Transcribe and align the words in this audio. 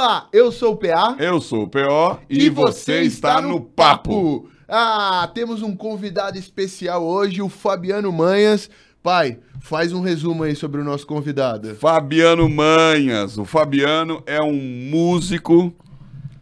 Olá, 0.00 0.28
eu 0.32 0.52
sou 0.52 0.74
o 0.74 0.76
PA. 0.76 1.16
Eu 1.18 1.40
sou 1.40 1.64
o 1.64 1.68
PO 1.68 2.20
e, 2.30 2.48
você 2.48 3.02
está 3.02 3.42
no 3.42 3.60
papo. 3.60 4.48
Ah, 4.68 5.28
temos 5.34 5.60
um 5.60 5.74
convidado 5.74 6.38
especial 6.38 7.02
hoje, 7.02 7.42
o 7.42 7.48
Fabiano 7.48 8.12
Manhas. 8.12 8.70
Pai, 9.02 9.40
faz 9.60 9.92
um 9.92 10.00
resumo 10.00 10.44
aí 10.44 10.54
sobre 10.54 10.80
o 10.80 10.84
nosso 10.84 11.04
convidado. 11.04 11.74
Fabiano 11.74 12.48
Manhas. 12.48 13.38
O 13.38 13.44
Fabiano 13.44 14.22
é 14.24 14.40
um 14.40 14.54
músico 14.88 15.74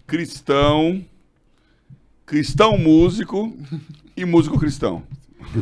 cristão, 0.06 1.02
cristão 2.26 2.76
músico 2.76 3.56
e 4.14 4.26
músico 4.26 4.58
cristão. 4.58 5.02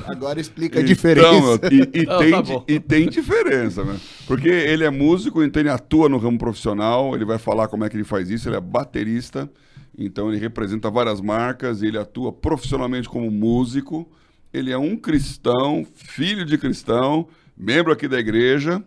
Agora 0.06 0.40
explica 0.40 0.78
a 0.78 0.82
Então, 0.82 0.88
diferença. 0.92 1.60
e, 1.70 2.00
e 2.00 2.06
Não, 2.06 2.18
tem, 2.18 2.30
tá 2.30 2.64
e 2.68 2.80
tem 2.80 3.08
diferença, 3.08 3.84
né? 3.84 3.98
Porque 4.26 4.48
ele 4.48 4.84
é 4.84 4.90
músico, 4.90 5.42
então 5.42 5.60
ele 5.60 5.68
atua 5.68 6.08
no 6.08 6.18
ramo 6.18 6.38
profissional, 6.38 7.14
ele 7.14 7.24
vai 7.24 7.38
falar 7.38 7.68
como 7.68 7.84
é 7.84 7.88
que 7.88 7.96
ele 7.96 8.04
faz 8.04 8.30
isso, 8.30 8.48
ele 8.48 8.56
é 8.56 8.60
baterista, 8.60 9.50
então 9.96 10.28
ele 10.30 10.38
representa 10.40 10.90
várias 10.90 11.20
marcas, 11.20 11.82
ele 11.82 11.98
atua 11.98 12.32
profissionalmente 12.32 13.08
como 13.08 13.30
músico, 13.30 14.08
ele 14.52 14.70
é 14.70 14.78
um 14.78 14.96
cristão, 14.96 15.86
filho 15.94 16.44
de 16.44 16.56
cristão, 16.56 17.26
membro 17.56 17.92
aqui 17.92 18.06
da 18.08 18.18
igreja, 18.18 18.82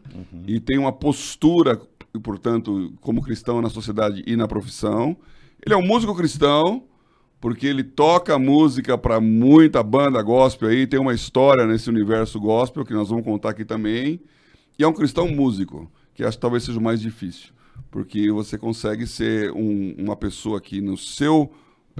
e 0.47 0.59
tem 0.59 0.77
uma 0.77 0.91
postura, 0.91 1.79
portanto, 2.23 2.93
como 3.01 3.21
cristão 3.21 3.61
na 3.61 3.69
sociedade 3.69 4.23
e 4.25 4.35
na 4.35 4.47
profissão. 4.47 5.15
Ele 5.65 5.73
é 5.75 5.77
um 5.77 5.85
músico 5.85 6.15
cristão, 6.15 6.83
porque 7.39 7.67
ele 7.67 7.83
toca 7.83 8.37
música 8.39 8.97
para 8.97 9.19
muita 9.21 9.83
banda 9.83 10.21
gospel 10.21 10.69
aí, 10.69 10.87
tem 10.87 10.99
uma 10.99 11.13
história 11.13 11.65
nesse 11.65 11.89
universo 11.89 12.39
gospel 12.39 12.85
que 12.85 12.93
nós 12.93 13.09
vamos 13.09 13.23
contar 13.23 13.49
aqui 13.51 13.63
também. 13.63 14.19
E 14.77 14.83
é 14.83 14.87
um 14.87 14.93
cristão 14.93 15.27
músico, 15.27 15.91
que 16.13 16.23
acho 16.23 16.37
que 16.37 16.41
talvez 16.41 16.63
seja 16.63 16.79
o 16.79 16.81
mais 16.81 16.99
difícil, 16.99 17.51
porque 17.91 18.31
você 18.31 18.57
consegue 18.57 19.05
ser 19.05 19.51
um- 19.51 19.95
uma 19.97 20.15
pessoa 20.15 20.59
que 20.59 20.81
no 20.81 20.97
seu 20.97 21.51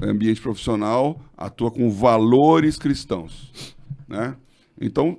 ambiente 0.01 0.41
profissional 0.41 1.21
atua 1.35 1.71
com 1.71 1.89
valores 1.89 2.77
cristãos, 2.77 3.75
né? 4.07 4.35
Então, 4.79 5.17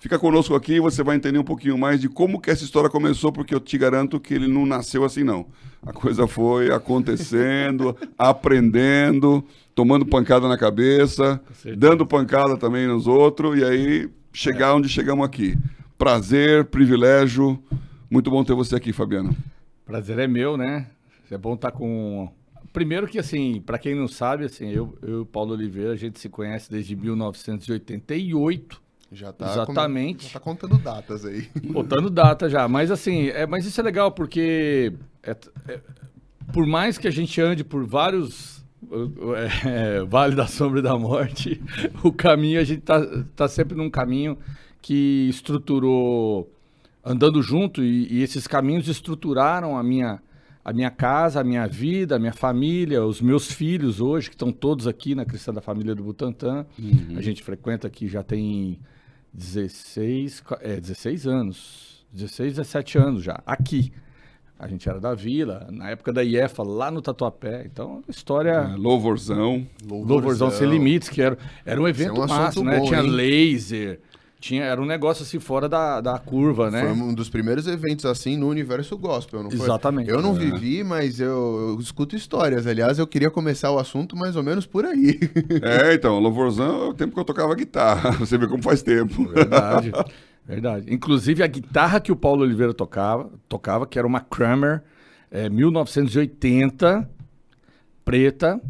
fica 0.00 0.18
conosco 0.18 0.54
aqui 0.54 0.74
e 0.74 0.80
você 0.80 1.04
vai 1.04 1.14
entender 1.14 1.38
um 1.38 1.44
pouquinho 1.44 1.78
mais 1.78 2.00
de 2.00 2.08
como 2.08 2.40
que 2.40 2.50
essa 2.50 2.64
história 2.64 2.90
começou, 2.90 3.30
porque 3.30 3.54
eu 3.54 3.60
te 3.60 3.78
garanto 3.78 4.18
que 4.18 4.34
ele 4.34 4.48
não 4.48 4.66
nasceu 4.66 5.04
assim 5.04 5.22
não. 5.22 5.46
A 5.82 5.92
coisa 5.92 6.26
foi 6.26 6.72
acontecendo, 6.72 7.96
aprendendo, 8.18 9.44
tomando 9.74 10.04
pancada 10.04 10.48
na 10.48 10.58
cabeça, 10.58 11.40
dando 11.76 12.04
pancada 12.04 12.56
também 12.56 12.86
nos 12.86 13.06
outros 13.06 13.58
e 13.58 13.64
aí 13.64 14.10
chegar 14.32 14.74
onde 14.74 14.88
chegamos 14.88 15.24
aqui. 15.24 15.56
Prazer, 15.96 16.64
privilégio. 16.64 17.62
Muito 18.10 18.30
bom 18.30 18.42
ter 18.42 18.54
você 18.54 18.74
aqui, 18.74 18.92
Fabiano. 18.92 19.36
Prazer 19.84 20.18
é 20.18 20.26
meu, 20.26 20.56
né? 20.56 20.86
É 21.30 21.36
bom 21.36 21.54
estar 21.54 21.70
com. 21.70 22.28
Primeiro 22.72 23.06
que, 23.06 23.18
assim, 23.18 23.60
para 23.60 23.78
quem 23.78 23.94
não 23.94 24.08
sabe, 24.08 24.44
assim, 24.44 24.70
eu, 24.70 24.96
eu 25.02 25.18
e 25.18 25.20
o 25.22 25.26
Paulo 25.26 25.52
Oliveira, 25.52 25.92
a 25.92 25.96
gente 25.96 26.18
se 26.18 26.28
conhece 26.28 26.70
desde 26.70 26.96
1988, 26.96 28.80
Já 29.12 29.32
tá 29.32 29.50
Exatamente. 29.50 30.26
já 30.28 30.34
tá 30.34 30.40
contando 30.40 30.78
datas 30.78 31.24
aí. 31.24 31.48
botando 31.72 32.08
data 32.10 32.48
já. 32.48 32.68
Mas, 32.68 32.90
assim, 32.90 33.28
é, 33.28 33.46
mas 33.46 33.66
isso 33.66 33.80
é 33.80 33.84
legal 33.84 34.12
porque, 34.12 34.92
é- 35.22 35.36
é- 35.68 35.80
por 36.52 36.66
mais 36.66 36.96
que 36.96 37.08
a 37.08 37.10
gente 37.10 37.40
ande 37.40 37.64
por 37.64 37.84
vários. 37.84 38.64
é, 39.66 40.02
vale 40.04 40.34
da 40.34 40.46
sombra 40.46 40.78
e 40.80 40.82
da 40.82 40.96
morte, 40.98 41.60
o 42.02 42.12
caminho, 42.12 42.60
a 42.60 42.64
gente 42.64 42.80
tá, 42.82 43.00
tá 43.36 43.46
sempre 43.48 43.76
num 43.76 43.90
caminho 43.90 44.38
que 44.80 45.28
estruturou 45.28 46.50
andando 47.04 47.42
junto 47.42 47.82
e, 47.82 48.06
e 48.12 48.22
esses 48.22 48.46
caminhos 48.46 48.88
estruturaram 48.88 49.76
a 49.76 49.82
minha 49.82 50.20
a 50.62 50.72
minha 50.74 50.90
casa, 50.90 51.40
a 51.40 51.44
minha 51.44 51.66
vida, 51.66 52.16
a 52.16 52.18
minha 52.18 52.34
família, 52.34 53.02
os 53.04 53.20
meus 53.20 53.50
filhos 53.50 53.98
hoje 53.98 54.28
que 54.28 54.34
estão 54.34 54.52
todos 54.52 54.86
aqui 54.86 55.14
na 55.14 55.24
Cristã 55.24 55.54
da 55.54 55.62
Família 55.62 55.94
do 55.94 56.04
Butantã. 56.04 56.66
A 57.16 57.22
gente 57.22 57.42
frequenta 57.42 57.86
aqui 57.86 58.06
já 58.06 58.22
tem 58.22 58.78
16, 59.32 60.40
qua- 60.40 60.58
é, 60.60 60.80
16 60.80 61.26
anos, 61.26 62.04
16, 62.12 62.54
17 62.56 62.98
anos 62.98 63.22
já 63.22 63.40
aqui. 63.46 63.92
A 64.58 64.68
gente 64.68 64.86
era 64.86 65.00
da 65.00 65.14
Vila, 65.14 65.66
na 65.70 65.88
época 65.88 66.12
da 66.12 66.22
IEFA, 66.22 66.62
lá 66.62 66.90
no 66.90 67.00
Tatuapé. 67.00 67.64
Então, 67.64 68.02
história 68.06 68.50
É, 68.50 68.76
louvorzão. 68.76 69.66
Louvorzão 69.88 70.50
Sem 70.50 70.68
Limites, 70.68 71.08
que 71.08 71.22
era, 71.22 71.38
era 71.64 71.80
um 71.80 71.88
evento 71.88 72.20
um 72.20 72.26
massa, 72.26 72.62
né? 72.62 72.78
bom, 72.78 72.84
tinha 72.84 73.00
hein? 73.00 73.08
laser, 73.10 74.00
tinha, 74.40 74.64
era 74.64 74.80
um 74.80 74.86
negócio 74.86 75.22
assim 75.22 75.38
fora 75.38 75.68
da, 75.68 76.00
da 76.00 76.18
curva, 76.18 76.70
né? 76.70 76.80
Foi 76.80 76.92
um 76.92 77.12
dos 77.14 77.28
primeiros 77.28 77.66
eventos 77.66 78.06
assim 78.06 78.36
no 78.36 78.48
universo 78.48 78.96
gospel, 78.96 79.42
não 79.42 79.50
foi? 79.50 79.60
Exatamente. 79.60 80.08
Eu 80.10 80.22
não 80.22 80.34
É. 80.34 80.38
vivi, 80.38 80.82
mas 80.82 81.20
eu, 81.20 81.74
eu 81.76 81.80
escuto 81.80 82.16
histórias. 82.16 82.66
Aliás, 82.66 82.98
eu 82.98 83.06
queria 83.06 83.30
começar 83.30 83.70
o 83.70 83.78
assunto 83.78 84.16
mais 84.16 84.36
ou 84.36 84.42
menos 84.42 84.64
por 84.66 84.84
aí. 84.86 85.20
É, 85.62 85.94
então, 85.94 86.18
louvorzão 86.18 86.84
é 86.84 86.88
o 86.88 86.94
tempo 86.94 87.12
que 87.14 87.20
eu 87.20 87.24
tocava 87.24 87.54
guitarra. 87.54 88.12
Você 88.18 88.38
vê 88.38 88.48
como 88.48 88.62
faz 88.62 88.82
tempo. 88.82 89.28
Verdade, 89.28 89.92
verdade. 90.46 90.86
Inclusive 90.92 91.42
a 91.42 91.46
guitarra 91.46 92.00
que 92.00 92.10
o 92.10 92.16
Paulo 92.16 92.42
Oliveira 92.42 92.72
tocava, 92.72 93.30
tocava 93.48 93.86
que 93.86 93.98
era 93.98 94.06
uma 94.06 94.20
Kramer 94.20 94.82
é, 95.30 95.48
1980, 95.50 97.08
preta, 98.04 98.60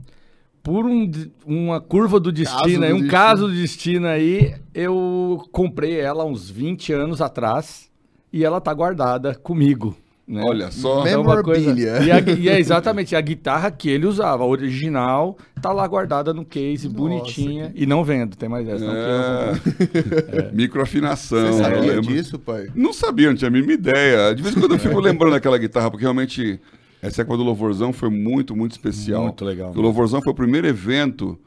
por 0.62 0.84
um 0.87 1.10
uma 1.47 1.81
curva 1.81 2.21
do 2.21 2.31
destino, 2.31 2.81
do 2.81 2.84
aí, 2.84 2.93
um 2.93 2.97
destino. 2.97 3.10
caso 3.10 3.47
do 3.48 3.54
destino 3.54 4.06
aí, 4.06 4.54
eu 4.75 5.43
comprei 5.53 5.98
ela 6.00 6.25
uns 6.25 6.50
20 6.50 6.93
anos 6.93 7.21
atrás 7.21 7.88
e 8.32 8.44
ela 8.44 8.60
tá 8.60 8.72
guardada 8.75 9.34
comigo. 9.34 9.97
Né? 10.28 10.43
Olha 10.44 10.70
só. 10.70 11.03
Mem- 11.03 11.15
É 11.15 11.19
uma 11.19 11.43
coisa-. 11.43 11.72
E, 12.04 12.10
a 12.12 12.20
e 12.20 12.49
é 12.49 12.56
exatamente 12.60 13.16
a 13.16 13.20
guitarra 13.20 13.69
que 13.69 13.91
ele 13.91 14.06
usava, 14.06 14.44
a 14.44 14.47
original, 14.47 15.37
tá 15.60 15.72
lá 15.72 15.84
guardada 15.88 16.32
no 16.32 16.44
case, 16.44 16.88
bonitinha. 16.88 17.72
E 17.75 17.84
não 17.84 18.04
vendo, 18.04 18.37
tem 18.37 18.49
mais 18.49 18.69
essa. 18.69 18.84
Não 18.84 18.93
quero- 18.93 20.47
É. 20.47 20.53
Microafinação. 20.54 21.53
Você 21.53 21.62
sabia 21.65 22.00
disso, 22.00 22.38
pai? 22.38 22.69
Não 22.76 22.93
sabia, 22.93 23.26
não 23.28 23.34
tinha 23.34 23.49
a 23.49 23.50
mínima 23.50 23.72
ideia. 23.72 24.32
De 24.32 24.41
vez 24.41 24.56
em 24.56 24.60
quando 24.60 24.72
eu 24.75 24.78
fico 24.78 25.00
lembrando 25.00 25.32
daquela 25.32 25.59
guitarra, 25.59 25.91
porque 25.91 26.04
realmente 26.04 26.60
essa 27.03 27.22
época 27.22 27.37
do 27.37 27.44
Louvorzão 27.44 27.93
foi 27.93 28.11
muito, 28.11 28.55
muito 28.55 28.72
especial. 28.72 29.25
Muito 29.25 29.44
legal. 29.44 29.72
O 29.75 29.81
Louvorzão 29.81 30.21
foi 30.21 30.33
o 30.33 30.37
primeiro 30.37 30.66
evento, 30.66 31.38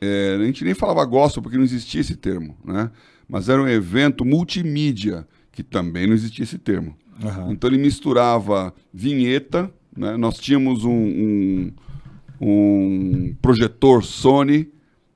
é, 0.00 0.36
a 0.40 0.44
gente 0.44 0.64
nem 0.64 0.74
falava 0.74 1.04
gospel, 1.04 1.42
porque 1.42 1.56
não 1.56 1.64
existia 1.64 2.00
esse 2.00 2.16
termo, 2.16 2.56
né? 2.64 2.90
Mas 3.28 3.48
era 3.48 3.62
um 3.62 3.68
evento 3.68 4.24
multimídia, 4.24 5.26
que 5.52 5.62
também 5.62 6.06
não 6.06 6.14
existia 6.14 6.42
esse 6.42 6.58
termo. 6.58 6.96
Aham. 7.22 7.52
Então 7.52 7.68
ele 7.68 7.78
misturava 7.78 8.72
vinheta, 8.92 9.70
né? 9.96 10.16
Nós 10.16 10.38
tínhamos 10.38 10.84
um, 10.84 10.90
um, 10.90 11.72
um 12.40 13.36
projetor 13.42 14.04
Sony, 14.04 14.70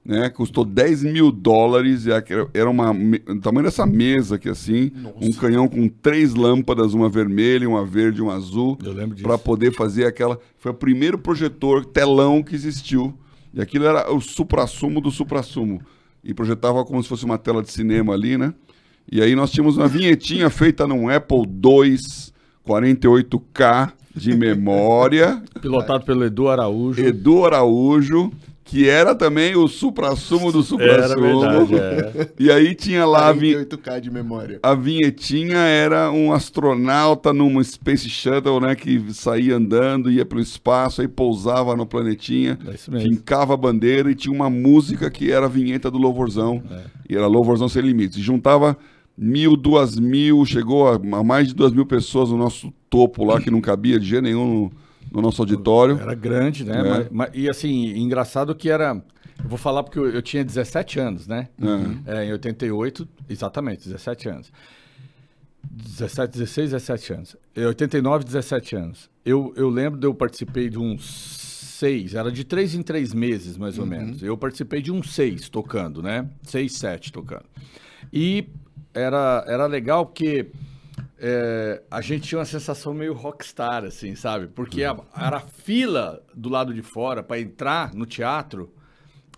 né? 0.04 0.28
Custou 0.30 0.64
10 0.64 1.04
mil 1.04 1.30
dólares, 1.30 2.06
era 2.52 2.68
uma, 2.68 2.90
o 2.90 3.40
tamanho 3.40 3.64
dessa 3.64 3.86
mesa 3.86 4.34
aqui 4.36 4.48
assim, 4.48 4.90
um 5.20 5.32
canhão 5.32 5.68
com 5.68 5.88
três 5.88 6.34
lâmpadas, 6.34 6.92
uma 6.94 7.08
vermelha, 7.08 7.68
uma 7.68 7.84
verde 7.84 8.18
e 8.18 8.22
uma 8.22 8.34
azul, 8.34 8.76
Eu 8.84 8.92
lembro 8.92 9.14
disso. 9.14 9.26
para 9.26 9.38
poder 9.38 9.72
fazer 9.72 10.04
aquela... 10.06 10.38
Foi 10.58 10.72
o 10.72 10.74
primeiro 10.74 11.16
projetor 11.18 11.84
telão 11.84 12.42
que 12.42 12.54
existiu, 12.54 13.14
e 13.54 13.60
aquilo 13.60 13.84
era 13.84 14.12
o 14.12 14.20
suprassumo 14.20 15.00
do 15.00 15.10
suprassumo, 15.10 15.80
e 16.24 16.32
projetava 16.34 16.84
como 16.84 17.02
se 17.02 17.08
fosse 17.08 17.24
uma 17.24 17.38
tela 17.38 17.62
de 17.62 17.70
cinema 17.70 18.12
ali, 18.14 18.36
né? 18.38 18.54
E 19.10 19.20
aí 19.20 19.34
nós 19.34 19.50
tínhamos 19.50 19.76
uma 19.76 19.88
vinhetinha 19.88 20.48
feita 20.48 20.86
num 20.86 21.08
Apple 21.08 21.38
II 21.40 21.96
48K 22.66 23.92
de 24.14 24.36
memória, 24.36 25.42
Pilotado 25.60 26.04
pelo 26.04 26.24
Edu 26.24 26.48
Araújo. 26.48 27.00
Edu 27.02 27.44
Araújo, 27.46 28.30
que 28.72 28.88
era 28.88 29.14
também 29.14 29.54
o 29.54 29.68
suprassumo 29.68 30.50
do 30.50 30.64
Era 30.80 31.14
verdade, 31.14 31.74
é. 31.74 32.28
E 32.40 32.50
aí 32.50 32.74
tinha 32.74 33.04
lá 33.04 33.28
a, 33.28 33.32
vi- 33.34 33.54
48K 33.54 34.00
de 34.00 34.10
memória. 34.10 34.58
a 34.62 34.74
vinhetinha 34.74 35.58
era 35.58 36.10
um 36.10 36.32
astronauta 36.32 37.34
numa 37.34 37.62
Space 37.62 38.08
Shuttle, 38.08 38.60
né, 38.60 38.74
que 38.74 39.12
saía 39.12 39.56
andando, 39.56 40.10
ia 40.10 40.24
pelo 40.24 40.40
espaço, 40.40 41.02
aí 41.02 41.06
pousava 41.08 41.76
no 41.76 41.84
planetinha, 41.84 42.58
É 42.66 43.00
fincava 43.00 43.52
a 43.52 43.58
bandeira 43.58 44.10
e 44.10 44.14
tinha 44.14 44.34
uma 44.34 44.48
música 44.48 45.10
que 45.10 45.30
era 45.30 45.44
a 45.44 45.50
vinheta 45.50 45.90
do 45.90 45.98
Louvorzão. 45.98 46.62
É. 46.70 46.80
E 47.10 47.14
era 47.14 47.26
Louvorzão 47.26 47.68
Sem 47.68 47.82
Limites. 47.82 48.16
E 48.16 48.22
juntava 48.22 48.74
mil, 49.18 49.54
duas 49.54 49.98
mil, 49.98 50.46
chegou 50.46 50.88
a, 50.88 50.94
a 50.94 51.22
mais 51.22 51.48
de 51.48 51.54
duas 51.54 51.72
mil 51.74 51.84
pessoas 51.84 52.30
no 52.30 52.38
nosso 52.38 52.72
topo 52.88 53.22
lá, 53.22 53.38
que 53.38 53.50
não 53.50 53.60
cabia 53.60 54.00
de 54.00 54.06
jeito 54.06 54.22
nenhum 54.22 54.46
no, 54.46 54.72
no 55.12 55.20
nosso 55.20 55.42
auditório. 55.42 55.98
Era 56.00 56.14
grande, 56.14 56.64
né? 56.64 56.78
É. 56.78 56.82
Mas- 56.90 57.08
mas- 57.10 57.30
e 57.34 57.48
assim, 57.48 57.96
engraçado 57.98 58.54
que 58.54 58.70
era. 58.70 58.94
Eu 59.42 59.48
vou 59.48 59.58
falar 59.58 59.82
porque 59.82 59.98
eu, 59.98 60.08
eu 60.08 60.22
tinha 60.22 60.44
17 60.44 61.00
anos, 61.00 61.26
né? 61.26 61.48
É, 62.06 62.24
em 62.26 62.32
88, 62.32 63.08
exatamente, 63.28 63.84
17 63.88 64.28
anos. 64.28 64.52
17, 65.64 66.32
16, 66.32 66.70
17 66.72 67.12
anos. 67.12 67.36
Em 67.56 67.64
89, 67.66 68.24
17 68.24 68.76
anos. 68.76 69.10
Eu, 69.24 69.52
eu 69.56 69.68
lembro 69.68 69.98
de 69.98 70.06
eu 70.06 70.14
participei 70.14 70.68
de 70.68 70.78
uns 70.78 71.04
seis, 71.78 72.14
era 72.14 72.30
de 72.30 72.44
três 72.44 72.74
em 72.74 72.82
três 72.82 73.12
meses, 73.14 73.56
mais 73.56 73.78
ou 73.78 73.86
menos. 73.86 74.22
Eu 74.22 74.36
participei 74.36 74.80
de 74.82 74.92
uns 74.92 75.12
seis 75.14 75.48
tocando, 75.48 76.02
né? 76.02 76.28
Seis, 76.42 76.74
sete 76.74 77.12
tocando. 77.12 77.44
E 78.12 78.46
era, 78.94 79.44
era 79.48 79.66
legal 79.66 80.06
porque 80.06 80.46
é, 81.18 81.82
a 81.90 82.00
gente 82.00 82.28
tinha 82.28 82.38
uma 82.38 82.44
sensação 82.44 82.92
meio 82.92 83.14
rockstar, 83.14 83.84
assim, 83.84 84.14
sabe? 84.14 84.48
Porque 84.48 84.82
a, 84.84 84.96
era 85.16 85.36
a 85.36 85.40
fila 85.40 86.22
do 86.34 86.48
lado 86.48 86.74
de 86.74 86.82
fora 86.82 87.22
para 87.22 87.40
entrar 87.40 87.94
no 87.94 88.04
teatro 88.04 88.72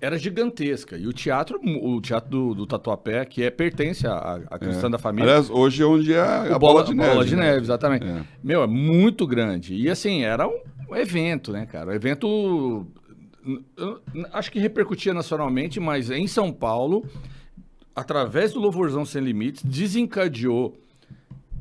era 0.00 0.18
gigantesca. 0.18 0.96
E 0.96 1.06
o 1.06 1.12
teatro, 1.12 1.60
o 1.62 2.00
teatro 2.00 2.30
do, 2.30 2.54
do 2.54 2.66
Tatuapé, 2.66 3.24
que 3.24 3.42
é, 3.42 3.50
pertence 3.50 4.06
à, 4.06 4.40
à 4.50 4.58
Cristã 4.58 4.90
da 4.90 4.98
Família. 4.98 5.30
Aliás, 5.30 5.50
hoje 5.50 5.82
é 5.82 5.86
onde 5.86 6.12
é 6.12 6.20
a 6.20 6.56
o 6.56 6.58
bola, 6.58 6.84
de 6.84 6.94
neve. 6.94 7.10
Bola 7.10 7.24
de 7.24 7.36
né? 7.36 7.42
neve, 7.42 7.60
exatamente. 7.62 8.06
É. 8.06 8.22
Meu, 8.42 8.62
é 8.62 8.66
muito 8.66 9.26
grande. 9.26 9.74
E 9.74 9.88
assim, 9.88 10.22
era 10.22 10.46
um 10.46 10.96
evento, 10.96 11.52
né, 11.52 11.66
cara? 11.66 11.90
Um 11.90 11.94
evento. 11.94 12.86
eu 13.76 14.00
Acho 14.32 14.50
que 14.50 14.58
repercutia 14.58 15.14
nacionalmente, 15.14 15.80
mas 15.80 16.10
em 16.10 16.26
São 16.26 16.52
Paulo, 16.52 17.06
através 17.94 18.52
do 18.52 18.60
Louvorzão 18.60 19.04
Sem 19.04 19.22
Limites, 19.22 19.62
desencadeou 19.62 20.76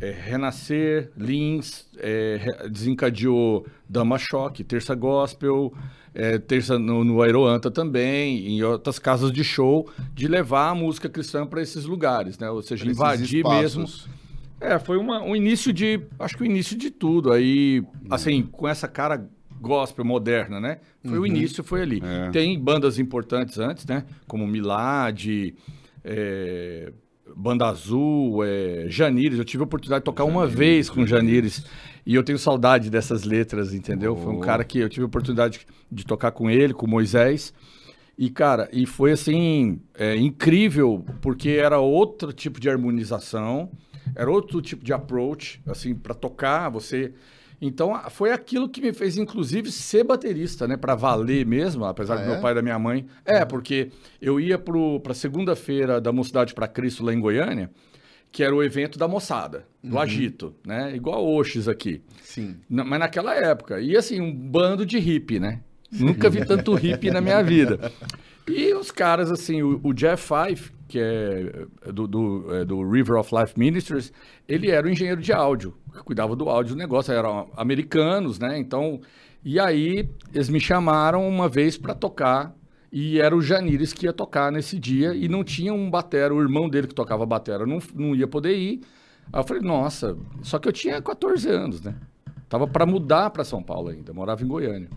é, 0.03 0.11
Renascer, 0.11 1.11
Lins, 1.17 1.87
é, 1.97 2.67
desencadeou 2.69 3.65
Dama 3.87 4.17
Choque, 4.17 4.61
Terça 4.61 4.93
Gospel, 4.93 5.73
é, 6.13 6.37
Terça 6.37 6.77
no, 6.77 7.05
no 7.05 7.21
Aeroanta 7.21 7.71
também, 7.71 8.49
em 8.49 8.63
outras 8.63 8.99
casas 8.99 9.31
de 9.31 9.45
show, 9.45 9.89
de 10.13 10.27
levar 10.27 10.71
a 10.71 10.75
música 10.75 11.07
cristã 11.07 11.45
para 11.47 11.61
esses 11.61 11.85
lugares, 11.85 12.37
né? 12.37 12.49
Ou 12.49 12.61
seja, 12.61 12.83
Esses 12.83 12.97
invadir 12.97 13.37
espaços. 13.37 13.77
mesmo. 13.77 14.13
É, 14.59 14.77
foi 14.77 14.97
uma, 14.97 15.21
um 15.21 15.35
início 15.35 15.71
de. 15.71 16.01
Acho 16.19 16.35
que 16.35 16.43
o 16.43 16.45
início 16.45 16.77
de 16.77 16.91
tudo. 16.91 17.31
Aí, 17.31 17.81
assim, 18.09 18.43
com 18.43 18.67
essa 18.67 18.87
cara 18.89 19.25
gospel 19.59 20.03
moderna, 20.03 20.59
né? 20.59 20.79
Foi 21.05 21.17
o 21.17 21.25
início, 21.25 21.63
foi 21.63 21.81
ali. 21.81 22.01
É. 22.03 22.29
Tem 22.29 22.59
bandas 22.59 22.99
importantes 22.99 23.57
antes, 23.57 23.85
né? 23.85 24.05
Como 24.27 24.45
Milad, 24.45 25.53
é, 26.03 26.91
Banda 27.35 27.67
Azul, 27.67 28.43
é, 28.43 28.85
Janires. 28.89 29.37
Eu 29.37 29.45
tive 29.45 29.63
a 29.63 29.65
oportunidade 29.65 30.01
de 30.01 30.05
tocar 30.05 30.23
uma 30.23 30.45
vez 30.45 30.89
com 30.89 31.05
Janires. 31.05 31.65
E 32.05 32.15
eu 32.15 32.23
tenho 32.23 32.37
saudade 32.37 32.89
dessas 32.89 33.23
letras, 33.23 33.73
entendeu? 33.73 34.15
Foi 34.15 34.31
um 34.33 34.37
Oh. 34.37 34.41
cara 34.41 34.63
que 34.63 34.79
eu 34.79 34.89
tive 34.89 35.03
a 35.03 35.07
oportunidade 35.07 35.61
de 35.91 36.05
tocar 36.05 36.31
com 36.31 36.49
ele, 36.49 36.73
com 36.73 36.85
Moisés. 36.85 37.53
E, 38.17 38.29
cara, 38.29 38.69
e 38.71 38.85
foi 38.85 39.11
assim, 39.13 39.79
é, 39.95 40.15
incrível, 40.15 41.03
porque 41.21 41.49
era 41.51 41.79
outro 41.79 42.31
tipo 42.33 42.59
de 42.59 42.69
harmonização, 42.69 43.71
era 44.15 44.29
outro 44.29 44.61
tipo 44.61 44.83
de 44.83 44.93
approach, 44.93 45.61
assim, 45.65 45.95
para 45.95 46.13
tocar, 46.13 46.69
você. 46.69 47.13
Então, 47.65 47.97
foi 48.09 48.31
aquilo 48.31 48.67
que 48.67 48.81
me 48.81 48.91
fez, 48.91 49.15
inclusive, 49.17 49.71
ser 49.71 50.03
baterista, 50.03 50.67
né? 50.67 50.75
Para 50.75 50.95
valer 50.95 51.45
mesmo, 51.45 51.85
apesar 51.85 52.15
Ah, 52.15 52.17
do 52.17 52.23
é? 52.23 52.27
meu 52.33 52.41
pai 52.41 52.51
e 52.51 52.55
da 52.55 52.61
minha 52.61 52.77
mãe. 52.77 53.05
É, 53.23 53.45
porque 53.45 53.89
eu 54.21 54.37
ia 54.37 54.57
para 54.59 55.13
segunda-feira 55.13 56.01
da 56.01 56.11
Mocidade 56.11 56.53
para 56.53 56.67
Cristo 56.67 57.05
lá 57.05 57.13
em 57.13 57.19
Goiânia, 57.21 57.71
que 58.33 58.43
era 58.43 58.53
o 58.53 58.61
evento 58.61 58.99
da 58.99 59.07
moçada, 59.07 59.65
do 59.81 59.97
Agito, 59.97 60.53
né? 60.67 60.93
Igual 60.93 61.25
Oxis 61.25 61.69
aqui. 61.69 62.01
Sim. 62.21 62.57
Na- 62.69 62.83
mas 62.83 62.99
naquela 62.99 63.33
época. 63.33 63.79
E 63.79 63.95
assim, 63.95 64.19
um 64.19 64.33
bando 64.35 64.85
de 64.85 64.99
hippie, 64.99 65.39
né? 65.39 65.61
Nunca 65.89 66.29
vi 66.29 66.43
tanto 66.45 66.73
hippie 66.75 67.11
na 67.11 67.21
minha 67.21 67.41
vida. 67.41 67.91
E 68.45 68.73
os 68.73 68.91
caras, 68.91 69.31
assim, 69.31 69.61
o, 69.63 69.79
o 69.83 69.93
Jeff 69.93 70.21
Fife, 70.27 70.71
que 70.93 70.99
é 70.99 71.91
do, 71.91 72.07
do, 72.07 72.55
é 72.55 72.63
do 72.63 72.87
River 72.87 73.17
of 73.17 73.33
Life 73.35 73.57
Ministries, 73.57 74.13
ele 74.47 74.69
era 74.69 74.85
o 74.85 74.89
engenheiro 74.91 75.19
de 75.19 75.33
áudio, 75.33 75.73
que 75.91 76.03
cuidava 76.03 76.35
do 76.35 76.47
áudio 76.47 76.75
do 76.75 76.77
negócio, 76.77 77.11
eram 77.11 77.49
americanos, 77.57 78.37
né? 78.37 78.59
Então, 78.59 79.01
e 79.43 79.59
aí 79.59 80.07
eles 80.31 80.49
me 80.49 80.59
chamaram 80.59 81.27
uma 81.27 81.49
vez 81.49 81.79
para 81.79 81.95
tocar, 81.95 82.55
e 82.91 83.19
era 83.19 83.35
o 83.35 83.41
Janires 83.41 83.91
que 83.91 84.05
ia 84.05 84.13
tocar 84.13 84.51
nesse 84.51 84.77
dia, 84.77 85.15
e 85.15 85.27
não 85.27 85.43
tinha 85.43 85.73
um 85.73 85.89
batera, 85.89 86.31
o 86.31 86.39
irmão 86.39 86.69
dele 86.69 86.85
que 86.85 86.93
tocava 86.93 87.25
batera 87.25 87.65
não, 87.65 87.79
não 87.95 88.13
ia 88.15 88.27
poder 88.27 88.55
ir. 88.55 88.81
Aí 89.31 89.39
eu 89.39 89.43
falei, 89.43 89.63
nossa, 89.63 90.15
só 90.43 90.59
que 90.59 90.67
eu 90.67 90.71
tinha 90.71 91.01
14 91.01 91.49
anos, 91.49 91.81
né? 91.81 91.95
Tava 92.47 92.67
para 92.67 92.85
mudar 92.85 93.31
para 93.31 93.43
São 93.43 93.63
Paulo 93.63 93.89
ainda, 93.89 94.13
morava 94.13 94.43
em 94.43 94.47
Goiânia. 94.47 94.89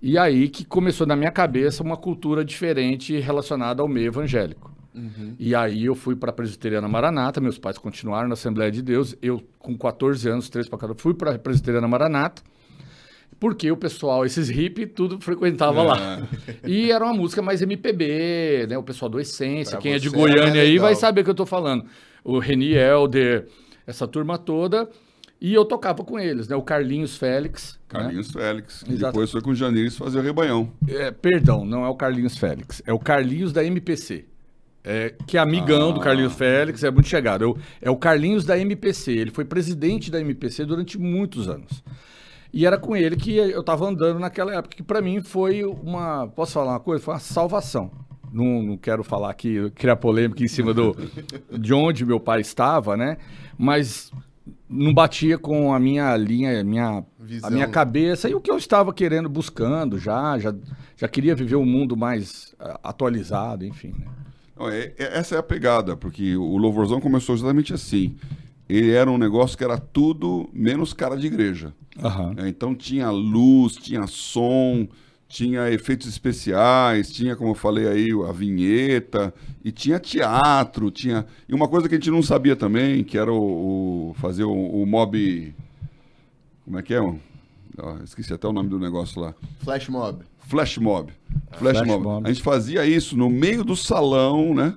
E 0.00 0.16
aí 0.16 0.48
que 0.48 0.64
começou 0.64 1.04
na 1.04 1.16
minha 1.16 1.32
cabeça 1.32 1.82
uma 1.82 1.96
cultura 1.96 2.44
diferente 2.44 3.18
relacionada 3.18 3.82
ao 3.82 3.88
meio 3.88 4.06
evangélico. 4.06 4.75
E 5.38 5.54
aí 5.54 5.84
eu 5.84 5.94
fui 5.94 6.16
para 6.16 6.30
a 6.30 6.32
Presbiteriana 6.32 6.88
Maranata, 6.88 7.40
meus 7.40 7.58
pais 7.58 7.78
continuaram 7.78 8.28
na 8.28 8.34
Assembleia 8.34 8.70
de 8.70 8.82
Deus, 8.82 9.14
eu 9.20 9.42
com 9.58 9.76
14 9.76 10.28
anos, 10.28 10.48
três 10.48 10.68
para 10.68 10.78
cada, 10.78 10.94
fui 10.94 11.14
para 11.14 11.34
a 11.34 11.38
Presbiteriana 11.38 11.86
Maranata, 11.86 12.42
porque 13.38 13.70
o 13.70 13.76
pessoal, 13.76 14.24
esses 14.24 14.48
hippies, 14.48 14.88
tudo 14.94 15.20
frequentava 15.20 15.82
lá. 15.82 16.26
E 16.64 16.90
era 16.90 17.04
uma 17.04 17.12
música 17.12 17.42
mais 17.42 17.60
MPB, 17.60 18.66
né? 18.68 18.78
O 18.78 18.82
pessoal 18.82 19.10
do 19.10 19.20
Essência, 19.20 19.72
Pra 19.72 19.82
quem 19.82 19.92
é 19.92 19.98
de 19.98 20.08
Goiânia 20.08 20.60
era 20.60 20.60
aí 20.60 20.78
vai 20.78 20.94
saber 20.94 21.20
o 21.20 21.24
que 21.24 21.30
eu 21.30 21.34
tô 21.34 21.44
falando. 21.44 21.84
O 22.24 22.38
Reni 22.38 22.72
Helder, 22.72 23.46
essa 23.86 24.08
turma 24.08 24.38
toda. 24.38 24.88
E 25.38 25.52
eu 25.52 25.66
tocava 25.66 26.02
com 26.02 26.18
eles, 26.18 26.48
né? 26.48 26.56
O 26.56 26.62
Carlinhos 26.62 27.18
Félix. 27.18 27.74
né? 27.74 28.00
Carlinhos 28.00 28.30
Félix. 28.30 28.82
que 28.82 28.94
Exato. 28.94 29.12
depois 29.12 29.30
foi 29.30 29.42
com 29.42 29.50
o 29.50 29.54
Janires 29.54 29.96
fazer 29.96 30.18
o 30.18 30.22
rebanhão. 30.22 30.72
É, 30.88 31.10
perdão, 31.10 31.64
não 31.64 31.84
é 31.84 31.88
o 31.88 31.94
Carlinhos 31.94 32.38
Félix. 32.38 32.82
É 32.86 32.92
o 32.92 32.98
Carlinhos 32.98 33.52
da 33.52 33.62
MPC. 33.62 34.24
É, 34.88 35.12
que 35.26 35.36
é 35.36 35.40
amigão 35.40 35.90
Ah. 35.90 35.92
do 35.92 35.98
Carlinhos 36.00 36.34
Félix, 36.34 36.84
é 36.84 36.90
muito 36.92 37.08
chegado. 37.08 37.42
É 37.42 37.46
o, 37.48 37.56
é 37.82 37.90
o 37.90 37.96
Carlinhos 37.96 38.44
da 38.44 38.56
MPC. 38.56 39.10
Ele 39.10 39.32
foi 39.32 39.44
presidente 39.44 40.12
da 40.12 40.20
MPC 40.20 40.64
durante 40.64 40.96
muitos 40.96 41.48
anos. 41.48 41.82
E 42.52 42.64
era 42.64 42.78
com 42.78 42.96
ele 42.96 43.16
que 43.16 43.36
eu 43.36 43.62
tava 43.64 43.84
andando 43.84 44.20
naquela 44.20 44.54
época, 44.54 44.76
que 44.76 44.82
para 44.84 45.02
mim 45.02 45.20
foi 45.20 45.64
uma. 45.64 46.28
Posso 46.28 46.52
falar 46.52 46.74
uma 46.74 46.80
coisa? 46.80 47.02
Foi 47.02 47.14
uma 47.14 47.20
salvação. 47.20 47.90
Não, 48.32 48.62
não 48.62 48.76
quero 48.76 49.02
falar 49.02 49.30
aqui, 49.30 49.70
criar 49.74 49.96
polêmica 49.96 50.42
em 50.44 50.48
cima 50.48 50.72
do, 50.72 50.96
de 51.58 51.74
onde 51.74 52.04
meu 52.04 52.20
pai 52.20 52.40
estava, 52.40 52.96
né? 52.96 53.16
Mas 53.58 54.12
não 54.68 54.94
batia 54.94 55.36
com 55.36 55.74
a 55.74 55.80
minha 55.80 56.16
linha, 56.16 56.60
a 56.60 56.64
minha, 56.64 57.04
Visão. 57.18 57.48
a 57.48 57.52
minha 57.52 57.66
cabeça 57.66 58.28
e 58.28 58.34
o 58.34 58.40
que 58.40 58.50
eu 58.50 58.56
estava 58.56 58.92
querendo, 58.92 59.28
buscando 59.28 59.98
já. 59.98 60.38
Já, 60.38 60.54
já 60.96 61.08
queria 61.08 61.34
viver 61.34 61.56
um 61.56 61.66
mundo 61.66 61.96
mais 61.96 62.54
ah, 62.60 62.78
atualizado, 62.84 63.64
enfim. 63.64 63.92
Né? 63.98 64.06
Não, 64.58 64.68
é- 64.68 64.92
é- 64.98 65.18
essa 65.18 65.34
é 65.34 65.38
a 65.38 65.42
pegada, 65.42 65.96
porque 65.96 66.36
o 66.36 66.56
Louvorzão 66.56 67.00
começou 67.00 67.34
exatamente 67.34 67.74
assim. 67.74 68.16
Ele 68.68 68.90
era 68.92 69.10
um 69.10 69.18
negócio 69.18 69.56
que 69.56 69.62
era 69.64 69.78
tudo 69.78 70.48
menos 70.52 70.92
cara 70.92 71.16
de 71.16 71.26
igreja. 71.26 71.72
Aham. 72.02 72.34
né? 72.34 72.48
Então 72.48 72.74
tinha 72.74 73.10
luz, 73.10 73.74
tinha 73.76 74.06
som, 74.06 74.86
tinha 75.28 75.70
efeitos 75.70 76.06
especiais, 76.06 77.10
tinha, 77.10 77.34
como 77.36 77.50
eu 77.50 77.54
falei 77.54 77.86
aí, 77.88 78.08
a 78.28 78.32
vinheta, 78.32 79.32
e 79.64 79.72
tinha 79.72 79.98
teatro, 79.98 80.90
tinha... 80.90 81.24
E 81.48 81.54
uma 81.54 81.68
coisa 81.68 81.88
que 81.88 81.94
a 81.94 81.98
gente 81.98 82.10
não 82.10 82.22
sabia 82.22 82.54
também, 82.54 83.02
que 83.02 83.16
era 83.16 83.32
o, 83.32 84.10
o- 84.10 84.14
fazer 84.14 84.44
o, 84.44 84.52
o 84.52 84.84
mob... 84.86 85.54
Como 86.64 86.78
é 86.78 86.82
que 86.82 86.92
é? 86.94 87.00
Ó, 87.00 87.18
esqueci 88.04 88.32
até 88.32 88.46
o 88.48 88.52
nome 88.52 88.68
do 88.68 88.78
negócio 88.78 89.20
lá. 89.20 89.34
Flash 89.60 89.88
Mob. 89.88 90.22
Flash 90.46 90.78
mob. 90.78 91.12
Flash, 91.52 91.76
Flash 91.78 91.86
mob. 91.88 92.04
mob. 92.04 92.26
A 92.28 92.32
gente 92.32 92.42
fazia 92.42 92.84
isso 92.86 93.16
no 93.16 93.28
meio 93.28 93.64
do 93.64 93.74
salão, 93.76 94.54
né? 94.54 94.74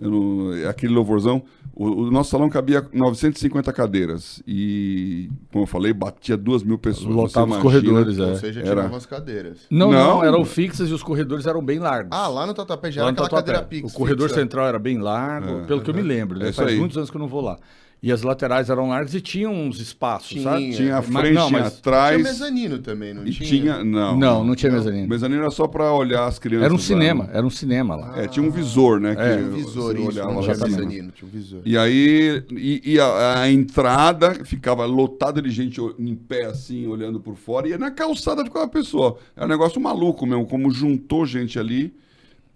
Eu 0.00 0.10
não- 0.10 0.68
aquele 0.68 0.92
louvorzão. 0.94 1.42
O, 1.74 1.84
o 2.04 2.10
nosso 2.10 2.30
salão 2.30 2.48
cabia 2.50 2.86
950 2.92 3.72
cadeiras. 3.72 4.42
E, 4.46 5.30
como 5.52 5.64
eu 5.64 5.66
falei, 5.66 5.92
batia 5.94 6.36
duas 6.36 6.62
mil 6.62 6.78
pessoas. 6.78 7.14
Lotava 7.14 7.52
os 7.52 7.58
corredores, 7.58 8.18
é. 8.18 8.22
Ou 8.24 8.36
seja, 8.36 8.60
Era. 8.60 8.68
tiravam 8.70 8.96
as 8.96 9.06
cadeiras. 9.06 9.58
Não, 9.70 9.90
não, 9.90 10.16
Não. 10.16 10.24
eram 10.24 10.44
fixas 10.44 10.90
e 10.90 10.92
os 10.92 11.02
corredores 11.02 11.46
eram 11.46 11.62
bem 11.62 11.78
largos. 11.78 12.10
Ah, 12.12 12.28
lá 12.28 12.46
no 12.46 12.52
Tatuapé 12.52 12.90
já 12.90 13.02
Lá 13.02 13.08
era 13.08 13.12
no 13.12 13.22
aquela 13.24 13.28
Tatuapé. 13.42 13.46
cadeira 13.60 13.66
pix. 13.82 13.92
O 13.94 13.96
corredor 13.96 14.28
fixa. 14.28 14.40
central 14.40 14.66
era 14.66 14.78
bem 14.78 14.98
largo, 14.98 15.60
É. 15.60 15.64
pelo 15.64 15.80
que 15.80 15.88
eu 15.90 15.94
me 15.94 16.02
lembro. 16.02 16.38
Né? 16.38 16.46
É 16.46 16.50
isso 16.50 16.56
Faz 16.60 16.72
aí. 16.72 16.78
muitos 16.78 16.96
anos 16.98 17.10
que 17.10 17.16
eu 17.16 17.20
não 17.20 17.28
vou 17.28 17.40
lá. 17.40 17.58
E 18.02 18.10
as 18.10 18.22
laterais 18.22 18.70
eram 18.70 18.88
largas 18.88 19.12
e 19.14 19.20
tinham 19.20 19.52
uns 19.52 19.78
espaços, 19.78 20.30
Tinha. 20.30 20.42
sabe? 20.42 20.72
Tinha 20.74 20.96
a 20.96 21.02
Mas- 21.02 21.06
frente, 21.22 21.34
não, 21.34 21.48
tinha 21.48 21.60
mas- 21.60 21.76
atrás. 21.78 22.16
Tinha 22.16 22.32
mezanino 22.32 22.78
também, 22.78 23.12
não 23.12 23.26
E 23.26 23.30
tinha? 23.30 23.48
tinha. 23.48 23.84
Não. 23.84 24.16
Não, 24.18 24.42
não 24.42 24.54
tinha 24.54 24.72
Não. 24.72 24.78
Mezanino. 24.78 25.06
mezanino 25.06 25.40
era 25.42 25.50
só 25.50 25.66
para 25.68 25.92
olhar 25.92 26.24
as 26.26 26.38
crianças. 26.38 26.64
Era 26.64 26.72
um 26.72 26.78
lá, 26.78 26.82
cinema, 26.82 27.24
né? 27.24 27.30
era 27.34 27.46
um 27.46 27.50
cinema 27.50 27.96
lá. 27.96 28.18
É, 28.18 28.26
tinha 28.26 28.42
um 28.42 28.50
visor, 28.50 29.00
né? 29.00 29.14
que 29.14 29.20
É, 29.20 29.36
Tinha 29.36 29.48
um 29.48 29.52
visor, 29.54 29.94
isso, 29.98 30.06
olhava 30.08 30.32
não 30.32 30.40
lá 30.40 30.54
tinha 30.54 30.66
mezanino, 30.66 31.12
tinha 31.12 31.28
um 31.28 31.30
visor. 31.30 31.60
E 31.62 31.76
aí, 31.76 32.42
e, 32.52 32.80
e 32.94 32.98
a, 32.98 33.40
a 33.42 33.50
entrada 33.52 34.34
ficava 34.46 34.86
lotada 34.86 35.42
de 35.42 35.50
gente 35.50 35.78
em 35.98 36.14
pé, 36.14 36.46
assim, 36.46 36.86
olhando 36.86 37.20
por 37.20 37.36
fora, 37.36 37.68
e 37.68 37.76
na 37.76 37.90
calçada 37.90 38.42
ficava 38.42 38.64
a 38.64 38.68
pessoa. 38.68 39.18
É 39.36 39.44
um 39.44 39.48
negócio 39.48 39.78
maluco 39.78 40.24
mesmo, 40.24 40.46
como 40.46 40.70
juntou 40.70 41.26
gente 41.26 41.58
ali. 41.58 41.92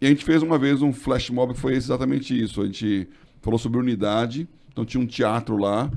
E 0.00 0.06
a 0.06 0.08
gente 0.08 0.24
fez 0.24 0.42
uma 0.42 0.58
vez 0.58 0.80
um 0.80 0.90
flash 0.92 1.28
mob 1.28 1.52
que 1.52 1.60
foi 1.60 1.74
exatamente 1.74 2.38
isso. 2.42 2.62
A 2.62 2.64
gente 2.64 3.06
falou 3.42 3.58
sobre 3.58 3.78
unidade, 3.78 4.48
então 4.74 4.84
tinha 4.84 5.00
um 5.00 5.06
teatro 5.06 5.56
lá, 5.56 5.88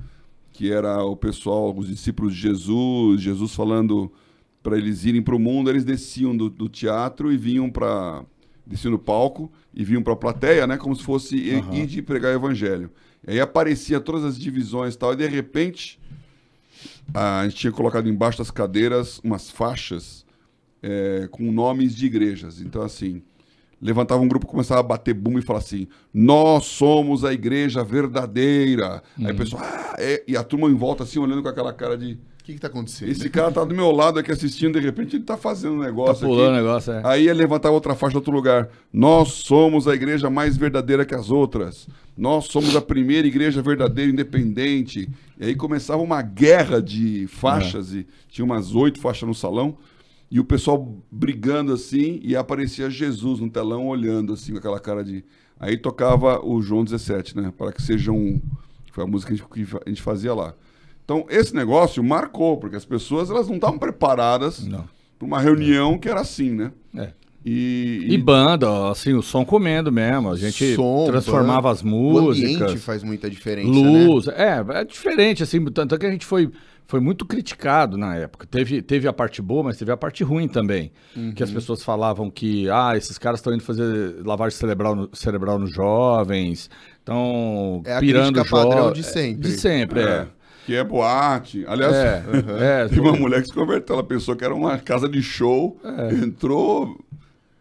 que 0.54 0.72
era 0.72 1.04
o 1.04 1.18
pessoal, 1.18 1.76
os 1.76 1.88
discípulos 1.88 2.34
de 2.34 2.40
Jesus, 2.42 3.20
Jesus 3.22 3.54
falando 3.54 4.10
para 4.64 4.78
eles 4.78 5.04
irem 5.04 5.22
para 5.22 5.36
o 5.36 5.40
mundo, 5.40 5.70
eles 5.70 5.84
desciam 5.84 6.38
do, 6.38 6.50
do 6.50 6.70
teatro 6.70 7.32
e 7.34 7.38
vinham 7.38 7.70
para 7.70 8.24
desciam 8.66 8.92
no 8.92 9.00
palco 9.00 9.52
e 9.74 9.84
vinham 9.84 10.04
para 10.04 10.14
a 10.14 10.16
plateia, 10.16 10.68
né, 10.68 10.78
como 10.78 10.96
se 10.96 11.02
fosse 11.04 11.36
ir- 11.38 11.64
ir 11.74 11.88
de 11.88 12.02
pregar 12.02 12.32
o 12.34 12.36
evangelho. 12.36 12.92
E 13.28 13.32
aí 13.32 13.40
aparecia 13.40 14.00
todas 14.00 14.24
as 14.24 14.38
divisões 14.38 14.94
e 14.94 14.98
tal, 14.98 15.14
e 15.14 15.16
de 15.16 15.26
repente 15.28 16.00
a 17.14 17.44
gente 17.46 17.56
tinha 17.56 17.72
colocado 17.72 18.08
embaixo 18.10 18.38
das 18.38 18.52
cadeiras 18.52 19.20
umas 19.24 19.50
faixas 19.50 20.26
é, 20.84 21.28
com 21.32 21.52
nomes 21.52 21.96
de 21.96 22.06
igrejas. 22.06 22.62
Então, 22.62 22.82
assim, 22.84 23.22
levantava 23.82 24.22
um 24.22 24.28
grupo, 24.28 24.46
começava 24.48 24.80
a 24.80 24.84
bater 24.84 25.14
bumbo 25.14 25.40
e 25.40 25.42
falar 25.42 25.60
assim: 25.60 25.88
Nós 26.14 26.66
somos 26.66 27.24
a 27.24 27.34
igreja 27.34 27.84
verdadeira. 27.84 29.02
Aí 29.24 29.32
o 29.32 29.36
pessoal, 29.36 29.62
ah, 29.64 29.96
é", 29.98 30.24
e 30.28 30.36
a 30.36 30.44
turma 30.44 30.68
em 30.70 30.76
volta 30.76 31.04
assim, 31.04 31.20
olhando 31.20 31.42
com 31.44 31.50
aquela 31.50 31.74
cara 31.74 31.98
de. 31.98 32.14
O 32.14 32.48
que, 32.48 32.54
que 32.54 32.62
tá 32.62 32.68
acontecendo? 32.68 33.10
Esse 33.12 33.30
cara 33.30 33.52
tá 33.52 33.62
do 33.66 33.76
meu 33.76 33.92
lado 33.92 34.20
aqui 34.20 34.32
assistindo, 34.32 34.80
de 34.80 34.86
repente 34.86 35.18
ele 35.18 35.24
tá 35.26 35.36
fazendo 35.36 35.76
um 35.76 35.80
Tá 35.80 35.86
negócio 35.86 36.26
pulando 36.26 36.52
o 36.52 36.56
aqui. 36.56 36.64
negócio, 36.64 36.94
é. 36.94 37.02
Aí 37.04 37.26
ia 37.26 37.34
levantar 37.34 37.72
outra 37.72 37.94
faixa 37.94 38.14
em 38.16 38.20
outro 38.20 38.32
lugar. 38.32 38.70
Nós 38.94 39.34
somos 39.34 39.86
a 39.86 39.94
igreja 39.94 40.30
mais 40.30 40.56
verdadeira 40.56 41.04
que 41.06 41.14
as 41.14 41.30
outras. 41.30 41.90
Nós 42.18 42.46
somos 42.46 42.74
a 42.74 42.82
primeira 42.82 43.28
igreja 43.28 43.62
verdadeira 43.62 44.10
independente. 44.10 45.10
E 45.38 45.46
aí 45.48 45.56
começava 45.56 46.02
uma 46.02 46.22
guerra 46.22 46.82
de 46.82 47.28
faixas, 47.28 47.94
e 47.94 48.08
tinha 48.30 48.46
umas 48.46 48.74
oito 48.74 49.02
faixas 49.02 49.28
no 49.28 49.36
salão, 49.36 49.78
e 50.30 50.40
o 50.40 50.44
pessoal 50.44 50.96
brigando 51.12 51.74
assim, 51.74 52.20
e 52.24 52.36
aparecia 52.36 52.90
Jesus 52.90 53.40
no 53.40 53.50
telão 53.50 53.88
olhando 53.88 54.34
assim, 54.34 54.52
com 54.54 54.58
aquela 54.60 54.80
cara 54.80 55.04
de. 55.04 55.24
Aí 55.60 55.78
tocava 55.78 56.40
o 56.46 56.62
João 56.62 56.84
17, 56.84 57.36
né? 57.38 57.52
Para 57.58 57.72
que 57.72 57.82
seja 57.82 58.12
um. 58.12 58.40
Foi 58.92 59.04
a 59.04 59.08
música 59.08 59.34
que 59.34 59.42
a 59.42 59.46
gente- 59.64 59.68
que 59.70 59.78
a 59.86 59.90
gente 59.90 60.02
fazia 60.02 60.34
lá. 60.34 60.54
Então, 61.04 61.26
esse 61.30 61.56
negócio 61.56 62.04
marcou, 62.04 62.58
porque 62.58 62.76
as 62.76 62.84
pessoas 62.86 63.30
elas 63.30 63.48
não 63.48 63.56
estavam 63.56 63.80
preparadas 63.80 64.68
para 65.18 65.26
uma 65.26 65.40
reunião 65.40 65.98
que 65.98 66.10
era 66.10 66.20
assim, 66.22 66.52
né? 66.52 66.72
É. 66.96 67.12
E, 67.46 68.06
E 68.10 68.18
banda, 68.18 68.90
assim, 68.92 69.14
o 69.14 69.22
som 69.22 69.46
comendo 69.46 69.90
mesmo. 69.92 70.30
A 70.32 70.36
gente 70.36 70.76
Som, 70.76 71.06
transformava 71.08 71.62
banda. 71.62 71.72
as 71.72 71.82
O 71.82 71.88
músicas. 71.88 72.62
ambiente 72.62 72.78
faz 72.80 73.04
muita 73.04 73.30
diferença, 73.30 73.70
né? 73.70 74.06
luz. 74.06 74.28
É, 74.28 74.64
é 74.70 74.84
diferente, 74.84 75.42
assim, 75.44 75.64
tanto 75.66 75.98
que 75.98 76.06
a 76.06 76.12
gente 76.12 76.26
foi, 76.26 76.50
foi 76.88 77.00
muito 77.02 77.26
criticado 77.26 77.98
na 77.98 78.16
época. 78.16 78.48
Teve, 78.50 78.82
teve 78.82 79.08
a 79.08 79.14
parte 79.14 79.42
boa, 79.42 79.64
mas 79.64 79.78
teve 79.78 79.92
a 79.92 79.98
parte 79.98 80.24
ruim 80.24 80.48
também. 80.48 80.92
Que 81.14 81.20
Uhum. 81.20 81.34
as 81.42 81.52
pessoas 81.52 81.84
falavam 81.84 82.30
que, 82.32 82.70
ah, 82.70 82.94
esses 82.96 83.18
caras 83.18 83.40
estão 83.40 83.54
indo 83.54 83.62
fazer 83.64 84.16
lavagem 84.26 84.58
cerebral, 84.58 84.96
no, 84.96 85.10
cerebral 85.14 85.60
nos 85.60 85.72
jovens, 85.72 86.70
estão 87.00 87.82
É 87.86 87.96
a 87.96 88.00
pirando 88.00 88.36
crítica 88.36 88.56
padrão 88.56 88.94
de 88.94 89.04
sempre. 89.04 89.50
De 89.50 89.58
sempre, 89.60 90.00
é. 90.00 90.04
é, 90.04 90.28
que 90.66 90.76
é 90.76 90.84
boate. 90.84 91.66
Aliás, 91.68 91.94
É, 91.94 92.24
é, 92.86 92.88
teve 92.88 93.02
uma 93.02 93.14
mulher 93.14 93.42
que 93.42 93.48
se 93.50 93.54
converteu, 93.54 93.96
ela 93.96 94.04
pensou 94.04 94.36
que 94.36 94.44
era 94.46 94.56
uma 94.56 94.78
casa 94.78 95.10
de 95.10 95.22
show, 95.22 95.78
É. 95.84 96.14
entrou 96.14 96.98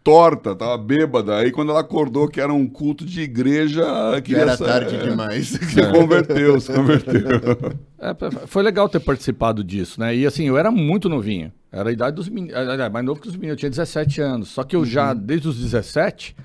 torta, 0.07 0.55
tava 0.55 0.77
bêbada. 0.77 1.35
Aí 1.35 1.51
quando 1.51 1.71
ela 1.71 1.81
acordou 1.81 2.29
que 2.29 2.39
era 2.39 2.53
um 2.53 2.65
culto 2.65 3.03
de 3.03 3.21
igreja, 3.21 3.83
queria 4.23 4.43
Era 4.43 4.55
sa- 4.55 4.65
tarde 4.65 4.95
é, 4.95 4.99
demais. 4.99 5.47
Se 5.59 5.91
converteu, 5.91 6.59
se 6.61 6.71
converteu. 6.71 7.77
É, 7.99 8.13
foi 8.45 8.61
legal 8.61 8.87
ter 8.87 8.99
participado 8.99 9.63
disso, 9.63 9.99
né? 9.99 10.15
E 10.15 10.23
assim, 10.23 10.43
eu 10.47 10.55
era 10.55 10.69
muito 10.69 11.09
novinho. 11.09 11.51
Era 11.71 11.89
a 11.89 11.91
idade 11.91 12.15
dos 12.15 12.29
meninos. 12.29 12.53
Mais 12.93 13.03
novo 13.03 13.19
que 13.19 13.27
os 13.27 13.33
meninos. 13.35 13.53
Eu 13.53 13.57
tinha 13.57 13.71
17 13.71 14.21
anos. 14.21 14.49
Só 14.49 14.63
que 14.63 14.75
eu 14.75 14.85
já, 14.85 15.15
desde 15.15 15.47
os 15.47 15.57
17, 15.59 16.35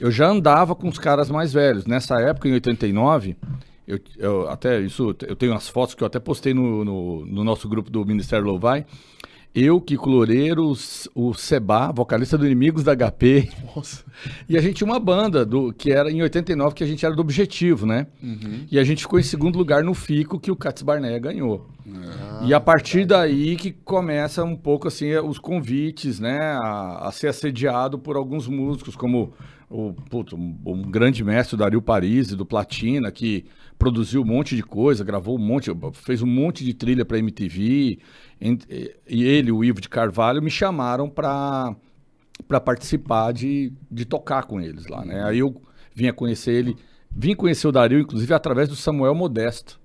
eu 0.00 0.10
já 0.10 0.26
andava 0.28 0.74
com 0.74 0.88
os 0.88 0.98
caras 0.98 1.30
mais 1.30 1.52
velhos. 1.52 1.86
Nessa 1.86 2.20
época, 2.20 2.48
em 2.48 2.54
89, 2.54 3.36
eu, 3.86 4.00
eu 4.18 4.48
até 4.48 4.80
isso, 4.80 5.14
eu 5.28 5.36
tenho 5.36 5.52
umas 5.52 5.68
fotos 5.68 5.94
que 5.94 6.02
eu 6.02 6.08
até 6.08 6.18
postei 6.18 6.52
no, 6.52 6.84
no, 6.84 7.24
no 7.24 7.44
nosso 7.44 7.68
grupo 7.68 7.88
do 7.88 8.04
Ministério 8.04 8.44
Louvai. 8.44 8.84
Eu, 9.58 9.80
Kiko 9.80 10.10
Loureiro, 10.10 10.70
o 11.14 11.32
Seba, 11.32 11.90
vocalista 11.90 12.36
do 12.36 12.44
Inimigos 12.44 12.84
da 12.84 12.94
HP. 12.94 13.48
Nossa. 13.74 14.04
E 14.46 14.54
a 14.54 14.60
gente 14.60 14.74
tinha 14.74 14.86
uma 14.86 15.00
banda 15.00 15.46
do, 15.46 15.72
que 15.72 15.90
era 15.90 16.10
em 16.10 16.20
89, 16.20 16.74
que 16.74 16.84
a 16.84 16.86
gente 16.86 17.06
era 17.06 17.14
do 17.14 17.22
Objetivo, 17.22 17.86
né? 17.86 18.06
E 18.70 18.78
a 18.78 18.84
gente 18.84 19.00
ficou 19.00 19.18
em 19.18 19.22
segundo 19.22 19.56
lugar 19.56 19.82
no 19.82 19.94
FICO 19.94 20.38
que 20.38 20.50
o 20.50 20.56
Cats 20.56 20.82
Barnea 20.82 21.18
ganhou. 21.18 21.70
e 22.46 22.52
a 22.52 22.60
partir 22.60 23.06
daí 23.06 23.56
que 23.56 23.72
começa 23.72 24.44
um 24.44 24.54
pouco 24.54 24.88
assim 24.88 25.14
os 25.16 25.38
convites, 25.38 26.20
né? 26.20 26.38
A, 26.38 27.08
a 27.08 27.12
ser 27.12 27.28
assediado 27.28 27.98
por 27.98 28.14
alguns 28.14 28.46
músicos, 28.46 28.94
como 28.94 29.32
o 29.70 29.94
puto, 29.94 30.36
um, 30.36 30.54
um 30.66 30.82
grande 30.82 31.24
mestre, 31.24 31.56
Dario 31.56 31.80
Parisi, 31.80 32.36
do 32.36 32.44
Platina, 32.44 33.10
que 33.10 33.46
produziu 33.78 34.22
um 34.22 34.24
monte 34.24 34.56
de 34.56 34.62
coisa, 34.62 35.04
gravou 35.04 35.36
um 35.36 35.42
monte, 35.42 35.70
fez 35.92 36.22
um 36.22 36.26
monte 36.26 36.64
de 36.64 36.74
trilha 36.74 37.04
para 37.04 37.18
MTV. 37.18 37.98
E 38.40 39.24
ele, 39.24 39.52
o 39.52 39.64
Ivo 39.64 39.80
de 39.80 39.88
Carvalho, 39.88 40.42
me 40.42 40.50
chamaram 40.50 41.08
para 41.08 41.74
para 42.46 42.60
participar 42.60 43.32
de, 43.32 43.72
de 43.90 44.04
tocar 44.04 44.44
com 44.44 44.60
eles 44.60 44.86
lá, 44.88 45.02
né? 45.04 45.24
Aí 45.24 45.38
eu 45.38 45.58
vinha 45.94 46.12
conhecer 46.12 46.52
ele, 46.52 46.76
vim 47.10 47.34
conhecer 47.34 47.66
o 47.66 47.72
Dario, 47.72 47.98
inclusive, 47.98 48.34
através 48.34 48.68
do 48.68 48.76
Samuel 48.76 49.14
Modesto, 49.14 49.80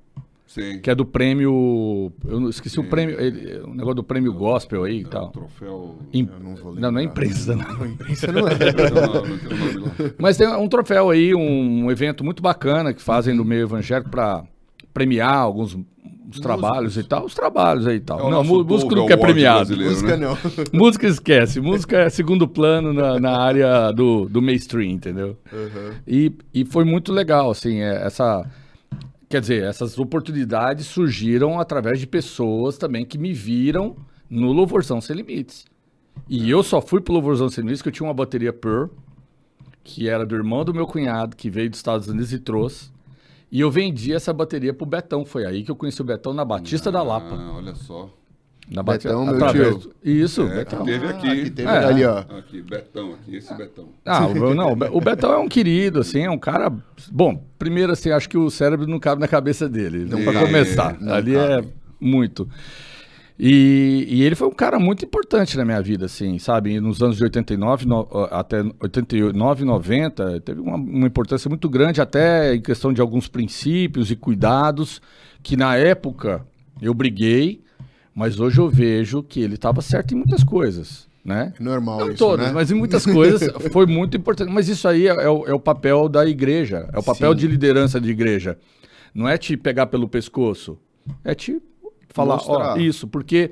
Sim. 0.53 0.79
que 0.81 0.89
é 0.89 0.95
do 0.95 1.05
prêmio. 1.05 2.11
Eu 2.27 2.39
não 2.39 2.49
esqueci 2.49 2.77
o 2.77 2.83
prêmio, 2.83 3.19
ele, 3.19 3.59
o 3.61 3.69
negócio 3.73 3.95
do 3.95 4.03
prêmio 4.03 4.33
gospel 4.33 4.83
aí 4.83 4.97
e 4.99 5.01
É, 5.03 5.07
tal. 5.07 5.29
troféu. 5.29 5.95
Im- 6.13 6.27
Eu 6.33 6.39
não 6.43 6.55
vou 6.55 6.75
não, 6.75 6.91
não 6.91 6.99
é 6.99 7.03
lembrar. 7.03 7.03
imprensa, 7.03 7.55
não. 7.55 7.65
Não, 7.77 7.85
imprensa 7.85 8.31
não 8.31 8.47
é. 8.47 8.51
Não, 8.91 9.01
não, 9.01 9.13
lá. 9.13 10.11
Mas 10.17 10.35
tem 10.35 10.47
um 10.47 10.67
troféu 10.67 11.09
aí, 11.09 11.33
um, 11.33 11.89
evento 11.89 12.23
muito 12.23 12.43
bacana 12.43 12.93
que 12.93 13.01
fazem 13.01 13.33
no 13.33 13.45
meio 13.45 13.61
evangélico 13.63 14.09
para 14.09 14.43
premiar 14.93 15.35
alguns 15.37 15.77
os 16.29 16.39
trabalhos 16.39 16.95
e 16.97 17.03
tal. 17.03 17.25
Os 17.25 17.33
trabalhos 17.35 17.85
aí 17.87 17.97
e 17.97 17.99
tal. 17.99 18.19
É 18.19 18.31
não, 18.31 18.41
Dove 18.43 18.95
não 18.95 19.05
quer 19.05 19.13
Award 19.15 19.19
premiado. 19.33 19.57
brasileiro, 19.67 19.91
Música 19.91 20.17
né? 20.17 20.27
não. 20.27 20.37
música 20.79 21.07
esquece. 21.07 21.59
Música 21.59 21.97
é 21.97 22.09
segundo 22.09 22.47
plano 22.47 22.93
na, 22.93 23.19
na 23.19 23.37
área 23.37 23.91
do, 23.91 24.29
do 24.29 24.41
mainstream, 24.41 24.91
entendeu? 24.91 25.37
Uhum. 25.51 25.91
E, 26.07 26.31
e 26.53 26.63
foi 26.65 26.83
muito 26.85 27.11
legal, 27.11 27.51
assim, 27.51 27.79
é, 27.79 28.05
essa... 28.05 28.45
Quer 29.31 29.39
dizer, 29.39 29.63
essas 29.63 29.97
oportunidades 29.97 30.87
surgiram 30.87 31.57
através 31.57 31.97
de 31.97 32.05
pessoas 32.05 32.77
também 32.77 33.05
que 33.05 33.17
me 33.17 33.31
viram 33.31 33.95
no 34.29 34.51
Louvorzão 34.51 34.99
Sem 34.99 35.15
Limites. 35.15 35.65
E 36.27 36.49
eu 36.49 36.61
só 36.61 36.81
fui 36.81 36.99
pro 36.99 37.13
Louvorzão 37.13 37.47
Sem 37.47 37.61
Limites 37.61 37.81
porque 37.81 37.89
eu 37.89 37.93
tinha 37.93 38.07
uma 38.07 38.13
bateria 38.13 38.51
Pearl, 38.51 38.87
que 39.85 40.09
era 40.09 40.25
do 40.25 40.35
irmão 40.35 40.65
do 40.65 40.73
meu 40.73 40.85
cunhado, 40.85 41.37
que 41.37 41.49
veio 41.49 41.69
dos 41.69 41.79
Estados 41.79 42.09
Unidos 42.09 42.33
e 42.33 42.39
trouxe. 42.39 42.91
E 43.49 43.61
eu 43.61 43.71
vendi 43.71 44.13
essa 44.13 44.33
bateria 44.33 44.73
pro 44.73 44.85
Betão. 44.85 45.23
Foi 45.23 45.45
aí 45.45 45.63
que 45.63 45.71
eu 45.71 45.77
conheci 45.77 46.01
o 46.01 46.05
Betão 46.05 46.33
na 46.33 46.43
Batista 46.43 46.91
da 46.91 47.01
Lapa. 47.01 47.35
Ah, 47.35 47.53
olha 47.55 47.73
só. 47.73 48.09
Na 48.73 48.81
Betão, 48.81 49.25
meu 49.25 49.35
através- 49.35 49.77
tio. 49.79 49.91
Isso, 50.01 50.43
É, 50.43 50.55
Betão. 50.63 50.85
que 50.85 50.91
teve 50.91 51.07
aqui. 51.07 51.27
Ah, 51.27 51.35
que 51.35 51.49
teve 51.49 51.69
É. 51.69 51.77
ali, 51.85 52.05
ó. 52.05 52.19
Aqui, 52.19 52.61
Betão, 52.61 53.13
aqui, 53.13 53.35
esse 53.35 53.53
Betão. 53.53 53.89
Ah, 54.05 54.25
o, 54.27 54.53
não, 54.53 54.71
o 54.71 54.75
Be- 54.77 54.89
o 54.93 55.01
Betão 55.01 55.33
é 55.33 55.37
um 55.37 55.47
querido, 55.49 55.99
assim, 55.99 56.21
é 56.21 56.29
um 56.31 56.37
cara. 56.39 56.71
Bom, 57.11 57.43
primeiro, 57.59 57.91
assim, 57.91 58.11
acho 58.11 58.29
que 58.29 58.37
o 58.37 58.49
cérebro 58.49 58.87
não 58.87 58.97
cabe 58.99 59.19
na 59.19 59.27
cabeça 59.27 59.67
dele. 59.67 60.05
Não 60.05 60.23
Para 60.23 60.39
começar. 60.39 60.97
não 61.01 61.13
Ali 61.13 61.33
cabe. 61.33 61.53
é 61.53 61.63
muito. 61.99 62.47
E, 63.43 64.05
e 64.07 64.23
ele 64.23 64.35
foi 64.35 64.47
um 64.47 64.53
cara 64.53 64.77
muito 64.79 65.03
importante 65.03 65.57
na 65.57 65.65
minha 65.65 65.81
vida, 65.81 66.05
assim, 66.05 66.37
sabe? 66.37 66.79
Nos 66.79 67.01
anos 67.01 67.17
de 67.17 67.23
89 67.23 67.85
no- 67.87 68.07
até 68.29 68.61
89, 68.79 69.65
90, 69.65 70.39
teve 70.41 70.61
uma, 70.61 70.75
uma 70.75 71.07
importância 71.07 71.49
muito 71.49 71.67
grande, 71.67 71.99
até 71.99 72.53
em 72.55 72.61
questão 72.61 72.93
de 72.93 73.01
alguns 73.01 73.27
princípios 73.27 74.11
e 74.11 74.15
cuidados, 74.15 75.01
que 75.41 75.57
na 75.57 75.75
época 75.75 76.45
eu 76.81 76.93
briguei, 76.93 77.61
mas 78.13 78.39
hoje 78.39 78.59
eu 78.59 78.69
vejo 78.69 79.23
que 79.23 79.39
ele 79.41 79.55
estava 79.55 79.81
certo 79.81 80.13
em 80.13 80.17
muitas 80.17 80.43
coisas, 80.43 81.07
né? 81.23 81.53
É 81.59 81.63
normal 81.63 81.99
Não 81.99 82.09
isso, 82.09 82.17
todas, 82.17 82.47
né? 82.47 82.51
mas 82.53 82.71
em 82.71 82.75
muitas 82.75 83.05
coisas 83.05 83.49
foi 83.71 83.85
muito 83.85 84.17
importante. 84.17 84.51
Mas 84.51 84.67
isso 84.67 84.87
aí 84.87 85.07
é, 85.07 85.11
é 85.11 85.29
o, 85.29 85.45
é 85.47 85.53
o 85.53 85.59
papel 85.59 86.09
da 86.09 86.25
igreja, 86.25 86.89
é 86.91 86.99
o 86.99 87.03
papel 87.03 87.31
Sim. 87.31 87.39
de 87.39 87.47
liderança 87.47 87.99
de 87.99 88.09
igreja. 88.09 88.57
Não 89.13 89.27
é 89.27 89.37
te 89.37 89.55
pegar 89.57 89.87
pelo 89.87 90.07
pescoço, 90.07 90.77
é 91.23 91.33
te 91.35 91.61
falar, 92.09 92.35
Mostrar. 92.35 92.73
ó, 92.73 92.77
isso, 92.77 93.07
porque 93.07 93.51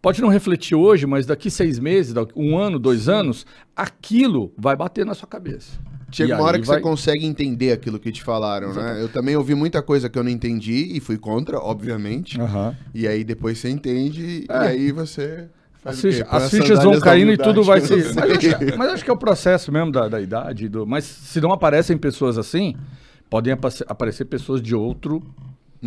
pode 0.00 0.20
não 0.20 0.28
refletir 0.28 0.74
hoje, 0.74 1.06
mas 1.06 1.26
daqui 1.26 1.50
seis 1.50 1.78
meses, 1.78 2.14
um 2.34 2.56
ano, 2.56 2.78
dois 2.78 3.08
anos, 3.08 3.46
aquilo 3.74 4.52
vai 4.56 4.76
bater 4.76 5.04
na 5.04 5.14
sua 5.14 5.28
cabeça. 5.28 5.78
Chega 6.10 6.34
E 6.34 6.36
uma 6.36 6.44
hora 6.44 6.58
que 6.60 6.66
vai- 6.66 6.76
você 6.76 6.82
consegue 6.82 7.26
entender 7.26 7.72
aquilo 7.72 7.98
que 7.98 8.12
te 8.12 8.22
falaram, 8.22 8.72
né? 8.72 9.02
Eu 9.02 9.08
também 9.08 9.34
ouvi 9.36 9.54
muita 9.54 9.82
coisa 9.82 10.08
que 10.08 10.18
eu 10.18 10.22
não 10.22 10.30
entendi 10.30 10.90
e 10.96 11.00
fui 11.00 11.18
contra, 11.18 11.58
obviamente. 11.58 12.40
Aham. 12.40 12.76
E 12.94 13.08
aí 13.08 13.24
depois 13.24 13.58
você 13.58 13.68
entende 13.68 14.44
É. 14.48 14.54
e 14.54 14.68
aí 14.68 14.92
você. 14.92 15.46
faz 15.82 15.96
As, 15.96 16.02
ficha- 16.02 16.26
as 16.30 16.50
fichas 16.50 16.82
vão 16.82 16.98
caindo 17.00 17.32
e 17.32 17.36
tudo 17.36 17.62
vai 17.62 17.80
se. 17.80 17.94
Mas, 18.14 18.18
acho 18.18 18.38
que- 18.58 18.76
mas 18.76 18.90
acho 18.92 19.04
que 19.04 19.10
é 19.10 19.12
o 19.12 19.16
processo 19.16 19.70
mesmo 19.72 19.90
da, 19.92 20.08
da 20.08 20.20
idade. 20.20 20.68
Do... 20.68 20.84
Mas 20.86 21.04
se 21.04 21.40
não 21.40 21.52
aparecem 21.52 21.96
pessoas 21.96 22.36
assim, 22.38 22.74
podem 23.30 23.52
apa- 23.52 23.68
aparecer 23.88 24.24
pessoas 24.26 24.60
de 24.62 24.74
outro 24.74 25.22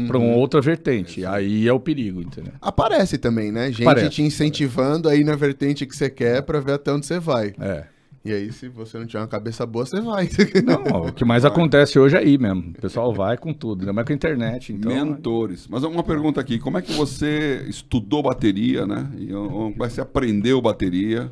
para 0.08 0.18
Uhum. 0.18 0.28
uma 0.30 0.36
outra 0.38 0.62
vertente. 0.62 1.26
Aí 1.26 1.68
é 1.68 1.74
o 1.74 1.80
perigo, 1.80 2.22
entendeu? 2.22 2.54
Aparece 2.62 3.18
também, 3.18 3.52
né? 3.52 3.72
Gente 3.72 3.82
Aparece. 3.84 4.10
te 4.10 4.22
incentivando 4.22 5.10
aí 5.10 5.24
na 5.24 5.36
vertente 5.36 5.86
que 5.86 5.96
você 5.96 6.10
quer 6.10 6.44
pra 6.44 6.60
ver 6.60 6.74
até 6.74 6.92
onde 6.94 7.06
você 7.06 7.20
vai. 7.20 7.54
É. 7.60 7.84
E 8.24 8.34
aí, 8.34 8.52
se 8.52 8.68
você 8.68 8.98
não 8.98 9.06
tiver 9.06 9.20
uma 9.20 9.28
cabeça 9.28 9.66
boa, 9.66 9.86
você 9.86 10.02
vai. 10.02 10.28
Não, 10.66 11.08
o 11.08 11.14
que 11.14 11.24
mais 11.24 11.46
acontece 11.46 11.98
hoje 11.98 12.18
é 12.18 12.20
aí 12.20 12.38
mesmo. 12.38 12.72
O 12.72 12.82
pessoal 12.82 13.14
vai 13.14 13.38
com 13.38 13.54
tudo, 13.54 13.82
ainda 13.82 13.94
mais 13.94 14.06
com 14.06 14.12
a 14.12 14.16
internet. 14.16 14.74
Então, 14.74 14.92
Mentores. 14.92 15.68
Mas 15.70 15.84
uma 15.84 16.04
pergunta 16.04 16.42
aqui, 16.42 16.60
como 16.60 16.78
é 16.78 16.82
que 16.82 16.92
você 16.92 17.66
estudou 17.70 18.22
bateria, 18.22 18.86
né? 18.86 19.10
E 19.18 19.28
como 19.28 19.86
é 19.86 19.88
que 19.88 19.94
você 19.94 20.02
aprendeu 20.02 20.62
bateria? 20.62 21.32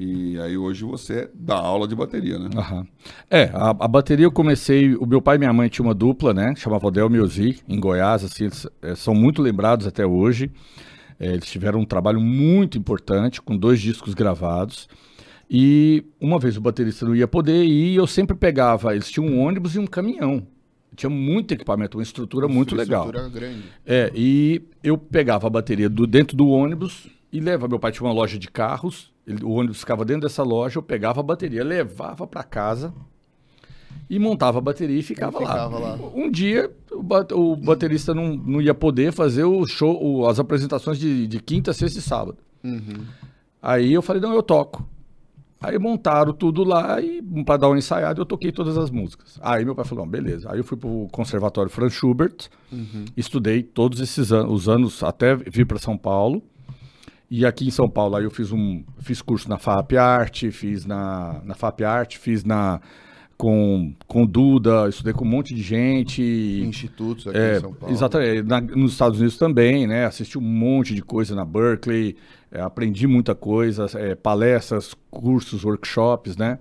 E 0.00 0.38
aí 0.40 0.56
hoje 0.56 0.84
você 0.84 1.28
dá 1.34 1.56
aula 1.56 1.88
de 1.88 1.96
bateria, 1.96 2.38
né? 2.38 2.48
Aham. 2.56 2.86
É, 3.28 3.50
a, 3.52 3.70
a 3.70 3.88
bateria 3.88 4.26
eu 4.26 4.32
comecei. 4.32 4.94
O 4.94 5.04
meu 5.04 5.20
pai 5.20 5.34
e 5.34 5.38
minha 5.40 5.52
mãe 5.52 5.68
tinham 5.68 5.88
uma 5.88 5.94
dupla, 5.94 6.32
né? 6.32 6.54
Chamava 6.56 6.86
Odel 6.86 7.10
Music, 7.10 7.60
em 7.68 7.80
Goiás, 7.80 8.22
assim, 8.22 8.44
eles 8.44 8.64
eh, 8.80 8.94
são 8.94 9.12
muito 9.12 9.42
lembrados 9.42 9.88
até 9.88 10.06
hoje. 10.06 10.52
Eh, 11.18 11.32
eles 11.32 11.46
tiveram 11.46 11.80
um 11.80 11.84
trabalho 11.84 12.20
muito 12.20 12.78
importante, 12.78 13.42
com 13.42 13.56
dois 13.56 13.80
discos 13.80 14.14
gravados. 14.14 14.88
E 15.50 16.04
uma 16.20 16.38
vez 16.38 16.56
o 16.56 16.60
baterista 16.60 17.06
não 17.06 17.14
ia 17.16 17.26
poder 17.26 17.64
ir, 17.64 17.94
eu 17.96 18.06
sempre 18.06 18.36
pegava, 18.36 18.94
eles 18.94 19.10
tinham 19.10 19.26
um 19.26 19.40
ônibus 19.40 19.74
e 19.74 19.78
um 19.78 19.86
caminhão. 19.86 20.46
Tinha 20.94 21.08
muito 21.08 21.52
equipamento, 21.54 21.96
uma 21.96 22.02
estrutura 22.02 22.48
muito 22.48 22.74
legal. 22.74 23.06
Estrutura 23.06 23.30
grande. 23.30 23.62
É, 23.86 24.10
e 24.14 24.60
eu 24.82 24.98
pegava 24.98 25.46
a 25.46 25.50
bateria 25.50 25.88
do, 25.88 26.06
dentro 26.06 26.36
do 26.36 26.48
ônibus 26.48 27.06
e 27.32 27.40
levava. 27.40 27.68
Meu 27.68 27.78
pai 27.78 27.92
tinha 27.92 28.06
uma 28.06 28.12
loja 28.12 28.38
de 28.38 28.48
carros, 28.48 29.12
ele- 29.26 29.42
o 29.44 29.50
ônibus 29.50 29.78
ficava 29.80 30.04
dentro 30.04 30.22
dessa 30.22 30.42
loja, 30.42 30.78
eu 30.78 30.82
pegava 30.82 31.20
a 31.20 31.22
bateria, 31.22 31.62
levava 31.64 32.26
para 32.26 32.42
casa 32.42 32.92
e 34.10 34.18
montava 34.18 34.58
a 34.58 34.60
bateria 34.60 34.98
e 34.98 35.02
ficava, 35.02 35.38
ficava 35.38 35.78
lá. 35.78 35.94
lá. 35.94 35.98
Um 36.14 36.30
dia 36.30 36.70
o, 36.90 37.02
o 37.52 37.56
baterista 37.56 38.12
não, 38.12 38.34
não 38.36 38.60
ia 38.60 38.74
poder 38.74 39.12
fazer 39.12 39.44
o 39.44 39.64
show, 39.66 39.98
o- 40.02 40.26
as 40.26 40.38
apresentações 40.38 40.98
de, 40.98 41.26
de 41.26 41.40
quinta, 41.40 41.72
sexta 41.72 42.00
e 42.00 42.02
sábado. 42.02 42.36
Uhum. 42.64 43.04
Aí 43.62 43.92
eu 43.92 44.02
falei, 44.02 44.20
não, 44.20 44.34
eu 44.34 44.42
toco. 44.42 44.86
Aí 45.60 45.76
montaram 45.78 46.32
tudo 46.32 46.62
lá 46.62 47.00
e 47.00 47.20
para 47.44 47.56
dar 47.56 47.68
uma 47.68 47.78
ensaiada 47.78 48.20
eu 48.20 48.24
toquei 48.24 48.52
todas 48.52 48.78
as 48.78 48.90
músicas. 48.90 49.38
Aí 49.42 49.64
meu 49.64 49.74
pai 49.74 49.84
falou, 49.84 50.06
beleza. 50.06 50.50
Aí 50.52 50.58
eu 50.58 50.64
fui 50.64 50.76
pro 50.76 51.08
conservatório 51.10 51.68
Franz 51.70 51.92
Schubert, 51.92 52.48
estudei 53.16 53.62
todos 53.62 54.00
esses 54.00 54.30
anos, 54.32 54.52
os 54.52 54.68
anos 54.68 55.02
até 55.02 55.34
vir 55.34 55.66
para 55.66 55.78
São 55.78 55.96
Paulo. 55.96 56.42
E 57.30 57.44
aqui 57.44 57.66
em 57.66 57.70
São 57.70 57.88
Paulo 57.88 58.16
aí 58.16 58.24
eu 58.24 58.30
fiz 58.30 58.52
um 58.52 58.82
fiz 59.00 59.20
curso 59.20 59.48
na 59.48 59.58
FAP 59.58 59.92
Arte, 59.98 60.50
fiz 60.50 60.86
na 60.86 61.42
na 61.44 61.54
FAP 61.54 61.82
Arte, 61.82 62.18
fiz 62.18 62.44
na 62.44 62.80
com 63.36 63.92
com 64.06 64.24
Duda, 64.26 64.88
estudei 64.88 65.12
com 65.12 65.24
um 65.24 65.28
monte 65.28 65.54
de 65.54 65.62
gente. 65.62 66.22
Institutos 66.66 67.26
aqui 67.28 67.36
É, 67.38 67.56
em 67.56 67.60
São 67.60 67.72
Paulo. 67.74 67.94
Exatamente. 67.94 68.42
Na- 68.42 68.60
nos 68.60 68.92
Estados 68.92 69.18
Unidos 69.18 69.36
também, 69.36 69.86
né? 69.86 70.06
Assisti 70.06 70.38
um 70.38 70.42
monte 70.42 70.94
de 70.94 71.02
coisa 71.02 71.34
na 71.34 71.44
Berkeley, 71.44 72.16
é, 72.50 72.60
aprendi 72.60 73.06
muita 73.06 73.34
coisa, 73.34 73.86
é, 73.94 74.14
palestras, 74.14 74.94
cursos, 75.10 75.64
workshops, 75.64 76.36
né? 76.36 76.58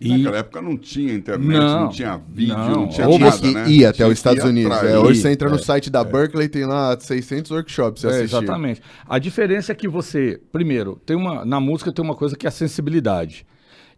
E 0.00 0.16
Naquela 0.16 0.38
época 0.38 0.62
não 0.62 0.76
tinha 0.76 1.12
internet, 1.12 1.58
não, 1.58 1.80
Não, 1.80 1.88
tinha 1.88 2.16
vídeo, 2.16 2.56
não. 2.56 2.70
não, 2.70 2.88
tinha 2.88 3.08
Ou 3.08 3.16
Tinha 3.16 3.30
nada, 3.30 3.40
que 3.40 3.52
né? 3.54 3.68
ir 3.68 3.84
até 3.84 4.06
os 4.06 4.12
Estados 4.12 4.44
Unidos. 4.44 4.70
atrás. 4.70 4.94
É, 4.94 4.98
hoje 4.98 5.20
você 5.20 5.32
entra 5.32 5.48
no 5.48 5.58
site 5.58 5.90
da 5.90 6.04
Berkeley, 6.04 6.48
tem 6.48 6.64
lá 6.64 6.96
600 6.98 7.50
workshops. 7.50 8.04
É, 8.04 8.22
exatamente. 8.22 8.80
A 9.08 9.18
diferença 9.18 9.72
é 9.72 9.74
que 9.74 9.88
você, 9.88 10.40
primeiro, 10.52 11.00
tem 11.04 11.16
uma 11.16 11.44
na 11.44 11.58
música 11.58 11.90
tem 11.92 12.04
uma 12.04 12.14
coisa 12.14 12.36
que 12.36 12.46
é 12.46 12.48
a 12.48 12.52
sensibilidade. 12.52 13.44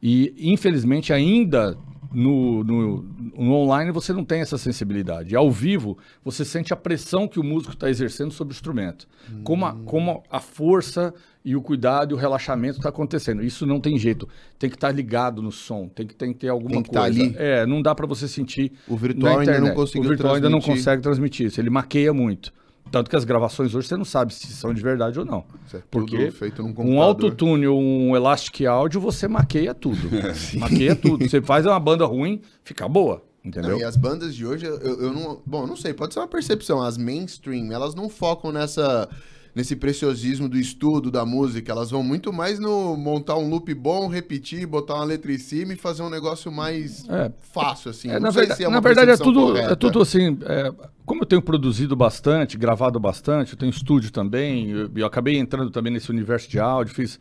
E 0.02 0.32
infelizmente 0.38 1.12
ainda 1.12 1.76
no, 2.12 2.64
no, 2.64 3.02
no 3.36 3.52
online 3.52 3.90
você 3.92 4.12
não 4.12 4.24
tem 4.24 4.40
essa 4.40 4.58
sensibilidade. 4.58 5.36
Ao 5.36 5.50
vivo 5.50 5.96
você 6.24 6.44
sente 6.44 6.72
a 6.72 6.76
pressão 6.76 7.28
que 7.28 7.38
o 7.38 7.44
músico 7.44 7.72
está 7.74 7.88
exercendo 7.88 8.32
sobre 8.32 8.52
o 8.52 8.56
instrumento, 8.56 9.06
como, 9.44 9.64
a, 9.66 9.72
como 9.84 10.22
a 10.30 10.40
força 10.40 11.14
e 11.44 11.56
o 11.56 11.62
cuidado 11.62 12.12
e 12.12 12.14
o 12.14 12.18
relaxamento 12.18 12.78
está 12.78 12.88
acontecendo. 12.90 13.42
Isso 13.42 13.64
não 13.66 13.80
tem 13.80 13.98
jeito. 13.98 14.28
Tem 14.58 14.68
que 14.68 14.76
estar 14.76 14.90
ligado 14.92 15.40
no 15.40 15.50
som. 15.50 15.88
Tem 15.88 16.06
que, 16.06 16.14
tem 16.14 16.32
que 16.32 16.40
ter 16.40 16.48
alguma 16.48 16.74
Tem 16.74 16.82
que 16.82 16.90
tá 16.90 17.00
coisa. 17.00 17.22
ali. 17.22 17.34
É, 17.38 17.64
não 17.64 17.80
dá 17.80 17.94
para 17.94 18.06
você 18.06 18.28
sentir. 18.28 18.72
O 18.86 18.96
virtual 18.96 19.38
ainda 19.38 19.58
não 19.60 19.74
conseguiu 19.74 20.04
O 20.04 20.08
virtual 20.08 20.34
ainda 20.34 20.50
não 20.50 20.58
transmitir. 20.58 20.84
consegue 20.84 21.02
transmitir 21.02 21.46
isso. 21.46 21.60
Ele 21.60 21.70
maqueia 21.70 22.12
muito. 22.12 22.52
Tanto 22.90 23.08
que 23.08 23.16
as 23.16 23.24
gravações 23.24 23.74
hoje 23.74 23.86
você 23.86 23.96
não 23.96 24.04
sabe 24.04 24.34
se 24.34 24.48
são 24.48 24.74
de 24.74 24.82
verdade 24.82 25.18
ou 25.18 25.24
não. 25.24 25.44
É 25.72 25.78
Porque 25.90 26.30
feito 26.30 26.62
num 26.62 26.74
um 26.78 27.00
autotune 27.00 27.66
ou 27.66 27.80
um 27.80 28.16
Elastic 28.16 28.62
Audio, 28.66 29.00
você 29.00 29.28
maqueia 29.28 29.72
tudo. 29.72 30.10
maqueia 30.58 30.96
tudo. 30.96 31.28
Você 31.28 31.40
faz 31.40 31.64
uma 31.64 31.78
banda 31.78 32.04
ruim, 32.04 32.40
fica 32.64 32.88
boa. 32.88 33.22
Entendeu? 33.44 33.70
Não, 33.72 33.78
e 33.78 33.84
as 33.84 33.96
bandas 33.96 34.34
de 34.34 34.44
hoje, 34.44 34.66
eu, 34.66 34.76
eu 34.78 35.12
não. 35.12 35.40
Bom, 35.46 35.62
eu 35.62 35.66
não 35.66 35.76
sei, 35.76 35.94
pode 35.94 36.12
ser 36.12 36.20
uma 36.20 36.28
percepção. 36.28 36.82
As 36.82 36.98
mainstream, 36.98 37.72
elas 37.72 37.94
não 37.94 38.08
focam 38.08 38.52
nessa. 38.52 39.08
Nesse 39.52 39.74
preciosismo 39.74 40.48
do 40.48 40.56
estudo 40.56 41.10
da 41.10 41.26
música, 41.26 41.72
elas 41.72 41.90
vão 41.90 42.02
muito 42.04 42.32
mais 42.32 42.60
no 42.60 42.96
montar 42.96 43.36
um 43.36 43.48
loop 43.48 43.74
bom, 43.74 44.06
repetir, 44.06 44.64
botar 44.64 44.94
uma 44.94 45.04
letra 45.04 45.32
em 45.32 45.38
cima 45.38 45.72
e 45.72 45.76
fazer 45.76 46.02
um 46.02 46.08
negócio 46.10 46.52
mais 46.52 47.04
É. 47.08 47.32
fácil, 47.52 47.90
assim. 47.90 48.08
É, 48.08 48.14
não 48.14 48.20
na 48.20 48.32
sei 48.32 48.40
verda- 48.42 48.54
se 48.54 48.62
é 48.62 48.68
na 48.68 48.76
uma 48.76 48.80
verdade, 48.80 49.10
é 49.10 49.16
tudo, 49.16 49.40
correta. 49.40 49.72
é 49.72 49.74
tudo 49.76 50.00
assim. 50.00 50.38
é, 50.42 50.72
como 51.04 51.22
eu 51.22 51.26
tenho 51.26 51.42
produzido 51.42 51.96
bastante, 51.96 52.56
gravado 52.56 53.00
bastante, 53.00 53.52
eu 53.54 53.58
tenho 53.58 53.70
estúdio 53.70 54.12
também, 54.12 54.70
eu, 54.70 54.88
eu 54.94 55.04
acabei 55.06 55.36
entrando 55.36 55.70
também 55.70 55.92
nesse 55.92 56.10
universo 56.10 56.48
de 56.48 56.60
áudio, 56.60 56.94
fiz 56.94 57.18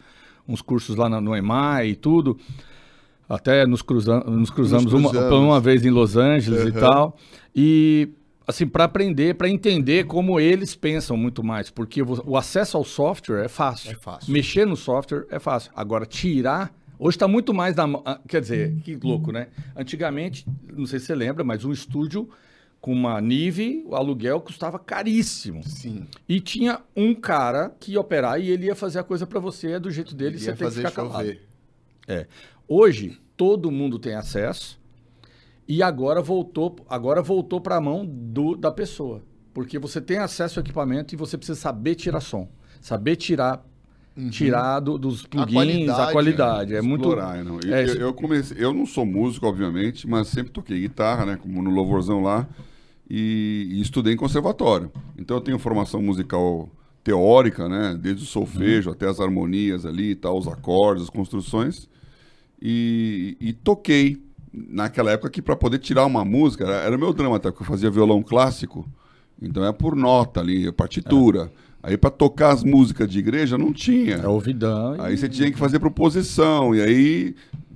uns 0.47 0.61
cursos 0.61 0.95
lá 0.95 1.09
na- 1.09 1.19
no 1.19 1.35
EMAI 1.35 1.89
e 1.89 1.95
tudo. 1.95 2.37
Até 3.27 3.65
nos, 3.67 3.81
cruza, 3.83 4.19
nos 4.21 4.49
cruzamos, 4.49 4.91
uma- 4.93 5.09
cruzamos. 5.11 5.39
uma, 5.39 5.59
vez 5.59 5.85
em 5.85 5.89
Los 5.91 6.15
Angeles 6.17 6.61
e 6.61 6.65
Uhum. 6.67 6.79
tal. 6.79 7.17
E, 7.55 8.09
assim, 8.49 8.67
para 8.67 8.83
aprender, 8.85 9.35
para 9.35 9.47
entender 9.47 10.05
como 10.05 10.39
eles 10.39 10.75
pensam 10.75 11.15
muito 11.15 11.43
mais. 11.43 11.69
Porque 11.69 12.01
o 12.01 12.35
acesso 12.35 12.77
ao 12.77 12.83
software 12.83 13.45
é 13.45 13.47
fácil. 13.47 13.91
É 13.91 13.95
fácil. 13.95 14.33
Mexer 14.33 14.65
no 14.65 14.75
software 14.75 15.25
é 15.29 15.39
fácil. 15.39 15.71
Agora, 15.75 16.05
tirar. 16.05 16.73
Hoje 16.97 17.15
está 17.15 17.27
muito 17.27 17.53
mais 17.53 17.75
na 17.75 17.85
ah, 18.03 18.19
Quer 18.27 18.41
dizer, 18.41 18.75
que 18.83 18.95
louco, 18.95 19.31
né? 19.31 19.47
Antigamente, 19.75 20.45
não 20.73 20.85
sei 20.85 20.99
se 20.99 21.05
você 21.05 21.15
lembra, 21.15 21.43
mas 21.43 21.63
um 21.63 21.71
estúdio 21.71 22.27
com 22.81 22.91
uma 22.91 23.21
Nive, 23.21 23.83
o 23.85 23.95
aluguel 23.95 24.41
custava 24.41 24.79
caríssimo. 24.79 25.63
Sim. 25.63 26.07
E 26.27 26.39
tinha 26.39 26.81
um 26.95 27.13
cara 27.13 27.69
que 27.79 27.93
ia 27.93 28.01
operar 28.01 28.41
e 28.41 28.49
ele 28.49 28.65
ia 28.65 28.75
fazer 28.75 28.99
a 28.99 29.03
coisa 29.03 29.27
para 29.27 29.39
você 29.39 29.77
do 29.79 29.91
jeito 29.91 30.15
dele 30.15 30.37
e 30.37 30.39
você 30.39 30.49
Ia 30.49 30.55
tem 30.55 30.57
que 30.57 30.63
fazer 30.63 30.87
ficar 30.87 30.91
calado. 30.91 31.19
chover. 31.19 31.47
É. 32.07 32.25
Hoje, 32.67 33.19
todo 33.37 33.69
mundo 33.69 33.99
tem 33.99 34.15
acesso 34.15 34.78
e 35.69 35.83
agora 35.83 36.19
voltou, 36.21 36.75
agora 36.89 37.21
voltou 37.21 37.61
para 37.61 37.75
a 37.75 37.81
mão 37.81 38.03
do, 38.05 38.55
da 38.55 38.71
pessoa. 38.71 39.23
Porque 39.53 39.77
você 39.77 40.01
tem 40.01 40.17
acesso 40.17 40.59
ao 40.59 40.63
equipamento 40.63 41.13
e 41.13 41.17
você 41.17 41.37
precisa 41.37 41.59
saber 41.59 41.93
tirar 41.93 42.21
som. 42.21 42.49
Saber 42.81 43.15
tirar, 43.15 43.63
tirar 44.31 44.79
do- 44.79 44.97
dos 44.97 45.25
plugins, 45.27 45.53
qualidade, 45.53 46.01
a 46.01 46.11
qualidade. 46.11 46.75
É 46.75 46.81
muito. 46.81 47.03
Explorar, 47.09 47.43
não. 47.43 47.59
E 47.63 47.71
é, 47.71 47.83
eu, 47.87 47.95
eu 47.95 48.13
comecei, 48.13 48.57
eu 48.59 48.73
não 48.73 48.85
sou 48.85 49.05
músico, 49.05 49.45
obviamente, 49.45 50.07
mas 50.07 50.27
sempre 50.29 50.51
toquei 50.51 50.79
guitarra, 50.79 51.25
né? 51.25 51.37
Como 51.41 51.61
no 51.61 51.69
louvorzão 51.69 52.21
lá. 52.21 52.47
E, 53.09 53.67
e 53.71 53.81
estudei 53.81 54.13
em 54.13 54.17
conservatório. 54.17 54.91
Então 55.17 55.37
eu 55.37 55.41
tenho 55.41 55.59
formação 55.59 56.01
musical 56.01 56.69
teórica, 57.03 57.67
né? 57.69 57.97
Desde 57.99 58.23
o 58.23 58.25
solfejo 58.27 58.89
até 58.91 59.07
as 59.07 59.19
harmonias 59.19 59.85
ali 59.85 60.11
e 60.11 60.15
tal, 60.15 60.37
os 60.37 60.47
acordes, 60.47 61.03
as 61.03 61.09
construções. 61.09 61.87
E, 62.61 63.37
e 63.39 63.53
toquei 63.53 64.21
naquela 64.53 65.11
época 65.11 65.29
que 65.29 65.41
para 65.41 65.55
poder 65.55 65.79
tirar 65.79 66.05
uma 66.05 66.23
música, 66.25 66.63
era, 66.65 66.75
era 66.77 66.97
meu 66.97 67.13
drama, 67.13 67.35
até 67.37 67.49
porque 67.51 67.63
eu 67.63 67.67
fazia 67.67 67.89
violão 67.89 68.21
clássico. 68.23 68.85
Então 69.41 69.63
é 69.65 69.71
por 69.71 69.95
nota 69.95 70.39
ali, 70.39 70.71
partitura. 70.71 71.51
Aí 71.81 71.95
para 71.97 72.09
tocar 72.09 72.51
as 72.51 72.63
músicas 72.63 73.07
de 73.09 73.19
igreja 73.19 73.57
não 73.57 73.71
tinha. 73.71 74.15
É 74.15 74.27
ouvidão. 74.27 74.95
Aí 74.99 75.17
você 75.17 75.29
tinha 75.29 75.49
que 75.49 75.57
fazer 75.57 75.79
proposição, 75.79 76.75
e 76.75 76.81
aí 76.81 77.35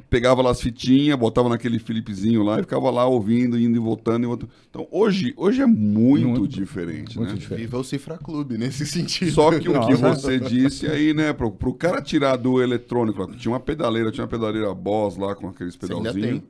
pegava 0.10 0.42
lá 0.44 0.52
as 0.52 0.62
fitinhas, 0.62 1.18
botava 1.18 1.50
naquele 1.50 1.80
Felipezinho 1.80 2.44
lá 2.44 2.60
e 2.60 2.62
ficava 2.64 2.92
lá 2.92 3.06
ouvindo, 3.06 3.58
indo 3.58 3.78
e 3.78 3.80
voltando. 3.80 4.24
E 4.26 4.28
voltando. 4.28 4.50
Então 4.70 4.86
hoje, 4.92 5.34
hoje 5.38 5.62
é 5.62 5.66
muito, 5.66 6.28
Muito- 6.28 6.48
diferente, 6.50 7.18
muito 7.18 7.32
né? 7.32 7.38
diferente. 7.40 7.66
Viva 7.66 7.78
o 7.80 7.84
Cifra 7.84 8.18
Clube 8.18 8.58
nesse 8.58 8.86
sentido. 8.86 9.32
Só 9.32 9.58
que 9.58 9.70
o 9.70 9.88
que 9.88 9.96
você 9.96 10.38
disse 10.40 10.86
aí, 10.86 11.14
né, 11.14 11.32
pro, 11.34 11.50
pro 11.50 11.74
cara 11.74 12.02
tirar 12.02 12.36
do 12.36 12.62
eletrônico, 12.62 13.22
lá, 13.22 13.28
tinha 13.36 13.52
uma 13.54 13.60
pedaleira, 13.60 14.12
tinha 14.12 14.24
uma 14.24 14.30
pedaleira 14.30 14.72
Boss 14.76 15.16
lá 15.18 15.34
com 15.34 15.48
aqueles 15.48 15.76
Você 15.76 15.86
ainda 15.92 16.12
pedalzinhos. 16.12 16.40
tem. 16.42 16.44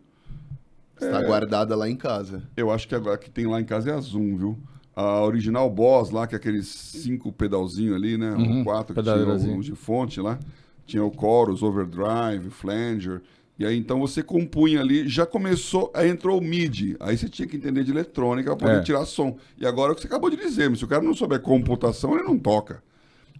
Está 1.06 1.22
guardada 1.22 1.76
lá 1.76 1.89
em 1.89 1.96
casa. 1.96 2.44
Eu 2.56 2.72
acho 2.72 2.88
que 2.88 2.96
agora 2.96 3.18
que 3.18 3.30
tem 3.30 3.46
lá 3.48 3.60
em 3.62 3.66
casa 3.66 3.92
é 3.92 3.94
a 3.94 4.00
Zoom, 4.00 4.38
viu? 4.38 4.58
A 4.96 5.24
original 5.24 5.70
Boss 5.70 6.12
lá, 6.12 6.28
que 6.28 6.36
é 6.36 6.38
aqueles 6.38 6.68
cinco 6.68 7.32
pedalzinhos 7.32 7.96
ali, 7.96 8.18
né? 8.18 8.32
Uhum, 8.32 8.60
Ou 8.60 8.63
quatro, 8.63 8.94
que 8.94 9.02
tinha 9.02 9.60
de 9.60 9.76
fonte 9.76 10.22
lá. 10.22 10.39
Tinha 10.86 11.04
o 11.04 11.12
chorus, 11.13 11.63
overdrive, 11.63 12.50
flanger. 12.50 13.22
E 13.58 13.66
aí 13.66 13.78
então 13.78 14.00
você 14.00 14.22
compunha 14.24 14.82
ali, 14.82 15.08
já 15.08 15.26
começou, 15.26 15.92
aí 15.94 16.10
entrou 16.10 16.39
o 16.39 16.44
MIDI. 16.44 16.96
Aí 17.00 17.18
você 17.18 17.30
tinha 17.30 17.48
que 17.48 17.56
entender 17.56 17.84
de 17.84 17.92
eletrônica 17.92 18.50
para 18.56 18.68
poder 18.68 18.80
É. 18.80 18.84
tirar 18.84 19.06
som. 19.06 19.38
E 19.58 19.66
agora 19.66 19.92
é 19.92 19.94
o 19.94 19.96
que 19.96 20.02
você 20.02 20.08
acabou 20.08 20.30
de 20.30 20.38
dizer, 20.38 20.70
mas 20.70 20.80
se 20.80 20.86
o 20.86 20.88
cara 20.88 21.02
não 21.04 21.13
souber 21.13 21.39
computação, 21.39 22.13
ele 22.16 22.24
não 22.24 22.38
toca. 22.38 22.82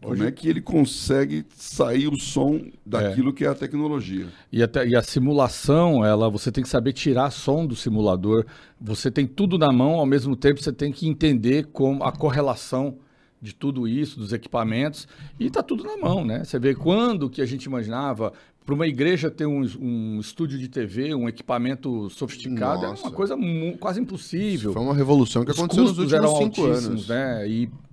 Como 0.04 0.24
é 0.24 0.32
que 0.32 0.48
ele 0.48 0.62
consegue 0.62 1.46
sair 1.56 2.08
o 2.08 2.18
som 2.20 2.60
daquilo 2.86 3.34
que 3.34 3.46
é 3.46 3.48
a 3.48 3.56
tecnologia? 3.56 4.28
E, 4.52 4.62
até, 4.62 4.86
e 4.88 4.96
a 4.96 5.02
simulação, 5.02 6.06
ela, 6.06 6.30
você 6.30 6.52
tem 6.52 6.64
que 6.64 6.70
saber 6.70 6.94
tirar 6.94 7.32
som 7.32 7.66
do 7.66 7.76
simulador. 7.76 8.46
Você 8.80 9.10
tem 9.10 9.26
tudo 9.26 9.58
na 9.58 9.72
mão, 9.72 9.94
ao 9.94 10.06
mesmo 10.06 10.36
tempo 10.36 10.62
você 10.62 10.74
tem 10.74 10.92
que 10.92 11.08
entender 11.08 11.68
como 11.72 12.04
a 12.04 12.12
correlação 12.12 12.98
de 13.42 13.54
tudo 13.54 13.88
isso, 13.88 14.18
dos 14.18 14.32
equipamentos, 14.32 15.06
e 15.38 15.48
está 15.48 15.62
tudo 15.62 15.84
na 15.84 15.98
mão, 15.98 16.24
né? 16.24 16.46
Você 16.46 16.58
vê 16.58 16.74
quando 16.74 17.30
que 17.30 17.42
a 17.42 17.46
gente 17.46 17.66
imaginava 17.66 18.32
para 18.66 18.74
uma 18.74 18.88
igreja 18.88 19.30
ter 19.30 19.46
um, 19.46 19.68
um 19.80 20.20
estúdio 20.20 20.58
de 20.58 20.70
TV, 20.70 21.14
um 21.14 21.28
equipamento 21.28 22.10
sofisticado, 22.10 22.84
era 22.84 22.92
Nossa. 22.92 23.04
uma 23.04 23.12
coisa 23.12 23.36
quase 23.80 24.00
impossível. 24.00 24.72
Foi 24.72 24.82
uma 24.82 24.96
revolução 24.96 25.44
que 25.44 25.52
Os 25.52 25.58
aconteceu 25.58 25.84
nos 25.84 25.98
últimos 25.98 26.38
cinco 26.38 26.66
anos. 26.66 27.08
né? 27.10 27.48
E 27.48 27.66
é, 27.66 27.93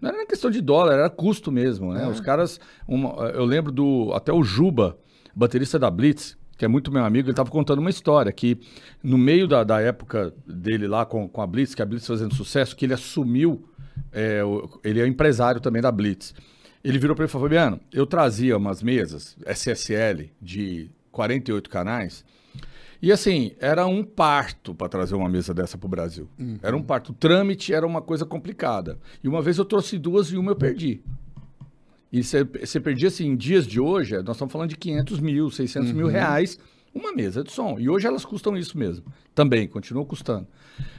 não 0.00 0.08
era 0.08 0.18
nem 0.18 0.26
questão 0.26 0.50
de 0.50 0.60
dólar, 0.60 0.94
era 0.94 1.10
custo 1.10 1.50
mesmo, 1.52 1.92
né? 1.92 2.04
É. 2.04 2.08
Os 2.08 2.20
caras, 2.20 2.58
uma- 2.86 3.14
eu 3.30 3.44
lembro 3.44 3.70
do 3.72 4.12
até 4.14 4.32
o 4.32 4.42
Juba, 4.42 4.98
baterista 5.34 5.78
da 5.78 5.90
Blitz, 5.90 6.36
que 6.56 6.64
é 6.64 6.68
muito 6.68 6.92
meu 6.92 7.04
amigo, 7.04 7.26
ele 7.26 7.32
estava 7.32 7.50
contando 7.50 7.78
uma 7.78 7.88
história 7.90 8.30
que 8.32 8.58
no 9.02 9.16
meio 9.16 9.48
da, 9.48 9.64
da 9.64 9.80
época 9.80 10.34
dele 10.46 10.86
lá 10.86 11.06
com, 11.06 11.26
com 11.28 11.40
a 11.40 11.46
Blitz, 11.46 11.74
que 11.74 11.80
a 11.82 11.86
Blitz 11.86 12.06
fazendo 12.06 12.34
sucesso, 12.34 12.76
que 12.76 12.84
ele 12.84 12.92
assumiu, 12.94 13.64
é, 14.12 14.44
o- 14.44 14.68
ele 14.84 15.00
é 15.00 15.06
empresário 15.06 15.60
também 15.60 15.80
da 15.80 15.90
Blitz. 15.90 16.34
Ele 16.82 16.98
virou 16.98 17.14
para 17.14 17.24
mim 17.24 17.28
e 17.28 17.30
falou, 17.30 17.46
Fabiano, 17.46 17.80
eu 17.92 18.06
trazia 18.06 18.56
umas 18.56 18.82
mesas 18.82 19.36
SSL 19.46 20.30
de 20.40 20.90
48 21.12 21.68
canais 21.70 22.24
e 23.02 23.10
assim, 23.10 23.52
era 23.58 23.86
um 23.86 24.04
parto 24.04 24.74
para 24.74 24.88
trazer 24.88 25.14
uma 25.14 25.28
mesa 25.28 25.54
dessa 25.54 25.78
para 25.78 25.86
o 25.86 25.90
Brasil. 25.90 26.28
Uhum. 26.38 26.58
Era 26.62 26.76
um 26.76 26.82
parto. 26.82 27.12
O 27.12 27.14
trâmite 27.14 27.72
era 27.72 27.86
uma 27.86 28.02
coisa 28.02 28.26
complicada. 28.26 28.98
E 29.22 29.28
uma 29.28 29.40
vez 29.40 29.58
eu 29.58 29.64
trouxe 29.64 29.98
duas 29.98 30.28
e 30.28 30.36
uma 30.36 30.52
eu 30.52 30.56
perdi. 30.56 31.00
E 32.12 32.22
você 32.22 32.80
perdia 32.80 33.08
assim, 33.08 33.28
em 33.28 33.36
dias 33.36 33.66
de 33.66 33.80
hoje, 33.80 34.16
nós 34.22 34.36
estamos 34.36 34.52
falando 34.52 34.68
de 34.68 34.76
500 34.76 35.20
mil, 35.20 35.50
600 35.50 35.90
uhum. 35.90 35.96
mil 35.96 36.06
reais 36.08 36.58
uma 36.94 37.12
mesa 37.12 37.42
de 37.42 37.52
som. 37.52 37.78
E 37.78 37.88
hoje 37.88 38.06
elas 38.06 38.24
custam 38.24 38.56
isso 38.56 38.76
mesmo. 38.76 39.04
Também, 39.34 39.68
continuam 39.68 40.04
custando. 40.04 40.46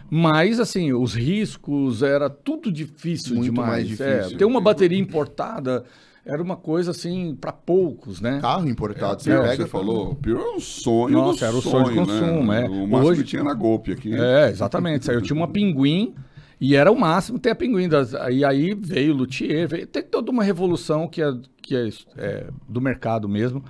Mas, 0.10 0.60
assim, 0.60 0.94
os 0.94 1.14
riscos, 1.14 2.02
era 2.02 2.30
tudo 2.30 2.72
difícil 2.72 3.36
Muito 3.36 3.52
demais. 3.52 3.70
Mais 3.70 3.88
difícil. 3.88 4.36
É, 4.36 4.38
ter 4.38 4.46
uma 4.46 4.62
bateria 4.62 4.98
importada 4.98 5.84
era 6.25 6.41
uma 6.41 6.55
coisa 6.55 6.91
assim 6.91 7.36
para 7.39 7.51
poucos, 7.51 8.21
né? 8.21 8.39
Carro 8.41 8.67
importado, 8.67 9.21
é, 9.21 9.23
você, 9.23 9.31
é, 9.31 9.55
você 9.55 9.67
falou, 9.67 10.15
pior 10.15 10.39
é 10.39 10.55
um 10.55 10.60
sonho 10.60 11.17
Nossa, 11.17 11.45
era 11.47 11.55
o 11.55 11.62
sonho, 11.62 11.86
sonho 11.86 11.89
de 11.89 11.95
consumo, 11.95 12.45
né? 12.45 12.65
é. 12.65 12.69
O 12.69 12.88
máximo 12.88 13.10
Hoje... 13.10 13.23
que 13.23 13.29
tinha 13.29 13.43
na 13.43 13.53
Golpe 13.53 13.91
aqui. 13.91 14.13
É, 14.13 14.49
exatamente. 14.49 15.10
Eu 15.10 15.21
tinha 15.21 15.36
uma 15.36 15.47
Pinguim 15.47 16.13
e 16.60 16.75
era 16.75 16.91
o 16.91 16.99
máximo 16.99 17.39
ter 17.39 17.49
a 17.49 17.55
Pinguim. 17.55 17.89
Das... 17.89 18.13
E 18.29 18.45
aí 18.45 18.75
veio 18.75 19.13
o 19.13 19.17
Luthier, 19.17 19.67
veio... 19.67 19.88
tem 19.88 20.03
toda 20.03 20.31
uma 20.31 20.43
revolução 20.43 21.07
que 21.07 21.21
é, 21.21 21.34
que 21.62 21.75
é, 21.75 21.89
é 22.17 22.47
do 22.69 22.79
mercado 22.79 23.27
mesmo. 23.27 23.63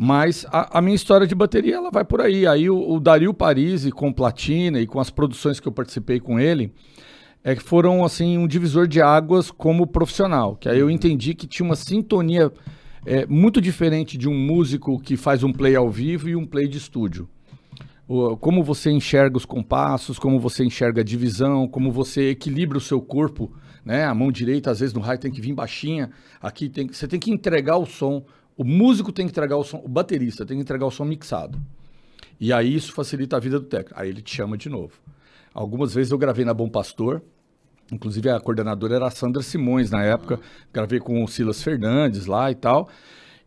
Mas 0.00 0.46
a, 0.52 0.78
a, 0.78 0.80
minha 0.80 0.94
história 0.94 1.26
de 1.26 1.34
bateria 1.34 1.74
ela 1.74 1.90
vai 1.90 2.04
por 2.04 2.20
aí. 2.20 2.46
Aí 2.46 2.70
o, 2.70 2.92
o 2.92 3.00
Dario 3.00 3.34
Parisi 3.34 3.90
com 3.90 4.12
Platina 4.12 4.78
e 4.80 4.86
com 4.86 5.00
as 5.00 5.10
produções 5.10 5.58
que 5.58 5.66
eu 5.66 5.72
participei 5.72 6.20
com 6.20 6.38
ele, 6.38 6.72
é 7.42 7.54
que 7.54 7.62
foram 7.62 8.04
assim 8.04 8.36
um 8.36 8.46
divisor 8.46 8.86
de 8.86 9.00
águas 9.00 9.50
como 9.50 9.86
profissional. 9.86 10.56
Que 10.56 10.68
aí 10.68 10.78
eu 10.78 10.90
entendi 10.90 11.34
que 11.34 11.46
tinha 11.46 11.64
uma 11.64 11.76
sintonia 11.76 12.52
é, 13.06 13.26
muito 13.26 13.60
diferente 13.60 14.18
de 14.18 14.28
um 14.28 14.34
músico 14.34 15.00
que 15.00 15.16
faz 15.16 15.42
um 15.42 15.52
play 15.52 15.74
ao 15.74 15.90
vivo 15.90 16.28
e 16.28 16.36
um 16.36 16.46
play 16.46 16.68
de 16.68 16.78
estúdio. 16.78 17.28
O, 18.06 18.36
como 18.36 18.62
você 18.62 18.90
enxerga 18.90 19.36
os 19.36 19.44
compassos, 19.44 20.18
como 20.18 20.40
você 20.40 20.64
enxerga 20.64 21.02
a 21.02 21.04
divisão, 21.04 21.68
como 21.68 21.92
você 21.92 22.30
equilibra 22.30 22.78
o 22.78 22.80
seu 22.80 23.00
corpo, 23.00 23.52
né? 23.84 24.04
A 24.04 24.14
mão 24.14 24.32
direita 24.32 24.70
às 24.70 24.80
vezes 24.80 24.94
no 24.94 25.00
raio 25.00 25.18
tem 25.18 25.30
que 25.30 25.40
vir 25.40 25.52
baixinha, 25.52 26.10
aqui 26.40 26.68
tem 26.68 26.88
você 26.88 27.06
tem 27.06 27.20
que 27.20 27.30
entregar 27.30 27.76
o 27.76 27.86
som 27.86 28.24
o 28.58 28.64
músico 28.64 29.12
tem 29.12 29.24
que 29.24 29.30
entregar 29.30 29.56
o 29.56 29.62
som, 29.62 29.80
o 29.84 29.88
baterista 29.88 30.44
tem 30.44 30.56
que 30.56 30.62
entregar 30.64 30.84
o 30.84 30.90
som 30.90 31.04
mixado. 31.04 31.56
E 32.40 32.52
aí 32.52 32.74
isso 32.74 32.92
facilita 32.92 33.36
a 33.36 33.40
vida 33.40 33.60
do 33.60 33.66
técnico. 33.66 33.98
Aí 33.98 34.08
ele 34.08 34.20
te 34.20 34.34
chama 34.34 34.58
de 34.58 34.68
novo. 34.68 34.94
Algumas 35.58 35.92
vezes 35.92 36.12
eu 36.12 36.18
gravei 36.18 36.44
na 36.44 36.54
Bom 36.54 36.68
Pastor, 36.68 37.20
inclusive 37.90 38.30
a 38.30 38.38
coordenadora 38.38 38.94
era 38.94 39.06
a 39.08 39.10
Sandra 39.10 39.42
Simões 39.42 39.90
na 39.90 40.04
época, 40.04 40.38
gravei 40.72 41.00
com 41.00 41.24
o 41.24 41.26
Silas 41.26 41.60
Fernandes 41.60 42.26
lá 42.26 42.48
e 42.48 42.54
tal. 42.54 42.88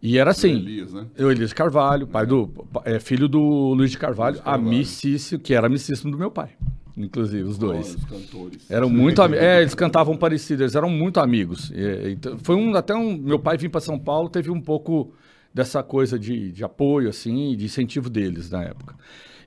E 0.02 0.18
era 0.18 0.32
assim. 0.32 0.56
O 0.56 0.58
Elias, 0.58 0.94
né? 0.94 1.06
Eu, 1.16 1.32
Elias 1.32 1.54
Carvalho, 1.54 2.06
pai 2.06 2.24
é. 2.24 2.26
do, 2.26 2.52
é, 2.84 3.00
filho 3.00 3.30
do 3.30 3.40
Luiz 3.40 3.92
de 3.92 3.98
Carvalho, 3.98 4.34
Luiz 4.34 4.44
Carvalho. 4.44 4.68
amicíssimo, 4.68 5.40
que 5.40 5.54
era 5.54 5.68
amicíssimo 5.68 6.12
do 6.12 6.18
meu 6.18 6.30
pai. 6.30 6.50
Inclusive, 6.98 7.44
os 7.44 7.58
dois. 7.58 7.96
Oh, 7.96 7.98
os 7.98 8.04
cantores. 8.04 8.70
Eram 8.70 8.90
muito 8.90 9.22
amigos. 9.22 9.46
É, 9.46 9.62
eles 9.62 9.74
cantavam 9.74 10.18
parecido, 10.18 10.64
eles 10.64 10.76
eram 10.76 10.90
muito 10.90 11.22
amigos. 11.22 11.72
Então, 12.10 12.38
foi 12.40 12.58
um, 12.58 12.76
até 12.76 12.94
um. 12.94 13.16
Meu 13.16 13.40
pai 13.40 13.56
vir 13.56 13.70
para 13.70 13.80
São 13.80 13.98
Paulo, 13.98 14.28
teve 14.28 14.52
um 14.52 14.60
pouco 14.60 15.14
dessa 15.54 15.82
coisa 15.82 16.20
de, 16.20 16.52
de 16.52 16.62
apoio, 16.62 17.08
assim, 17.08 17.56
de 17.56 17.64
incentivo 17.64 18.10
deles 18.10 18.50
na 18.50 18.64
época. 18.64 18.96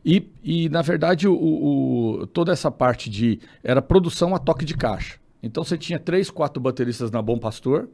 E, 0.05 0.31
e 0.43 0.69
na 0.69 0.83
verdade, 0.83 1.27
o, 1.27 1.35
o, 1.35 2.27
toda 2.27 2.53
essa 2.53 2.71
parte 2.71 3.09
de. 3.09 3.41
Era 3.63 3.81
produção 3.81 4.35
a 4.35 4.39
toque 4.39 4.65
de 4.65 4.77
caixa. 4.77 5.19
Então 5.43 5.65
você 5.65 5.79
tinha 5.79 5.99
três, 5.99 6.31
quatro 6.31 6.61
bateristas 6.61 7.11
na 7.11 7.23
Bom 7.23 7.39
Pastor. 7.39 7.89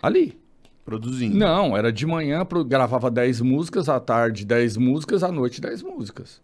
Ali. 0.00 0.38
Produzindo. 0.84 1.36
Não, 1.36 1.74
era 1.74 1.90
de 1.90 2.04
manhã, 2.04 2.46
gravava 2.66 3.10
10 3.10 3.40
músicas, 3.40 3.88
à 3.88 3.98
tarde 3.98 4.44
10 4.44 4.76
músicas, 4.76 5.22
à 5.22 5.32
noite 5.32 5.58
10 5.58 5.82
músicas. 5.82 6.42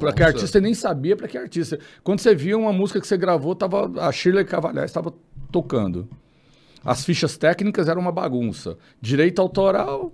Para 0.00 0.14
que 0.14 0.22
artista 0.22 0.60
nem 0.60 0.72
sabia 0.72 1.14
para 1.14 1.28
que 1.28 1.36
artista. 1.36 1.78
Quando 2.02 2.20
você 2.20 2.34
via 2.34 2.56
uma 2.56 2.72
música 2.72 2.98
que 2.98 3.06
você 3.06 3.18
gravou, 3.18 3.54
tava, 3.54 3.90
a 4.00 4.10
Shirley 4.10 4.46
Cavalhais 4.46 4.90
estava 4.90 5.12
tocando. 5.52 6.08
As 6.84 7.04
fichas 7.04 7.36
técnicas 7.36 7.88
eram 7.88 8.00
uma 8.00 8.12
bagunça. 8.12 8.76
Direito 9.00 9.40
autoral. 9.40 10.12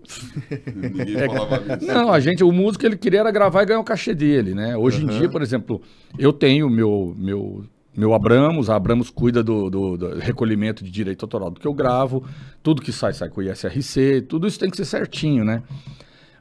Ninguém 0.74 1.16
é, 1.16 1.26
falava 1.26 1.76
isso. 1.76 1.86
Não, 1.86 2.12
a 2.12 2.20
gente, 2.20 2.44
o 2.44 2.52
músico 2.52 2.86
ele 2.86 2.96
queria 2.96 3.20
era 3.20 3.30
gravar 3.30 3.62
e 3.62 3.66
ganhar 3.66 3.80
o 3.80 3.84
cachê 3.84 4.14
dele, 4.14 4.54
né? 4.54 4.76
Hoje 4.76 5.04
uhum. 5.04 5.10
em 5.10 5.18
dia, 5.18 5.28
por 5.28 5.42
exemplo, 5.42 5.80
eu 6.18 6.32
tenho 6.32 6.70
meu 6.70 7.14
meu 7.18 7.64
meu 7.96 8.14
Abramos, 8.14 8.70
a 8.70 8.76
Abramos 8.76 9.10
cuida 9.10 9.42
do, 9.42 9.68
do, 9.68 9.96
do, 9.96 10.18
recolhimento 10.18 10.84
de 10.84 10.90
direito 10.90 11.24
autoral 11.24 11.50
do 11.50 11.58
que 11.58 11.66
eu 11.66 11.74
gravo, 11.74 12.24
tudo 12.62 12.80
que 12.80 12.92
sai 12.92 13.12
sai 13.12 13.28
com 13.28 13.40
o 13.40 13.42
ISRC, 13.42 14.22
tudo 14.28 14.46
isso 14.46 14.60
tem 14.60 14.70
que 14.70 14.76
ser 14.76 14.84
certinho, 14.84 15.44
né? 15.44 15.62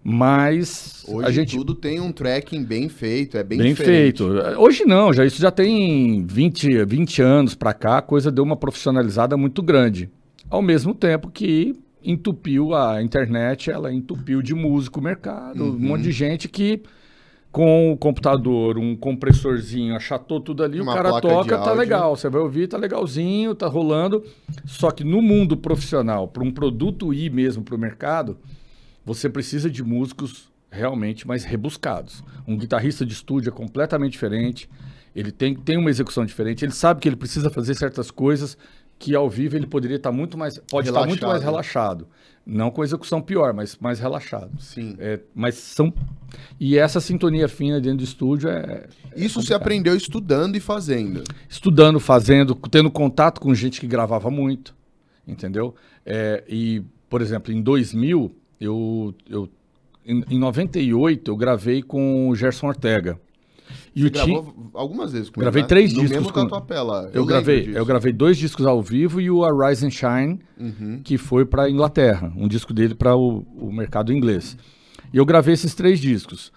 Mas 0.01 1.03
Hoje 1.07 1.27
a 1.27 1.31
gente 1.31 1.57
tudo 1.57 1.75
tem 1.75 1.99
um 1.99 2.11
tracking 2.11 2.63
bem 2.63 2.87
feito, 2.87 3.35
é 3.35 3.43
bem, 3.43 3.57
bem 3.57 3.73
diferente. 3.73 4.23
feito. 4.23 4.25
Hoje 4.57 4.85
não, 4.85 5.11
já 5.11 5.25
isso 5.25 5.41
já 5.41 5.51
tem 5.51 6.25
20, 6.25 6.85
20 6.85 7.21
anos 7.21 7.55
para 7.55 7.73
cá, 7.73 7.97
a 7.97 8.01
coisa 8.01 8.31
deu 8.31 8.43
uma 8.43 8.55
profissionalizada 8.55 9.35
muito 9.35 9.61
grande. 9.61 10.09
Ao 10.49 10.61
mesmo 10.61 10.93
tempo 10.93 11.29
que 11.29 11.75
entupiu 12.03 12.73
a 12.73 13.01
internet, 13.01 13.69
ela 13.69 13.93
entupiu 13.93 14.41
de 14.41 14.55
músico 14.55 14.99
o 14.99 15.03
mercado, 15.03 15.63
uhum. 15.63 15.71
um 15.71 15.79
monte 15.79 16.03
de 16.03 16.11
gente 16.11 16.47
que 16.47 16.81
com 17.51 17.91
o 17.91 17.97
computador, 17.97 18.77
um 18.77 18.95
compressorzinho, 18.95 19.95
achatou 19.95 20.39
tudo 20.39 20.63
ali, 20.63 20.79
Uma 20.79 20.91
o 20.91 20.95
cara 20.95 21.19
toca, 21.19 21.57
tá 21.57 21.73
legal. 21.73 22.15
Você 22.15 22.29
vai 22.29 22.41
ouvir, 22.41 22.67
tá 22.67 22.77
legalzinho, 22.77 23.55
tá 23.55 23.67
rolando. 23.67 24.23
Só 24.65 24.91
que 24.91 25.03
no 25.03 25.21
mundo 25.21 25.57
profissional, 25.57 26.27
para 26.27 26.43
um 26.43 26.51
produto 26.51 27.11
ir 27.11 27.31
mesmo 27.31 27.63
para 27.63 27.75
o 27.75 27.79
mercado, 27.79 28.37
você 29.03 29.27
precisa 29.27 29.69
de 29.69 29.83
músicos 29.83 30.49
realmente 30.69 31.27
mais 31.27 31.43
rebuscados. 31.43 32.23
Um 32.47 32.55
guitarrista 32.55 33.03
de 33.03 33.13
estúdio 33.13 33.49
é 33.49 33.51
completamente 33.51 34.11
diferente, 34.11 34.69
ele 35.15 35.31
tem, 35.31 35.55
tem 35.55 35.77
uma 35.77 35.89
execução 35.89 36.23
diferente, 36.23 36.63
ele 36.63 36.71
sabe 36.71 36.99
que 36.99 37.09
ele 37.09 37.15
precisa 37.15 37.49
fazer 37.49 37.73
certas 37.73 38.11
coisas 38.11 38.55
que 38.99 39.15
ao 39.15 39.29
vivo 39.29 39.55
ele 39.55 39.65
poderia 39.65 39.95
estar 39.95 40.11
muito 40.11 40.37
mais, 40.37 40.57
pode 40.57 40.87
relaxado. 40.87 40.89
estar 40.89 41.07
muito 41.07 41.25
mais 41.25 41.41
relaxado. 41.41 42.07
Não 42.45 42.69
com 42.69 42.83
execução 42.83 43.21
pior, 43.21 43.53
mas 43.53 43.77
mais 43.79 43.99
relaxado. 43.99 44.59
Sim. 44.59 44.95
É, 44.99 45.19
mas 45.33 45.55
são. 45.55 45.93
E 46.59 46.77
essa 46.77 46.99
sintonia 46.99 47.47
fina 47.47 47.79
dentro 47.79 47.99
do 47.99 48.03
estúdio 48.03 48.49
é. 48.49 48.87
é 49.11 49.23
Isso 49.23 49.41
você 49.41 49.53
aprendeu 49.53 49.95
estudando 49.95 50.55
e 50.55 50.59
fazendo. 50.59 51.23
Estudando, 51.47 51.99
fazendo, 51.99 52.55
tendo 52.55 52.91
contato 52.91 53.39
com 53.39 53.53
gente 53.53 53.79
que 53.79 53.87
gravava 53.87 54.29
muito. 54.29 54.75
Entendeu? 55.27 55.75
É, 56.05 56.43
e, 56.49 56.81
por 57.07 57.21
exemplo, 57.21 57.53
em 57.53 57.61
2000, 57.61 58.35
eu, 58.59 59.13
eu 59.29 59.49
em, 60.05 60.23
em 60.29 60.39
98 60.39 61.29
eu 61.29 61.37
gravei 61.37 61.83
com 61.83 62.29
o 62.29 62.35
Gerson 62.35 62.67
Ortega. 62.67 63.19
E 63.95 64.01
Você 64.01 64.07
o 64.07 64.11
gravou 64.11 64.71
algumas 64.73 65.11
vezes 65.11 65.29
com 65.29 65.41
Gravei 65.41 65.63
né? 65.63 65.67
três 65.67 65.93
no 65.93 66.01
discos 66.01 66.17
mesmo 66.17 66.33
com 66.33 66.47
Tatuapé 66.47 66.77
Eu, 66.77 67.09
eu 67.13 67.25
gravei, 67.25 67.71
eu 67.73 67.85
gravei 67.85 68.13
dois 68.13 68.37
discos 68.37 68.65
ao 68.65 68.81
vivo 68.81 69.19
e 69.19 69.29
o 69.29 69.43
Arise 69.43 69.85
and 69.85 69.91
Shine, 69.91 70.39
uhum. 70.59 71.01
que 71.03 71.17
foi 71.17 71.45
para 71.45 71.69
Inglaterra, 71.69 72.31
um 72.35 72.47
disco 72.47 72.73
dele 72.73 72.95
para 72.95 73.15
o, 73.15 73.45
o 73.57 73.71
mercado 73.71 74.13
inglês. 74.13 74.57
E 75.11 75.17
eu 75.17 75.25
gravei 75.25 75.53
esses 75.53 75.73
três 75.73 75.99
discos. 75.99 76.51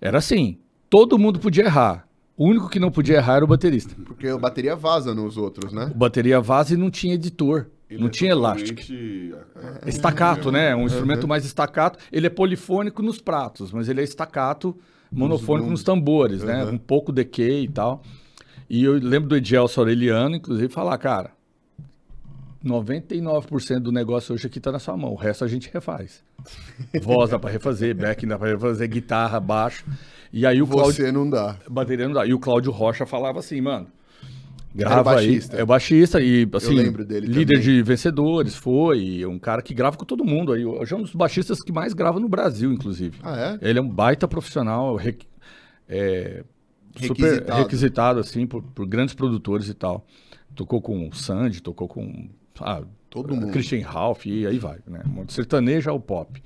Era 0.00 0.18
assim, 0.18 0.58
todo 0.88 1.18
mundo 1.18 1.38
podia 1.38 1.64
errar. 1.64 2.06
O 2.36 2.46
único 2.46 2.68
que 2.68 2.78
não 2.78 2.90
podia 2.90 3.16
errar 3.16 3.36
era 3.36 3.44
o 3.44 3.48
baterista. 3.48 3.94
Porque 4.04 4.28
a 4.28 4.38
bateria 4.38 4.76
vaza 4.76 5.12
nos 5.12 5.36
outros, 5.36 5.72
né? 5.72 5.90
O 5.92 5.98
bateria 5.98 6.40
vaza 6.40 6.74
e 6.74 6.76
não 6.76 6.90
tinha 6.90 7.14
editor. 7.14 7.66
Ele 7.90 8.00
não 8.00 8.08
é 8.08 8.10
tinha 8.10 8.30
elástico. 8.30 8.80
É, 8.80 9.88
estacato, 9.88 10.52
né? 10.52 10.76
Um 10.76 10.84
instrumento 10.84 11.22
uhum. 11.22 11.28
mais 11.28 11.44
estacato. 11.44 11.98
Ele 12.12 12.26
é 12.26 12.30
polifônico 12.30 13.02
nos 13.02 13.20
pratos, 13.20 13.72
mas 13.72 13.88
ele 13.88 14.00
é 14.00 14.04
estacato, 14.04 14.76
monofônico 15.10 15.70
nos, 15.70 15.80
nos 15.80 15.82
tambores, 15.82 16.42
uhum. 16.42 16.46
né? 16.46 16.64
Um 16.64 16.78
pouco 16.78 17.12
decay 17.12 17.64
e 17.64 17.68
tal. 17.68 18.02
E 18.68 18.84
eu 18.84 18.94
lembro 18.94 19.28
do 19.28 19.36
Edielso 19.36 19.80
Aureliano, 19.80 20.36
inclusive, 20.36 20.68
falar, 20.72 20.98
cara, 20.98 21.30
99% 22.64 23.80
do 23.80 23.92
negócio 23.92 24.34
hoje 24.34 24.46
aqui 24.46 24.60
tá 24.60 24.72
na 24.72 24.78
sua 24.78 24.96
mão. 24.96 25.12
O 25.12 25.16
resto 25.16 25.44
a 25.44 25.48
gente 25.48 25.70
refaz. 25.72 26.22
Voz 27.02 27.30
dá 27.30 27.38
pra 27.38 27.50
refazer, 27.50 27.96
back 27.96 28.26
dá 28.26 28.38
pra 28.38 28.48
refazer, 28.48 28.88
guitarra, 28.88 29.40
baixo. 29.40 29.84
E 30.32 30.44
aí 30.44 30.60
o 30.60 30.66
Cláudio... 30.66 30.92
Você 30.92 31.12
não 31.12 31.28
dá. 31.28 31.56
Bateria 31.68 32.06
não 32.06 32.14
dá. 32.14 32.26
E 32.26 32.34
o 32.34 32.38
Cláudio 32.38 32.70
Rocha 32.70 33.06
falava 33.06 33.38
assim, 33.38 33.60
mano, 33.60 33.86
Grava 34.78 35.02
baixista. 35.02 35.56
aí. 35.56 35.62
É 35.62 35.64
baixista 35.64 36.20
e, 36.20 36.48
assim, 36.54 36.74
líder 36.74 37.46
também. 37.46 37.60
de 37.60 37.82
vencedores, 37.82 38.54
foi. 38.54 39.26
Um 39.26 39.38
cara 39.38 39.60
que 39.60 39.74
grava 39.74 39.96
com 39.96 40.04
todo 40.04 40.24
mundo 40.24 40.52
aí. 40.52 40.64
Hoje 40.64 40.94
é 40.94 40.96
um 40.96 41.02
dos 41.02 41.14
baixistas 41.14 41.60
que 41.60 41.72
mais 41.72 41.92
grava 41.92 42.20
no 42.20 42.28
Brasil, 42.28 42.72
inclusive. 42.72 43.18
Ah, 43.22 43.58
é? 43.60 43.68
Ele 43.68 43.80
é 43.80 43.82
um 43.82 43.88
baita 43.88 44.28
profissional, 44.28 44.94
re, 44.94 45.18
é, 45.88 46.44
super 46.96 47.24
requisitado, 47.24 47.62
requisitado 47.62 48.20
assim, 48.20 48.46
por, 48.46 48.62
por, 48.62 48.86
grandes 48.86 49.14
produtores 49.14 49.68
e 49.68 49.74
tal. 49.74 50.06
Tocou 50.54 50.80
com 50.80 51.08
o 51.08 51.14
Sandy, 51.14 51.60
tocou 51.60 51.88
com 51.88 52.28
ah, 52.60 52.82
todo 53.10 53.34
mundo. 53.34 53.50
Christian 53.50 53.84
Ralph 53.84 54.26
e 54.26 54.46
aí 54.46 54.60
vai, 54.60 54.78
né? 54.86 55.02
Um 55.16 55.28
sertanejo 55.28 55.90
ao 55.90 55.98
pop. 55.98 56.40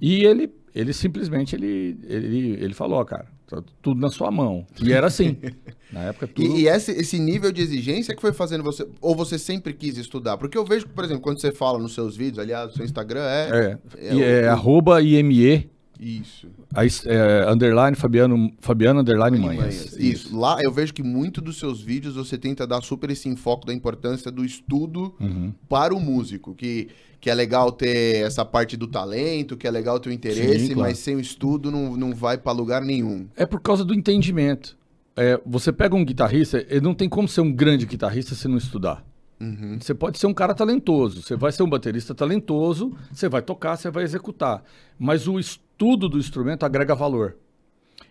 E 0.00 0.24
ele, 0.24 0.52
ele 0.72 0.92
simplesmente, 0.92 1.56
ele, 1.56 1.98
ele, 2.04 2.50
ele 2.62 2.74
falou, 2.74 3.04
cara, 3.04 3.26
tá 3.50 3.62
tudo 3.82 4.00
na 4.00 4.10
sua 4.10 4.30
mão. 4.30 4.66
E 4.82 4.92
era 4.92 5.06
assim. 5.06 5.36
na 5.92 6.04
época 6.04 6.28
tudo... 6.28 6.56
E, 6.56 6.62
e 6.62 6.68
esse, 6.68 6.92
esse 6.92 7.18
nível 7.18 7.50
de 7.50 7.60
exigência 7.60 8.14
que 8.14 8.20
foi 8.20 8.32
fazendo 8.32 8.62
você. 8.62 8.86
Ou 9.00 9.14
você 9.14 9.38
sempre 9.38 9.72
quis 9.72 9.96
estudar? 9.98 10.36
Porque 10.36 10.56
eu 10.56 10.64
vejo, 10.64 10.86
por 10.88 11.04
exemplo, 11.04 11.22
quando 11.22 11.40
você 11.40 11.52
fala 11.52 11.78
nos 11.78 11.94
seus 11.94 12.16
vídeos, 12.16 12.38
aliás, 12.38 12.72
o 12.72 12.76
seu 12.76 12.84
Instagram 12.84 13.24
é. 13.24 13.78
É, 13.98 14.14
e 14.14 14.22
é 14.22 14.48
arroba 14.48 15.02
IME, 15.02 15.70
Isso. 16.00 16.48
aí, 16.74 16.88
é, 17.04 17.44
underline, 17.52 17.94
Fabiano, 17.94 18.50
Fabiano 18.58 19.00
underline 19.00 19.38
Manhas. 19.38 19.58
Manhas. 19.60 19.96
Isso. 19.98 20.34
Lá 20.38 20.56
eu 20.62 20.72
vejo 20.72 20.94
que 20.94 21.02
muito 21.02 21.40
dos 21.42 21.58
seus 21.58 21.82
vídeos 21.82 22.14
você 22.14 22.38
tenta 22.38 22.66
dar 22.66 22.80
super 22.82 23.10
esse 23.10 23.28
enfoque 23.28 23.66
da 23.66 23.74
importância 23.74 24.30
do 24.30 24.42
estudo 24.44 25.14
Uhum. 25.20 25.52
para 25.68 25.94
o 25.94 26.00
músico. 26.00 26.54
Que, 26.54 26.88
que 27.20 27.28
é 27.28 27.34
legal 27.34 27.70
ter 27.70 28.24
essa 28.24 28.46
parte 28.46 28.78
do 28.78 28.86
talento, 28.86 29.58
que 29.58 29.66
é 29.66 29.70
legal 29.70 30.00
ter 30.00 30.08
o 30.08 30.12
interesse, 30.12 30.68
Sim, 30.68 30.74
claro. 30.74 30.88
mas 30.88 30.98
sem 30.98 31.16
o 31.16 31.20
estudo 31.20 31.70
não, 31.70 31.94
não 31.96 32.14
vai 32.14 32.38
para 32.38 32.52
lugar 32.52 32.80
nenhum. 32.82 33.26
É 33.36 33.44
por 33.44 33.60
causa 33.60 33.84
do 33.84 33.92
entendimento. 33.92 34.78
É, 35.14 35.38
você 35.44 35.70
pega 35.70 35.94
um 35.94 36.04
guitarrista, 36.04 36.64
ele 36.70 36.80
não 36.80 36.94
tem 36.94 37.10
como 37.10 37.28
ser 37.28 37.42
um 37.42 37.52
grande 37.52 37.84
guitarrista 37.84 38.34
se 38.34 38.48
não 38.48 38.56
estudar. 38.56 39.04
Uhum. 39.38 39.78
Você 39.80 39.92
pode 39.94 40.18
ser 40.18 40.26
um 40.26 40.34
cara 40.34 40.54
talentoso, 40.54 41.22
você 41.22 41.36
vai 41.36 41.50
ser 41.52 41.62
um 41.62 41.68
baterista 41.68 42.14
talentoso, 42.14 42.92
você 43.12 43.28
vai 43.28 43.42
tocar, 43.42 43.76
você 43.76 43.90
vai 43.90 44.04
executar. 44.04 44.62
Mas 44.98 45.26
o 45.28 45.38
estudo 45.38 45.68
do 46.08 46.18
instrumento 46.18 46.64
agrega 46.64 46.94
valor. 46.94 47.36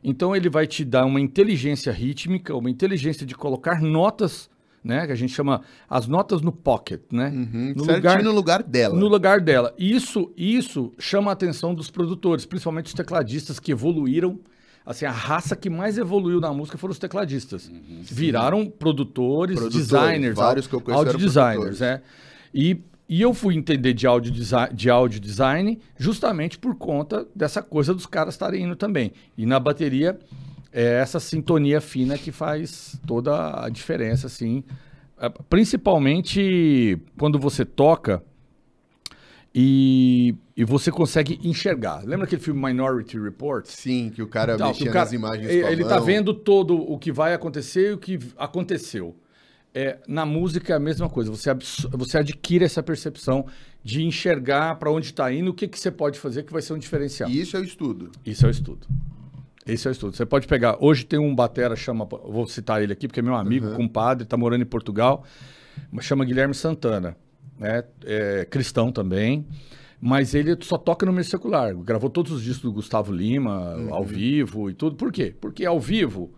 Então 0.04 0.36
ele 0.36 0.50
vai 0.50 0.66
te 0.66 0.84
dar 0.86 1.06
uma 1.06 1.20
inteligência 1.20 1.92
rítmica, 1.92 2.56
uma 2.56 2.70
inteligência 2.70 3.26
de 3.26 3.36
colocar 3.36 3.82
notas, 3.82 4.50
né? 4.84 5.06
Que 5.06 5.12
a 5.12 5.16
gente 5.16 5.34
chama 5.34 5.62
as 5.90 6.08
notas 6.08 6.42
no 6.42 6.52
pocket, 6.52 7.02
né? 7.12 7.30
Uhum. 7.30 7.74
No 7.76 7.84
lugar, 7.84 8.24
no 8.24 8.32
lugar 8.32 8.64
dela. 8.64 8.96
no 8.98 9.08
lugar 9.08 9.42
dela. 9.42 9.74
Isso, 9.78 10.32
isso 10.38 10.94
chama 10.98 11.32
a 11.32 11.34
atenção 11.34 11.76
dos 11.76 11.90
produtores, 11.90 12.46
principalmente 12.46 12.88
os 12.88 12.94
tecladistas 12.94 13.60
que 13.60 13.72
evoluíram. 13.72 14.40
Assim, 14.86 15.06
a 15.06 15.12
raça 15.12 15.56
que 15.56 15.70
mais 15.70 15.98
evoluiu 15.98 16.40
na 16.40 16.52
música 16.52 16.78
foram 16.78 16.94
os 16.94 16.98
tecladistas. 16.98 17.70
Viraram 18.02 18.66
produtores, 18.66 19.60
Produtores, 19.60 19.88
designers, 19.88 20.36
vários 20.36 20.66
que 20.66 20.74
eu 20.74 20.82
conheço 20.82 21.06
audio 21.06 21.20
designers, 21.20 21.82
é. 21.82 22.02
E, 22.54 22.82
e 23.10 23.22
eu 23.22 23.34
fui 23.34 23.56
entender 23.56 23.94
de 23.94 24.06
audio, 24.06 24.32
desi 24.32 24.54
de 24.74 24.90
audio 24.90 25.20
design 25.20 25.80
justamente 25.98 26.60
por 26.60 26.76
conta 26.76 27.28
dessa 27.36 27.62
coisa 27.62 27.94
dos 27.94 28.06
caras 28.06 28.36
estarem 28.36 28.64
indo 28.64 28.76
também. 28.76 29.12
E 29.36 29.46
na 29.48 29.60
bateria 29.60 30.18
é 30.72 31.00
essa 31.02 31.20
sintonia 31.20 31.82
fina 31.82 32.18
que 32.18 32.32
faz 32.32 33.00
toda 33.08 33.66
a 33.66 33.70
diferença, 33.70 34.28
assim. 34.28 34.64
É, 35.20 35.28
Principalmente 35.50 36.98
quando 37.18 37.40
você 37.40 37.66
toca 37.66 38.22
e, 39.54 40.36
e 40.56 40.64
você 40.64 40.92
consegue 40.92 41.40
enxergar. 41.44 42.04
Lembra 42.06 42.26
aquele 42.26 42.42
filme 42.42 42.64
Minority 42.68 43.20
Report? 43.20 43.66
Sim, 43.66 44.12
que 44.14 44.22
o 44.22 44.28
cara 44.28 44.54
Então, 44.54 44.68
mexia 44.68 44.90
o 44.90 44.94
cara- 44.94 45.06
nas 45.06 45.14
imagens 45.14 45.50
ele, 45.50 45.66
ele 45.66 45.84
tá 45.86 46.00
vendo 46.00 46.34
todo 46.34 46.76
o 46.80 46.98
que 47.00 47.12
vai 47.12 47.34
acontecer 47.34 47.90
e 47.90 47.94
o 47.94 47.98
que 47.98 48.20
aconteceu. 48.38 49.16
É, 49.74 50.00
na 50.08 50.26
música 50.26 50.74
é 50.74 50.76
a 50.76 50.80
mesma 50.80 51.10
coisa. 51.10 51.30
Você, 51.30 51.54
você 51.92 52.18
adquire 52.18 52.66
essa 52.66 52.82
percepção 52.82 53.46
de 53.84 54.04
enxergar 54.04 54.76
para 54.76 54.92
onde 54.92 55.08
está 55.08 55.32
indo, 55.32 55.52
o 55.52 55.54
que, 55.54 55.68
que 55.68 55.80
você 55.80 55.92
pode 55.92 56.20
fazer 56.20 56.44
que 56.44 56.52
vai 56.52 56.62
ser 56.62 56.74
um 56.74 56.78
diferencial. 56.78 57.30
E 57.30 57.40
isso 57.42 57.56
é 57.56 57.60
o 57.60 57.64
estudo. 57.64 58.12
Isso 58.26 58.46
é 58.46 58.50
o 58.50 58.52
estudo. 58.52 58.88
Esse 59.66 59.88
é 59.88 59.92
o 59.92 59.94
estudo. 59.94 60.16
Você 60.16 60.26
pode 60.26 60.48
pegar. 60.48 60.78
Hoje 60.80 61.06
tem 61.06 61.20
um 61.20 61.34
batera, 61.36 61.76
chama. 61.76 62.06
Vou 62.06 62.48
citar 62.48 62.82
ele 62.82 62.94
aqui, 62.94 63.08
porque 63.08 63.20
é 63.20 63.24
meu 63.24 63.36
amigo, 63.36 63.72
compadre, 63.76 64.24
está 64.24 64.36
morando 64.36 64.64
em 64.64 64.66
Portugal. 64.66 65.24
Chama 66.02 66.26
Guilherme 66.26 66.56
Santana. 66.56 67.16
Né? 67.58 67.84
É 68.06 68.46
cristão 68.46 68.92
também. 68.92 69.46
Mas 70.02 70.34
ele 70.34 70.58
só 70.62 70.78
toca 70.78 71.06
no 71.06 71.12
meio 71.12 71.26
secular. 71.26 71.76
Gravou 71.76 72.10
todos 72.10 72.32
os 72.32 72.42
discos 72.42 72.64
do 72.64 72.72
Gustavo 72.72 73.14
Lima, 73.14 73.76
ao 73.92 74.04
vivo 74.04 74.70
e 74.70 74.74
tudo. 74.74 74.96
Por 74.96 75.12
quê? 75.12 75.36
Porque 75.40 75.66
ao 75.66 75.80
vivo 75.80 76.34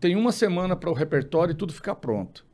tem 0.00 0.16
uma 0.16 0.32
semana 0.32 0.74
para 0.74 0.90
o 0.90 0.94
repertório 0.94 1.52
e 1.52 1.54
tudo 1.54 1.72
ficar 1.72 1.96
pronto. 1.96 2.47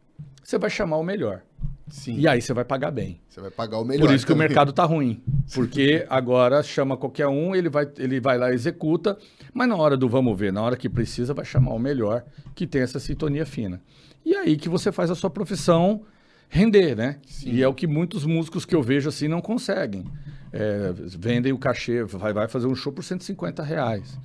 Você 0.44 0.58
vai 0.58 0.68
chamar 0.68 0.98
o 0.98 1.02
melhor. 1.02 1.42
Sim. 1.88 2.16
E 2.18 2.28
aí 2.28 2.40
você 2.40 2.52
vai 2.52 2.64
pagar 2.64 2.90
bem. 2.90 3.20
Você 3.28 3.40
vai 3.40 3.50
pagar 3.50 3.78
o 3.78 3.84
melhor. 3.84 4.06
Por 4.06 4.14
isso 4.14 4.26
que 4.26 4.32
o 4.32 4.34
também. 4.34 4.48
mercado 4.48 4.72
tá 4.72 4.84
ruim. 4.84 5.22
Porque 5.54 6.06
agora 6.08 6.62
chama 6.62 6.96
qualquer 6.96 7.26
um, 7.26 7.54
ele 7.54 7.68
vai, 7.68 7.90
ele 7.98 8.20
vai 8.20 8.38
lá 8.38 8.50
e 8.50 8.54
executa, 8.54 9.18
mas 9.52 9.68
na 9.68 9.76
hora 9.76 9.96
do 9.96 10.08
vamos 10.08 10.38
ver, 10.38 10.52
na 10.52 10.62
hora 10.62 10.76
que 10.76 10.88
precisa, 10.88 11.34
vai 11.34 11.44
chamar 11.44 11.72
o 11.72 11.78
melhor, 11.78 12.24
que 12.54 12.66
tem 12.66 12.82
essa 12.82 13.00
sintonia 13.00 13.44
fina. 13.44 13.80
E 14.24 14.34
aí 14.34 14.56
que 14.56 14.68
você 14.68 14.92
faz 14.92 15.10
a 15.10 15.14
sua 15.14 15.30
profissão 15.30 16.02
render, 16.48 16.94
né? 16.94 17.18
E 17.44 17.62
é 17.62 17.68
o 17.68 17.74
que 17.74 17.86
muitos 17.86 18.24
músicos 18.24 18.64
que 18.64 18.74
eu 18.74 18.82
vejo 18.82 19.08
assim 19.08 19.28
não 19.28 19.40
conseguem. 19.40 20.04
É, 20.52 20.92
vendem 20.94 21.52
o 21.52 21.58
cachê, 21.58 22.04
vai, 22.04 22.32
vai 22.32 22.48
fazer 22.48 22.66
um 22.66 22.74
show 22.74 22.92
por 22.92 23.02
150 23.02 23.62
reais. 23.62 24.18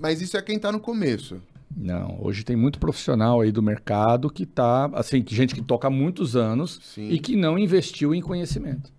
Mas 0.00 0.20
isso 0.22 0.36
é 0.36 0.42
quem 0.42 0.58
tá 0.58 0.72
no 0.72 0.80
começo. 0.80 1.40
Não, 1.76 2.18
hoje 2.20 2.44
tem 2.44 2.56
muito 2.56 2.78
profissional 2.78 3.40
aí 3.40 3.52
do 3.52 3.62
mercado 3.62 4.28
que 4.28 4.44
tá, 4.44 4.86
assim, 4.92 5.24
gente 5.26 5.54
que 5.54 5.62
toca 5.62 5.86
há 5.88 5.90
muitos 5.90 6.34
anos 6.36 6.80
Sim. 6.82 7.08
e 7.10 7.18
que 7.18 7.36
não 7.36 7.58
investiu 7.58 8.14
em 8.14 8.20
conhecimento. 8.20 8.92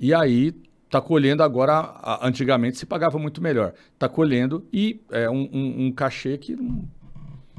E 0.00 0.12
aí 0.14 0.52
tá 0.88 1.00
colhendo 1.00 1.42
agora, 1.42 2.18
antigamente 2.22 2.78
se 2.78 2.86
pagava 2.86 3.18
muito 3.18 3.42
melhor. 3.42 3.74
Tá 3.98 4.08
colhendo 4.08 4.66
e 4.72 5.00
é 5.10 5.28
um, 5.28 5.48
um- 5.52 5.86
um 5.86 5.92
cachê 5.92 6.38
que 6.38 6.56
não, 6.56 6.84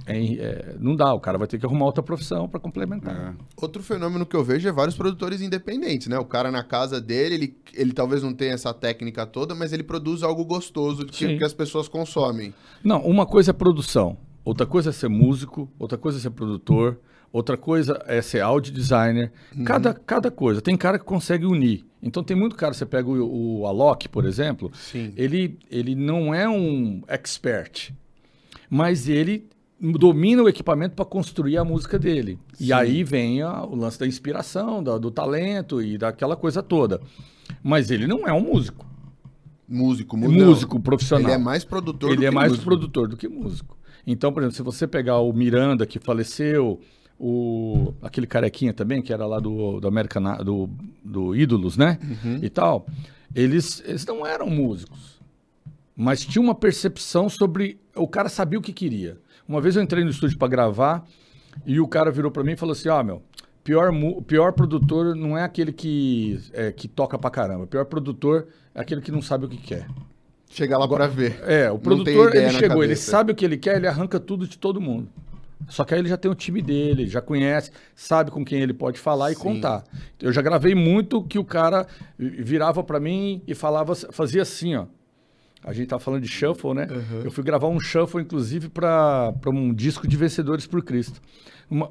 é, 0.05 0.17
é, 0.17 0.75
não 0.79 0.95
dá, 0.95 1.13
o 1.13 1.19
cara 1.19 1.37
vai 1.37 1.47
ter 1.47 1.57
que 1.57 1.65
arrumar 1.65 1.85
outra 1.85 2.03
profissão 2.03 2.47
para 2.47 2.59
complementar. 2.59 3.15
É. 3.15 3.43
Outro 3.57 3.81
fenômeno 3.81 4.25
que 4.25 4.35
eu 4.35 4.43
vejo 4.43 4.67
é 4.67 4.71
vários 4.71 4.95
produtores 4.95 5.41
independentes, 5.41 6.07
né? 6.07 6.17
O 6.19 6.25
cara 6.25 6.51
na 6.51 6.63
casa 6.63 7.01
dele, 7.01 7.35
ele, 7.35 7.57
ele 7.73 7.91
talvez 7.91 8.21
não 8.21 8.33
tenha 8.33 8.53
essa 8.53 8.73
técnica 8.73 9.25
toda, 9.25 9.55
mas 9.55 9.73
ele 9.73 9.83
produz 9.83 10.21
algo 10.21 10.45
gostoso 10.45 11.05
que, 11.05 11.37
que 11.37 11.43
as 11.43 11.53
pessoas 11.53 11.87
consomem. 11.87 12.53
Não, 12.83 13.01
uma 13.01 13.25
coisa 13.25 13.49
é 13.49 13.53
produção, 13.53 14.17
outra 14.43 14.67
coisa 14.67 14.91
é 14.91 14.93
ser 14.93 15.09
músico, 15.09 15.69
outra 15.79 15.97
coisa 15.97 16.19
é 16.19 16.21
ser 16.21 16.29
produtor, 16.29 16.99
outra 17.33 17.57
coisa 17.57 17.99
é 18.05 18.21
ser 18.21 18.41
audio 18.41 18.71
designer. 18.71 19.31
Cada, 19.65 19.93
cada 19.93 20.29
coisa. 20.29 20.61
Tem 20.61 20.77
cara 20.77 20.99
que 20.99 21.05
consegue 21.05 21.45
unir. 21.45 21.83
Então 21.99 22.23
tem 22.23 22.37
muito 22.37 22.55
cara, 22.55 22.75
você 22.75 22.85
pega 22.85 23.09
o, 23.09 23.61
o 23.61 23.65
Alok, 23.65 24.07
por 24.09 24.25
exemplo, 24.25 24.71
Sim. 24.75 25.11
ele, 25.17 25.57
ele 25.71 25.95
não 25.95 26.31
é 26.31 26.47
um 26.47 27.01
expert, 27.07 27.91
mas 28.69 29.09
ele 29.09 29.49
domina 29.79 30.41
o 30.43 30.49
equipamento 30.49 30.95
para 30.95 31.05
construir 31.05 31.57
a 31.57 31.63
música 31.65 31.99
dele. 31.99 32.39
E 32.59 32.65
Sim. 32.67 32.71
aí 32.73 33.03
vem 33.03 33.41
a- 33.41 33.63
o 33.63 33.75
lance 33.75 33.99
da 33.99 34.07
inspiração, 34.07 34.83
da- 34.83 34.97
do 34.97 35.11
talento 35.11 35.81
e 35.81 35.97
daquela 35.97 36.35
coisa 36.35 36.63
toda. 36.63 37.01
Mas 37.61 37.91
ele 37.91 38.07
não 38.07 38.27
é 38.27 38.33
um 38.33 38.41
músico. 38.41 38.85
Músico, 39.67 40.15
É 40.15 40.19
músico 40.27 40.75
não. 40.75 40.81
profissional. 40.81 41.25
Ele 41.27 41.33
é 41.33 41.37
mais 41.43 41.63
produtor 41.63 42.09
do 42.09 42.15
Ele 42.15 42.25
é 42.25 42.29
que 42.29 42.35
mais 42.35 42.51
músico. 42.51 42.65
produtor 42.65 43.07
do 43.07 43.17
que 43.17 43.27
músico. 43.27 43.77
Então, 44.05 44.31
por 44.31 44.41
exemplo, 44.43 44.55
se 44.55 44.61
você 44.61 44.85
pegar 44.87 45.19
o 45.19 45.33
Miranda, 45.33 45.85
que 45.85 45.97
faleceu, 45.99 46.79
o, 47.19 47.93
aquele 48.01 48.27
carequinha 48.27 48.73
também, 48.73 49.01
que 49.01 49.11
era 49.11 49.25
lá 49.25 49.39
do, 49.39 49.79
do 49.79 49.87
American, 49.87 50.37
do, 50.43 50.69
do 51.03 51.35
Ídolos, 51.35 51.75
né? 51.77 51.97
Uhum. 52.23 52.39
E 52.43 52.49
tal, 52.49 52.85
eles, 53.33 53.81
eles 53.85 54.05
não 54.05 54.25
eram 54.25 54.47
músicos. 54.49 55.15
Mas 55.95 56.23
tinha 56.25 56.41
uma 56.41 56.53
percepção 56.53 57.27
sobre. 57.29 57.79
O 57.95 58.07
cara 58.07 58.29
sabia 58.29 58.59
o 58.59 58.61
que 58.61 58.73
queria. 58.73 59.17
Uma 59.47 59.61
vez 59.61 59.75
eu 59.75 59.83
entrei 59.83 60.03
no 60.03 60.09
estúdio 60.09 60.37
para 60.37 60.47
gravar 60.47 61.05
e 61.65 61.79
o 61.79 61.87
cara 61.87 62.11
virou 62.11 62.31
para 62.31 62.43
mim 62.43 62.53
e 62.53 62.55
falou 62.55 62.73
assim: 62.73 62.89
Ó, 62.89 63.03
meu, 63.03 63.21
pior, 63.63 63.91
pior 64.25 64.53
produtor 64.53 65.15
não 65.15 65.37
é 65.37 65.43
aquele 65.43 65.71
que, 65.71 66.39
é, 66.53 66.71
que 66.71 66.87
toca 66.87 67.17
pra 67.17 67.29
caramba. 67.29 67.67
Pior 67.67 67.85
produtor 67.85 68.47
é 68.73 68.81
aquele 68.81 69.01
que 69.01 69.11
não 69.11 69.21
sabe 69.21 69.45
o 69.45 69.49
que 69.49 69.57
quer. 69.57 69.87
Chega 70.49 70.77
lá 70.77 70.87
pra 70.87 71.07
ver. 71.07 71.41
É, 71.45 71.69
o 71.69 71.77
produtor, 71.77 72.33
ele 72.35 72.49
chegou, 72.51 72.83
ele 72.83 72.95
sabe 72.95 73.31
o 73.31 73.35
que 73.35 73.43
ele 73.43 73.57
quer, 73.57 73.75
ele 73.75 73.87
arranca 73.87 74.19
tudo 74.19 74.47
de 74.47 74.57
todo 74.57 74.79
mundo. 74.79 75.09
Só 75.67 75.83
que 75.83 75.93
aí 75.93 75.99
ele 75.99 76.09
já 76.09 76.17
tem 76.17 76.29
o 76.29 76.35
time 76.35 76.61
dele, 76.61 77.07
já 77.07 77.21
conhece, 77.21 77.71
sabe 77.95 78.29
com 78.29 78.45
quem 78.45 78.61
ele 78.61 78.73
pode 78.73 78.99
falar 78.99 79.31
e 79.31 79.35
Sim. 79.35 79.41
contar. 79.41 79.83
Eu 80.21 80.31
já 80.31 80.41
gravei 80.41 80.75
muito 80.75 81.23
que 81.23 81.39
o 81.39 81.43
cara 81.43 81.87
virava 82.17 82.83
pra 82.83 82.99
mim 82.99 83.41
e 83.47 83.55
falava, 83.55 83.95
fazia 83.95 84.43
assim, 84.43 84.75
ó. 84.75 84.85
A 85.65 85.73
gente 85.73 85.87
tá 85.87 85.97
falando 85.97 86.21
de 86.21 86.27
shuffle, 86.27 86.73
né? 86.75 86.87
Eu 87.23 87.31
fui 87.31 87.43
gravar 87.43 87.67
um 87.67 87.79
shuffle, 87.79 88.21
inclusive, 88.21 88.69
para 88.69 89.33
um 89.47 89.73
disco 89.73 90.07
de 90.07 90.15
Vencedores 90.15 90.67
por 90.67 90.83
Cristo. 90.83 91.19
Uma- 91.69 91.89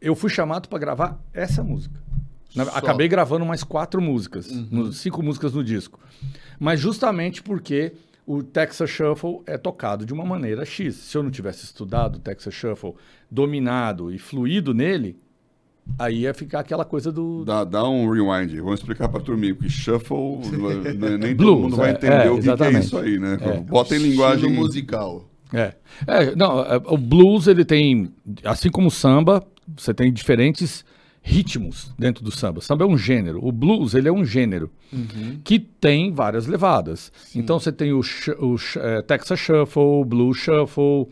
eu 0.00 0.14
fui 0.16 0.30
chamado 0.30 0.68
para 0.68 0.78
gravar 0.78 1.22
essa 1.32 1.62
música. 1.62 2.00
Na-. 2.56 2.64
Uhum. 2.64 2.70
Acabei 2.74 3.08
gravando 3.08 3.44
mais 3.44 3.62
quatro 3.62 4.00
músicas, 4.00 4.50
no- 4.50 4.92
cinco 4.92 5.22
músicas 5.22 5.52
no 5.52 5.62
disco. 5.62 6.00
Mas 6.58 6.80
justamente 6.80 7.42
porque 7.42 7.92
o 8.26 8.42
Texas 8.42 8.88
Shuffle 8.88 9.42
é 9.46 9.58
tocado 9.58 10.06
de 10.06 10.12
uma 10.14 10.24
maneira 10.24 10.64
X. 10.64 10.94
Se 10.96 11.16
eu 11.18 11.22
não 11.22 11.30
tivesse 11.30 11.64
estudado 11.64 12.16
o 12.16 12.18
Texas 12.18 12.54
Shuffle, 12.54 12.94
dominado 13.30 14.10
e 14.12 14.18
fluído 14.18 14.72
nele, 14.72 15.18
aí 15.98 16.20
ia 16.20 16.34
ficar 16.34 16.60
aquela 16.60 16.84
coisa 16.84 17.10
do. 17.10 17.44
Dá, 17.44 17.64
dá 17.64 17.88
um 17.88 18.10
rewind. 18.10 18.54
Vamos 18.60 18.80
explicar 18.80 19.08
pra 19.08 19.20
turminha, 19.20 19.54
porque 19.54 19.70
shuffle, 19.70 20.38
né, 20.96 21.16
nem 21.18 21.34
Blues, 21.34 21.54
todo 21.54 21.62
mundo 21.62 21.76
vai 21.76 21.90
é, 21.90 21.92
entender 21.92 22.26
é, 22.26 22.30
o 22.30 22.40
que 22.40 22.56
que, 22.56 22.62
é 22.62 22.70
isso 22.72 22.98
aí, 22.98 23.18
né? 23.18 23.38
É. 23.40 23.60
Bota 23.60 23.96
em 23.96 23.98
linguagem... 23.98 24.44
Estilo 24.44 24.62
musical. 24.62 25.28
É. 25.52 25.74
É, 26.06 26.34
não, 26.34 26.60
é, 26.60 26.80
o 26.86 26.96
blues 26.96 27.46
ele 27.46 27.64
tem, 27.64 28.10
assim 28.44 28.70
como 28.70 28.88
o 28.88 28.90
samba, 28.90 29.44
você 29.76 29.92
tem 29.92 30.12
diferentes 30.12 30.84
ritmos 31.22 31.92
dentro 31.98 32.24
do 32.24 32.32
samba. 32.32 32.58
O 32.58 32.62
samba 32.62 32.84
é 32.84 32.86
um 32.86 32.98
gênero. 32.98 33.44
O 33.46 33.52
blues, 33.52 33.94
ele 33.94 34.08
é 34.08 34.12
um 34.12 34.24
gênero 34.24 34.70
que 35.44 35.58
tem 35.58 36.12
várias 36.12 36.46
levadas. 36.46 37.12
Então 37.34 37.60
você 37.60 37.70
tem 37.70 37.92
o, 37.92 38.00
o 38.00 38.56
Texas 39.06 39.38
Shuffle, 39.38 39.82
o 39.82 40.04
Blue 40.04 40.34
Shuffle, 40.34 41.06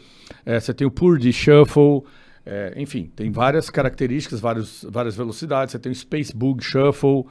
você 0.45 0.75
tem 0.75 0.87
o 0.87 0.91
Purdy 0.91 1.33
Shuffle, 1.33 2.03
eh, 2.47 2.75
enfim, 2.77 3.11
tem 3.15 3.31
várias 3.31 3.69
características, 3.71 4.41
vários, 4.41 4.85
várias 4.89 5.15
velocidades. 5.17 5.73
Você 5.73 5.79
tem 5.79 5.93
o 5.93 5.95
Space 5.95 6.35
Bug 6.37 6.63
Shuffle, 6.65 7.25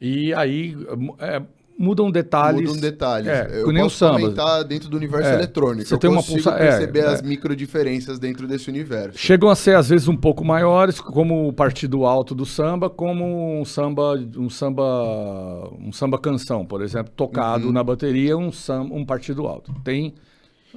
e 0.00 0.32
aí 0.34 0.76
eh, 1.18 1.42
mudam 1.78 2.10
detalhes. 2.10 2.68
Mudam 2.68 2.80
detalhes. 2.80 3.26
É, 3.28 3.62
eu 3.62 3.72
nem 3.72 3.82
o 3.82 3.86
posso 3.86 3.96
samba. 3.96 4.20
comentar 4.20 4.64
dentro 4.64 4.88
do 4.90 4.96
universo 4.98 5.28
É. 5.30 5.34
eletrônico. 5.34 5.88
Você 5.88 5.94
eu 5.94 5.98
tem 5.98 6.10
uma 6.10 6.22
pulsa- 6.22 6.50
é, 6.50 6.58
perceber 6.58 6.98
é. 7.00 7.06
as 7.06 7.22
micro 7.22 7.56
diferenças 7.56 8.18
dentro 8.18 8.46
desse 8.46 8.68
universo. 8.68 9.18
Chegam 9.18 9.48
a 9.48 9.54
ser 9.54 9.76
às 9.76 9.88
vezes 9.88 10.06
um 10.06 10.16
pouco 10.16 10.44
maiores, 10.44 11.00
como 11.00 11.48
o 11.48 11.52
partido 11.54 12.04
alto 12.04 12.34
do 12.34 12.44
samba, 12.44 12.90
como 12.90 13.58
um 13.60 13.64
samba, 13.64 14.12
um 14.36 14.50
samba, 14.50 15.70
um 15.80 15.90
samba 15.92 16.18
canção, 16.18 16.66
por 16.66 16.82
exemplo, 16.82 17.12
tocado 17.16 17.66
Uhum. 17.68 17.72
na 17.72 17.82
bateria, 17.82 18.36
um 18.36 18.52
samba, 18.52 18.94
um 18.94 19.04
partido 19.04 19.46
alto. 19.46 19.72
Tem 19.82 20.14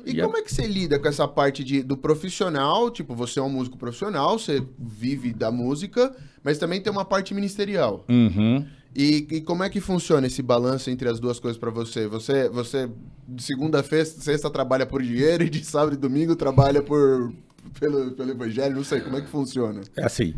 E 0.06 0.12
E 0.12 0.22
como 0.22 0.38
é 0.38 0.42
que 0.42 0.54
você 0.54 0.66
lida 0.66 1.00
com 1.00 1.08
essa 1.08 1.28
parte 1.28 1.64
de, 1.64 1.84
do 1.84 1.98
profissional? 1.98 2.90
Tipo, 2.90 3.16
você 3.16 3.40
é 3.40 3.44
um 3.44 3.50
músico 3.50 3.78
profissional, 3.78 4.38
você 4.40 4.64
vive 4.80 5.34
da 5.34 5.52
música, 5.52 6.16
mas 6.44 6.58
também 6.58 6.82
tem 6.82 6.92
uma 6.92 7.06
parte 7.06 7.34
ministerial. 7.34 8.06
Uhum. 8.10 8.66
E, 8.96 9.28
e 9.32 9.42
como 9.42 9.64
é 9.64 9.70
que 9.70 9.82
funciona 9.82 10.28
esse 10.28 10.42
balanço 10.42 10.90
entre 10.90 11.10
as 11.10 11.20
duas 11.20 11.40
coisas 11.40 11.58
pra 11.58 11.72
você? 11.72 12.08
Você, 12.08 12.48
você 12.50 12.90
de 13.28 13.42
segunda-feira, 13.42 14.06
sexta 14.06 14.50
trabalha 14.50 14.86
por 14.86 15.02
dinheiro 15.02 15.44
e 15.44 15.50
de 15.50 15.64
sábado 15.66 15.96
e 15.96 15.98
domingo 15.98 16.36
trabalha 16.36 16.82
por 16.82 17.34
pelo, 17.80 18.12
pelo 18.12 18.32
evangelho? 18.32 18.76
Não 18.76 18.84
sei, 18.84 19.02
como 19.02 19.18
é 19.18 19.22
que 19.22 19.30
funciona? 19.30 19.82
É 19.96 20.06
assim, 20.06 20.34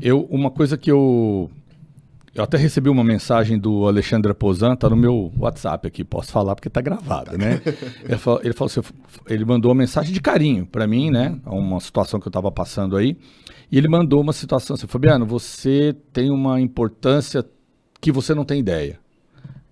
eu, 0.00 0.22
uma 0.30 0.50
coisa 0.50 0.76
que 0.76 0.90
eu. 0.90 1.50
Eu 2.36 2.44
até 2.44 2.58
recebi 2.58 2.90
uma 2.90 3.02
mensagem 3.02 3.58
do 3.58 3.86
Alexandre 3.88 4.34
Pozan, 4.34 4.76
tá 4.76 4.90
no 4.90 4.96
meu 4.96 5.32
WhatsApp 5.38 5.88
aqui, 5.88 6.04
posso 6.04 6.30
falar 6.30 6.54
porque 6.54 6.68
tá 6.68 6.82
gravado, 6.82 7.38
né? 7.38 7.62
ele, 8.04 8.18
falou, 8.18 8.40
ele 8.44 8.52
falou 8.52 8.70
assim, 8.70 8.82
ele 9.26 9.42
mandou 9.42 9.70
uma 9.70 9.78
mensagem 9.78 10.12
de 10.12 10.20
carinho 10.20 10.66
para 10.66 10.86
mim, 10.86 11.10
né? 11.10 11.40
A 11.46 11.54
Uma 11.54 11.80
situação 11.80 12.20
que 12.20 12.28
eu 12.28 12.30
tava 12.30 12.52
passando 12.52 12.94
aí. 12.94 13.16
E 13.72 13.78
ele 13.78 13.88
mandou 13.88 14.20
uma 14.20 14.34
situação 14.34 14.74
assim, 14.74 14.86
Fabiano, 14.86 15.24
você 15.24 15.96
tem 16.12 16.30
uma 16.30 16.60
importância 16.60 17.42
que 18.02 18.12
você 18.12 18.34
não 18.34 18.44
tem 18.44 18.60
ideia. 18.60 19.00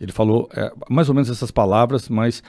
Ele 0.00 0.10
falou 0.10 0.48
é, 0.56 0.72
mais 0.88 1.10
ou 1.10 1.14
menos 1.14 1.28
essas 1.28 1.50
palavras, 1.50 2.08
mas 2.08 2.42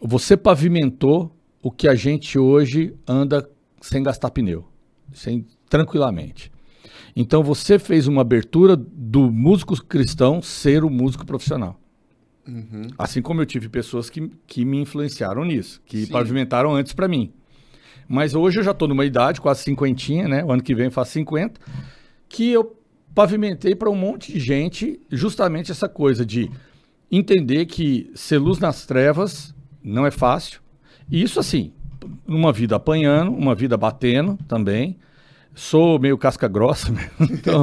você 0.00 0.36
pavimentou 0.36 1.34
o 1.60 1.72
que 1.72 1.88
a 1.88 1.96
gente 1.96 2.38
hoje 2.38 2.94
anda 3.08 3.44
sem 3.80 4.04
gastar 4.04 4.30
pneu, 4.30 4.64
sem 5.12 5.44
tranquilamente. 5.68 6.52
Então 7.20 7.42
você 7.42 7.80
fez 7.80 8.06
uma 8.06 8.20
abertura 8.20 8.76
do 8.76 9.28
músico 9.28 9.74
cristão 9.84 10.40
ser 10.40 10.84
o 10.84 10.88
músico 10.88 11.26
profissional. 11.26 11.76
Assim 12.96 13.20
como 13.20 13.42
eu 13.42 13.46
tive 13.46 13.68
pessoas 13.68 14.08
que, 14.08 14.30
que 14.46 14.64
me 14.64 14.80
influenciaram 14.80 15.44
nisso, 15.44 15.82
que 15.84 16.06
Sim. 16.06 16.12
pavimentaram 16.12 16.76
antes 16.76 16.92
para 16.92 17.08
mim. 17.08 17.32
Mas 18.06 18.36
hoje 18.36 18.60
eu 18.60 18.62
já 18.62 18.70
estou 18.70 18.86
numa 18.86 19.04
idade, 19.04 19.40
quase 19.40 19.64
cinquentinha, 19.64 20.28
né? 20.28 20.44
O 20.44 20.52
ano 20.52 20.62
que 20.62 20.76
vem 20.76 20.84
eu 20.84 20.92
faço 20.92 21.10
50, 21.10 21.60
que 22.28 22.52
eu 22.52 22.78
pavimentei 23.12 23.74
para 23.74 23.90
um 23.90 23.96
monte 23.96 24.32
de 24.32 24.38
gente 24.38 25.00
justamente 25.10 25.72
essa 25.72 25.88
coisa 25.88 26.24
de 26.24 26.48
entender 27.10 27.66
que 27.66 28.12
ser 28.14 28.38
luz 28.38 28.60
nas 28.60 28.86
trevas 28.86 29.52
não 29.82 30.06
é 30.06 30.12
fácil. 30.12 30.60
E 31.10 31.20
isso 31.20 31.40
assim, 31.40 31.72
numa 32.24 32.52
vida 32.52 32.76
apanhando, 32.76 33.32
uma 33.32 33.56
vida 33.56 33.76
batendo 33.76 34.38
também. 34.46 34.96
Sou 35.60 35.98
meio 35.98 36.16
casca 36.16 36.46
grossa, 36.46 36.86
mesmo, 36.92 37.10
então, 37.34 37.62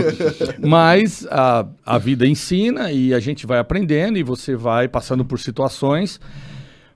mas 0.59 1.25
a, 1.31 1.65
a 1.85 1.97
vida 1.97 2.27
ensina 2.27 2.91
e 2.91 3.13
a 3.13 3.19
gente 3.21 3.45
vai 3.47 3.57
aprendendo 3.57 4.17
e 4.17 4.23
você 4.23 4.53
vai 4.53 4.87
passando 4.89 5.23
por 5.23 5.39
situações. 5.39 6.19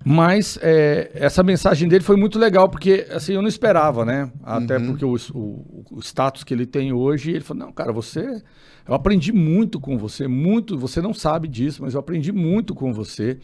Mas 0.04 0.58
é, 0.62 1.12
essa 1.14 1.42
mensagem 1.44 1.88
dele 1.88 2.04
foi 2.04 2.16
muito 2.18 2.38
legal, 2.40 2.68
porque 2.70 3.06
assim, 3.12 3.34
eu 3.34 3.42
não 3.42 3.48
esperava, 3.50 4.04
né? 4.04 4.30
Até 4.44 4.78
porque 4.80 5.04
o, 5.06 5.16
o- 5.34 5.86
o 5.92 6.00
status 6.02 6.44
que 6.44 6.54
ele 6.54 6.66
tem 6.66 6.92
hoje, 6.94 7.32
ele 7.32 7.42
falou, 7.42 7.66
não, 7.66 7.72
cara, 7.72 7.92
você. 7.92 8.42
Eu 8.88 8.94
aprendi 8.94 9.32
muito 9.32 9.80
com 9.80 9.98
você, 9.98 10.28
muito, 10.28 10.78
você 10.78 11.02
não 11.02 11.14
sabe 11.14 11.48
disso, 11.48 11.82
mas 11.84 11.94
eu 11.94 12.00
aprendi 12.00 12.32
muito 12.32 12.74
com 12.74 12.92
você. 12.92 13.38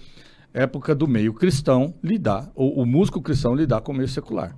Época 0.54 0.96
do 0.96 1.08
meio 1.08 1.34
cristão 1.34 1.94
lidar, 2.02 2.50
ou 2.56 2.82
o 2.82 2.86
músico 2.86 3.22
cristão 3.22 3.54
lidar 3.54 3.82
com 3.82 3.91
o 3.91 3.96
meio 3.96 4.08
secular. 4.08 4.56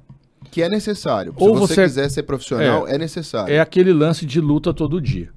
Que 0.52 0.62
é 0.62 0.69
necessário. 0.69 1.34
Se 1.38 1.43
Ou 1.43 1.56
você, 1.56 1.73
você- 1.76 1.84
quiser 1.84 2.10
ser 2.10 2.23
profissional, 2.23 2.88
é, 2.88 2.97
necessário. 2.97 3.54
É 3.54 3.60
aquele 3.60 3.91
lance 3.93 4.26
de 4.26 4.39
luta 4.39 4.73
todo 4.73 5.00
dia. 5.02 5.30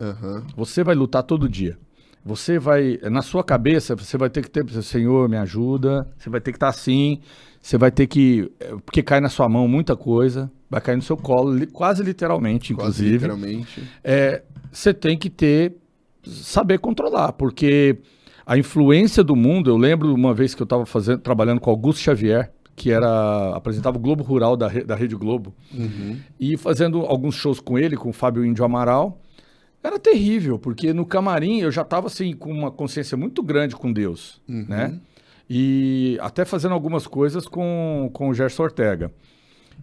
Aham. 0.00 0.44
Você 0.56 0.82
vai 0.84 0.94
lutar 0.94 1.22
todo 1.22 1.48
dia. 1.48 1.78
Você 2.24 2.58
vai, 2.58 2.98
na 3.10 3.22
sua 3.22 3.44
cabeça, 3.44 3.94
você 3.94 4.18
vai 4.18 4.28
ter 4.28 4.42
que 4.42 4.50
ter, 4.50 4.68
Senhor, 4.82 5.28
me 5.28 5.36
ajuda. 5.36 6.08
Você 6.18 6.28
vai 6.28 6.40
ter 6.40 6.50
que 6.50 6.56
estar 6.56 6.68
assim. 6.68 7.20
Você 7.62 7.78
vai 7.78 7.90
ter 7.90 8.06
que, 8.06 8.50
é, 8.60 8.74
porque 8.84 9.02
cai 9.02 9.20
na 9.20 9.28
sua 9.28 9.48
mão 9.48 9.66
muita 9.68 9.96
coisa, 9.96 10.50
vai 10.68 10.80
cair 10.80 10.96
no 10.96 11.02
seu 11.02 11.16
colo, 11.16 11.66
quase 11.68 12.02
literalmente, 12.02 12.74
Quase 12.74 12.90
inclusive. 12.90 13.12
literalmente. 13.14 13.82
É, 14.04 14.42
você 14.72 14.92
tem 14.94 15.16
que 15.18 15.28
ter, 15.30 15.74
saber 16.24 16.78
controlar, 16.78 17.32
porque 17.32 17.96
a 18.44 18.56
influência 18.56 19.22
do 19.24 19.34
mundo, 19.34 19.70
eu 19.70 19.76
lembro 19.76 20.14
uma 20.14 20.32
vez 20.34 20.54
que 20.54 20.62
eu 20.62 20.64
estava 20.64 20.86
fazendo, 20.86 21.18
trabalhando 21.18 21.60
com 21.60 21.70
Augusto 21.70 22.00
Xavier, 22.02 22.52
que 22.76 22.90
era 22.92 23.56
apresentava 23.56 23.96
o 23.96 24.00
Globo 24.00 24.22
Rural 24.22 24.56
da, 24.56 24.68
da 24.68 24.94
Rede 24.94 25.16
Globo, 25.16 25.52
Uhum. 25.74 26.18
e 26.38 26.56
fazendo 26.56 27.00
alguns 27.00 27.34
shows 27.34 27.58
com 27.58 27.78
ele, 27.78 27.96
com 27.96 28.10
o 28.10 28.12
Fábio 28.12 28.44
Índio 28.44 28.64
Amaral, 28.64 29.18
era 29.82 29.98
terrível, 29.98 30.58
porque 30.58 30.92
no 30.92 31.06
camarim 31.06 31.60
eu 31.60 31.70
já 31.72 31.82
estava 31.82 32.06
assim 32.08 32.34
com 32.34 32.52
uma 32.52 32.70
consciência 32.70 33.16
muito 33.16 33.42
grande 33.42 33.74
com 33.74 33.92
Deus, 33.92 34.40
Uhum. 34.48 34.66
né? 34.68 34.98
E 35.48 36.18
até 36.20 36.44
fazendo 36.44 36.72
algumas 36.74 37.06
coisas 37.06 37.46
com, 37.46 38.10
com 38.12 38.28
o 38.28 38.34
Gerson 38.34 38.64
Ortega. 38.64 39.12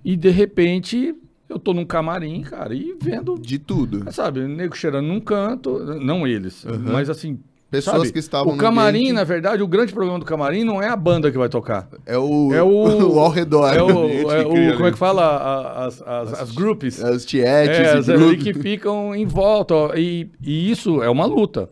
E 0.04 0.16
de 0.18 0.30
repente 0.30 1.16
eu 1.48 1.58
tô 1.58 1.74
num 1.74 1.86
camarim, 1.86 2.42
cara, 2.42 2.74
e 2.76 2.96
vendo, 3.02 3.40
De 3.40 3.58
tudo. 3.60 4.12
sabe, 4.12 4.42
nego 4.48 4.76
cheirando 4.76 5.08
num 5.08 5.20
canto, 5.22 5.80
não 6.02 6.28
eles, 6.28 6.66
mas 6.92 7.10
assim, 7.10 7.40
Pessoas 7.78 7.98
sabe, 7.98 8.12
que 8.14 8.20
estavam 8.20 8.54
o 8.54 8.58
camarim, 8.58 8.98
ambiente- 9.00 9.14
na 9.14 9.24
verdade, 9.24 9.64
o 9.64 9.68
grande 9.68 9.92
problema 9.94 10.20
do 10.20 10.26
camarim 10.26 10.64
não 10.64 10.82
é 10.82 10.88
a 10.90 10.96
banda 10.96 11.32
que 11.32 11.38
vai 11.38 11.50
tocar. 11.50 11.88
É 12.06 12.18
o, 12.18 12.54
É 12.54 12.62
o, 12.62 12.68
o 13.14 13.20
ao 13.20 13.30
redor. 13.30 13.74
É 13.74 13.82
o, 13.82 13.90
ambiente 14.06 14.32
é 14.32 14.46
o- 14.46 14.74
como 14.76 14.88
é 14.88 14.92
que 14.92 14.98
fala? 14.98 15.24
A- 15.24 15.86
As, 15.88 16.02
as, 16.02 16.34
as 16.42 16.52
groups. 16.52 17.04
As 17.04 17.26
tietes 17.26 17.78
É, 17.78 17.94
as 17.98 18.10
ali 18.10 18.38
que 18.38 18.54
ficam 18.62 19.16
em 19.16 19.26
volta. 19.26 19.74
ó, 19.74 19.94
e, 19.96 20.30
e 20.42 20.70
isso 20.72 21.02
é 21.02 21.10
uma 21.10 21.26
luta. 21.26 21.70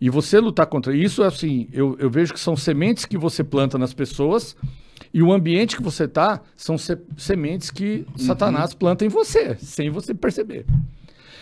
E 0.00 0.08
você 0.08 0.38
lutar 0.40 0.66
contra 0.66 0.94
isso, 0.96 1.22
assim, 1.22 1.68
eu, 1.72 1.96
eu 1.98 2.08
vejo 2.08 2.32
que 2.32 2.38
são 2.40 2.56
sementes 2.56 3.04
que 3.04 3.18
você 3.18 3.42
planta 3.44 3.76
nas 3.76 3.92
pessoas 3.92 4.56
e 5.12 5.22
o 5.22 5.32
ambiente 5.32 5.76
que 5.76 5.82
você 5.82 6.06
tá 6.06 6.40
são 6.56 6.78
se- 6.78 6.96
sementes 7.16 7.70
que 7.70 8.06
Satanás 8.16 8.72
planta 8.74 9.04
em 9.04 9.08
você, 9.08 9.56
sem 9.58 9.90
você 9.90 10.14
perceber. 10.14 10.64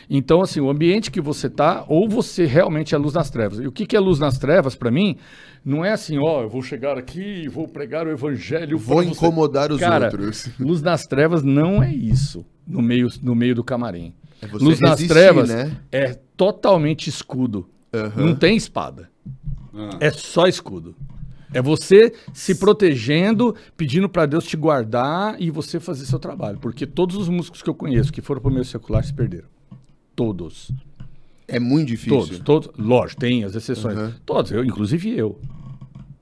Então, 0.08 0.40
assim, 0.40 0.60
o 0.60 0.70
ambiente 0.70 1.10
que 1.10 1.20
você 1.20 1.50
tá, 1.50 1.84
ou 1.88 2.08
você 2.08 2.44
realmente 2.44 2.94
é 2.94 2.98
luz 2.98 3.14
nas 3.14 3.30
trevas. 3.30 3.58
E 3.58 3.66
o 3.66 3.72
que, 3.72 3.86
que 3.86 3.96
é 3.96 4.00
luz 4.00 4.18
nas 4.18 4.38
trevas, 4.38 4.74
para 4.76 4.90
mim, 4.90 5.16
não 5.64 5.84
é 5.84 5.92
assim, 5.92 6.16
ó, 6.18 6.42
eu 6.42 6.48
vou 6.48 6.62
chegar 6.62 6.96
aqui 6.96 7.42
e 7.44 7.48
vou 7.48 7.66
pregar 7.66 8.06
o 8.06 8.10
evangelho. 8.10 8.78
Vou 8.78 9.02
incomodar 9.02 9.72
os 9.72 9.80
Cara, 9.80 10.06
outros. 10.06 10.48
Luz 10.60 10.80
nas 10.80 11.06
trevas 11.06 11.42
não 11.42 11.82
é 11.82 11.92
isso 11.92 12.46
no 12.66 12.80
meio, 12.80 13.08
no 13.22 13.34
meio 13.34 13.54
do 13.54 13.64
camarim. 13.64 14.14
É 14.40 14.46
você 14.46 14.64
Luz 14.64 14.80
nas 14.80 14.90
resistir, 14.90 15.08
trevas 15.08 15.48
né? 15.48 15.76
é 15.90 16.14
totalmente 16.36 17.08
escudo. 17.08 17.68
Aham. 17.92 18.26
Não 18.26 18.34
tem 18.36 18.56
espada. 18.56 19.10
Ah. 19.74 19.96
É 20.00 20.10
só 20.10 20.46
escudo. 20.46 20.94
É 21.52 21.62
você 21.62 22.12
se 22.34 22.54
protegendo, 22.56 23.54
pedindo 23.76 24.08
para 24.08 24.26
Deus 24.26 24.44
te 24.44 24.56
guardar 24.56 25.40
e 25.40 25.50
você 25.50 25.80
fazer 25.80 26.04
seu 26.04 26.18
trabalho. 26.18 26.58
Porque 26.58 26.86
todos 26.86 27.16
os 27.16 27.28
músicos 27.28 27.62
que 27.62 27.70
eu 27.70 27.74
conheço 27.74 28.12
que 28.12 28.20
foram 28.20 28.40
para 28.40 28.50
o 28.50 28.52
meio 28.52 28.64
secular 28.64 29.02
se 29.04 29.14
perderam. 29.14 29.48
Todos. 30.16 30.72
É 31.46 31.60
muito 31.60 31.88
difícil. 31.88 32.18
Todos. 32.18 32.38
Todos. 32.40 32.70
Lógico, 32.78 33.20
tem 33.20 33.44
as 33.44 33.54
exceções. 33.54 33.96
Uhum. 33.96 34.12
Todos. 34.24 34.50
Eu, 34.50 34.64
inclusive 34.64 35.16
eu. 35.16 35.38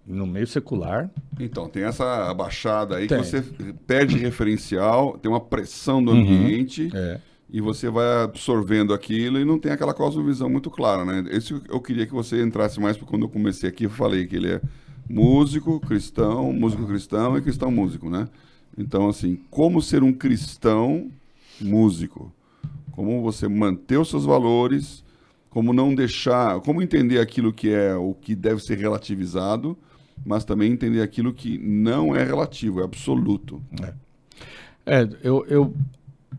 No 0.06 0.26
meio 0.26 0.46
secular. 0.46 1.08
Então, 1.40 1.66
tem 1.66 1.84
essa 1.84 2.28
abaixada 2.30 2.96
aí 2.96 3.06
Tem. 3.06 3.18
que 3.20 3.24
você 3.26 3.42
perde 3.86 4.18
referencial, 4.18 5.16
tem 5.16 5.30
uma 5.32 5.40
pressão 5.40 6.04
do 6.04 6.10
Uhum. 6.12 6.20
ambiente 6.20 6.90
É. 6.92 7.18
e 7.48 7.58
você 7.60 7.88
vai 7.88 8.24
absorvendo 8.24 8.92
aquilo 8.92 9.38
e 9.40 9.44
não 9.46 9.58
tem 9.58 9.72
aquela 9.72 9.94
cosmovisão 9.94 10.50
muito 10.50 10.70
clara, 10.70 11.04
né? 11.06 11.24
Esse 11.30 11.54
eu 11.70 11.80
queria 11.80 12.06
que 12.06 12.12
você 12.12 12.42
entrasse 12.42 12.78
mais, 12.78 12.98
porque 12.98 13.10
quando 13.10 13.22
eu 13.22 13.28
comecei 13.30 13.66
aqui 13.68 13.84
eu 13.84 13.90
falei 13.90 14.26
que 14.26 14.36
ele 14.36 14.52
é 14.52 14.60
músico, 15.08 15.80
cristão, 15.80 16.52
músico 16.52 16.86
cristão 16.86 17.38
e 17.38 17.40
cristão 17.40 17.70
músico, 17.70 18.10
né? 18.10 18.28
Então, 18.76 19.08
assim, 19.08 19.38
como 19.50 19.80
ser 19.80 20.02
um 20.02 20.12
cristão 20.12 21.10
músico? 21.60 22.30
Como 22.94 23.20
você 23.22 23.48
manter 23.48 23.98
os 23.98 24.08
seus 24.08 24.24
valores, 24.24 25.04
como 25.50 25.72
não 25.72 25.92
deixar, 25.92 26.60
como 26.60 26.80
entender 26.80 27.18
aquilo 27.18 27.52
que 27.52 27.70
é 27.70 27.94
o 27.96 28.14
que 28.14 28.36
deve 28.36 28.62
ser 28.62 28.78
relativizado, 28.78 29.76
mas 30.24 30.44
também 30.44 30.70
entender 30.70 31.02
aquilo 31.02 31.34
que 31.34 31.58
não 31.58 32.14
é 32.14 32.22
relativo, 32.22 32.80
é 32.80 32.84
absoluto. 32.84 33.60
É, 34.86 35.08
eu, 35.24 35.44
eu 35.48 35.74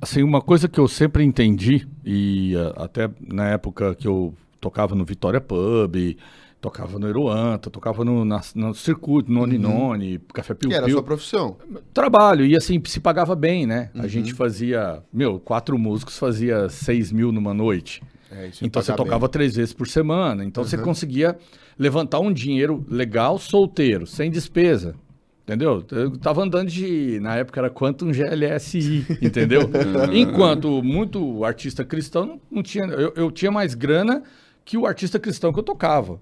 assim, 0.02 0.24
uma 0.24 0.42
coisa 0.42 0.70
que 0.70 0.80
eu 0.80 0.88
sempre 0.88 1.26
entendi, 1.26 1.86
e 2.06 2.56
uh, 2.56 2.82
até 2.82 3.10
na 3.20 3.50
época 3.50 3.94
que 3.94 4.08
eu 4.08 4.34
tocava 4.62 4.96
no 4.96 5.04
Vitória 5.04 5.42
Pub, 5.42 6.18
tocava 6.66 6.98
no 6.98 7.08
Eruanta, 7.08 7.70
tocava 7.70 8.04
no, 8.04 8.26
na, 8.26 8.42
no 8.56 8.74
circuito, 8.74 9.32
no 9.32 9.46
Noni 9.46 10.20
Café 10.34 10.56
Piu 10.56 10.70
Que 10.70 10.76
era 10.76 10.88
a 10.88 10.90
sua 10.90 11.04
profissão. 11.04 11.58
Trabalho, 11.94 12.44
e 12.44 12.58
assim, 12.58 12.82
se 12.86 13.00
pagava 13.00 13.36
bem, 13.36 13.68
né? 13.68 13.92
Uhum. 13.94 14.02
A 14.02 14.08
gente 14.08 14.34
fazia, 14.34 15.04
meu, 15.14 15.40
quatro 15.40 15.78
músicos 15.78 16.18
fazia 16.18 16.68
seis 16.68 17.12
mil 17.12 17.32
numa 17.32 17.54
noite. 17.54 18.02
É, 18.32 18.48
isso 18.48 18.66
Então 18.66 18.82
você 18.82 18.94
tocava 18.94 19.30
três 19.30 19.56
vezes 19.56 19.74
por 19.74 19.88
semana. 19.88 20.44
Então 20.44 20.64
você 20.64 20.76
conseguia 20.76 21.38
levantar 21.78 22.20
um 22.20 22.34
dinheiro 22.34 22.84
legal 22.90 23.38
solteiro, 23.38 24.08
sem 24.08 24.32
despesa. 24.32 24.96
Entendeu? 25.44 25.86
Eu 25.92 26.18
tava 26.18 26.42
andando 26.42 26.68
de. 26.68 27.20
Na 27.20 27.36
época 27.36 27.60
era 27.60 27.70
Quantum 27.70 28.12
GLSI, 28.12 29.06
entendeu? 29.22 29.70
Enquanto 30.12 30.82
muito 30.82 31.46
artista 31.46 31.86
cristão 31.86 32.26
não, 32.26 32.42
não 32.50 32.64
tinha. 32.64 32.86
Eu, 32.86 33.14
eu 33.16 33.30
tinha 33.30 33.52
mais 33.52 33.76
grana 33.76 34.24
que 34.66 34.76
o 34.76 34.88
artista 34.88 35.20
cristão 35.20 35.54
que 35.54 35.60
eu 35.60 35.64
tocava. 35.64 36.20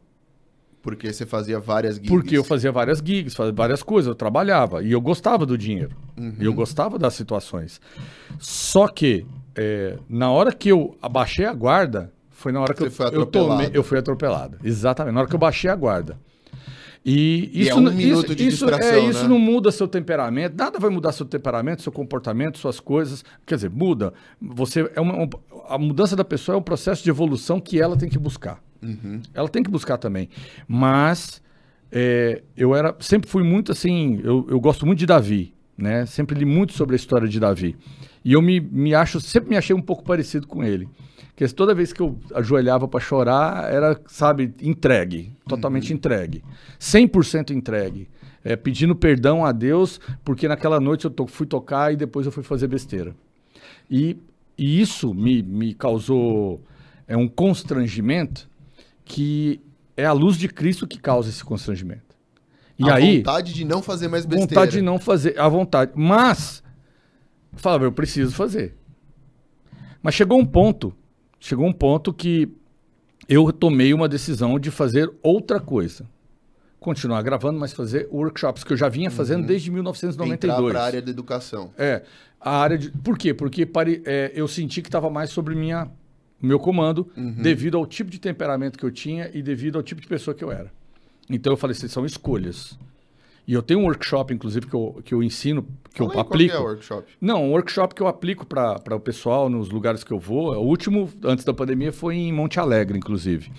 Porque 0.84 1.12
você 1.14 1.26
fazia 1.26 1.60
várias 1.60 1.96
gigs. 1.96 2.10
Porque 2.10 2.38
eu 2.38 2.44
fazia 2.44 2.72
várias 2.72 3.00
gigs, 3.00 3.34
fazia 3.36 3.54
várias 3.54 3.82
coisas, 3.82 4.10
eu 4.10 4.14
trabalhava. 4.16 4.84
E 4.84 4.92
eu 4.92 5.00
gostava 5.02 5.46
do 5.46 5.58
dinheiro. 5.58 5.96
Uhum. 6.18 6.36
E 6.38 6.44
eu 6.46 6.54
gostava 6.54 7.00
das 7.00 7.14
situações. 7.14 7.80
Só 8.38 8.88
que, 8.90 9.26
é, 9.56 9.98
na 10.10 10.30
hora 10.30 10.52
que 10.52 10.68
eu 10.70 10.96
abaixei 11.02 11.46
a 11.46 11.54
guarda, 11.54 12.12
foi 12.30 12.52
na 12.52 12.60
hora 12.62 12.74
que 12.74 12.82
Você 12.82 12.88
eu, 12.88 12.92
foi 12.92 13.18
eu 13.18 13.26
tomei. 13.26 13.72
Eu 13.74 13.82
fui 13.82 13.98
atropelado. 13.98 14.58
Exatamente. 14.62 15.14
Na 15.16 15.22
hora 15.22 15.30
que 15.30 15.36
eu 15.36 15.40
baixei 15.40 15.70
a 15.70 15.76
guarda. 15.76 16.18
E 17.06 17.50
E 17.54 17.62
é 17.62 17.72
isso, 17.72 17.80
um 17.80 17.90
isso, 17.92 18.34
isso, 18.34 18.70
é, 18.70 19.00
isso 19.00 19.24
né? 19.24 19.30
não 19.30 19.38
muda 19.40 19.72
seu 19.72 19.88
temperamento, 19.90 20.56
nada 20.58 20.80
vai 20.80 20.90
mudar 20.90 21.12
seu 21.12 21.26
temperamento, 21.26 21.82
seu 21.82 21.92
comportamento, 21.92 22.58
suas 22.58 22.80
coisas. 22.80 23.24
Quer 23.46 23.56
dizer, 23.56 23.70
muda. 23.70 24.14
Você 24.42 24.90
é 24.96 25.02
uma, 25.02 25.16
um- 25.24 25.30
a 25.68 25.78
mudança 25.78 26.16
da 26.16 26.24
pessoa 26.24 26.56
é 26.56 26.60
um 26.60 26.62
processo 26.64 27.04
de 27.04 27.10
evolução 27.10 27.60
que 27.60 27.80
ela 27.80 27.98
tem 27.98 28.08
que 28.10 28.18
buscar. 28.20 28.62
Uhum. 28.84 29.22
Ela 29.34 29.48
tem 29.48 29.64
que 29.64 29.72
buscar 29.72 29.98
também. 29.98 30.30
Mas 30.68 31.42
é, 31.92 32.44
eu 32.58 32.76
era 32.76 32.96
sempre 33.00 33.30
fui 33.30 33.44
muito 33.44 33.72
assim. 33.72 34.20
Eu, 34.24 34.46
eu 34.50 34.60
gosto 34.60 34.86
muito 34.86 35.00
de 35.00 35.06
Davi, 35.06 35.54
né? 35.78 36.06
Sempre 36.06 36.38
li 36.38 36.46
muito 36.46 36.74
sobre 36.74 36.96
a 36.96 36.98
história 36.98 37.28
de 37.28 37.40
Davi. 37.40 37.76
E 38.26 38.34
eu 38.34 38.42
me, 38.42 38.60
me 38.60 38.94
acho, 38.94 39.20
sempre 39.22 39.50
me 39.50 39.58
achei 39.58 39.76
um 39.76 39.82
pouco 39.82 40.04
parecido 40.04 40.48
com 40.48 40.64
ele. 40.64 40.88
Porque 41.28 41.48
toda 41.48 41.74
vez 41.74 41.92
que 41.92 42.00
eu 42.02 42.18
ajoelhava 42.36 42.88
para 42.88 43.00
chorar, 43.00 43.72
era, 43.72 44.00
sabe, 44.06 44.54
entregue, 44.62 45.32
totalmente 45.48 45.92
entregue. 45.92 46.44
100% 46.80 47.50
entregue. 47.52 48.08
É, 48.46 48.56
pedindo 48.56 48.94
perdão 48.96 49.46
a 49.46 49.52
Deus, 49.54 50.00
porque 50.24 50.48
naquela 50.50 50.80
noite 50.80 51.06
eu 51.06 51.12
to- 51.12 51.26
fui 51.28 51.48
tocar 51.48 51.94
e 51.94 51.96
depois 51.96 52.26
eu 52.26 52.32
fui 52.32 52.44
fazer 52.44 52.68
besteira. 52.68 53.16
E, 53.90 54.18
e 54.58 54.80
isso 54.82 55.14
me, 55.14 55.42
me 55.42 55.74
causou 55.74 56.62
é, 57.08 57.16
um 57.18 57.28
constrangimento 57.28 58.50
que 59.14 59.61
é 59.95 60.05
a 60.05 60.11
luz 60.11 60.38
de 60.38 60.47
Cristo 60.47 60.88
que 60.88 60.97
causa 60.97 61.30
esse 61.30 61.43
constrangimento. 61.43 62.16
E 62.80 62.89
a 62.89 62.95
aí, 62.95 63.18
vontade 63.18 63.53
de 63.53 63.64
não 63.64 63.82
fazer 63.84 64.07
mais 64.07 64.26
besteira. 64.26 64.49
vontade 64.49 64.72
de 64.72 64.82
não 64.82 64.97
fazer, 64.97 65.39
a 65.39 65.47
vontade. 65.47 65.91
Mas, 65.93 66.64
falava, 67.53 67.84
eu 67.86 67.91
preciso 67.91 68.34
fazer. 68.34 68.76
Mas 70.01 70.16
chegou 70.16 70.39
um 70.39 70.45
ponto, 70.45 70.91
chegou 71.39 71.68
um 71.68 71.72
ponto 71.72 72.11
que 72.11 72.49
eu 73.30 73.53
tomei 73.53 73.93
uma 73.93 74.09
decisão 74.09 74.57
de 74.57 74.72
fazer 74.72 75.11
outra 75.22 75.59
coisa. 75.59 76.07
Continuar 76.80 77.22
gravando, 77.22 77.59
mas 77.59 77.72
fazer 77.72 78.09
workshops 78.11 78.64
que 78.64 78.74
eu 78.74 78.78
já 78.78 78.89
vinha 78.89 79.11
fazendo 79.11 79.45
desde 79.45 79.70
Entrar 79.70 79.76
1992. 79.76 80.72
para 80.74 80.82
a 80.82 80.86
área 80.86 81.01
da 81.03 81.11
educação. 81.11 81.72
É, 81.78 82.01
a 82.41 82.57
área 82.57 82.78
de. 82.80 82.89
Por 82.89 83.16
quê? 83.18 83.32
Porque 83.34 83.64
pare- 83.66 84.01
é, 84.05 84.32
eu 84.36 84.47
senti 84.47 84.82
que 84.82 84.89
estava 84.89 85.09
mais 85.09 85.30
sobre 85.30 85.53
minha, 85.55 85.88
meu 86.48 86.60
comando, 86.60 87.10
devido 87.41 87.78
ao 87.78 87.86
tipo 87.88 88.12
de 88.12 88.20
temperamento 88.20 88.78
que 88.78 88.84
eu 88.86 88.91
tinha 88.91 89.30
e 89.34 89.41
devido 89.41 89.78
ao 89.78 89.84
tipo 89.84 90.02
de 90.02 90.08
pessoa 90.08 90.36
que 90.36 90.44
eu 90.44 90.52
era. 90.52 90.72
Então 91.30 91.54
eu 91.54 91.58
falei 91.58 91.76
assim, 91.76 91.88
são 91.88 92.06
escolhas. 92.06 92.78
E 93.48 93.54
eu 93.54 93.62
tenho 93.62 93.82
um 93.82 93.84
workshop, 93.86 94.34
inclusive, 94.34 94.66
que 94.68 94.74
eu, 94.74 95.02
que 95.04 95.14
eu 95.14 95.22
ensino, 95.22 95.64
que 95.94 95.98
Fala 95.98 96.10
eu 96.10 96.14
qual 96.14 96.26
que 96.26 96.32
aplico. 96.34 96.56
é 96.56 96.60
o 96.60 96.64
workshop? 96.64 97.08
Não, 97.20 97.44
um 97.44 97.52
workshop 97.52 97.94
que 97.96 98.02
eu 98.02 98.08
aplico 98.08 98.46
para 98.46 98.96
o 98.96 99.00
pessoal 99.00 99.50
nos 99.50 99.70
lugares 99.70 100.02
que 100.04 100.12
eu 100.12 100.20
vou. 100.20 100.54
O 100.56 100.66
último, 100.66 101.10
antes 101.24 101.44
da 101.44 101.54
pandemia, 101.54 101.91
foi 101.91 102.16
em 102.16 102.32
Monte 102.32 102.60
Alegre, 102.60 102.98
inclusive. 102.98 103.52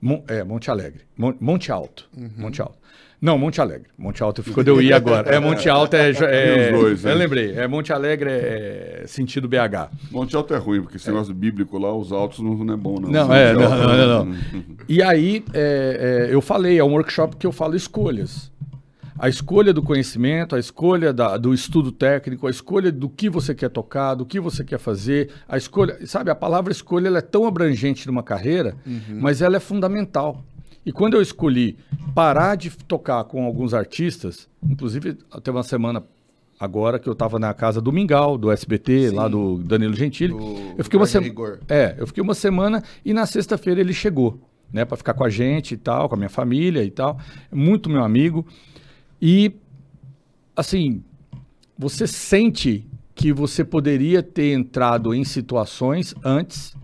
Mon- 0.00 0.22
é, 0.28 0.44
Monte 0.44 0.70
Alegre. 0.70 1.00
Mon- 1.16 1.34
Monte 1.40 1.72
Alto. 1.72 2.08
Uhum. 2.16 2.30
Monte 2.36 2.62
Alto. 2.62 2.78
Não, 3.20 3.36
Monte 3.36 3.60
Alegre. 3.60 3.88
Monte 3.98 4.22
Alto 4.22 4.42
ficou 4.44 4.62
de 4.62 4.70
eu 4.70 4.80
ir 4.80 4.92
agora. 4.92 5.28
É, 5.34 5.40
Monte 5.40 5.68
Alto 5.68 5.94
é. 5.96 6.10
é 6.10 6.72
os 6.72 6.80
dois? 6.80 7.04
Eu 7.04 7.16
lembrei. 7.16 7.52
É 7.52 7.66
Monte 7.66 7.92
Alegre 7.92 8.30
é 8.30 9.04
sentido 9.06 9.48
BH. 9.48 9.90
Monte 10.10 10.36
Alto 10.36 10.54
é 10.54 10.56
ruim, 10.58 10.82
porque 10.82 10.96
esse 10.96 11.08
negócio 11.08 11.34
bíblico 11.34 11.78
lá, 11.78 11.92
os 11.94 12.12
altos 12.12 12.38
não, 12.38 12.54
não 12.54 12.74
é 12.74 12.76
bom, 12.76 13.00
não. 13.00 13.10
Não, 13.10 13.34
é, 13.34 13.52
não, 13.52 13.60
não, 13.70 13.96
não, 13.96 14.24
não. 14.26 14.38
E 14.88 15.02
aí, 15.02 15.44
é, 15.52 16.28
é, 16.30 16.34
eu 16.34 16.40
falei, 16.40 16.78
é 16.78 16.84
um 16.84 16.92
workshop 16.92 17.36
que 17.36 17.46
eu 17.46 17.52
falo 17.52 17.74
escolhas. 17.74 18.50
A 19.18 19.28
escolha 19.28 19.72
do 19.74 19.82
conhecimento, 19.82 20.54
a 20.54 20.60
escolha 20.60 21.12
da- 21.12 21.36
do 21.36 21.52
estudo 21.52 21.90
técnico, 21.90 22.46
a 22.46 22.50
escolha 22.50 22.92
do 22.92 23.08
que 23.08 23.28
você 23.28 23.52
quer 23.52 23.68
tocar, 23.68 24.14
do 24.14 24.24
que 24.24 24.38
você 24.38 24.62
quer 24.62 24.78
fazer, 24.78 25.30
a 25.48 25.56
escolha, 25.58 25.98
sabe, 26.06 26.30
a 26.30 26.36
palavra 26.36 26.70
escolha 26.70 27.08
é 27.08 27.20
tão 27.20 27.44
abrangente 27.44 28.06
numa 28.06 28.22
carreira, 28.22 28.76
mas 29.20 29.42
ela 29.42 29.56
é 29.56 29.60
fundamental. 29.60 30.44
E 30.88 30.92
quando 30.92 31.18
eu 31.18 31.20
escolhi 31.20 31.76
parar 32.14 32.54
de 32.54 32.70
tocar 32.70 33.22
com 33.24 33.44
alguns 33.44 33.74
artistas, 33.74 34.48
inclusive 34.66 35.18
teve 35.42 35.54
uma 35.54 35.62
semana 35.62 36.02
agora 36.58 36.98
que 36.98 37.06
eu 37.06 37.12
estava 37.12 37.38
na 37.38 37.52
casa 37.52 37.78
do 37.78 37.92
Mingau, 37.92 38.38
do 38.38 38.50
SBT, 38.50 39.10
lá 39.10 39.28
do 39.28 39.58
Danilo 39.58 39.94
Gentili. 39.94 40.32
Do 40.32 40.74
eu 40.78 40.82
fiquei 40.82 40.98
uma 40.98 41.06
semana. 41.06 41.60
É, 41.68 41.94
eu 41.98 42.06
fiquei 42.06 42.22
uma 42.22 42.32
semana 42.32 42.82
e 43.04 43.12
na 43.12 43.26
sexta-feira 43.26 43.82
ele 43.82 43.92
chegou, 43.92 44.40
né, 44.72 44.86
para 44.86 44.96
ficar 44.96 45.12
com 45.12 45.24
a 45.24 45.28
gente 45.28 45.74
e 45.74 45.76
tal, 45.76 46.08
com 46.08 46.14
a 46.14 46.18
minha 46.18 46.30
família 46.30 46.82
e 46.82 46.90
tal. 46.90 47.20
Muito 47.52 47.90
meu 47.90 48.02
amigo. 48.02 48.46
E 49.20 49.52
assim, 50.56 51.04
você 51.76 52.06
sente 52.06 52.86
que 53.14 53.30
você 53.30 53.62
poderia 53.62 54.22
ter 54.22 54.54
entrado 54.54 55.12
em 55.12 55.22
situações 55.22 56.14
antes, 56.24 56.74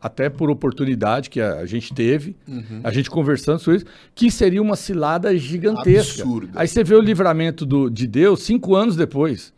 até 0.00 0.28
por 0.28 0.50
oportunidade 0.50 1.30
que 1.30 1.40
a, 1.40 1.64
gente 1.66 1.92
teve, 1.94 2.36
a 2.84 2.90
gente 2.92 3.10
conversando 3.10 3.58
sobre 3.58 3.78
isso, 3.78 3.86
que 4.14 4.30
seria 4.30 4.60
uma 4.62 4.76
cilada 4.76 5.36
gigantesca. 5.36 6.22
Absurda. 6.22 6.50
Aí 6.54 6.68
você 6.68 6.84
vê 6.84 6.94
o 6.94 7.00
livramento 7.00 7.64
do, 7.66 7.88
de 7.90 8.06
Deus 8.06 8.42
cinco 8.42 8.74
anos 8.74 8.94
depois. 8.96 9.54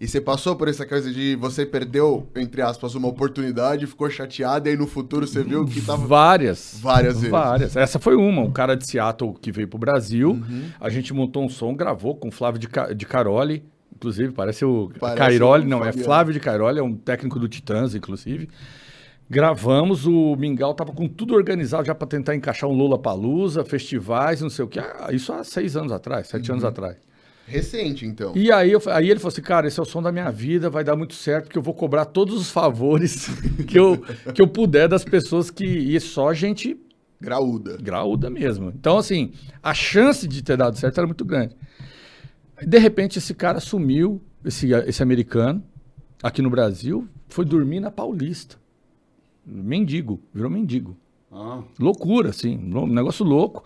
E 0.00 0.08
você 0.08 0.18
passou 0.18 0.56
por 0.56 0.66
essa 0.66 0.86
coisa 0.86 1.12
de 1.12 1.36
você 1.36 1.66
perdeu, 1.66 2.26
entre 2.34 2.62
aspas, 2.62 2.94
uma 2.94 3.06
oportunidade, 3.06 3.86
ficou 3.86 4.08
chateado, 4.08 4.66
e 4.66 4.70
aí 4.70 4.76
no 4.76 4.86
futuro 4.86 5.26
você 5.26 5.42
viu 5.44 5.66
que 5.66 5.80
tava. 5.82 6.06
Várias. 6.06 6.78
Várias 6.80 7.14
vezes. 7.16 7.30
Várias. 7.30 7.76
Essa 7.76 7.98
foi 7.98 8.16
uma. 8.16 8.40
Um 8.40 8.50
cara 8.50 8.74
de 8.74 8.86
Seattle 8.86 9.34
que 9.34 9.52
veio 9.52 9.68
pro 9.68 9.78
Brasil. 9.78 10.40
A 10.80 10.88
gente 10.88 11.12
montou 11.12 11.44
um 11.44 11.50
som, 11.50 11.74
gravou 11.74 12.16
com 12.16 12.28
o 12.28 12.30
Flávio 12.30 12.58
de, 12.58 12.66
Ca- 12.66 12.94
de 12.94 13.04
Caroli. 13.04 13.62
Inclusive, 13.94 14.32
parece 14.32 14.64
o 14.64 14.90
Parece 14.98 15.18
Cairoli. 15.18 15.66
o 15.66 15.68
não, 15.68 15.80
é 15.82 15.86
Fabiano. 15.86 16.04
Flávio 16.06 16.32
de 16.32 16.40
Cairoli, 16.40 16.78
é 16.78 16.82
um 16.82 16.94
técnico 16.94 17.38
do 17.38 17.46
Titãs, 17.46 17.94
inclusive. 17.94 18.48
Gravamos, 19.30 20.06
o 20.06 20.34
Mingau 20.34 20.74
tava 20.74 20.90
com 20.92 21.06
tudo 21.06 21.36
organizado 21.36 21.86
já 21.86 21.94
para 21.94 22.08
tentar 22.08 22.34
encaixar 22.34 22.68
um 22.68 22.72
Lola 22.72 22.98
Palusa, 22.98 23.64
festivais, 23.64 24.40
não 24.40 24.50
sei 24.50 24.64
o 24.64 24.68
que. 24.68 24.80
Ah, 24.80 25.10
isso 25.12 25.32
há 25.32 25.44
seis 25.44 25.76
anos 25.76 25.92
atrás, 25.92 26.26
sete 26.26 26.50
anos 26.50 26.64
atrás. 26.64 26.96
Recente, 27.46 28.04
então. 28.04 28.32
E 28.34 28.50
aí, 28.50 28.72
eu, 28.72 28.82
aí 28.86 29.08
ele 29.08 29.20
falou 29.20 29.32
assim, 29.32 29.40
cara, 29.40 29.68
esse 29.68 29.78
é 29.78 29.82
o 29.82 29.86
som 29.86 30.02
da 30.02 30.10
minha 30.10 30.30
vida, 30.32 30.68
vai 30.68 30.82
dar 30.82 30.96
muito 30.96 31.14
certo, 31.14 31.44
porque 31.44 31.58
eu 31.58 31.62
vou 31.62 31.74
cobrar 31.74 32.06
todos 32.06 32.34
os 32.34 32.50
favores 32.50 33.28
que 33.68 33.78
eu, 33.78 34.02
que 34.34 34.42
eu 34.42 34.48
puder 34.48 34.88
das 34.88 35.04
pessoas 35.04 35.48
que... 35.48 35.64
E 35.64 35.98
só 36.00 36.34
gente 36.34 36.76
Graúda. 37.20 37.76
graúda 37.80 38.28
mesmo. 38.30 38.72
Então, 38.74 38.98
assim, 38.98 39.32
a 39.62 39.72
chance 39.74 40.26
de 40.26 40.42
ter 40.42 40.56
dado 40.56 40.76
certo 40.76 40.98
era 40.98 41.06
muito 41.06 41.24
grande. 41.24 41.54
De 42.66 42.78
repente, 42.78 43.18
esse 43.18 43.34
cara 43.34 43.60
sumiu, 43.60 44.20
esse, 44.44 44.72
esse 44.72 45.02
americano, 45.04 45.62
aqui 46.20 46.42
no 46.42 46.50
Brasil, 46.50 47.06
foi 47.28 47.44
dormir 47.44 47.78
na 47.78 47.92
Paulista. 47.92 48.59
Mendigo, 49.44 50.20
virou 50.32 50.50
mendigo. 50.50 50.96
Ah, 51.32 51.62
Loucura, 51.78 52.30
assim, 52.30 52.58
um 52.74 52.86
negócio 52.86 53.24
louco. 53.24 53.64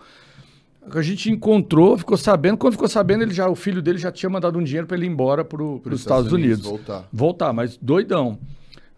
A 0.91 1.01
gente 1.01 1.31
encontrou, 1.31 1.97
ficou 1.97 2.15
sabendo. 2.15 2.57
Quando 2.57 2.73
ficou 2.73 2.87
sabendo, 2.87 3.23
ele 3.23 3.33
já, 3.33 3.49
o 3.49 3.55
filho 3.55 3.81
dele 3.81 3.97
já 3.97 4.11
tinha 4.11 4.29
mandado 4.29 4.59
um 4.59 4.63
dinheiro 4.63 4.85
para 4.85 4.95
ele 4.95 5.07
ir 5.07 5.09
embora 5.09 5.43
para 5.43 5.63
os 5.63 5.99
Estados, 5.99 6.31
Unidos. 6.31 6.63
Voltar. 6.63 7.09
Voltar, 7.11 7.53
mas 7.53 7.77
doidão. 7.81 8.37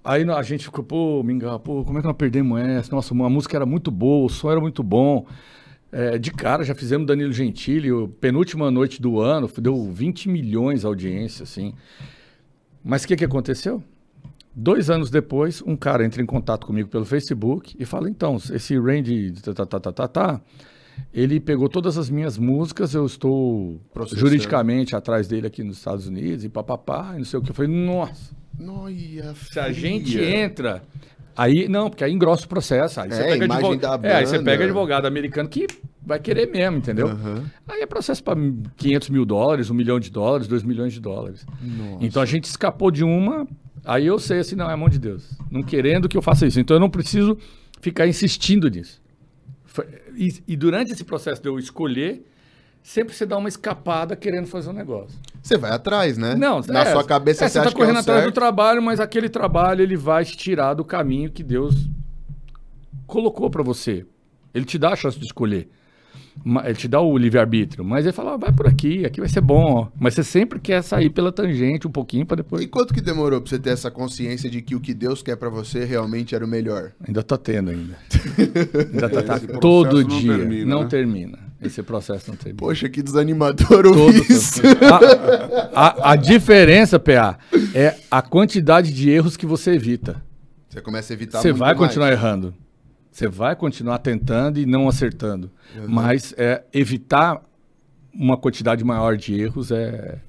Aí 0.03 0.29
a 0.29 0.41
gente 0.41 0.65
ficou, 0.65 0.83
pô, 0.83 1.23
Mingau, 1.23 1.59
pô, 1.59 1.83
como 1.83 1.97
é 1.97 2.01
que 2.01 2.07
nós 2.07 2.15
perdemos 2.15 2.59
essa? 2.59 2.93
Nossa, 2.93 3.13
a 3.13 3.29
música 3.29 3.57
era 3.57 3.65
muito 3.65 3.89
boa, 3.89 4.25
o 4.25 4.29
som 4.29 4.51
era 4.51 4.59
muito 4.59 4.83
bom. 4.83 5.25
É, 5.91 6.17
de 6.17 6.31
cara, 6.31 6.63
já 6.63 6.75
fizemos 6.75 7.07
Danilo 7.07 7.31
Gentili, 7.31 7.89
penúltima 8.19 8.69
noite 8.69 9.01
do 9.01 9.19
ano, 9.19 9.49
deu 9.57 9.89
20 9.91 10.29
milhões 10.29 10.83
a 10.83 10.89
audiência, 10.89 11.43
assim. 11.43 11.73
Mas 12.83 13.03
o 13.03 13.07
que, 13.07 13.15
que 13.15 13.25
aconteceu? 13.25 13.81
Dois 14.59 14.89
anos 14.89 15.11
depois, 15.11 15.61
um 15.61 15.75
cara 15.75 16.03
entra 16.03 16.19
em 16.19 16.25
contato 16.25 16.65
comigo 16.65 16.89
pelo 16.89 17.05
Facebook 17.05 17.75
e 17.79 17.85
fala: 17.85 18.09
então, 18.09 18.37
esse 18.51 18.75
Randy, 18.75 19.33
tá, 19.33 19.53
tá, 19.53 19.65
tá, 19.67 19.79
tá, 19.79 19.91
tá, 19.91 20.07
tá, 20.07 20.41
ele 21.13 21.39
pegou 21.39 21.69
todas 21.69 21.95
as 21.95 22.09
minhas 22.09 22.39
músicas, 22.39 22.95
eu 22.95 23.05
estou 23.05 23.79
Processando. 23.93 24.19
juridicamente 24.27 24.95
atrás 24.95 25.27
dele 25.27 25.45
aqui 25.45 25.63
nos 25.63 25.77
Estados 25.77 26.07
Unidos 26.07 26.43
e 26.43 26.49
papapá, 26.49 27.11
e 27.13 27.19
não 27.19 27.25
sei 27.25 27.39
o 27.39 27.43
que. 27.43 27.51
Eu 27.51 27.55
falei: 27.55 27.69
nossa, 27.71 28.35
Noia, 28.59 29.35
Se 29.35 29.59
a 29.59 29.71
gente 29.71 30.19
entra. 30.19 30.81
Aí, 31.35 31.67
não, 31.67 31.87
porque 31.91 32.03
aí 32.03 32.11
engrossa 32.11 32.45
o 32.45 32.49
processo. 32.49 32.99
Aí 32.99 33.11
você 33.11 33.21
É, 33.21 33.27
pega 33.27 33.45
imagem 33.45 33.65
advogado. 33.73 34.01
da 34.01 34.09
É, 34.09 34.15
aí 34.15 34.25
você 34.25 34.39
pega 34.39 34.63
advogado 34.63 35.05
americano 35.05 35.47
que 35.47 35.67
vai 36.03 36.19
querer 36.19 36.47
mesmo, 36.49 36.77
entendeu? 36.77 37.09
Aham. 37.09 37.43
Aí 37.67 37.81
é 37.83 37.85
processo 37.85 38.23
para 38.23 38.35
500 38.75 39.09
mil 39.11 39.23
dólares, 39.23 39.69
um 39.69 39.75
milhão 39.75 39.99
de 39.99 40.09
dólares, 40.09 40.47
dois 40.47 40.63
milhões 40.63 40.93
de 40.93 40.99
dólares. 40.99 41.45
Nossa. 41.61 42.03
Então 42.03 42.23
a 42.23 42.25
gente 42.25 42.45
escapou 42.45 42.89
de 42.89 43.03
uma, 43.03 43.45
aí 43.87 44.05
eu 44.05 44.19
sei 44.19 44.39
assim, 44.39 44.55
não, 44.55 44.69
é 44.69 44.73
a 44.73 44.77
mão 44.77 44.89
de 44.89 44.99
Deus. 44.99 45.31
Não 45.49 45.63
querendo 45.63 46.07
que 46.09 46.17
eu 46.17 46.21
faça 46.21 46.45
isso. 46.45 46.59
Então 46.59 46.75
eu 46.75 46.81
não 46.81 46.89
preciso 46.89 47.37
ficar 47.81 48.07
insistindo 48.07 48.69
nisso. 48.69 49.01
E, 50.15 50.41
e 50.47 50.55
durante 50.55 50.91
esse 50.91 51.03
processo 51.03 51.41
de 51.41 51.47
eu 51.47 51.57
escolher, 51.57 52.25
sempre 52.83 53.13
você 53.15 53.25
dá 53.25 53.37
uma 53.37 53.49
escapada 53.49 54.15
querendo 54.15 54.47
fazer 54.47 54.69
um 54.69 54.73
negócio. 54.73 55.17
Você 55.41 55.57
vai 55.57 55.71
atrás, 55.71 56.17
né? 56.17 56.35
Não, 56.35 56.61
Na 56.67 56.81
é, 56.81 56.91
sua 56.91 57.03
cabeça 57.03 57.45
é, 57.45 57.47
você 57.47 57.53
você 57.53 57.59
acha 57.59 57.69
tá 57.69 57.75
correndo 57.75 57.93
que 57.93 57.97
é 57.97 58.01
atrás 58.01 58.21
do 58.21 58.25
certo. 58.25 58.35
trabalho, 58.35 58.81
mas 58.81 58.99
aquele 58.99 59.29
trabalho 59.29 59.81
ele 59.81 59.95
vai 59.95 60.25
te 60.25 60.35
tirar 60.35 60.73
do 60.73 60.83
caminho 60.83 61.31
que 61.31 61.43
Deus 61.43 61.75
colocou 63.05 63.49
para 63.49 63.63
você. 63.63 64.05
Ele 64.53 64.65
te 64.65 64.77
dá 64.77 64.89
a 64.89 64.95
chance 64.95 65.17
de 65.17 65.25
escolher. 65.25 65.69
Ele 66.63 66.75
te 66.75 66.87
dá 66.87 67.01
o 67.01 67.17
livre-arbítrio, 67.17 67.83
mas 67.83 68.05
ele 68.05 68.13
fala, 68.13 68.35
"Ah, 68.35 68.37
vai 68.37 68.51
por 68.53 68.67
aqui, 68.67 69.05
aqui 69.05 69.19
vai 69.19 69.27
ser 69.27 69.41
bom. 69.41 69.63
ó." 69.73 69.87
Mas 69.99 70.13
você 70.13 70.23
sempre 70.23 70.59
quer 70.59 70.81
sair 70.81 71.09
pela 71.09 71.31
tangente 71.31 71.87
um 71.87 71.91
pouquinho 71.91 72.25
para 72.25 72.37
depois. 72.37 72.61
E 72.63 72.67
quanto 72.67 72.93
que 72.93 73.01
demorou 73.01 73.41
pra 73.41 73.49
você 73.49 73.59
ter 73.59 73.71
essa 73.71 73.91
consciência 73.91 74.49
de 74.49 74.61
que 74.61 74.75
o 74.75 74.79
que 74.79 74.93
Deus 74.93 75.21
quer 75.21 75.35
pra 75.35 75.49
você 75.49 75.83
realmente 75.83 76.33
era 76.35 76.45
o 76.45 76.47
melhor? 76.47 76.91
Ainda 77.05 77.21
tá 77.23 77.37
tendo 77.37 77.71
ainda. 77.71 77.97
ainda 78.93 79.09
tá, 79.09 79.21
tá 79.23 79.39
todo 79.59 80.01
não 80.01 80.07
dia. 80.07 80.37
termina, 80.37 80.65
não 80.65 80.83
né? 80.83 80.87
termina. 80.89 81.39
Esse 81.61 81.81
processo 81.81 82.29
não 82.29 82.37
termina. 82.37 82.59
Poxa, 82.59 82.87
que 82.87 83.01
desanimador 83.01 83.83
Todo 83.83 83.99
ouvir 83.99 84.29
isso. 84.31 84.61
tempo. 84.61 84.85
a, 84.85 85.87
a- 85.87 86.11
a 86.11 86.15
diferença, 86.15 86.99
PA, 86.99 87.37
é 87.73 87.95
a 88.11 88.21
quantidade 88.21 88.93
de 88.93 89.09
erros 89.09 89.35
que 89.35 89.45
você 89.45 89.71
evita. 89.71 90.21
Você 90.69 90.81
começa 90.81 91.11
a 91.11 91.15
evitar 91.15 91.41
Você 91.41 91.47
muito 91.49 91.59
vai 91.59 91.73
mais. 91.73 91.77
continuar 91.79 92.11
errando. 92.11 92.53
Você 93.17 93.27
vai 93.27 93.55
continuar 93.55 93.97
tentando 93.97 94.59
e 94.59 94.65
não 94.67 94.87
acertando. 94.87 95.49
Uhum. 95.75 95.87
Mas 95.87 96.35
é, 96.37 96.63
evitar 96.71 97.43
uma 98.13 98.37
quantidade 98.37 98.83
maior 98.83 99.17
de 99.17 99.41
erros 99.41 99.71
é, 99.71 100.19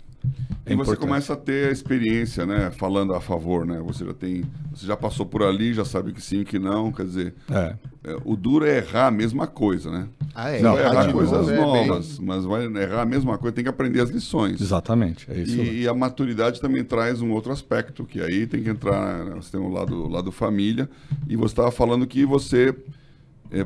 é 0.66 0.73
E 0.73 0.77
você 0.77 0.97
começa 0.97 1.33
a 1.33 1.37
ter 1.37 1.69
a 1.69 1.73
experiência, 1.73 2.45
né? 2.45 2.71
Falando 2.71 3.14
a 3.14 3.21
favor, 3.21 3.64
né? 3.66 3.81
Você 3.87 4.05
já 4.05 4.12
tem. 4.12 4.45
Você 4.75 4.87
já 4.87 4.97
passou 4.97 5.25
por 5.25 5.43
ali, 5.43 5.73
já 5.73 5.85
sabe 5.85 6.12
que 6.12 6.21
sim, 6.21 6.45
que 6.45 6.59
não. 6.59 6.93
Quer 6.93 7.05
dizer, 7.07 7.35
É. 7.51 7.75
é, 8.05 8.16
o 8.25 8.37
duro 8.37 8.64
é 8.66 8.79
errar 8.79 9.07
a 9.07 9.11
mesma 9.11 9.47
coisa, 9.47 9.91
né? 9.91 10.09
Ah, 10.35 10.51
é? 10.51 10.61
Não, 10.61 10.75
vai 10.75 10.85
errar 10.85 11.12
coisas 11.12 11.33
novo 11.47 11.51
é 11.51 11.73
bem- 11.73 11.87
novas, 11.89 12.19
mas 12.19 12.45
vai 12.45 12.64
errar 12.66 13.03
a 13.03 13.07
mesma 13.07 13.39
coisa, 13.39 13.55
tem 13.55 13.64
que 13.64 13.71
aprender 13.71 14.01
as 14.01 14.11
lições. 14.11 14.61
Exatamente. 14.61 15.27
É 15.31 15.41
isso. 15.41 15.57
E, 15.57 15.83
e 15.83 15.89
a 15.89 15.95
maturidade 15.95 16.61
também 16.61 16.85
traz 16.85 17.21
um 17.21 17.31
outro 17.33 17.51
aspecto, 17.51 18.05
que 18.05 18.21
aí 18.21 18.47
tem 18.47 18.62
que 18.62 18.69
entrar, 18.71 19.25
né, 19.25 19.35
você 19.35 19.51
tem 19.53 19.61
o 19.61 19.69
lado, 19.69 20.05
o 20.05 20.09
lado 20.09 20.31
família, 20.31 20.89
e 21.29 21.35
você 21.35 21.53
estava 21.53 21.71
falando 21.73 22.07
que 22.07 22.25
você, 22.25 22.73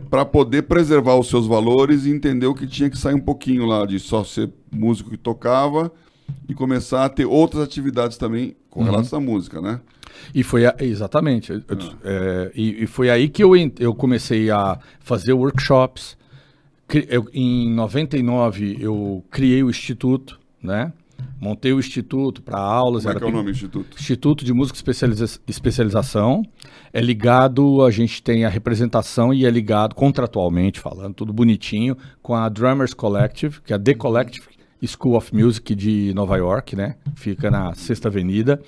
para 0.08 0.24
poder 0.24 0.62
preservar 0.62 1.16
os 1.16 1.28
seus 1.28 1.46
valores, 1.46 2.06
entendeu 2.06 2.54
que 2.54 2.66
tinha 2.66 2.88
que 2.88 2.96
sair 2.96 3.14
um 3.14 3.20
pouquinho 3.20 3.66
lá 3.66 3.84
de 3.84 3.98
só 3.98 4.22
ser 4.24 4.48
músico 4.70 5.10
que 5.10 5.16
tocava 5.18 5.90
e 6.48 6.54
começar 6.54 7.04
a 7.04 7.08
ter 7.08 7.24
outras 7.24 7.62
atividades 7.62 8.16
também 8.16 8.56
correlatas 8.70 9.12
à 9.14 9.20
música, 9.20 9.60
né? 9.60 9.80
E 10.34 10.42
foi 10.42 10.66
a- 10.66 10.74
exatamente. 10.80 11.52
Ah. 11.52 11.76
é, 12.04 12.52
e, 12.54 12.84
e 12.84 12.86
foi 12.86 13.10
aí 13.10 13.28
que 13.28 13.42
eu, 13.42 13.52
eu 13.78 13.94
comecei 13.94 14.50
a 14.50 14.78
fazer 15.00 15.32
workshops. 15.32 16.16
Eu- 17.08 17.26
em 17.32 17.70
99 17.72 18.76
eu 18.80 19.24
criei 19.30 19.62
o 19.62 19.70
instituto, 19.70 20.38
né? 20.62 20.92
Montei 21.40 21.72
o 21.72 21.78
instituto 21.78 22.42
para 22.42 22.58
aulas. 22.58 23.04
Como 23.04 23.16
é 23.16 23.18
que 23.18 23.24
é 23.24 23.28
o 23.28 23.30
nome 23.32 23.44
do 23.44 23.50
instituto? 23.50 23.96
Instituto 23.98 24.44
de 24.44 24.52
Música 24.52 24.76
Especializa- 24.76 25.40
Especialização. 25.46 26.42
É 26.92 27.00
ligado, 27.00 27.82
a 27.84 27.90
gente 27.90 28.22
tem 28.22 28.44
a 28.44 28.48
representação 28.48 29.32
e 29.32 29.46
é 29.46 29.50
ligado, 29.50 29.94
contratualmente 29.94 30.78
falando, 30.80 31.14
tudo 31.14 31.32
bonitinho, 31.32 31.96
com 32.22 32.34
a 32.34 32.48
Drummers 32.48 32.92
Collective, 32.92 33.60
que 33.62 33.72
é 33.72 33.76
a 33.76 33.78
The 33.78 33.94
Collective 33.94 34.46
School 34.86 35.16
of 35.16 35.34
Music 35.34 35.74
de 35.74 36.12
Nova 36.14 36.36
York, 36.36 36.74
né? 36.76 36.96
Fica 37.14 37.50
na 37.50 37.74
Sexta 37.74 38.08
Avenida. 38.08 38.60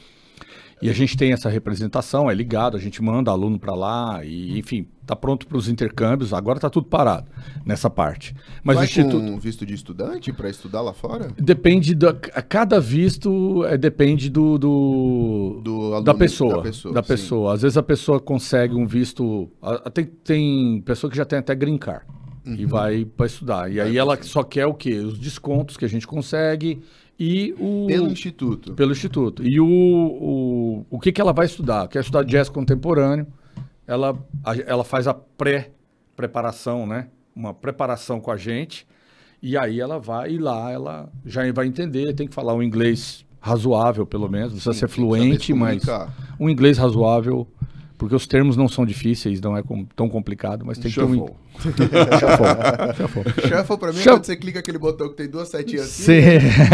E 0.82 0.90
a 0.90 0.92
gente 0.92 1.16
tem 1.16 1.32
essa 1.32 1.48
representação, 1.48 2.30
é 2.30 2.34
ligado, 2.34 2.76
a 2.76 2.80
gente 2.80 3.00
manda 3.02 3.30
aluno 3.30 3.58
para 3.58 3.74
lá, 3.74 4.22
e 4.22 4.58
enfim, 4.58 4.86
tá 5.06 5.16
pronto 5.16 5.46
para 5.46 5.56
os 5.56 5.66
intercâmbios. 5.68 6.34
Agora 6.34 6.60
tá 6.60 6.68
tudo 6.68 6.86
parado 6.88 7.26
nessa 7.64 7.88
parte. 7.88 8.34
Mas 8.62 8.76
Vai 8.76 8.84
o 8.84 8.86
Instituto. 8.86 9.16
com 9.18 9.38
visto 9.38 9.64
de 9.64 9.72
estudante 9.72 10.30
pra 10.30 10.50
estudar 10.50 10.82
lá 10.82 10.92
fora? 10.92 11.28
Depende 11.38 11.94
da. 11.94 12.12
Cada 12.12 12.80
visto 12.80 13.64
é, 13.64 13.78
depende 13.78 14.28
do, 14.28 14.58
do, 14.58 15.60
Do 15.62 15.72
aluno, 15.86 16.02
da 16.02 16.12
pessoa. 16.12 16.56
da 16.56 16.62
pessoa, 16.62 16.94
Da 16.94 17.02
pessoa. 17.02 17.54
Às 17.54 17.62
vezes 17.62 17.78
a 17.78 17.82
pessoa 17.82 18.20
consegue 18.20 18.74
um 18.74 18.86
visto. 18.86 19.48
a- 19.62 19.88
Tem, 19.88 20.04
tem 20.04 20.82
pessoa 20.82 21.10
que 21.10 21.16
já 21.16 21.24
tem 21.24 21.38
até 21.38 21.54
green 21.54 21.78
card 21.78 22.04
Uhum. 22.47 22.55
e 22.59 22.66
vai 22.66 23.05
para 23.05 23.26
estudar. 23.26 23.72
E 23.72 23.80
aí 23.80 23.97
ela 23.97 24.22
só 24.22 24.42
quer 24.42 24.66
o 24.66 24.74
quê? 24.74 24.95
Os 24.97 25.18
descontos 25.18 25.76
que 25.76 25.84
a 25.84 25.88
gente 25.88 26.07
consegue 26.07 26.82
e 27.18 27.55
o. 27.59 27.86
Pelo 27.86 28.09
instituto. 28.09 28.74
pelo 28.74 28.92
instituto. 28.92 29.47
E 29.47 29.59
o, 29.61 29.66
o, 29.66 30.86
o 30.90 31.01
que, 31.01 31.11
que 31.12 31.20
ela 31.20 31.32
vai 31.32 31.47
estudar? 31.47 31.88
Quer 31.88 32.01
estudar 32.01 32.22
jazz 32.24 32.49
contemporâneo, 32.49 33.26
ela, 33.86 34.16
a- 34.45 34.57
ela 34.66 34.84
faz 34.84 35.07
a 35.09 35.14
pré-preparação, 35.14 36.86
né? 36.86 37.09
Uma 37.34 37.53
preparação 37.55 38.20
com 38.20 38.30
a 38.30 38.36
gente. 38.36 38.86
E 39.42 39.57
aí 39.57 39.80
ela 39.80 39.99
vai 39.99 40.32
e 40.32 40.38
lá 40.38 40.70
ela 40.70 41.12
já 41.26 41.51
vai 41.53 41.66
entender, 41.66 42.14
tem 42.14 42.26
que 42.26 42.34
falar 42.34 42.55
um 42.55 42.62
inglês 42.62 43.24
razoável, 43.40 44.07
pelo 44.07 44.28
menos. 44.28 44.49
Não 44.53 44.55
precisa 44.57 44.72
Sim, 44.72 44.80
ser 44.80 44.88
fluente, 44.88 45.53
mas 45.53 45.82
um 46.40 46.49
inglês 46.49 46.78
razoável, 46.78 47.47
porque 47.99 48.14
os 48.14 48.26
termos 48.26 48.57
não 48.57 48.68
são 48.68 48.86
difíceis, 48.86 49.40
não 49.40 49.55
é 49.57 49.62
tão 49.95 50.09
complicado, 50.09 50.64
mas 50.64 50.78
tem 50.78 50.90
que 50.90 51.01
um. 51.03 51.26
Shuffle. 51.59 53.24
Shuffle. 53.48 53.78
Pra 53.78 53.92
mim 53.92 53.98
é 53.98 54.02
Shuffle. 54.02 54.12
quando 54.12 54.24
você 54.26 54.36
clica 54.36 54.59
aquele 54.59 54.78
botão 54.78 55.09
que 55.09 55.14
tem 55.16 55.28
duas 55.28 55.48
setinhas 55.48 55.86
assim, 55.86 56.02
Sim. 56.05 56.20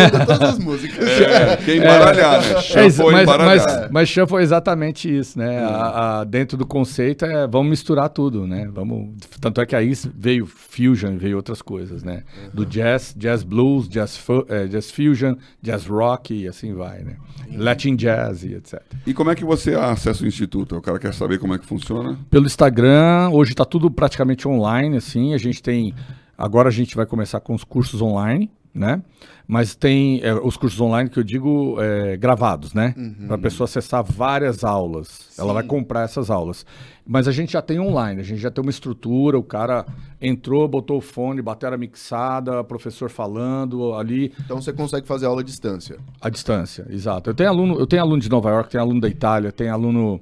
muda 0.02 0.26
todas 0.26 0.40
as 0.42 0.58
músicas. 0.58 1.06
É, 1.08 1.56
que 1.56 1.70
é 1.72 1.76
embaralhar, 1.76 2.40
né? 2.42 2.52
É 2.52 2.60
Shuffle 2.60 3.08
é 3.08 3.12
mas, 3.12 3.22
embaralhar. 3.22 3.66
mas, 3.82 3.90
mas 3.90 4.08
shuffle 4.08 4.38
é 4.38 4.42
exatamente 4.42 5.14
isso, 5.18 5.38
né? 5.38 5.58
A- 5.64 6.20
a- 6.20 6.24
dentro 6.24 6.56
do 6.56 6.66
conceito 6.66 7.24
é 7.24 7.46
vamos 7.46 7.70
misturar 7.70 8.08
tudo, 8.08 8.46
né? 8.46 8.68
Vamos, 8.72 9.10
tanto 9.40 9.60
é 9.60 9.66
que 9.66 9.76
aí 9.76 9.92
veio 10.14 10.46
fusion, 10.46 11.16
veio 11.16 11.36
outras 11.36 11.62
coisas, 11.62 12.02
né? 12.02 12.22
Do 12.52 12.64
jazz, 12.66 13.14
jazz 13.16 13.42
blues, 13.42 13.88
jazz, 13.88 14.16
fu- 14.16 14.46
eh, 14.48 14.66
jazz 14.66 14.90
fusion, 14.90 15.34
jazz 15.62 15.86
rock 15.86 16.34
e 16.34 16.48
assim 16.48 16.74
vai, 16.74 17.00
né? 17.02 17.16
Latin 17.56 17.96
jazz 17.96 18.44
e 18.44 18.54
etc. 18.54 18.80
E 19.06 19.12
como 19.12 19.30
é 19.30 19.34
que 19.34 19.44
você 19.44 19.74
acessa 19.74 20.22
o 20.24 20.26
instituto? 20.26 20.76
O 20.76 20.80
cara 20.82 20.98
quer 20.98 21.12
saber 21.12 21.38
como 21.38 21.54
é 21.54 21.58
que 21.58 21.66
funciona? 21.66 22.16
Pelo 22.30 22.46
Instagram, 22.46 23.30
hoje 23.32 23.52
está 23.52 23.64
tudo 23.64 23.90
praticamente 23.90 24.46
online, 24.46 24.69
assim. 24.96 25.34
A 25.34 25.38
gente 25.38 25.62
tem. 25.62 25.94
Agora 26.36 26.68
a 26.68 26.72
gente 26.72 26.96
vai 26.96 27.06
começar 27.06 27.40
com 27.40 27.54
os 27.54 27.64
cursos 27.64 28.00
online, 28.00 28.50
né? 28.74 29.02
Mas 29.46 29.74
tem 29.74 30.20
é, 30.22 30.32
os 30.32 30.56
cursos 30.56 30.80
online 30.80 31.10
que 31.10 31.18
eu 31.18 31.24
digo 31.24 31.76
é, 31.80 32.16
gravados, 32.16 32.72
né? 32.72 32.94
Para 33.26 33.34
a 33.34 33.38
pessoa 33.38 33.64
acessar 33.64 34.04
várias 34.04 34.62
aulas. 34.62 35.30
Ela 35.36 35.52
vai 35.52 35.64
comprar 35.64 36.02
essas 36.02 36.30
aulas. 36.30 36.64
Mas 37.04 37.26
a 37.26 37.32
gente 37.32 37.54
já 37.54 37.60
tem 37.60 37.80
online, 37.80 38.20
a 38.20 38.24
gente 38.24 38.40
já 38.40 38.52
tem 38.52 38.62
uma 38.62 38.70
estrutura, 38.70 39.36
o 39.36 39.42
cara 39.42 39.84
entrou, 40.20 40.68
botou 40.68 40.98
o 40.98 41.00
fone, 41.00 41.42
bateram 41.42 41.74
a 41.74 41.76
mixada, 41.76 42.62
professor 42.62 43.10
falando 43.10 43.92
ali. 43.94 44.32
Então 44.44 44.62
você 44.62 44.72
consegue 44.72 45.04
fazer 45.04 45.26
aula 45.26 45.40
à 45.40 45.44
distância. 45.44 45.98
À 46.20 46.30
distância, 46.30 46.86
exato. 46.88 47.30
Eu 47.30 47.34
tenho 47.34 47.48
aluno, 47.48 47.76
eu 47.80 47.86
tenho 47.88 48.02
aluno 48.02 48.22
de 48.22 48.30
Nova 48.30 48.50
York, 48.50 48.70
tenho 48.70 48.84
aluno 48.84 49.00
da 49.00 49.08
Itália, 49.08 49.50
tenho 49.50 49.72
aluno 49.72 50.20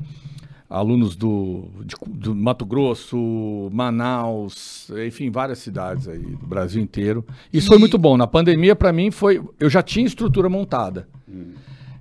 alunos 0.68 1.16
do, 1.16 1.68
de- 1.84 1.96
do 2.18 2.34
Mato 2.34 2.64
Grosso, 2.66 3.68
Manaus, 3.72 4.90
enfim, 5.06 5.30
várias 5.30 5.58
cidades 5.58 6.06
aí 6.08 6.18
do 6.18 6.46
Brasil 6.46 6.82
inteiro. 6.82 7.24
Isso 7.52 7.68
foi 7.68 7.78
muito 7.78 7.96
bom. 7.98 8.16
Na 8.16 8.26
pandemia, 8.26 8.76
para 8.76 8.92
mim, 8.92 9.10
foi. 9.10 9.42
Eu 9.58 9.70
já 9.70 9.82
tinha 9.82 10.06
estrutura 10.06 10.48
montada. 10.48 11.08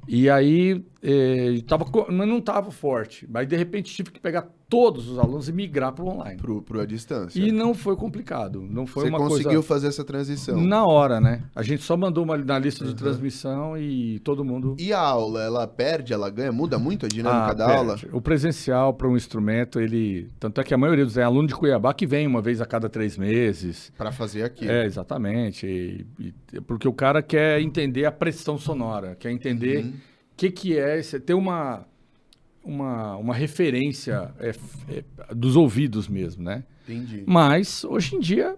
E 0.07 0.30
aí, 0.30 0.84
eh, 1.03 1.61
tava, 1.68 1.86
mas 2.09 2.28
não 2.28 2.38
estava 2.38 2.72
forte. 2.72 3.28
Mas 3.30 3.47
de 3.47 3.55
repente 3.57 3.93
tive 3.93 4.11
que 4.11 4.20
pegar 4.20 4.47
todos 4.70 5.07
os 5.09 5.18
alunos 5.18 5.47
e 5.47 5.53
migrar 5.53 5.93
para 5.93 6.03
o 6.03 6.09
online. 6.09 6.38
Pro 6.41 6.63
à 6.82 6.86
distância. 6.86 7.39
E 7.39 7.51
não 7.51 7.74
foi 7.74 7.95
complicado. 7.95 8.61
Não 8.70 8.86
foi 8.86 9.03
você 9.03 9.09
uma 9.09 9.18
conseguiu 9.18 9.45
coisa. 9.51 9.63
fazer 9.63 9.88
essa 9.88 10.03
transição. 10.03 10.59
Na 10.61 10.86
hora, 10.86 11.22
né? 11.22 11.43
A 11.55 11.63
gente 11.63 11.84
só 11.84 11.95
mandou 11.95 12.24
uma 12.24 12.38
na 12.38 12.59
lista 12.59 12.84
de 12.86 12.93
transmissão 12.93 13.78
e 13.78 14.20
todo 14.20 14.43
mundo. 14.43 14.76
E 14.78 14.91
a 14.91 14.99
aula, 14.99 15.41
ela 15.43 15.65
perde, 15.68 16.11
ela 16.13 16.30
ganha? 16.30 16.51
Muda 16.51 16.78
muito 16.78 17.05
a 17.05 17.09
dinâmica 17.09 17.51
Ah, 17.51 17.53
da 17.53 17.65
perde. 17.68 17.80
aula? 17.80 17.97
O 18.11 18.20
presencial 18.22 18.93
para 18.93 19.07
um 19.07 19.15
instrumento, 19.15 19.80
ele. 19.80 20.30
Tanto 20.39 20.59
é 20.59 20.63
que 20.63 20.74
a 20.74 20.78
maioria 20.78 21.05
dos 21.05 21.18
é 21.18 21.24
aluno 21.24 21.47
de 21.47 21.55
Cuiabá 21.55 21.93
que 21.93 22.05
vem 22.05 22.28
uma 22.28 22.41
vez 22.41 22.59
a 22.61 22.65
cada 22.65 22.89
três 22.89 23.18
meses. 23.18 23.91
Pra 23.97 24.11
fazer 24.11 24.43
aqui. 24.43 24.68
É, 24.68 24.86
exatamente. 24.86 25.65
E- 25.65 26.05
e- 26.53 26.61
porque 26.61 26.88
o 26.88 26.93
cara 26.93 27.22
quer 27.22 27.61
entender 27.61 28.05
a 28.05 28.11
pressão 28.11 28.57
sonora, 28.57 29.15
quer 29.18 29.32
entender 29.32 29.78
o 29.78 29.86
Uhum. 29.88 29.93
que, 30.36 30.51
que 30.51 30.78
é 30.78 30.99
ter 31.01 31.34
uma, 31.34 31.86
uma, 32.68 33.15
uma 33.15 33.34
referência 33.34 34.30
é, 34.39 34.53
é, 34.89 35.03
dos 35.34 35.55
ouvidos 35.55 36.07
mesmo, 36.07 36.43
né? 36.43 36.63
Entendi. 36.88 37.24
Mas, 37.26 37.84
hoje 37.84 38.15
em 38.15 38.20
dia, 38.20 38.55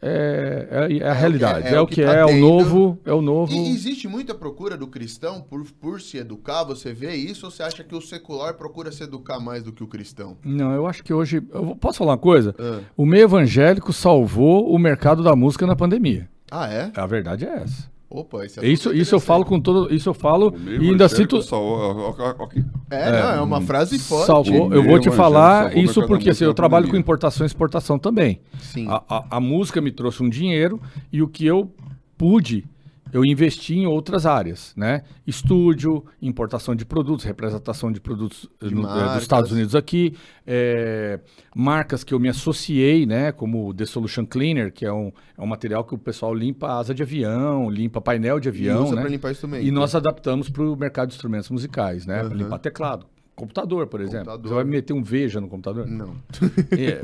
é, 0.00 0.88
é, 0.90 0.96
é 0.98 1.08
a 1.08 1.12
realidade. 1.12 1.68
é 1.68 1.74
É, 1.74 1.80
o 1.80 1.84
o 1.84 1.86
que 1.86 1.96
que, 1.96 2.02
tá 2.04 2.14
é, 2.14 2.24
o 2.24 2.36
novo. 2.36 2.98
É 3.04 3.12
o 3.12 3.22
novo. 3.22 3.52
E 3.52 3.70
existe 3.70 4.08
muita 4.08 4.34
procura 4.34 4.76
do 4.76 4.86
cristão 4.86 5.40
por, 5.40 5.64
por 5.80 6.00
se 6.00 6.16
educar? 6.18 6.64
Você 6.64 6.92
vê 6.92 7.14
isso? 7.14 7.46
Ou 7.46 7.50
você 7.52 7.62
acha 7.62 7.84
que 7.84 7.94
o 7.94 8.00
secular 8.00 8.54
procura 8.54 8.90
se 8.90 9.02
educar 9.04 9.38
mais 9.38 9.62
do 9.62 9.72
que 9.72 9.82
o 9.82 9.86
cristão? 9.86 10.36
Não, 10.44 10.72
eu 10.72 10.86
acho 10.86 11.04
que 11.04 11.12
hoje. 11.14 11.42
eu 11.52 11.76
posso 11.76 11.98
falar 11.98 12.12
uma 12.12 12.18
coisa? 12.18 12.54
Ah, 12.58 12.80
O 12.96 13.06
meio 13.06 13.24
evangélico 13.24 13.92
salvou 13.92 14.72
o 14.72 14.78
mercado 14.78 15.22
da 15.22 15.36
música 15.36 15.66
na 15.66 15.76
pandemia. 15.76 16.28
Ah, 16.50 16.68
é? 16.70 16.90
A 16.96 17.06
verdade 17.06 17.46
é 17.46 17.54
essa. 17.62 17.91
Opa, 18.14 18.44
esse 18.44 18.60
é 18.60 18.66
Isso, 18.66 18.92
isso 18.92 19.14
eu 19.14 19.20
falo 19.20 19.44
com 19.44 19.58
todo. 19.58 19.92
Isso 19.94 20.08
eu 20.08 20.14
falo 20.14 20.54
e 20.66 20.90
ainda 20.90 21.08
cito. 21.08 21.40
sal- 21.42 21.62
ó, 21.62 21.92
ó, 21.92 22.14
ó, 22.18 22.34
ó, 22.40 22.44
aqui. 22.44 22.62
É, 22.90 23.10
não, 23.10 23.30
é 23.30 23.40
uma 23.40 23.60
frase 23.62 23.98
forte. 23.98 24.26
Salvou, 24.26 24.72
eu 24.74 24.82
vou 24.82 24.98
te 25.00 25.10
falar 25.10 25.64
salvou 25.64 25.82
isso 25.82 26.06
porque 26.06 26.28
assim, 26.30 26.44
eu 26.44 26.48
na 26.50 26.54
trabalho 26.54 26.88
com 26.88 26.96
importação 26.96 27.44
e 27.44 27.48
exportação 27.48 27.98
também. 27.98 28.40
Sim. 28.60 28.86
A, 28.88 29.02
a- 29.08 29.24
a 29.30 29.40
música 29.40 29.80
me 29.80 29.90
trouxe 29.90 30.22
um 30.22 30.28
dinheiro 30.28 30.78
e 31.10 31.22
o 31.22 31.28
que 31.28 31.46
eu 31.46 31.72
pude, 32.18 32.64
eu 33.12 33.24
investi 33.24 33.74
em 33.74 33.86
outras 33.86 34.24
áreas, 34.26 34.72
né? 34.76 35.02
Estúdio, 35.26 36.04
importação 36.20 36.74
de 36.74 36.84
produtos, 36.84 37.24
representação 37.24 37.92
de 37.92 38.00
produtos 38.00 38.48
eh, 38.60 38.68
De 38.68 38.74
no- 38.74 38.82
marcas. 38.82 39.12
dos 39.14 39.22
Estados 39.22 39.52
Unidos 39.52 39.74
aqui, 39.74 40.14
eh, 40.46 41.20
marcas 41.54 42.02
que 42.04 42.14
eu 42.14 42.18
me 42.20 42.28
associei, 42.28 43.04
né? 43.06 43.32
Como 43.32 43.68
o 43.68 43.74
The 43.74 43.84
Solution 43.86 44.24
Cleaner, 44.26 44.72
que 44.72 44.84
é 44.86 44.92
um, 44.92 45.12
é 45.36 45.42
um 45.42 45.46
material 45.46 45.84
que 45.84 45.94
o 45.94 45.98
pessoal 45.98 46.34
limpa 46.34 46.68
asa 46.78 46.94
de 46.94 47.02
avião, 47.02 47.68
limpa 47.70 48.00
painel 48.00 48.40
de 48.40 48.48
E 48.48 48.50
avião, 48.50 48.92
né? 48.92 49.00
pra 49.02 49.10
limpar 49.10 49.30
instrumento. 49.32 49.64
E 49.64 49.70
nós 49.70 49.94
adaptamos 49.94 50.48
para 50.48 50.62
o 50.62 50.76
mercado 50.76 51.08
de 51.08 51.14
instrumentos 51.14 51.50
musicais, 51.50 52.06
né? 52.06 52.18
Pra 52.20 52.28
Aham. 52.28 52.36
limpar 52.36 52.58
teclado. 52.58 53.06
Computador, 53.34 53.86
por 53.86 54.00
exemplo. 54.00 54.26
Computador. 54.26 54.48
Você 54.48 54.54
vai 54.54 54.64
meter 54.64 54.92
um 54.92 55.02
Veja 55.02 55.40
no 55.40 55.48
computador? 55.48 55.86
Não. 55.86 56.14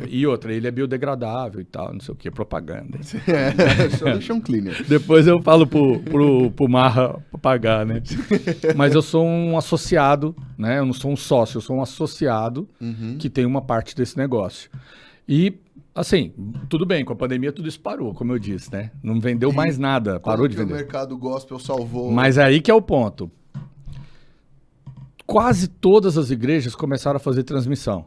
e, 0.08 0.18
e 0.18 0.26
outra, 0.26 0.52
ele 0.52 0.66
é 0.68 0.70
biodegradável 0.70 1.60
e 1.60 1.64
tal, 1.64 1.92
não 1.92 2.00
sei 2.00 2.12
o 2.12 2.16
que, 2.16 2.30
propaganda. 2.30 2.98
É, 3.26 3.90
Solution 3.96 4.40
Cleaner. 4.40 4.84
Depois 4.86 5.26
eu 5.26 5.40
falo 5.42 5.66
pro, 5.66 6.00
pro, 6.00 6.50
pro 6.50 6.68
Marra 6.68 7.18
pagar, 7.40 7.84
né? 7.86 8.02
Mas 8.76 8.94
eu 8.94 9.02
sou 9.02 9.24
um 9.24 9.56
associado, 9.56 10.34
né? 10.56 10.78
Eu 10.78 10.86
não 10.86 10.92
sou 10.92 11.10
um 11.10 11.16
sócio, 11.16 11.56
eu 11.58 11.62
sou 11.62 11.76
um 11.76 11.82
associado 11.82 12.68
Uhum. 12.80 13.16
que 13.18 13.28
tem 13.30 13.44
uma 13.46 13.60
parte 13.62 13.94
desse 13.96 14.16
negócio. 14.16 14.70
E, 15.28 15.54
assim, 15.94 16.32
tudo 16.68 16.84
bem, 16.86 17.04
com 17.04 17.12
a 17.12 17.16
pandemia 17.16 17.52
tudo 17.52 17.68
isso 17.68 17.80
parou, 17.80 18.12
como 18.14 18.32
eu 18.32 18.38
disse, 18.38 18.70
né? 18.72 18.90
Não 19.02 19.20
vendeu 19.20 19.52
mais 19.52 19.78
nada, 19.78 20.20
parou 20.20 20.38
Como 20.40 20.48
de 20.48 20.56
que 20.56 20.62
o 20.62 20.66
vender. 20.66 20.78
mercado 20.78 21.16
gospel 21.16 21.58
salvou. 21.58 22.10
Mas 22.10 22.38
aí 22.38 22.60
que 22.60 22.70
é 22.70 22.74
o 22.74 22.82
ponto. 22.82 23.30
Quase 25.28 25.68
todas 25.68 26.16
as 26.16 26.30
igrejas 26.30 26.74
começaram 26.74 27.18
a 27.18 27.20
fazer 27.20 27.42
transmissão. 27.42 28.06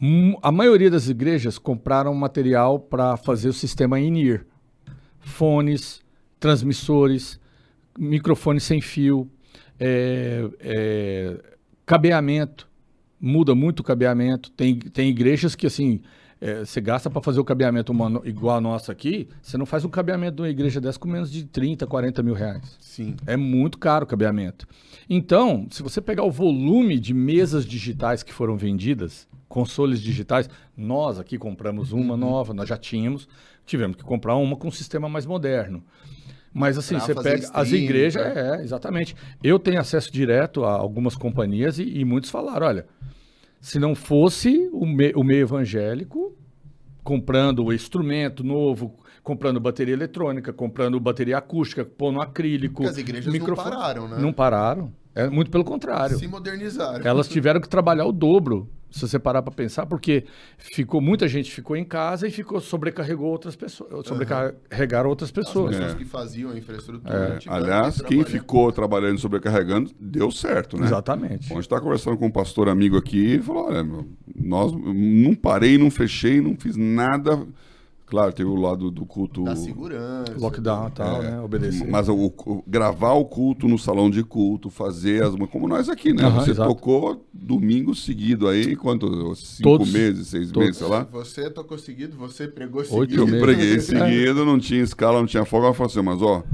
Hum, 0.00 0.36
A 0.42 0.52
maioria 0.52 0.90
das 0.90 1.08
igrejas 1.08 1.56
compraram 1.56 2.12
material 2.14 2.78
para 2.78 3.16
fazer 3.16 3.48
o 3.48 3.52
sistema 3.54 3.98
in-ear. 3.98 4.44
Fones, 5.18 6.02
transmissores, 6.38 7.40
microfone 7.98 8.60
sem 8.60 8.82
fio, 8.82 9.26
é, 9.80 10.46
é, 10.60 11.40
cabeamento. 11.86 12.68
Muda 13.18 13.54
muito 13.54 13.80
o 13.80 13.82
cabeamento. 13.82 14.50
Tem, 14.50 14.78
tem 14.78 15.08
igrejas 15.08 15.54
que, 15.54 15.66
assim, 15.66 16.02
é, 16.46 16.64
você 16.64 16.80
gasta 16.80 17.08
para 17.08 17.22
fazer 17.22 17.40
o 17.40 17.44
cabeamento 17.44 17.90
uma 17.90 18.08
no- 18.08 18.22
igual 18.26 18.56
a 18.56 18.60
nossa 18.60 18.92
aqui, 18.92 19.28
você 19.42 19.56
não 19.56 19.64
faz 19.64 19.84
um 19.84 19.88
cabeamento 19.88 20.36
de 20.36 20.42
uma 20.42 20.48
igreja 20.50 20.80
dessa 20.80 20.98
com 20.98 21.08
menos 21.08 21.30
de 21.32 21.44
30, 21.44 21.86
40 21.86 22.22
mil 22.22 22.34
reais. 22.34 22.76
Sim. 22.78 23.16
É 23.26 23.36
muito 23.36 23.78
caro 23.78 24.04
o 24.04 24.06
cabeamento. 24.06 24.66
Então, 25.08 25.66
se 25.70 25.82
você 25.82 26.00
pegar 26.00 26.24
o 26.24 26.30
volume 26.30 26.98
de 26.98 27.14
mesas 27.14 27.64
digitais 27.64 28.22
que 28.22 28.32
foram 28.32 28.56
vendidas, 28.56 29.26
consoles 29.48 30.00
digitais, 30.00 30.48
nós 30.76 31.18
aqui 31.18 31.38
compramos 31.38 31.92
uma 31.92 32.16
nova, 32.16 32.52
nós 32.52 32.68
já 32.68 32.76
tínhamos, 32.76 33.26
tivemos 33.64 33.96
que 33.96 34.02
comprar 34.04 34.36
uma 34.36 34.56
com 34.56 34.68
um 34.68 34.72
sistema 34.72 35.08
mais 35.08 35.24
moderno. 35.26 35.82
Mas 36.52 36.78
assim, 36.78 36.96
Pra 36.96 37.06
você 37.06 37.14
pega 37.14 37.50
as 37.52 37.66
stream, 37.68 37.84
igrejas, 37.84 38.22
pra- 38.32 38.58
é, 38.58 38.62
exatamente. 38.62 39.16
Eu 39.42 39.58
tenho 39.58 39.80
acesso 39.80 40.12
direto 40.12 40.64
a 40.64 40.72
algumas 40.72 41.16
companhias 41.16 41.78
e, 41.78 41.98
e 41.98 42.04
muitos 42.04 42.30
falaram, 42.30 42.66
olha, 42.66 42.86
se 43.64 43.78
não 43.78 43.94
fosse 43.94 44.68
o, 44.74 44.84
me- 44.84 45.14
o 45.16 45.24
meio 45.24 45.40
evangélico 45.40 46.36
comprando 47.02 47.64
o 47.64 47.72
instrumento 47.72 48.44
novo, 48.44 48.94
comprando 49.24 49.58
bateria 49.58 49.94
eletrônica, 49.94 50.52
comprando 50.52 51.00
bateria 51.00 51.38
acústica, 51.38 51.84
pondo 51.84 52.20
acrílico. 52.20 52.74
Porque 52.82 52.90
as 52.90 52.98
igrejas 52.98 53.26
não 53.26 53.32
microfone- 53.32 53.70
pararam, 53.70 54.06
né? 54.08 54.18
Não 54.20 54.32
pararam. 54.32 54.92
É 55.14 55.28
muito 55.28 55.50
pelo 55.50 55.64
contrário. 55.64 56.16
Se 56.18 56.28
modernizaram. 56.28 57.04
Elas 57.06 57.26
tiveram 57.28 57.60
que 57.60 57.68
trabalhar 57.68 58.04
o 58.04 58.12
dobro, 58.12 58.68
se 58.90 59.00
você 59.00 59.18
parar 59.18 59.42
para 59.42 59.52
pensar, 59.52 59.86
porque 59.86 60.24
ficou 60.58 61.00
muita 61.00 61.26
gente 61.26 61.50
ficou 61.50 61.74
em 61.76 61.84
casa 61.84 62.28
e 62.28 62.30
ficou 62.30 62.60
sobrecarregou 62.60 63.28
outras 63.30 63.56
pessoas, 63.56 64.06
sobrecarregaram 64.06 65.08
outras 65.08 65.28
As 65.28 65.32
pessoas. 65.32 65.74
pessoas 65.74 65.94
É. 65.94 65.96
que 65.96 66.04
faziam 66.04 66.50
a 66.50 66.58
infraestrutura. 66.58 67.34
É, 67.34 67.38
que 67.38 67.48
aliás, 67.48 68.02
quem 68.02 68.24
ficou 68.24 68.70
trabalhando 68.72 69.16
e 69.16 69.20
sobrecarregando, 69.20 69.90
deu 69.98 70.30
certo, 70.30 70.76
né? 70.76 70.84
Exatamente. 70.86 71.48
Bom, 71.48 71.54
a 71.54 71.58
gente 71.58 71.66
está 71.66 71.80
conversando 71.80 72.16
com 72.18 72.26
um 72.26 72.30
pastor 72.30 72.68
amigo 72.68 72.96
aqui, 72.96 73.24
ele 73.24 73.42
falou, 73.42 73.68
olha, 73.68 73.82
meu, 73.82 74.06
nós 74.36 74.72
não 74.72 75.34
parei, 75.34 75.78
não 75.78 75.90
fechei, 75.90 76.40
não 76.40 76.56
fiz 76.56 76.76
nada. 76.76 77.46
Claro, 78.14 78.32
teve 78.32 78.48
o 78.48 78.54
lado 78.54 78.92
do 78.92 79.04
culto... 79.04 79.42
Da 79.42 79.56
segurança. 79.56 80.34
Lockdown 80.38 80.86
e 80.86 80.90
tal, 80.92 81.20
É, 81.20 81.30
né? 81.32 81.40
Obedecer. 81.40 81.88
Mas 81.90 82.08
o, 82.08 82.14
o- 82.14 82.62
gravar 82.64 83.14
o 83.14 83.24
culto 83.24 83.66
no 83.66 83.76
salão 83.76 84.08
de 84.08 84.22
culto, 84.22 84.70
fazer 84.70 85.24
as... 85.24 85.34
Como 85.50 85.66
nós 85.66 85.88
aqui, 85.88 86.12
né? 86.12 86.22
Aham, 86.22 86.40
Você 86.44 86.52
exato. 86.52 86.68
tocou 86.68 87.26
domingo 87.32 87.92
seguido 87.92 88.46
aí, 88.46 88.76
quanto? 88.76 89.34
Cinco 89.34 89.62
Todos. 89.68 89.92
meses, 89.92 90.28
seis 90.28 90.52
Todos. 90.52 90.66
meses, 90.68 90.76
sei 90.78 90.86
lá? 90.86 91.02
Você 91.10 91.50
tocou 91.50 91.76
seguido, 91.76 92.16
você 92.16 92.46
pregou 92.46 92.82
Oito 92.82 92.90
seguido. 92.92 93.22
Eu 93.22 93.26
meses. 93.26 93.42
preguei 93.42 93.80
seguido, 93.80 94.44
não 94.44 94.60
tinha 94.60 94.80
escala, 94.80 95.18
não 95.18 95.26
tinha 95.26 95.44
folga. 95.44 95.66
Ela 95.66 95.74
falou 95.74 95.90
assim, 95.90 96.02
mas 96.02 96.22
ó, 96.22 96.44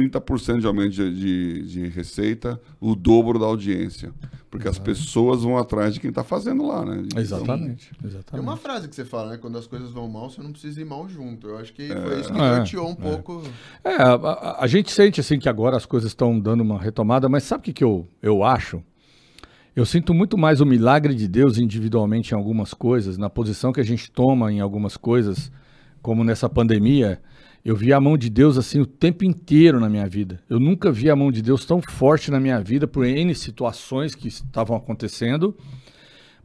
30% 0.00 0.60
de 0.60 0.66
aumento 0.66 0.92
de, 0.92 1.14
de, 1.14 1.62
de 1.66 1.88
receita, 1.88 2.60
o 2.80 2.94
dobro 2.94 3.38
da 3.38 3.46
audiência. 3.46 4.12
Porque 4.50 4.66
as 4.66 4.78
pessoas 4.78 5.42
vão 5.42 5.58
atrás 5.58 5.92
de 5.92 6.00
quem 6.00 6.10
tá 6.10 6.24
fazendo 6.24 6.66
lá, 6.66 6.82
né? 6.84 7.02
Então, 7.04 7.20
Exatamente. 7.20 7.90
Tem 8.00 8.08
exatamente. 8.08 8.42
uma 8.46 8.56
frase 8.56 8.88
que 8.88 8.94
você 8.94 9.04
fala, 9.04 9.32
né? 9.32 9.36
Quando 9.36 9.58
as 9.58 9.66
coisas 9.66 9.90
vão 9.90 10.08
mal, 10.08 10.30
você 10.30 10.40
não 10.40 10.52
precisa 10.52 10.80
ir 10.80 10.86
mal 10.86 11.06
junto. 11.08 11.48
Eu 11.48 11.58
acho 11.58 11.72
que 11.74 11.82
É. 11.82 11.96
foi 12.00 12.20
isso 12.20 12.32
que 12.32 12.38
É, 12.40 12.56
norteou 12.56 12.88
um 12.88 12.94
pouco. 12.94 13.42
É, 13.84 13.94
a, 13.96 14.14
a- 14.14 14.64
a 14.64 14.66
gente 14.66 14.90
sente 14.90 15.20
assim 15.20 15.38
que 15.38 15.48
agora 15.50 15.76
as 15.76 15.84
coisas 15.84 16.10
estão 16.12 16.40
dando 16.40 16.62
uma 16.62 16.80
retomada, 16.80 17.28
mas 17.28 17.44
sabe 17.44 17.60
o 17.60 17.64
que, 17.64 17.72
que 17.74 17.84
eu, 17.84 18.08
eu 18.22 18.42
acho? 18.42 18.82
Eu 19.76 19.84
sinto 19.84 20.14
muito 20.14 20.36
mais 20.38 20.60
o 20.62 20.66
milagre 20.66 21.14
de 21.14 21.28
Deus 21.28 21.58
individualmente 21.58 22.32
em 22.32 22.36
algumas 22.36 22.72
coisas, 22.72 23.16
na 23.18 23.28
posição 23.30 23.70
que 23.70 23.80
a 23.80 23.84
gente 23.84 24.10
toma 24.10 24.50
em 24.50 24.60
algumas 24.60 24.96
coisas, 24.96 25.52
como 26.02 26.24
nessa 26.24 26.48
pandemia. 26.48 27.20
Eu 27.68 27.76
vi 27.76 27.92
a 27.92 28.00
mão 28.00 28.16
de 28.16 28.30
Deus 28.30 28.56
assim 28.56 28.80
o 28.80 28.86
tempo 28.86 29.26
inteiro 29.26 29.78
na 29.78 29.90
minha 29.90 30.08
vida. 30.08 30.40
Eu 30.48 30.58
nunca 30.58 30.90
vi 30.90 31.10
a 31.10 31.14
mão 31.14 31.30
de 31.30 31.42
Deus 31.42 31.66
tão 31.66 31.82
forte 31.82 32.30
na 32.30 32.40
minha 32.40 32.58
vida 32.62 32.88
por 32.88 33.04
N 33.04 33.34
situações 33.34 34.14
que 34.14 34.26
estavam 34.26 34.74
acontecendo, 34.74 35.54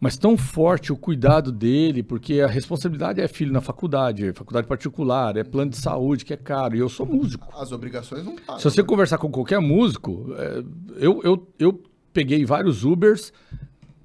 mas 0.02 0.18
tão 0.18 0.36
forte 0.36 0.92
o 0.92 0.98
cuidado 0.98 1.50
dele, 1.50 2.04
porque 2.04 2.42
a 2.42 2.48
responsabilidade 2.48 3.22
é 3.22 3.28
filho 3.30 3.54
na 3.54 3.62
faculdade, 3.62 4.28
é 4.28 4.34
faculdade 4.34 4.68
particular, 4.68 5.38
é 5.38 5.46
plano 5.46 5.72
de 5.72 5.78
saúde 5.78 6.26
que 6.26 6.34
é 6.34 6.38
caro, 6.38 6.76
e 6.76 6.80
eu 6.80 6.90
sou 6.90 7.06
músico. 7.06 7.48
As 7.58 7.72
obrigações 7.72 8.26
não 8.26 8.36
param. 8.36 8.60
Se 8.60 8.70
você 8.70 8.82
né? 8.82 8.88
conversar 8.90 9.18
com 9.18 9.32
qualquer 9.32 9.62
músico, 9.62 10.26
é, 10.38 10.62
eu, 10.98 11.22
eu, 11.24 11.48
eu 11.58 11.84
peguei 12.12 12.44
vários 12.44 12.84
Ubers, 12.84 13.32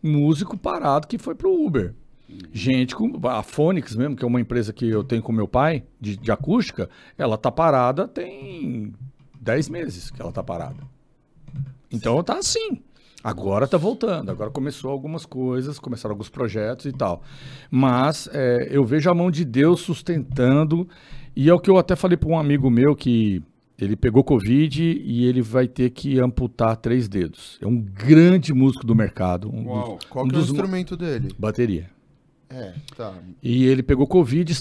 músico 0.01 0.57
parado 0.57 1.09
que 1.09 1.19
foi 1.19 1.35
pro 1.35 1.53
Uber. 1.53 1.97
Gente, 2.53 2.95
a 3.25 3.43
Phonics 3.43 3.97
mesmo, 3.97 4.15
que 4.15 4.25
é 4.25 4.29
uma 4.29 4.41
empresa 4.41 4.73
que 4.73 4.87
eu 4.87 5.03
tenho 5.03 5.23
com 5.23 5.33
meu 5.33 5.49
pai, 5.49 5.85
de, 6.01 6.17
de 6.17 6.31
acústica, 6.31 6.91
ela 7.17 7.39
tá 7.39 7.51
parada 7.51 8.07
tem 8.07 8.93
10 9.41 9.69
meses 9.71 10.11
que 10.11 10.21
ela 10.21 10.31
tá 10.31 10.43
parada. 10.43 10.83
Então 11.91 12.23
tá 12.23 12.37
assim. 12.39 12.83
Agora 13.25 13.67
tá 13.67 13.77
voltando, 13.77 14.31
agora 14.31 14.51
começou 14.51 14.91
algumas 14.91 15.27
coisas, 15.27 15.79
começaram 15.79 16.13
alguns 16.13 16.29
projetos 16.29 16.87
e 16.87 16.93
tal. 16.93 17.23
Mas 17.71 18.29
é, 18.33 18.69
eu 18.71 18.85
vejo 18.85 19.11
a 19.11 19.15
mão 19.15 19.31
de 19.31 19.45
Deus 19.45 19.81
sustentando, 19.81 20.89
e 21.35 21.49
é 21.49 21.55
o 21.55 21.59
que 21.59 21.69
eu 21.69 21.79
até 21.79 21.97
falei 21.97 22.17
para 22.17 22.29
um 22.29 22.39
amigo 22.39 22.71
meu 22.71 22.95
que 22.95 23.43
ele 23.79 23.97
pegou 23.97 24.23
Covid 24.23 24.83
e 24.83 25.25
ele 25.25 25.43
vai 25.43 25.67
ter 25.67 25.91
que 25.91 26.21
amputar 26.21 26.77
três 26.77 27.09
dedos. 27.09 27.59
É 27.61 27.67
um 27.67 27.81
grande 27.81 28.53
músico 28.53 28.87
do 28.87 28.95
mercado. 28.95 29.49
Um 29.53 29.67
Uau. 29.67 29.97
dos, 29.97 30.05
Qual 30.07 30.25
um 30.25 30.29
que 30.29 30.35
é 30.35 30.39
o 30.39 30.43
instrumento 30.43 30.97
dele? 30.97 31.29
Bateria. 31.39 31.91
É, 32.51 32.73
tá. 32.97 33.15
E 33.43 33.65
ele 33.67 33.83
pegou 33.83 34.07
Covid, 34.07 34.55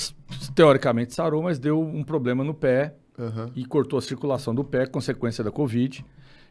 teoricamente 0.53 1.13
sarou, 1.13 1.43
mas 1.43 1.57
deu 1.59 1.79
um 1.81 2.03
problema 2.03 2.43
no 2.43 2.53
pé 2.53 2.95
Aham. 3.17 3.49
e 3.55 3.65
cortou 3.65 3.97
a 3.97 4.01
circulação 4.01 4.53
do 4.53 4.63
pé, 4.63 4.85
consequência 4.85 5.43
da 5.43 5.51
Covid. 5.51 6.03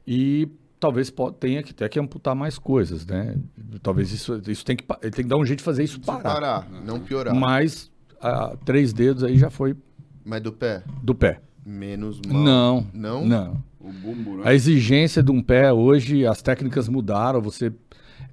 E 0.07 0.49
talvez 0.81 1.13
tenha 1.39 1.63
que 1.63 1.75
ter 1.75 1.89
que 1.89 1.99
amputar 2.01 2.35
mais 2.35 2.59
coisas, 2.59 3.05
né? 3.07 3.37
Talvez 3.83 4.13
isso, 4.13 4.41
isso 4.49 4.65
tem 4.65 4.77
que, 4.77 4.85
ele 5.03 5.11
tem 5.11 5.25
que 5.25 5.29
dar 5.31 5.37
um 5.37 5.45
jeito 5.45 5.59
de 5.59 5.65
fazer 5.65 5.85
isso 5.85 6.01
parar. 6.01 6.23
parar, 6.23 6.71
não 6.85 7.01
piorar. 7.01 7.35
Mas 7.35 7.91
ah, 8.21 8.57
três 8.65 8.93
dedos 8.93 9.23
aí 9.25 9.37
já 9.37 9.51
foi 9.51 9.77
Mas 10.25 10.41
do 10.43 10.53
pé, 10.53 10.83
do 11.03 11.15
pé. 11.15 11.41
menos 11.65 12.21
mal. 12.27 12.43
Não, 12.43 12.87
Não? 12.95 13.27
não. 13.27 13.53
Né? 13.55 14.43
A 14.43 14.53
exigência 14.53 15.23
de 15.23 15.31
um 15.31 15.41
pé 15.41 15.73
hoje, 15.73 16.27
as 16.27 16.43
técnicas 16.43 16.89
mudaram. 16.89 17.41
Você 17.41 17.73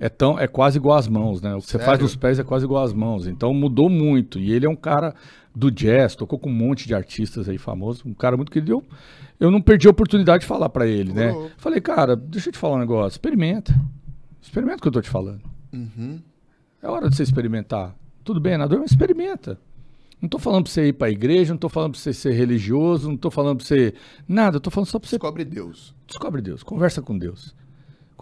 é 0.03 0.09
tão 0.09 0.37
é 0.37 0.47
quase 0.47 0.77
igual 0.77 0.97
às 0.97 1.07
mãos, 1.07 1.41
né? 1.41 1.55
O 1.55 1.59
que 1.59 1.67
você 1.67 1.77
faz 1.77 1.91
Sério? 1.91 2.03
nos 2.03 2.15
pés 2.17 2.37
é 2.37 2.43
quase 2.43 2.65
igual 2.65 2.83
às 2.83 2.91
mãos. 2.91 3.25
Então 3.25 3.53
mudou 3.53 3.89
muito. 3.89 4.37
E 4.37 4.51
ele 4.51 4.65
é 4.65 4.69
um 4.69 4.75
cara 4.75 5.15
do 5.55 5.71
jazz, 5.71 6.13
tocou 6.13 6.37
com 6.37 6.49
um 6.49 6.53
monte 6.53 6.85
de 6.85 6.93
artistas 6.93 7.47
aí 7.47 7.57
famosos, 7.57 8.03
um 8.05 8.13
cara 8.13 8.35
muito 8.35 8.51
querido. 8.51 8.73
Eu, 8.73 8.83
eu 9.39 9.49
não 9.49 9.61
perdi 9.61 9.87
a 9.87 9.91
oportunidade 9.91 10.41
de 10.41 10.45
falar 10.45 10.67
pra 10.67 10.85
ele, 10.85 11.13
né? 11.13 11.31
Ô. 11.31 11.49
Falei, 11.55 11.79
cara, 11.79 12.17
deixa 12.17 12.49
eu 12.49 12.51
te 12.51 12.59
falar 12.59 12.75
um 12.75 12.79
negócio, 12.79 13.15
experimenta. 13.15 13.73
Experimenta 14.41 14.79
o 14.79 14.81
que 14.81 14.87
eu 14.89 14.91
tô 14.91 15.01
te 15.01 15.09
falando. 15.09 15.41
Uhum. 15.71 16.19
É 16.81 16.87
hora 16.89 17.09
de 17.09 17.15
você 17.15 17.23
experimentar. 17.23 17.95
Tudo 18.25 18.41
bem, 18.41 18.57
nadador, 18.57 18.81
mas 18.81 18.91
experimenta. 18.91 19.57
Não 20.21 20.27
tô 20.27 20.37
falando 20.37 20.65
pra 20.65 20.73
você 20.73 20.89
ir 20.89 20.93
pra 20.93 21.09
igreja, 21.09 21.53
não 21.53 21.57
tô 21.57 21.69
falando 21.69 21.91
pra 21.91 22.01
você 22.01 22.11
ser 22.11 22.33
religioso, 22.33 23.07
não 23.07 23.15
tô 23.15 23.31
falando 23.31 23.59
pra 23.59 23.65
você. 23.65 23.93
Nada, 24.27 24.57
eu 24.57 24.61
tô 24.61 24.69
falando 24.69 24.87
só 24.87 24.99
pra 24.99 25.07
você 25.07 25.15
Descobre 25.15 25.45
Deus. 25.45 25.95
Descobre 26.05 26.41
Deus, 26.41 26.61
conversa 26.61 27.01
com 27.01 27.17
Deus. 27.17 27.55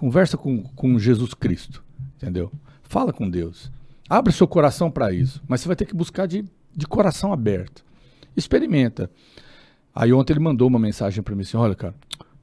Conversa 0.01 0.35
com, 0.35 0.63
com 0.63 0.97
Jesus 0.97 1.35
Cristo, 1.35 1.83
entendeu? 2.17 2.51
Fala 2.81 3.13
com 3.13 3.29
Deus. 3.29 3.71
Abre 4.09 4.33
seu 4.33 4.47
coração 4.47 4.89
para 4.89 5.13
isso, 5.13 5.39
mas 5.47 5.61
você 5.61 5.67
vai 5.67 5.75
ter 5.75 5.85
que 5.85 5.93
buscar 5.93 6.25
de, 6.25 6.43
de 6.75 6.87
coração 6.87 7.31
aberto. 7.31 7.85
Experimenta. 8.35 9.11
Aí 9.93 10.11
ontem 10.11 10.33
ele 10.33 10.39
mandou 10.39 10.67
uma 10.67 10.79
mensagem 10.79 11.21
para 11.21 11.35
mim 11.35 11.43
assim: 11.43 11.55
olha, 11.55 11.75
cara, 11.75 11.93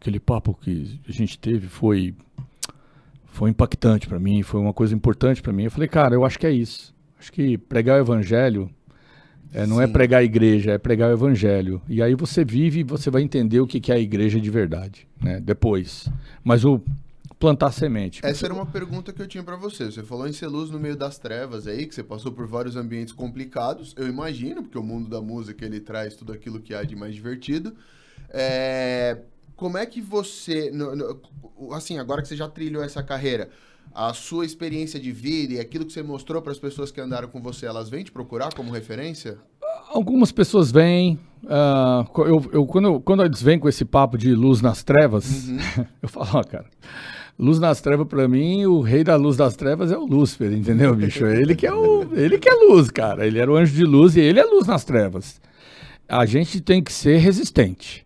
aquele 0.01 0.21
papo 0.21 0.57
que 0.63 1.01
a 1.09 1.11
gente 1.11 1.37
teve 1.37 1.67
foi 1.67 2.15
foi 3.25 3.51
impactante 3.51 4.07
para 4.07 4.21
mim, 4.21 4.41
foi 4.45 4.61
uma 4.61 4.73
coisa 4.73 4.95
importante 4.95 5.43
para 5.43 5.53
mim. 5.53 5.65
Eu 5.65 5.71
falei, 5.73 5.89
cara, 5.89 6.15
eu 6.15 6.25
acho 6.25 6.39
que 6.39 6.47
é 6.47 6.53
isso. 6.53 6.95
Acho 7.19 7.33
que 7.33 7.59
pregar 7.59 7.99
o 7.99 8.01
evangelho 8.01 8.71
é, 9.53 9.67
não 9.67 9.83
é 9.83 9.89
pregar 9.89 10.21
a 10.21 10.25
igreja, 10.25 10.71
é 10.71 10.79
pregar 10.79 11.11
o 11.11 11.13
evangelho. 11.13 11.83
E 11.89 12.01
aí 12.01 12.15
você 12.15 12.45
vive 12.45 12.81
e 12.81 12.85
você 12.85 13.11
vai 13.11 13.23
entender 13.23 13.59
o 13.59 13.67
que 13.67 13.81
que 13.81 13.91
é 13.91 13.97
a 13.97 13.99
igreja 13.99 14.41
de 14.41 14.49
verdade, 14.49 15.09
né? 15.21 15.41
Depois. 15.41 16.09
Mas 16.45 16.65
o 16.65 16.81
plantar 17.39 17.71
semente. 17.73 18.21
Essa 18.25 18.47
era 18.47 18.55
uma 18.55 18.67
pergunta 18.67 19.13
que 19.13 19.23
eu 19.23 19.27
tinha 19.29 19.43
pra 19.45 19.57
você. 19.57 19.87
Você 19.87 20.03
falou 20.03 20.27
em 20.27 20.33
ser 20.33 20.49
luz 20.49 20.71
no 20.71 20.79
meio 20.79 20.97
das 20.97 21.19
trevas 21.19 21.67
aí, 21.67 21.87
que 21.87 21.95
você 21.95 22.03
passou 22.03 22.33
por 22.33 22.47
vários 22.47 22.77
ambientes 22.77 23.13
complicados. 23.13 23.95
Eu 23.97 24.09
imagino, 24.09 24.63
porque 24.63 24.79
o 24.79 24.83
mundo 24.83 25.09
da 25.09 25.21
música 25.21 25.65
ele 25.65 25.79
traz 25.81 26.15
tudo 26.17 26.33
aquilo 26.33 26.61
que 26.61 26.75
há 26.75 26.83
de 26.83 26.97
mais 26.97 27.15
divertido. 27.15 27.75
É, 28.31 29.19
Como 29.57 29.77
é 29.79 29.87
que 29.87 30.01
você, 30.01 30.71
assim, 31.73 31.99
agora 31.99 32.23
que 32.23 32.29
você 32.29 32.37
já 32.37 32.49
trilhou 32.49 32.83
essa 32.83 33.03
carreira, 33.03 33.51
a 33.95 34.13
sua 34.15 34.45
experiência 34.45 35.01
de 35.01 35.11
vida 35.11 35.55
e 35.55 35.61
aquilo 35.61 35.85
que 35.85 35.93
você 35.93 36.03
mostrou 36.03 36.41
para 36.43 36.53
as 36.53 36.59
pessoas 36.59 36.91
que 36.93 37.01
andaram 37.01 37.29
com 37.29 37.41
você, 37.41 37.67
elas 37.67 37.89
vêm 37.89 38.05
te 38.05 38.13
procurar 38.13 38.53
como 38.55 38.71
referência? 38.73 39.39
Algumas 39.89 40.31
pessoas 40.31 40.71
vêm. 40.71 41.19
co- 42.13 42.27
eu, 42.27 42.51
eu- 42.53 42.67
quando, 42.67 42.89
eu- 42.89 43.01
quando 43.01 43.25
eles 43.25 43.41
vêm 43.41 43.59
com 43.59 43.69
esse 43.69 43.85
papo 43.85 44.19
de 44.19 44.35
luz 44.35 44.61
nas 44.61 44.83
trevas, 44.83 45.49
eu 46.03 46.09
falo, 46.09 46.29
ó, 46.35 46.43
cara. 46.45 46.67
Luz 47.39 47.61
nas 47.61 47.81
trevas, 47.81 48.07
pra 48.09 48.27
mim, 48.27 48.67
o 48.67 48.81
rei 48.81 49.05
da 49.05 49.15
luz 49.15 49.37
das 49.37 49.55
trevas 49.55 49.93
é 49.93 49.97
o 49.97 50.05
Lúcifer, 50.05 50.53
entendeu, 50.53 50.95
bicho? 50.97 51.25
Ele 51.25 51.55
que 51.55 51.67
é 51.67 51.73
o, 51.73 52.03
ele 52.19 52.37
que 52.37 52.49
é 52.49 52.53
luz, 52.53 52.91
cara. 52.91 53.27
Ele 53.27 53.39
era 53.39 53.51
o 53.51 53.57
anjo 53.57 53.75
de 53.75 53.85
luz 53.85 54.17
e 54.17 54.21
ele 54.21 54.41
é 54.41 54.45
luz 54.45 54.67
nas 54.67 54.85
trevas. 54.85 55.41
A 56.09 56.27
gente 56.27 56.61
tem 56.61 56.83
que 56.83 56.93
ser 56.93 57.19
resistente. 57.19 58.05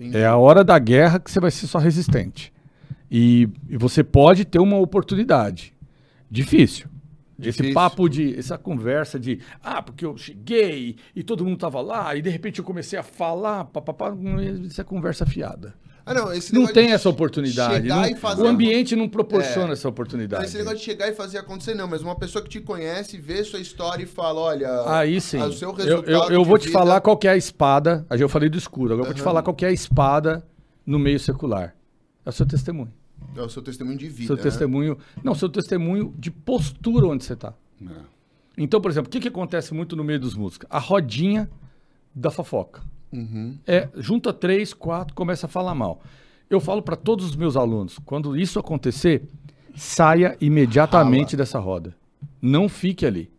Entendi. 0.00 0.16
É 0.16 0.26
a 0.26 0.36
hora 0.36 0.64
da 0.64 0.76
guerra 0.80 1.20
que 1.20 1.30
você 1.30 1.38
vai 1.38 1.50
ser 1.52 1.68
só 1.68 1.78
resistente. 1.78 2.52
E, 3.08 3.48
e 3.68 3.76
você 3.76 4.02
pode 4.02 4.44
ter 4.44 4.58
uma 4.58 4.78
oportunidade. 4.78 5.72
Difícil. 6.28 6.86
Esse 7.38 7.58
Difícil. 7.58 7.74
papo 7.74 8.08
de. 8.08 8.36
Essa 8.38 8.56
conversa 8.58 9.18
de. 9.18 9.38
Ah, 9.62 9.80
porque 9.82 10.04
eu 10.04 10.16
cheguei 10.16 10.96
e 11.14 11.22
todo 11.22 11.44
mundo 11.44 11.56
tava 11.58 11.80
lá, 11.80 12.14
e 12.16 12.22
de 12.22 12.30
repente 12.30 12.58
eu 12.58 12.64
comecei 12.64 12.98
a 12.98 13.02
falar, 13.02 13.64
papapá, 13.66 14.14
é- 14.40 14.66
isso 14.66 14.80
é 14.80 14.84
conversa 14.84 15.26
fiada. 15.26 15.74
Ah, 16.04 16.12
não, 16.14 16.32
esse 16.32 16.52
Não 16.52 16.66
tem 16.66 16.90
essa 16.92 17.08
oportunidade. 17.08 17.86
não- 17.86 18.16
fazer 18.16 18.42
o 18.42 18.46
ambiente 18.46 18.96
não 18.96 19.08
proporciona 19.08 19.70
É. 19.70 19.72
essa 19.72 19.88
oportunidade. 19.88 20.44
Esse 20.46 20.58
negócio 20.58 20.78
de 20.78 20.84
chegar 20.84 21.08
e 21.08 21.14
fazer 21.14 21.38
acontecer, 21.38 21.74
não, 21.74 21.86
mas 21.86 22.02
uma 22.02 22.16
pessoa 22.16 22.42
que 22.42 22.48
te 22.50 22.60
conhece, 22.60 23.18
vê 23.18 23.44
sua 23.44 23.60
história 23.60 24.02
e 24.02 24.06
fala, 24.06 24.40
olha, 24.40 24.68
Aí 24.90 25.20
sim. 25.20 25.38
o 25.40 25.52
seu 25.52 25.68
Eu, 25.70 25.74
resultado 25.74 26.10
eu, 26.10 26.30
eu 26.30 26.42
de 26.42 26.48
vou 26.48 26.58
te 26.58 26.66
vida- 26.66 26.78
falar 26.78 27.00
qual 27.00 27.18
é 27.22 27.28
a 27.28 27.36
espada. 27.36 28.04
Aí 28.10 28.20
eu 28.20 28.28
falei 28.28 28.48
do 28.48 28.58
escudo, 28.58 28.92
agora 28.94 29.02
eu 29.02 29.12
vou 29.12 29.14
te 29.14 29.22
falar 29.22 29.42
qual 29.42 29.54
que 29.54 29.64
é 29.64 29.68
a 29.68 29.72
espada 29.72 30.44
no 30.84 30.98
meio 30.98 31.20
secular. 31.20 31.74
É 32.26 32.28
o 32.28 32.32
seu 32.32 32.46
testemunho. 32.46 32.92
É 33.36 33.40
o 33.42 33.48
seu 33.48 33.62
testemunho 33.62 33.96
de 33.96 34.08
vida, 34.08 34.26
seu 34.26 34.36
né? 34.36 34.42
testemunho. 34.42 34.98
Não, 35.22 35.34
seu 35.34 35.48
testemunho 35.48 36.12
de 36.18 36.30
postura 36.30 37.06
onde 37.06 37.24
você 37.24 37.34
está. 37.34 37.54
É. 37.80 37.86
Então, 38.58 38.80
por 38.80 38.90
exemplo, 38.90 39.08
o 39.08 39.10
que, 39.10 39.20
que 39.20 39.28
acontece 39.28 39.72
muito 39.72 39.94
no 39.96 40.02
meio 40.04 40.18
dos 40.20 40.34
músicos? 40.34 40.66
A 40.68 40.78
rodinha 40.80 41.48
da 42.14 42.30
fofoca. 42.30 42.82
Uhum. 43.12 43.58
É, 43.66 43.88
junta 43.96 44.32
três, 44.32 44.72
quatro, 44.72 45.14
começa 45.14 45.46
a 45.46 45.48
falar 45.48 45.74
mal. 45.74 46.00
Eu 46.48 46.60
falo 46.60 46.82
para 46.82 46.96
todos 46.96 47.26
os 47.26 47.36
meus 47.36 47.56
alunos, 47.56 47.98
quando 48.04 48.36
isso 48.36 48.58
acontecer, 48.58 49.22
saia 49.74 50.36
imediatamente 50.40 51.32
Rala. 51.32 51.36
dessa 51.38 51.58
roda. 51.58 51.94
Não 52.40 52.68
fique 52.68 53.06
ali. 53.06 53.30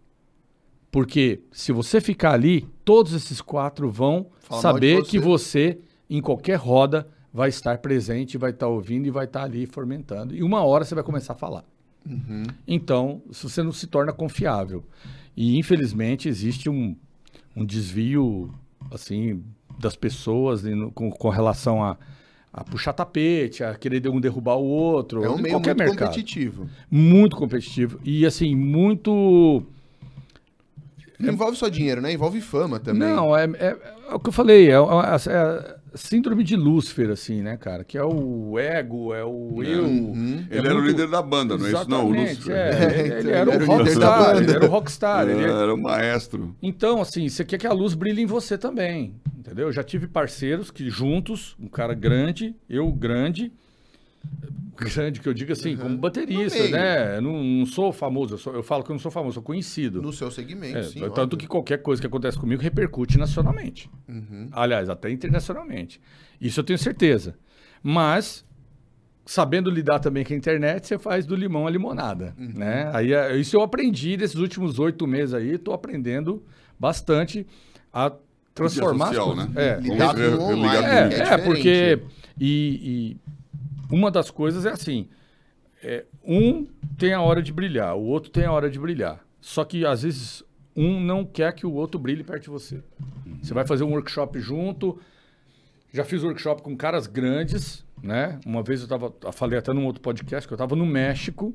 Porque 0.92 1.42
se 1.52 1.72
você 1.72 2.00
ficar 2.00 2.34
ali, 2.34 2.68
todos 2.86 3.14
esses 3.14 3.42
quatro 3.42 3.90
vão 3.90 4.28
Fala 4.42 4.62
saber 4.62 4.98
você. 4.98 5.10
que 5.10 5.20
você, 5.20 5.80
em 6.10 6.22
qualquer 6.22 6.56
roda, 6.56 7.08
vai 7.34 7.50
estar 7.50 7.80
presente, 7.80 8.38
vai 8.38 8.52
estar 8.52 8.68
ouvindo 8.68 9.08
e 9.08 9.10
vai 9.12 9.26
estar 9.26 9.44
ali 9.44 9.66
fermentando. 9.66 10.36
E 10.36 10.44
uma 10.44 10.64
hora 10.64 10.86
você 10.86 10.94
vai 10.94 11.04
começar 11.04 11.34
a 11.34 11.36
falar. 11.36 11.66
Uhum. 12.08 12.44
Então, 12.68 13.22
você 13.32 13.64
não 13.64 13.72
se 13.72 13.88
torna 13.88 14.14
confiável. 14.14 14.84
E 15.36 15.58
infelizmente 15.58 16.30
existe 16.30 16.70
um, 16.70 16.96
um 17.56 17.66
desvio 17.66 18.54
assim 18.92 19.44
das 19.84 19.96
pessoas 19.96 20.64
no- 20.64 20.92
com, 20.92 21.12
com 21.12 21.30
relação 21.30 21.84
a, 21.84 21.98
a 22.52 22.64
puxar 22.64 22.94
tapete, 22.94 23.64
a 23.64 23.76
querer 23.76 24.08
um 24.10 24.20
derrubar 24.20 24.56
o 24.56 24.64
outro. 24.64 25.24
É 25.24 25.30
um 25.30 25.38
meio 25.38 25.54
muito 25.56 25.68
mercado. 25.76 25.98
competitivo. 25.98 26.68
Muito 26.90 27.36
competitivo. 27.36 28.00
E 28.04 28.26
assim, 28.26 28.56
muito. 28.56 29.64
Não 31.20 31.34
envolve 31.34 31.56
só 31.58 31.70
dinheiro, 31.70 32.02
né? 32.02 32.12
Envolve 32.12 32.42
fama 32.42 32.80
também. 32.80 33.08
Não, 33.08 33.36
é, 33.38 33.46
é- 33.46 33.78
é 34.10 34.14
o 34.16 34.20
que 34.20 34.30
eu 34.30 34.34
falei, 34.34 34.70
é, 34.70 34.74
é 34.74 34.78
a 34.78 35.76
síndrome 35.96 36.44
de 36.44 36.56
Lúcifer, 36.56 37.10
assim, 37.10 37.42
né, 37.42 37.58
cara? 37.58 37.84
Que 37.84 37.98
é 37.98 38.04
o 38.04 38.58
ego, 38.60 39.14
é 39.14 39.24
o 39.24 39.62
eu. 39.64 39.84
Uhum. 39.86 40.46
é 40.50 40.58
Ele 40.58 40.68
era 40.68 40.76
o 40.76 40.82
muito- 40.82 40.88
líder 40.92 41.08
da 41.10 41.22
banda, 41.22 41.58
não 41.58 41.66
é 41.66 41.72
isso? 41.72 41.90
Não, 41.90 42.06
o 42.08 42.10
Lúcifer. 42.14 42.56
é. 42.56 42.70
Ele, 43.04 43.14
ele 43.14 43.32
era 43.32 43.50
o 43.50 43.66
rockstar, 43.66 44.38
ele 44.38 44.52
era 44.52 44.66
o 44.66 44.70
rockstar. 44.70 45.28
Ele- 45.30 45.44
era 45.44 45.74
o 45.74 45.78
maestro. 45.78 46.56
Então, 46.62 47.02
assim, 47.02 47.28
você 47.30 47.44
quer 47.46 47.58
que 47.58 47.68
a 47.68 47.74
luz 47.74 47.94
brilhe 47.94 48.22
em 48.22 48.26
você 48.26 48.58
também, 48.58 49.16
entendeu? 49.38 49.68
Eu 49.68 49.72
já 49.72 49.84
tive 49.84 50.08
parceiros 50.08 50.70
que 50.72 50.90
juntos, 50.90 51.56
um 51.60 51.68
cara 51.68 51.94
grande, 51.94 52.56
eu 52.70 52.92
grande, 52.92 53.52
grande 54.76 55.20
que 55.22 55.30
eu 55.30 55.34
digo 55.34 55.52
assim, 55.54 55.78
como 55.78 55.98
baterista, 55.98 56.68
né? 56.70 57.18
Eu 57.18 57.22
não, 57.22 57.44
não 57.44 57.66
sou 57.66 57.94
famoso, 57.94 58.34
eu, 58.34 58.38
sou- 58.38 58.54
eu 58.56 58.64
falo 58.64 58.84
que 58.84 58.90
eu 58.92 58.94
não 58.96 59.00
sou 59.00 59.12
famoso, 59.12 59.36
sou 59.36 59.44
conhecido. 59.44 60.02
No 60.02 60.12
seu 60.12 60.30
segmento, 60.32 60.78
É, 60.78 60.84
sim. 60.84 61.00
tanto 61.00 61.20
óbvio. 61.22 61.38
que 61.40 61.48
qualquer 61.48 61.78
coisa 61.82 62.02
que 62.02 62.08
acontece 62.08 62.38
comigo 62.38 62.62
repercute 62.62 63.18
nacionalmente. 63.18 63.90
Uhum. 64.10 64.50
Aliás, 64.52 64.90
até 64.90 65.10
internacionalmente. 65.12 66.02
Isso 66.42 66.60
eu 66.60 66.64
tenho 66.64 66.80
certeza. 66.80 67.36
Mas, 67.82 68.44
sabendo 69.26 69.70
lidar 69.70 70.00
também 70.00 70.26
com 70.26 70.34
a 70.34 70.36
internet, 70.38 70.88
você 70.88 70.98
faz 70.98 71.26
do 71.26 71.36
limão 71.36 71.68
a 71.68 71.70
limonada, 71.70 72.34
Uhum. 72.38 72.52
né? 72.56 72.90
Aí, 72.94 73.14
é, 73.14 73.38
isso 73.38 73.56
eu 73.56 73.62
aprendi 73.62 74.18
nesses 74.18 74.36
últimos 74.38 74.80
oito 74.80 75.06
meses 75.08 75.34
aí, 75.34 75.52
estou 75.52 75.74
aprendendo 75.74 76.44
bastante 76.80 77.46
a 77.94 78.12
transformar 78.56 79.08
social, 79.08 79.36
né? 79.36 79.50
É, 79.56 79.80
Lidar 79.80 80.14
com 80.16 80.22
é, 80.66 81.06
é, 81.06 81.08
diferente. 81.10 81.44
porque. 81.46 82.00
E, 82.40 83.16
e 83.22 83.23
uma 83.90 84.10
das 84.12 84.30
coisas 84.32 84.66
é 84.66 84.72
assim: 84.72 85.08
é, 85.84 86.06
um 86.26 86.66
tem 86.98 87.14
a 87.14 87.22
hora 87.22 87.42
de 87.42 87.52
brilhar, 87.52 87.96
o 87.96 88.04
outro 88.04 88.30
tem 88.32 88.46
a 88.46 88.52
hora 88.52 88.70
de 88.70 88.80
brilhar. 88.80 89.24
Só 89.42 89.64
que 89.66 89.86
às 89.86 90.04
vezes 90.04 90.44
um 90.76 91.00
não 91.00 91.26
quer 91.26 91.54
que 91.54 91.66
o 91.66 91.74
outro 91.74 92.00
brilhe 92.00 92.24
perto 92.24 92.44
de 92.44 92.50
você. 92.50 92.82
Você 93.42 93.54
vai 93.54 93.66
fazer 93.68 93.84
um 93.84 93.92
workshop 93.92 94.40
junto. 94.40 95.00
Já 95.92 96.04
fiz 96.04 96.24
workshop 96.24 96.62
com 96.64 96.76
caras 96.76 97.06
grandes, 97.06 97.86
né? 98.02 98.40
Uma 98.46 98.64
vez 98.64 98.82
eu 98.82 98.88
tava, 98.88 99.14
eu 99.24 99.32
falei 99.32 99.60
até 99.60 99.72
num 99.74 99.86
outro 99.86 100.02
podcast 100.02 100.48
que 100.48 100.54
eu 100.54 100.58
tava 100.58 100.76
no 100.76 100.86
México. 100.86 101.54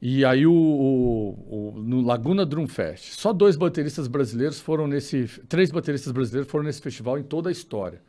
E 0.00 0.24
aí 0.24 0.46
o, 0.46 0.52
o- 0.52 1.72
o- 1.74 1.80
no 1.82 2.00
Laguna 2.02 2.46
Drum 2.46 2.68
Fest, 2.68 3.14
só 3.14 3.32
dois 3.32 3.56
bateristas 3.56 4.06
brasileiros 4.06 4.60
foram 4.60 4.86
nesse, 4.86 5.26
três 5.48 5.72
bateristas 5.72 6.12
brasileiros 6.12 6.48
foram 6.48 6.64
nesse 6.66 6.80
festival 6.80 7.18
em 7.18 7.24
toda 7.24 7.48
a 7.48 7.52
história. 7.52 8.00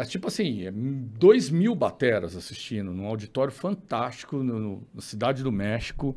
É 0.00 0.04
tipo 0.04 0.28
assim, 0.28 0.62
é 0.64 0.70
dois 0.72 1.50
mil 1.50 1.74
bateras 1.74 2.36
assistindo, 2.36 2.92
num 2.92 3.06
auditório 3.06 3.52
fantástico 3.52 4.36
no, 4.44 4.60
no- 4.60 4.82
na 4.94 5.00
cidade 5.02 5.42
do 5.42 5.50
México. 5.50 6.16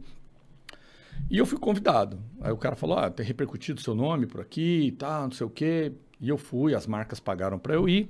E 1.29 1.37
eu 1.37 1.45
fui 1.47 1.57
convidado. 1.57 2.19
Aí 2.41 2.51
o 2.51 2.57
cara 2.57 2.75
falou: 2.75 2.97
ah, 2.99 3.09
tem 3.09 3.25
repercutido 3.25 3.81
seu 3.81 3.95
nome 3.95 4.27
por 4.27 4.39
aqui 4.39 4.85
e 4.87 4.91
tal, 4.91 5.23
não 5.23 5.31
sei 5.31 5.47
o 5.47 5.49
quê. 5.49 5.91
E 6.19 6.29
eu 6.29 6.37
fui, 6.37 6.75
as 6.75 6.85
marcas 6.85 7.19
pagaram 7.19 7.57
para 7.57 7.73
eu 7.73 7.89
ir. 7.89 8.07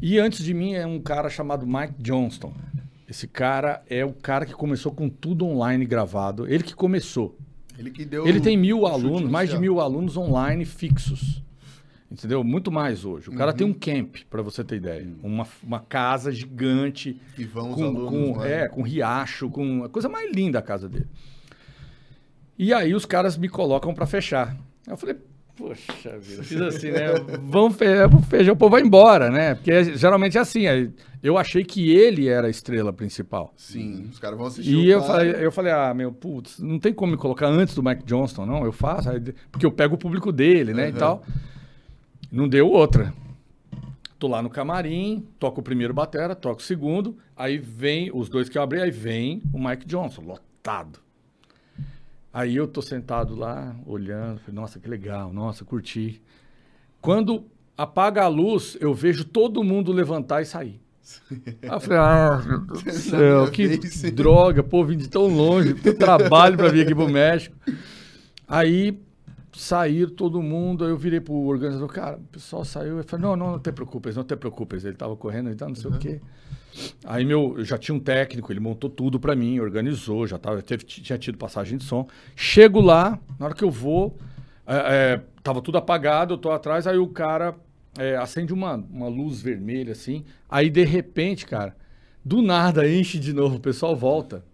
E 0.00 0.18
antes 0.18 0.44
de 0.44 0.52
mim 0.52 0.74
é 0.74 0.86
um 0.86 1.00
cara 1.00 1.30
chamado 1.30 1.66
Mike 1.66 1.94
Johnston. 1.98 2.52
Esse 3.08 3.26
cara 3.26 3.82
é 3.88 4.04
o 4.04 4.12
cara 4.12 4.44
que 4.44 4.52
começou 4.52 4.92
com 4.92 5.08
tudo 5.08 5.46
online 5.46 5.86
gravado. 5.86 6.46
Ele 6.46 6.62
que 6.62 6.74
começou. 6.74 7.34
Ele 7.78 7.90
que 7.90 8.04
deu 8.04 8.26
Ele 8.26 8.40
tem 8.40 8.56
mil 8.58 8.86
alunos, 8.86 9.30
mais 9.30 9.48
de 9.48 9.58
mil 9.58 9.80
alunos 9.80 10.16
online 10.18 10.64
fixos. 10.66 11.42
Entendeu? 12.10 12.44
Muito 12.44 12.70
mais 12.70 13.04
hoje. 13.04 13.28
O 13.28 13.34
cara 13.34 13.52
tem 13.52 13.66
um 13.66 13.72
camp, 13.72 14.18
para 14.30 14.40
você 14.40 14.62
ter 14.62 14.76
ideia. 14.76 15.06
Uma, 15.22 15.46
uma 15.62 15.80
casa 15.80 16.30
gigante. 16.30 17.20
E 17.36 17.44
vão 17.44 17.72
com, 17.72 17.84
alunos 17.84 18.08
com- 18.10 18.38
lá. 18.38 18.48
é, 18.48 18.68
com 18.68 18.80
riacho, 18.82 19.50
com 19.50 19.82
a 19.84 19.88
coisa 19.88 20.08
mais 20.08 20.30
linda 20.32 20.58
a 20.60 20.62
casa 20.62 20.88
dele. 20.88 21.06
E 22.58 22.72
aí 22.72 22.94
os 22.94 23.04
caras 23.04 23.36
me 23.36 23.48
colocam 23.48 23.92
para 23.92 24.06
fechar. 24.06 24.56
Eu 24.86 24.96
falei, 24.96 25.16
poxa 25.56 26.16
vida, 26.18 26.42
fiz 26.44 26.60
assim, 26.60 26.90
né? 26.90 27.08
Vamos 27.42 27.76
fe- 27.76 28.06
vamos 28.06 28.26
fechar, 28.26 28.52
o 28.52 28.56
povo 28.56 28.70
vai 28.70 28.82
embora, 28.82 29.30
né? 29.30 29.54
Porque 29.56 29.70
é- 29.72 29.84
geralmente 29.96 30.38
é 30.38 30.40
assim. 30.40 30.66
aí 30.66 30.90
Eu 31.22 31.36
achei 31.36 31.64
que 31.64 31.90
ele 31.90 32.28
era 32.28 32.46
a 32.46 32.50
estrela 32.50 32.92
principal. 32.92 33.52
Sim, 33.56 34.08
os 34.10 34.18
caras 34.20 34.38
vão 34.38 34.46
assistir 34.46 34.72
E 34.72 34.88
eu 34.88 35.02
falei, 35.02 35.34
eu 35.44 35.50
falei, 35.52 35.72
ah, 35.72 35.92
meu, 35.92 36.12
putz, 36.12 36.60
não 36.60 36.78
tem 36.78 36.94
como 36.94 37.12
me 37.12 37.18
colocar 37.18 37.48
antes 37.48 37.74
do 37.74 37.82
Mike 37.82 38.04
Johnston, 38.04 38.46
não. 38.46 38.64
Eu 38.64 38.72
faço, 38.72 39.08
porque 39.50 39.66
eu 39.66 39.72
pego 39.72 39.96
o 39.96 39.98
público 39.98 40.30
dele, 40.30 40.72
né, 40.72 40.88
e 40.88 40.92
Uhum. 40.92 40.98
tal. 40.98 41.24
Não 42.36 42.46
deu 42.46 42.70
outra. 42.70 43.14
Tô 44.18 44.28
lá 44.28 44.42
no 44.42 44.50
camarim, 44.50 45.26
toco 45.38 45.62
o 45.62 45.64
primeiro 45.64 45.94
batera, 45.94 46.34
toco 46.34 46.60
o 46.60 46.62
segundo, 46.62 47.16
aí 47.34 47.56
vem 47.56 48.10
os 48.12 48.28
dois 48.28 48.46
que 48.46 48.58
eu 48.58 48.62
abri, 48.62 48.78
aí 48.78 48.90
vem 48.90 49.42
o 49.54 49.58
Mike 49.58 49.86
Johnson, 49.86 50.20
lotado. 50.20 50.98
Aí 52.30 52.54
eu 52.54 52.68
tô 52.68 52.82
sentado 52.82 53.34
lá, 53.34 53.74
olhando, 53.86 54.40
falei, 54.40 54.54
nossa, 54.54 54.78
que 54.78 54.86
legal, 54.86 55.32
nossa, 55.32 55.64
curti. 55.64 56.20
Quando 57.00 57.46
apaga 57.74 58.24
a 58.24 58.28
luz, 58.28 58.76
eu 58.82 58.92
vejo 58.92 59.24
todo 59.24 59.64
mundo 59.64 59.90
levantar 59.90 60.42
e 60.42 60.44
sair. 60.44 60.78
Aí 61.62 61.70
eu 61.70 61.80
falei, 61.80 61.98
ah, 61.98 62.42
meu 62.46 62.60
Deus 62.60 62.82
do 62.82 62.92
céu, 62.92 63.50
que 63.50 63.78
droga, 64.10 64.62
pô, 64.62 64.84
vim 64.84 64.98
de 64.98 65.08
tão 65.08 65.26
longe, 65.26 65.72
que 65.72 65.90
trabalho 65.94 66.58
pra 66.58 66.68
vir 66.68 66.82
aqui 66.82 66.94
pro 66.94 67.08
México. 67.08 67.56
Aí 68.46 69.05
saíram 69.56 70.10
todo 70.10 70.42
mundo, 70.42 70.84
aí 70.84 70.90
eu 70.90 70.98
virei 70.98 71.20
pro 71.20 71.34
organizador, 71.34 71.88
cara, 71.88 72.16
o 72.18 72.24
pessoal 72.24 72.64
saiu, 72.64 72.98
eu 72.98 73.04
falei, 73.04 73.24
não, 73.24 73.34
não, 73.34 73.52
não 73.52 73.58
te 73.58 73.72
preocupes, 73.72 74.14
não 74.14 74.22
te 74.22 74.36
preocupes, 74.36 74.84
ele 74.84 74.96
tava 74.96 75.16
correndo 75.16 75.50
e 75.50 75.54
tal, 75.54 75.68
não 75.68 75.74
sei 75.74 75.90
o 75.90 75.98
quê. 75.98 76.20
Aí 77.04 77.24
meu, 77.24 77.54
eu 77.56 77.64
já 77.64 77.78
tinha 77.78 77.94
um 77.94 77.98
técnico, 77.98 78.52
ele 78.52 78.60
montou 78.60 78.90
tudo 78.90 79.18
pra 79.18 79.34
mim, 79.34 79.58
organizou, 79.58 80.26
já 80.26 80.36
tava, 80.38 80.60
teve, 80.60 80.84
tinha 80.84 81.18
tido 81.18 81.38
passagem 81.38 81.78
de 81.78 81.84
som. 81.84 82.06
Chego 82.34 82.80
lá, 82.80 83.18
na 83.38 83.46
hora 83.46 83.54
que 83.54 83.64
eu 83.64 83.70
vou, 83.70 84.16
é, 84.66 84.76
é, 84.76 85.22
tava 85.42 85.62
tudo 85.62 85.78
apagado, 85.78 86.34
eu 86.34 86.38
tô 86.38 86.50
atrás, 86.50 86.86
aí 86.86 86.98
o 86.98 87.08
cara 87.08 87.54
é, 87.98 88.14
acende 88.16 88.52
uma, 88.52 88.74
uma 88.74 89.08
luz 89.08 89.40
vermelha 89.40 89.92
assim, 89.92 90.22
aí 90.50 90.68
de 90.68 90.84
repente, 90.84 91.46
cara, 91.46 91.74
do 92.22 92.42
nada 92.42 92.86
enche 92.86 93.18
de 93.18 93.32
novo, 93.32 93.56
o 93.56 93.60
pessoal 93.60 93.96
volta. 93.96 94.44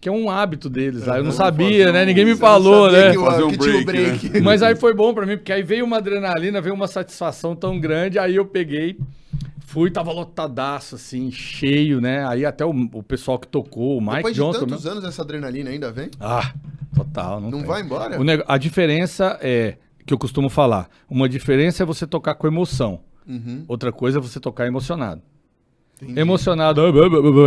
Que 0.00 0.08
é 0.08 0.12
um 0.12 0.30
hábito 0.30 0.68
deles 0.68 1.06
lá. 1.06 1.18
Eu 1.18 1.24
não 1.24 1.32
sabia, 1.32 1.90
né? 1.90 2.02
um- 2.02 2.06
Ninguém 2.06 2.24
me 2.24 2.36
falou, 2.36 2.84
sabia 2.90 3.06
né? 3.08 3.12
Que, 3.16 3.18
Fazer 3.24 3.42
um 3.44 3.50
que 3.50 3.58
tinha 3.58 3.80
o 3.80 3.84
break, 3.84 4.18
break. 4.28 4.40
Mas 4.44 4.62
aí 4.62 4.76
foi 4.76 4.94
bom 4.94 5.12
pra 5.14 5.24
mim, 5.26 5.36
porque 5.36 5.52
aí 5.52 5.62
veio 5.62 5.84
uma 5.84 5.96
adrenalina, 5.96 6.60
veio 6.60 6.74
uma 6.74 6.86
satisfação 6.86 7.56
tão 7.56 7.80
grande, 7.80 8.18
aí 8.18 8.36
eu 8.36 8.44
peguei, 8.44 8.98
fui, 9.66 9.90
tava 9.90 10.12
lotadaço, 10.12 10.94
assim, 10.96 11.30
cheio, 11.32 12.00
né? 12.00 12.26
Aí 12.28 12.44
até 12.44 12.64
o, 12.64 12.70
o 12.92 13.02
pessoal 13.02 13.38
que 13.38 13.48
tocou, 13.48 13.96
o 13.98 14.00
Mike 14.00 14.16
Depois 14.16 14.34
de 14.34 14.40
Johnson. 14.40 14.60
tantos 14.60 14.84
mesmo. 14.84 14.90
anos, 14.98 15.04
essa 15.08 15.22
adrenalina 15.22 15.70
ainda 15.70 15.90
vem? 15.90 16.10
Ah, 16.20 16.52
total. 16.94 17.40
Não, 17.40 17.50
Não 17.50 17.58
tem. 17.60 17.66
vai 17.66 17.82
embora? 17.82 18.20
O 18.20 18.22
nego- 18.24 18.44
A 18.46 18.58
diferença 18.58 19.38
é, 19.40 19.76
que 20.04 20.12
eu 20.12 20.18
costumo 20.18 20.48
falar, 20.50 20.88
uma 21.10 21.26
diferença 21.28 21.82
é 21.82 21.86
você 21.86 22.06
tocar 22.06 22.34
com 22.34 22.46
emoção, 22.46 23.00
Uhum. 23.26 23.64
outra 23.66 23.90
coisa 23.90 24.18
é 24.18 24.20
você 24.20 24.38
tocar 24.38 24.66
emocionado. 24.66 25.20
Entendi. 26.02 26.20
Emocionado, 26.20 26.82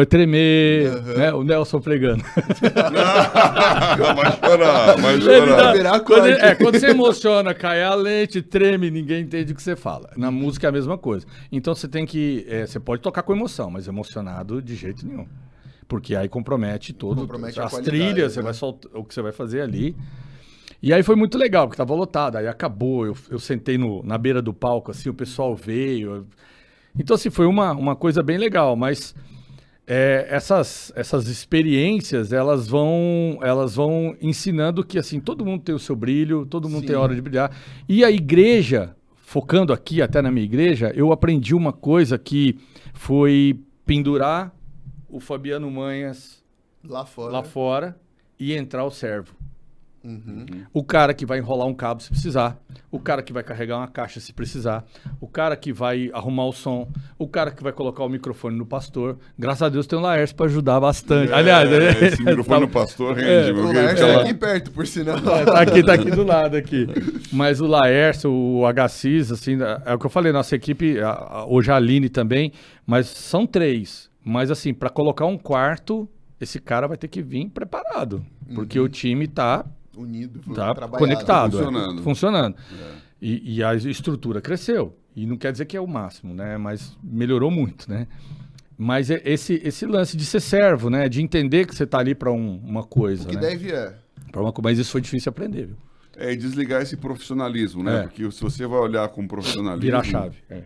tremer, 0.10 0.90
Uhum. 0.92 1.18
né? 1.18 1.34
O 1.34 1.44
Nelson 1.44 1.80
pregando. 1.80 2.24
vai 4.16 4.32
chorar, 4.40 4.96
vai 4.98 5.14
Ele 5.14 5.22
chorar. 5.22 5.56
dá- 5.56 5.74
virar 5.74 6.00
quando, 6.00 6.26
ele- 6.28 6.38
é, 6.42 6.56
quando 6.56 6.80
você 6.80 6.88
emociona, 6.90 7.54
cai 7.54 7.84
a 7.84 7.94
lente, 7.94 8.42
treme, 8.42 8.90
ninguém 8.90 9.22
entende 9.24 9.54
o 9.54 9.56
que 9.56 9.62
você 9.62 9.76
fala. 9.76 10.10
Na 10.18 10.32
música 10.32 10.68
é 10.68 10.70
a 10.70 10.72
mesma 10.72 10.98
coisa. 10.98 11.26
Então 11.52 11.76
você 11.76 11.88
tem 11.88 12.06
que. 12.06 12.46
é, 12.50 12.66
você 12.66 12.80
pode 12.80 13.02
tocar 13.02 13.24
com 13.24 13.34
emoção, 13.34 13.70
mas 13.70 13.88
emocionado 13.88 14.62
de 14.62 14.76
jeito 14.76 15.06
nenhum. 15.06 15.28
Porque 15.88 16.16
aí 16.16 16.28
compromete 16.30 16.94
todo. 16.94 17.22
Compromete 17.22 17.60
as 17.60 17.74
trilhas, 17.80 18.34
você 18.34 18.40
né? 18.40 18.44
vai 18.46 18.54
soltar 18.54 18.92
o 18.94 19.04
que 19.04 19.14
você 19.14 19.22
vai 19.22 19.32
fazer 19.32 19.62
ali. 19.62 19.96
E 20.82 20.94
aí 20.94 21.04
foi 21.04 21.16
muito 21.16 21.38
legal, 21.38 21.68
porque 21.68 21.78
tava 21.78 21.94
lotado. 21.94 22.38
Aí 22.38 22.48
acabou, 22.48 23.06
eu, 23.06 23.16
eu 23.30 23.40
sentei 23.40 23.78
no, 23.78 24.02
na 24.04 24.18
beira 24.18 24.42
do 24.42 24.54
palco, 24.54 24.92
assim, 24.92 25.10
o 25.10 25.14
pessoal 25.14 25.56
veio. 25.56 26.16
eu- 26.16 26.26
Então, 26.98 27.16
assim, 27.16 27.30
foi 27.30 27.46
uma, 27.46 27.72
uma 27.72 27.96
coisa 27.96 28.22
bem 28.24 28.38
legal, 28.38 28.76
mas 28.76 29.16
é, 29.88 30.28
essas, 30.30 30.92
essas 30.96 31.28
experiências, 31.28 32.32
elas 32.32 32.68
vão, 32.68 33.40
elas 33.42 33.76
vão 33.76 34.16
ensinando 34.22 34.84
que, 34.84 35.00
assim, 35.00 35.20
todo 35.20 35.46
mundo 35.46 35.64
tem 35.64 35.74
o 35.74 35.80
seu 35.80 35.96
brilho, 35.96 36.46
todo 36.46 36.70
mundo 36.70 36.82
tem 36.82 36.96
Sim. 36.96 37.02
hora 37.02 37.16
de 37.16 37.22
brilhar. 37.22 37.52
E 37.88 38.04
a 38.04 38.12
igreja, 38.12 38.96
focando 39.16 39.74
aqui 39.74 40.02
até 40.02 40.22
na 40.22 40.32
minha 40.32 40.46
igreja, 40.46 40.92
eu 40.96 41.12
aprendi 41.12 41.56
uma 41.56 41.74
coisa 41.74 42.18
que 42.18 42.58
foi 42.94 43.60
pendurar 43.86 44.54
o 45.10 45.20
Fabiano 45.20 45.72
Manhas 45.72 46.44
Lá 46.84 47.06
fora. 47.06 47.32
lá 47.34 47.44
fora 47.44 48.00
e 48.40 48.54
entrar 48.54 48.86
o 48.86 48.92
servo. 48.92 49.39
Uhum. 50.10 50.46
O 50.74 50.84
cara 50.84 51.14
que 51.14 51.26
vai 51.26 51.38
enrolar 51.38 51.68
um 51.68 51.74
cabo 51.74 52.02
se 52.02 52.10
precisar. 52.10 52.58
O 52.92 53.00
cara 53.00 53.22
que 53.22 53.32
vai 53.32 53.44
carregar 53.44 53.78
uma 53.78 53.88
caixa 53.88 54.20
se 54.20 54.34
precisar. 54.34 54.84
O 55.22 55.28
cara 55.28 55.56
que 55.56 55.72
vai 55.72 56.10
arrumar 56.14 56.46
o 56.46 56.52
som. 56.52 56.90
O 57.18 57.28
cara 57.28 57.52
que 57.52 57.62
vai 57.62 57.72
colocar 57.72 58.04
o 58.04 58.10
microfone 58.10 58.58
no 58.58 58.66
pastor. 58.66 59.18
Graças 59.38 59.62
a 59.62 59.70
Deus 59.70 59.86
tem 59.86 60.00
o 60.00 60.02
Laércio 60.02 60.36
para 60.36 60.48
ajudar 60.48 60.80
bastante. 60.80 61.32
Aliás, 61.32 61.72
É, 61.72 61.90
esse 62.08 62.24
microfone 62.24 62.62
tá- 62.62 62.66
do 62.66 62.72
pastor 62.72 63.16
rende, 63.16 63.30
É, 63.50 63.54
O 63.54 63.72
é 63.72 64.00
Ela- 64.00 64.22
aqui 64.24 64.34
perto, 64.34 64.72
por 64.72 64.88
sinal. 64.88 65.20
tá 65.22 65.62
aqui, 65.62 65.84
tá 65.84 65.94
aqui 65.94 66.10
do 66.10 66.24
lado 66.24 66.56
aqui. 66.58 66.88
Mas 67.32 67.62
o 67.62 67.68
Laércio, 67.68 68.32
o 68.32 68.66
HCIS, 68.66 69.32
assim, 69.32 69.58
é 69.86 69.94
o 69.94 70.00
que 70.00 70.06
eu 70.06 70.10
falei, 70.10 70.32
nossa 70.32 70.56
equipe, 70.56 71.00
a- 71.00 71.10
a- 71.12 71.46
hoje 71.46 71.72
a 71.72 71.76
Aline 71.76 72.10
também, 72.10 72.52
mas 72.86 73.06
são 73.08 73.46
três. 73.46 74.10
Mas 74.26 74.50
assim, 74.50 74.74
para 74.74 74.90
colocar 74.90 75.26
um 75.26 75.38
quarto, 75.38 76.10
esse 76.42 76.60
cara 76.60 76.88
vai 76.88 76.98
ter 76.98 77.08
que 77.08 77.22
vir 77.22 77.50
preparado. 77.50 78.26
Porque 78.56 78.80
o 78.80 78.90
time 78.90 79.28
tá 79.28 79.64
Unido. 80.02 80.40
tá 80.54 80.74
trabalhado. 80.74 80.98
conectado, 80.98 81.60
é, 81.60 81.64
Funcionando. 81.64 82.04
funcionando. 82.04 82.56
E, 83.22 83.58
e 83.58 83.64
a 83.64 83.74
estrutura 83.76 84.42
cresceu. 84.42 84.96
E 85.16 85.26
não 85.26 85.36
quer 85.38 85.52
dizer 85.52 85.66
que 85.66 85.76
é 85.76 85.82
o 85.82 85.88
máximo, 85.88 86.34
né? 86.34 86.58
Mas 86.58 86.98
melhorou 87.04 87.52
muito, 87.52 87.90
né? 87.90 88.08
Mas 88.78 89.12
é 89.12 89.22
esse, 89.26 89.60
esse 89.64 89.86
lance 89.86 90.16
de 90.16 90.24
ser 90.26 90.40
servo, 90.40 90.90
né? 90.90 91.10
De 91.10 91.22
entender 91.22 91.66
que 91.68 91.76
você 91.76 91.86
tá 91.86 92.00
ali 92.00 92.16
para 92.16 92.32
uma 92.32 92.84
coisa, 92.84 93.24
O 93.24 93.28
que 93.28 93.36
né? 93.36 93.42
deve 93.42 93.72
é. 93.72 93.94
Pra 94.32 94.42
uma 94.42 94.54
mas 94.64 94.78
isso 94.80 94.92
foi 94.92 95.02
difícil 95.02 95.30
aprender, 95.30 95.66
viu? 95.68 95.76
É, 96.16 96.32
e 96.32 96.38
desligar 96.38 96.82
esse 96.82 96.96
profissionalismo, 96.96 97.84
né? 97.84 98.00
É. 98.00 98.04
Porque 98.04 98.32
se 98.32 98.42
você 98.42 98.66
vai 98.68 98.80
olhar 98.80 99.08
com 99.10 99.28
profissionalismo... 99.28 99.82
Virar 99.82 100.00
a 100.00 100.04
chave. 100.04 100.38
é. 100.50 100.64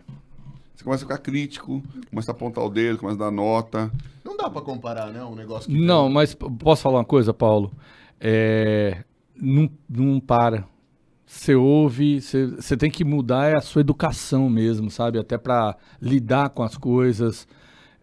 Você 0.76 0.82
começa 0.84 1.04
a 1.04 1.06
ficar 1.08 1.18
crítico, 1.18 1.82
começa 2.10 2.30
a 2.30 2.34
apontar 2.34 2.62
o 2.64 2.68
dedo, 2.68 2.98
começa 2.98 3.16
a 3.16 3.26
dar 3.26 3.30
nota. 3.30 3.90
Não 4.24 4.36
dá 4.36 4.50
pra 4.50 4.60
comparar, 4.60 5.06
né? 5.12 5.22
Um 5.24 5.34
negócio 5.36 5.70
que. 5.70 5.80
Não, 5.80 6.08
mas 6.10 6.34
p- 6.34 6.50
posso 6.58 6.82
falar 6.82 6.98
uma 6.98 7.04
coisa, 7.04 7.32
Paulo? 7.32 7.72
É, 8.20 9.04
não, 9.40 9.70
não 9.88 10.20
para. 10.20 10.64
Você 11.26 11.54
ouve, 11.54 12.20
você 12.20 12.46
você 12.46 12.76
tem 12.76 12.90
que 12.90 13.04
mudar 13.04 13.50
é 13.50 13.56
a 13.56 13.60
sua 13.60 13.80
educação 13.80 14.48
mesmo, 14.48 14.90
sabe? 14.90 15.18
Até 15.18 15.38
para 15.38 15.76
lidar 16.00 16.50
com 16.50 16.62
as 16.62 16.76
coisas. 16.76 17.48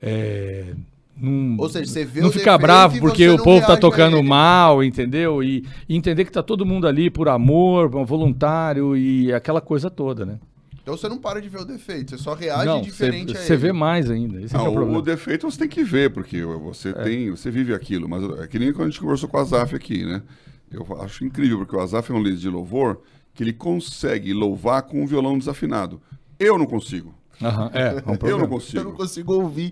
É, 0.01 0.73
não, 1.15 1.55
Ou 1.59 1.69
seja, 1.69 1.91
você 1.91 2.03
vê 2.03 2.21
não 2.21 2.29
o 2.29 2.31
ficar 2.31 2.57
bravo 2.57 2.99
porque 2.99 3.27
você 3.29 3.35
o 3.35 3.43
povo 3.43 3.65
tá 3.65 3.73
a 3.73 3.77
tocando 3.77 4.21
mal, 4.23 4.83
entendeu? 4.83 5.43
E, 5.43 5.63
e 5.87 5.95
entender 5.95 6.25
que 6.25 6.31
tá 6.31 6.41
todo 6.41 6.65
mundo 6.65 6.87
ali 6.87 7.11
por 7.11 7.29
amor, 7.29 7.89
voluntário 8.05 8.97
e 8.97 9.31
aquela 9.31 9.61
coisa 9.61 9.89
toda, 9.89 10.25
né? 10.25 10.39
Então 10.81 10.97
você 10.97 11.07
não 11.07 11.19
para 11.19 11.39
de 11.39 11.47
ver 11.47 11.61
o 11.61 11.65
defeito, 11.65 12.09
você 12.09 12.17
só 12.17 12.33
reage 12.33 12.65
não, 12.65 12.81
diferente 12.81 13.37
a 13.37 13.39
você 13.39 13.53
ele. 13.53 13.61
vê 13.61 13.71
mais 13.71 14.09
ainda. 14.09 14.41
Esse 14.41 14.55
é, 14.55 14.59
é 14.59 14.63
Não, 14.63 14.71
o 14.71 14.73
problema. 14.73 14.97
o 14.97 15.01
defeito 15.01 15.49
você 15.49 15.59
tem 15.59 15.69
que 15.69 15.83
ver, 15.83 16.11
porque 16.11 16.43
você 16.43 16.91
tem, 16.91 17.29
você 17.29 17.51
vive 17.51 17.73
aquilo. 17.73 18.09
Mas 18.09 18.23
é 18.39 18.47
que 18.47 18.57
nem 18.57 18.73
quando 18.73 18.87
a 18.87 18.89
gente 18.89 18.99
conversou 18.99 19.29
com 19.29 19.37
o 19.37 19.39
Azaf 19.39 19.75
aqui, 19.75 20.03
né? 20.03 20.23
Eu 20.71 20.85
acho 21.01 21.25
incrível, 21.25 21.57
porque 21.59 21.75
o 21.75 21.79
Azaf 21.79 22.11
é 22.11 22.15
um 22.15 22.23
líder 22.23 22.37
de 22.37 22.49
louvor 22.49 23.01
que 23.33 23.43
ele 23.43 23.53
consegue 23.53 24.33
louvar 24.33 24.83
com 24.83 25.01
um 25.01 25.05
violão 25.05 25.37
desafinado. 25.37 26.01
Eu 26.39 26.57
não 26.57 26.65
consigo. 26.65 27.13
Aham, 27.41 27.71
é, 27.73 27.81
é 27.81 27.85
um 27.85 27.89
Eu 27.89 27.95
não 27.95 28.01
problema. 28.03 28.29
Eu 28.29 28.37
não 28.39 28.47
consigo. 28.47 28.91
consigo 28.93 29.33
ouvir. 29.33 29.71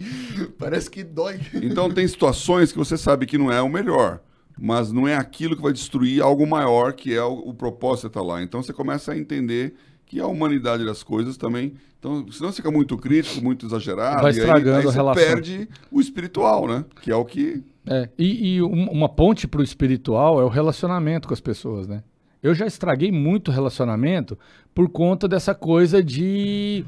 Parece 0.58 0.90
que 0.90 1.04
dói. 1.04 1.40
Então 1.54 1.90
tem 1.92 2.08
situações 2.08 2.72
que 2.72 2.78
você 2.78 2.98
sabe 2.98 3.26
que 3.26 3.38
não 3.38 3.52
é 3.52 3.62
o 3.62 3.70
melhor, 3.70 4.22
mas 4.60 4.92
não 4.92 5.08
é 5.08 5.16
aquilo 5.16 5.56
que 5.56 5.62
vai 5.62 5.72
destruir 5.74 6.22
algo 6.22 6.46
maior, 6.48 6.94
que 6.94 7.14
é 7.14 7.24
o, 7.24 7.34
o 7.34 7.54
propósito 7.54 8.08
estar 8.08 8.22
lá. 8.22 8.42
Então 8.42 8.62
você 8.62 8.74
começa 8.74 9.12
a 9.12 9.18
entender 9.18 9.76
que 10.10 10.20
a 10.20 10.28
humanidade 10.28 10.84
das 10.86 11.04
coisas 11.04 11.38
também. 11.38 11.74
Então, 12.00 12.30
senão 12.32 12.52
você 12.52 12.58
fica 12.58 12.72
muito 12.72 12.98
crítico, 12.98 13.42
muito 13.42 13.66
exagerado, 13.66 14.22
Vai 14.24 14.32
e 14.32 14.36
aí- 14.36 14.40
estragando 14.42 14.78
aí, 14.78 14.84
a 14.84 14.90
você 14.92 14.96
relação. 14.98 15.24
perde 15.24 15.70
o 15.92 16.02
espiritual, 16.02 16.68
né? 16.68 16.84
Que 17.02 17.12
é 17.12 17.16
o 17.16 17.24
que 17.24 17.64
É, 17.88 18.10
e, 18.18 18.56
e 18.56 18.62
um- 18.62 18.90
uma 18.92 19.08
ponte 19.08 19.48
pro 19.48 19.64
espiritual 19.64 20.42
é 20.42 20.44
o 20.44 20.50
relacionamento 20.50 21.28
com 21.28 21.34
as 21.34 21.40
pessoas, 21.40 21.88
né? 21.88 22.04
Eu 22.42 22.54
já 22.56 22.66
estraguei 22.66 23.12
muito 23.12 23.52
relacionamento 23.52 24.38
por 24.74 24.90
conta 24.90 25.28
dessa 25.28 25.54
coisa 25.54 26.02
de. 26.02 26.86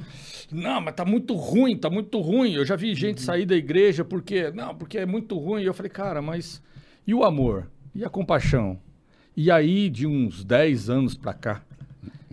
Não, 0.51 0.79
mas 0.81 0.93
tá 0.95 1.03
muito 1.05 1.33
ruim, 1.35 1.75
tá 1.77 1.89
muito 1.89 2.19
ruim. 2.21 2.53
Eu 2.53 2.65
já 2.65 2.75
vi 2.75 2.93
gente 2.95 3.21
sair 3.21 3.45
da 3.45 3.55
igreja 3.55 4.03
porque. 4.05 4.49
Não, 4.51 4.73
porque 4.73 4.97
é 4.97 5.05
muito 5.05 5.37
ruim. 5.37 5.61
E 5.61 5.65
eu 5.65 5.73
falei, 5.73 5.89
cara, 5.89 6.21
mas. 6.21 6.61
E 7.05 7.13
o 7.13 7.23
amor? 7.23 7.67
E 7.93 8.03
a 8.05 8.09
compaixão? 8.09 8.79
E 9.35 9.51
aí, 9.51 9.89
de 9.89 10.07
uns 10.07 10.43
10 10.43 10.89
anos 10.89 11.15
pra 11.15 11.33
cá, 11.33 11.61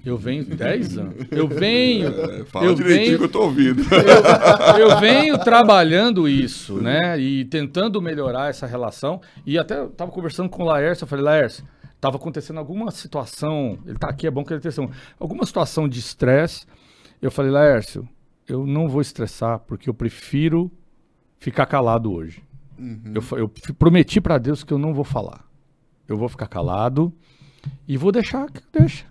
Eu 0.09 0.16
venho 0.16 0.44
10 0.44 0.98
anos. 0.98 1.14
Eu 1.30 1.46
venho. 1.48 2.09
É, 2.09 2.44
fala 2.46 2.66
eu 2.66 2.74
direitinho 2.74 3.04
venho, 3.06 3.18
que 3.18 3.24
eu 3.24 3.28
tô 3.28 3.42
ouvindo. 3.42 3.82
eu, 3.82 4.88
eu 4.88 5.00
venho 5.00 5.38
trabalhando 5.38 6.28
isso, 6.28 6.80
né? 6.80 7.18
E 7.20 7.44
tentando 7.44 8.00
melhorar 8.00 8.48
essa 8.50 8.66
relação. 8.66 9.20
E 9.44 9.59
até 9.59 9.78
eu 9.78 9.90
tava 9.90 10.11
conversando 10.11 10.48
com 10.48 10.62
o 10.62 10.66
Laércio, 10.66 11.04
eu 11.04 11.09
falei, 11.09 11.24
Laércio, 11.24 11.64
tava 12.00 12.16
acontecendo 12.16 12.59
alguma 12.59 12.90
situação. 12.90 13.78
Ele 13.86 13.98
tá 13.98 14.09
aqui, 14.09 14.26
é 14.26 14.30
bom 14.30 14.44
que 14.44 14.52
ele 14.52 14.61
tenha 14.61 14.70
atenção. 14.70 14.90
Alguma 15.18 15.44
situação 15.44 15.88
de 15.88 15.98
estresse. 15.98 16.64
Eu 17.20 17.30
falei, 17.30 17.50
Laércio, 17.50 18.09
eu 18.48 18.66
não 18.66 18.88
vou 18.88 19.00
estressar, 19.00 19.59
porque 19.61 19.90
eu 19.90 19.94
prefiro 19.94 20.70
ficar 21.38 21.66
calado 21.66 22.12
hoje. 22.12 22.42
Eu, 23.12 23.20
fa- 23.20 23.36
eu 23.36 23.50
f- 23.62 23.72
prometi 23.72 24.20
pra 24.20 24.38
Deus 24.38 24.62
que 24.62 24.72
eu 24.72 24.78
não 24.78 24.94
vou 24.94 25.04
falar. 25.04 25.44
Eu 26.09 26.16
vou 26.16 26.28
ficar 26.28 26.46
calado 26.46 27.12
e 27.86 27.96
vou 27.96 28.12
deixar. 28.12 28.46
que- 28.50 28.62
Deixa. 28.72 29.04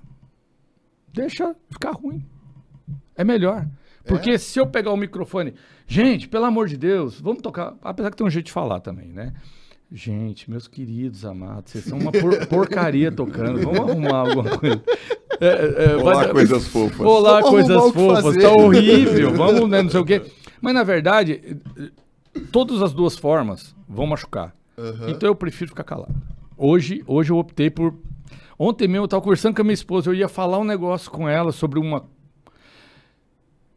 Deixa 1.18 1.56
ficar 1.70 1.92
ruim. 1.92 2.24
É 3.16 3.24
melhor. 3.24 3.68
Porque 4.06 4.38
se 4.38 4.60
eu 4.60 4.66
pegar 4.68 4.92
o 4.92 4.98
microfone. 4.98 5.54
Gente, 5.86 6.28
pelo 6.30 6.46
amor 6.46 6.68
de 6.68 6.78
Deus, 6.78 7.20
vamos 7.20 7.42
tocar. 7.42 7.76
Apesar 7.82 8.10
que 8.12 8.18
tem 8.18 8.26
um 8.26 8.30
jeito 8.30 8.46
de 8.48 8.52
falar 8.52 8.80
também, 8.80 9.08
né? 9.12 9.34
Gente, 9.92 10.50
meus 10.50 10.68
queridos 10.68 11.24
amados, 11.26 11.72
vocês 11.72 11.86
são 11.86 11.98
uma 11.98 12.12
por- 12.12 12.36
porcaria 12.48 13.12
tocando. 13.12 13.60
Vamos 13.62 13.80
arrumar 13.90 14.18
alguma 14.30 14.58
coisa. 14.58 14.82
É, 15.40 15.48
é, 15.48 15.92
é, 15.92 15.96
Olá, 15.96 16.14
vai- 16.16 16.32
coisas 16.32 16.68
fofas. 16.68 17.00
Olá, 17.08 17.40
Vamos 17.42 17.50
coisas 17.50 17.94
fofas. 17.94 18.38
Tá 18.38 18.52
horrível. 18.52 19.34
Vamos, 19.34 19.70
né, 19.70 19.82
não 19.82 19.90
sei 19.90 20.00
o 20.00 20.06
quê. 20.06 20.22
Mas 20.62 20.74
na 20.74 20.84
verdade, 20.84 21.58
todas 22.52 22.82
as 22.82 22.94
duas 22.94 23.18
formas 23.18 23.76
vão 23.88 24.08
machucar. 24.08 24.54
Então 25.08 25.28
eu 25.28 25.36
prefiro 25.36 25.70
ficar 25.70 25.84
calado. 25.84 26.14
Hoje, 26.58 27.04
hoje 27.08 27.32
eu 27.32 27.38
optei 27.38 27.70
por. 27.70 27.94
Ontem 28.60 28.88
mesmo 28.88 29.04
eu 29.04 29.06
estava 29.06 29.22
conversando 29.22 29.56
com 29.56 29.62
a 29.62 29.64
minha 29.64 29.74
esposa, 29.74 30.10
eu 30.10 30.16
ia 30.16 30.28
falar 30.28 30.58
um 30.60 30.64
negócio 30.64 31.12
com 31.12 31.28
ela 31.30 31.52
sobre 31.52 31.80
uma. 31.80 32.08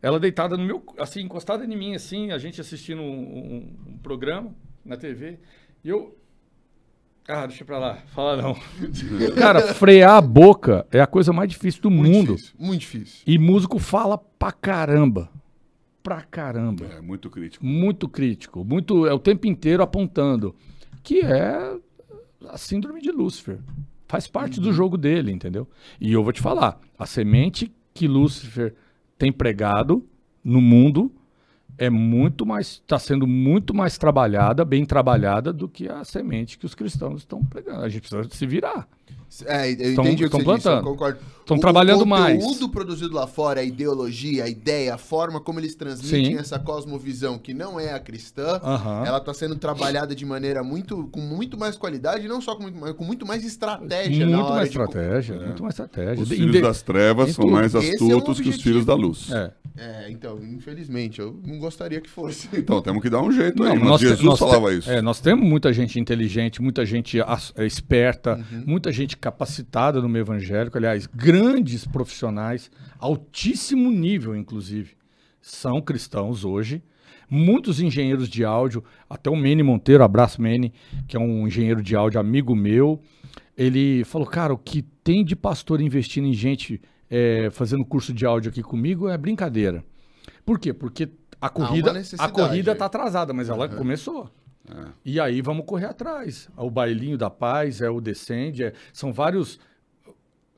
Ela 0.03 0.19
deitada 0.19 0.57
no 0.57 0.65
meu. 0.65 0.83
Assim, 0.99 1.21
encostada 1.23 1.65
em 1.65 1.77
mim, 1.77 1.95
assim, 1.95 2.31
a 2.31 2.39
gente 2.39 2.61
assistindo 2.61 3.03
um, 3.03 3.05
um- 3.05 3.77
um 3.93 3.99
programa 3.99 4.55
na 4.85 4.97
TV. 4.97 5.39
E 5.85 5.89
eu. 5.91 6.17
Ah, 7.29 7.47
deixa 7.47 7.65
pra 7.65 7.79
lá, 7.79 7.97
fala 8.15 8.37
não. 8.41 8.57
Cara, 9.39 9.75
frear 9.75 10.17
a 10.17 10.21
boca 10.21 10.87
é 10.91 11.01
a 11.01 11.07
coisa 11.07 11.33
mais 11.33 11.51
difícil 11.51 11.83
do 11.83 11.91
Muito 11.91 12.11
mundo. 12.13 12.35
difícil, 12.37 12.55
muito 12.59 12.81
difícil. 12.81 13.23
E 13.27 13.39
músico 13.39 13.79
fala 13.79 14.17
pra 14.17 14.51
caramba. 14.51 15.31
Pra 16.03 16.23
caramba. 16.23 16.87
É 16.87 17.01
muito 17.03 17.29
crítico. 17.29 17.65
Muito 17.65 18.09
crítico. 18.09 18.65
Muito, 18.65 19.07
é 19.07 19.13
o 19.13 19.19
tempo 19.19 19.47
inteiro 19.47 19.83
apontando. 19.83 20.57
Que 21.03 21.21
é 21.21 21.77
a 22.49 22.57
síndrome 22.57 23.03
de 23.03 23.13
Lúcifer. 23.13 23.59
Faz 24.11 24.27
parte 24.27 24.59
do 24.59 24.73
jogo 24.73 24.99
dele, 24.99 25.31
entendeu? 25.31 25.69
E 26.01 26.13
eu 26.13 26.25
vou 26.25 26.33
te 26.33 26.41
falar: 26.41 26.81
a 26.99 27.07
semente 27.07 27.73
que 27.95 28.09
Lúcifer 28.09 28.75
tem 29.17 29.31
pregado 29.33 30.05
no 30.43 30.61
mundo 30.61 31.13
é 31.79 31.89
muito 31.89 32.45
mais. 32.45 32.73
está 32.73 32.99
sendo 32.99 33.25
muito 33.25 33.73
mais 33.73 33.97
trabalhada, 33.97 34.65
bem 34.65 34.85
trabalhada, 34.85 35.53
do 35.53 35.69
que 35.69 35.89
a 35.89 36.03
semente 36.03 36.59
que 36.59 36.67
os 36.67 36.75
cristãos 36.75 37.21
estão 37.21 37.45
pregando. 37.45 37.85
A 37.85 37.89
gente 37.89 38.01
precisa 38.01 38.29
se 38.29 38.47
virar. 38.49 38.89
É, 39.47 39.71
eu 39.71 39.91
Estão- 39.91 40.05
entendi 40.05 40.25
o 40.27 40.31
que 40.31 40.37
estão 40.37 40.41
você 40.41 40.57
disse, 40.57 40.69
eu 40.69 40.73
plantando. 40.73 40.85
concordo. 40.85 41.19
Estão 41.41 41.57
O- 41.57 41.61
trabalhando 41.61 42.03
o 42.03 42.07
mais. 42.07 42.43
conteúdo 42.45 42.69
produzido 42.69 43.15
lá 43.15 43.27
fora, 43.27 43.61
a 43.61 43.65
ideologia, 43.65 44.45
a 44.45 44.49
ideia, 44.49 44.95
a 44.95 44.99
forma 44.99 45.41
como 45.41 45.59
eles 45.59 45.75
transmitem 45.75 46.33
Sim. 46.33 46.39
essa 46.39 46.59
cosmovisão 46.59 47.39
que 47.39 47.55
não 47.55 47.79
é 47.81 47.93
a 47.93 47.99
cristã, 48.01 48.61
ela 49.07 49.19
está 49.19 49.33
sendo 49.35 49.57
trabalhada 49.57 50.15
de 50.15 50.25
maneira 50.27 50.63
muito, 50.63 51.09
com 51.11 51.21
muito 51.21 51.57
mais 51.59 51.77
qualidade, 51.77 52.25
e 52.27 52.29
não 52.29 52.41
só 52.41 52.55
com 52.55 52.63
muito, 52.65 52.79
mais- 52.79 52.95
com 52.95 53.05
muito 53.05 53.27
mais 53.27 53.45
estratégia 53.45 54.27
na 54.27 54.37
Muito 54.37 54.51
mais 54.51 54.71
de- 54.71 54.79
estratégia, 54.79 55.37
muito 55.37 55.63
mais 55.63 55.75
estratégia. 55.75 56.23
Os 56.23 56.29
De- 56.29 56.37
filhos 56.37 56.53
de- 56.53 56.61
das 56.63 56.83
trevas 56.83 57.33
são 57.33 57.45
tudo. 57.45 57.55
mais 57.55 57.75
é 57.75 57.79
um 57.79 57.81
astutos 57.81 58.41
que 58.41 58.49
os 58.49 58.61
filhos 58.61 58.85
da 58.85 58.95
luz. 58.95 59.31
É. 59.33 59.53
É, 59.77 60.11
então, 60.11 60.39
infelizmente, 60.43 61.21
eu 61.21 61.41
não 61.47 61.59
gostaria 61.59 62.01
que 62.01 62.11
fosse. 62.11 62.49
Então 62.71 62.83
temos 62.83 63.01
que 63.03 63.09
dar 63.09 63.23
um 63.23 63.33
jeito 63.33 63.63
aí. 63.63 63.71
Não, 63.71 63.77
Mas 63.77 63.89
nós 63.89 64.01
Jesus 64.01 64.21
nós 64.23 64.39
falava 64.39 64.75
isso. 64.75 64.91
É, 64.91 65.01
nós 65.01 65.21
temos 65.21 65.49
muita 65.49 65.73
gente 65.73 65.99
inteligente, 65.99 66.61
muita 66.61 66.85
gente 66.85 67.19
é, 67.19 67.65
esperta, 67.67 68.35
Uhum. 68.53 68.65
muita 68.67 68.93
gente 68.93 69.00
capacitada 69.17 70.01
no 70.01 70.09
meio 70.09 70.23
evangélico, 70.23 70.77
aliás, 70.77 71.07
grandes 71.07 71.87
profissionais, 71.87 72.71
altíssimo 72.99 73.91
nível, 73.91 74.37
inclusive, 74.37 74.97
são 75.41 75.81
cristãos 75.81 76.45
hoje. 76.45 76.83
Muitos 77.29 77.81
engenheiros 77.81 78.29
de 78.29 78.45
áudio, 78.45 78.83
até 79.09 79.31
o 79.31 79.37
Mene 79.37 79.63
Monteiro, 79.63 80.03
abraço 80.03 80.43
Mene, 80.43 80.73
que 81.07 81.17
é 81.17 81.21
um 81.21 81.47
engenheiro 81.47 81.83
de 81.83 81.95
áudio 81.95 82.21
amigo 82.21 82.57
meu, 82.57 83.01
ele 83.57 84.05
falou, 84.05 84.27
cara, 84.27 84.53
o 84.53 84.59
que 84.59 84.83
tem 84.83 85.25
de 85.25 85.37
pastor 85.37 85.81
investindo 85.81 86.27
em 86.27 86.33
gente 86.33 86.81
é, 87.11 87.51
fazendo 87.51 87.85
curso 87.85 88.13
de 88.13 88.25
áudio 88.25 88.51
aqui 88.51 88.63
comigo 88.63 89.09
é 89.09 89.19
brincadeira. 89.19 89.85
Por 90.45 90.59
quê? 90.59 90.73
Porque 90.73 91.09
a 91.41 91.49
corrida, 91.49 91.93
a 92.19 92.29
corrida 92.29 92.73
aí. 92.73 92.79
tá 92.79 92.87
atrasada, 92.87 93.33
mas 93.33 93.49
ela 93.49 93.69
começou. 93.69 94.31
É. 94.71 94.89
E 95.05 95.21
aí 95.21 95.41
vamos 95.43 95.65
correr 95.67 95.87
atrás. 95.87 96.49
O 96.57 96.71
bailinho 96.71 97.19
da 97.19 97.29
paz, 97.31 97.81
é 97.81 97.91
o 97.91 98.01
descende, 98.01 98.65
é- 98.65 98.73
são 98.93 99.13
vários. 99.13 99.59
Eu 100.07 100.15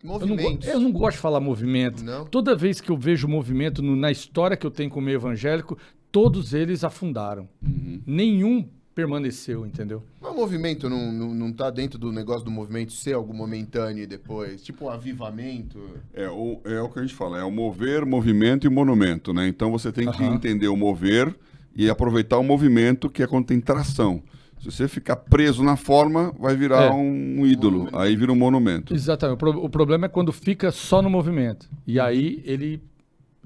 não, 0.08 0.18
Movimentos. 0.28 0.66
eu 0.68 0.80
não 0.80 0.90
gosto 0.90 1.16
de 1.16 1.22
falar 1.22 1.38
movimento. 1.40 2.02
Não? 2.04 2.24
Toda 2.26 2.56
vez 2.56 2.80
que 2.80 2.90
eu 2.90 2.96
vejo 2.96 3.28
movimento 3.28 3.80
no- 3.82 3.94
na 3.94 4.10
história 4.10 4.56
que 4.56 4.66
eu 4.66 4.70
tenho 4.70 4.90
com 4.90 4.98
o 4.98 5.02
meio 5.02 5.14
evangélico, 5.16 5.78
todos 6.10 6.52
eles 6.52 6.82
afundaram. 6.82 7.48
Uhum. 7.62 8.02
Nenhum 8.04 8.68
permaneceu, 8.96 9.64
entendeu? 9.64 10.02
Mas 10.20 10.32
o 10.32 10.34
movimento 10.34 10.90
não, 10.90 11.10
não, 11.12 11.32
não 11.32 11.52
tá 11.52 11.70
dentro 11.70 11.98
do 11.98 12.12
negócio 12.12 12.44
do 12.44 12.50
movimento 12.50 12.92
ser 12.92 13.14
algo 13.14 13.32
momentâneo 13.32 14.02
e 14.02 14.06
depois? 14.06 14.62
Tipo 14.62 14.86
um 14.86 14.90
avivamento? 14.90 15.78
É 16.12 16.28
o, 16.28 16.60
é 16.64 16.80
o 16.80 16.88
que 16.90 16.98
a 16.98 17.02
gente 17.02 17.14
fala, 17.14 17.38
é 17.38 17.44
o 17.44 17.50
mover, 17.50 18.04
movimento 18.04 18.66
e 18.66 18.70
monumento, 18.70 19.32
né? 19.32 19.48
Então 19.48 19.70
você 19.70 19.90
tem 19.92 20.10
que 20.10 20.22
entender 20.24 20.68
o 20.68 20.76
mover 20.76 21.34
e 21.76 21.88
aproveitar 21.90 22.38
o 22.38 22.42
movimento, 22.44 23.08
que 23.10 23.22
é 23.22 23.26
quando 23.26 23.46
tem 23.46 23.60
tração. 23.60 24.22
Se 24.60 24.70
você 24.70 24.86
ficar 24.86 25.16
preso 25.16 25.64
na 25.64 25.74
forma, 25.76 26.32
vai 26.38 26.54
virar 26.54 26.84
É. 26.84 26.90
um 26.90 27.44
ídolo, 27.44 27.88
aí 27.92 28.14
vira 28.14 28.30
um 28.32 28.36
monumento. 28.36 28.94
Exatamente. 28.94 29.34
O, 29.34 29.38
pro- 29.38 29.64
o 29.64 29.68
problema 29.68 30.06
é 30.06 30.08
quando 30.08 30.32
fica 30.32 30.70
só 30.70 31.02
no 31.02 31.10
movimento. 31.10 31.68
E 31.86 31.98
aí 31.98 32.40
ele, 32.44 32.80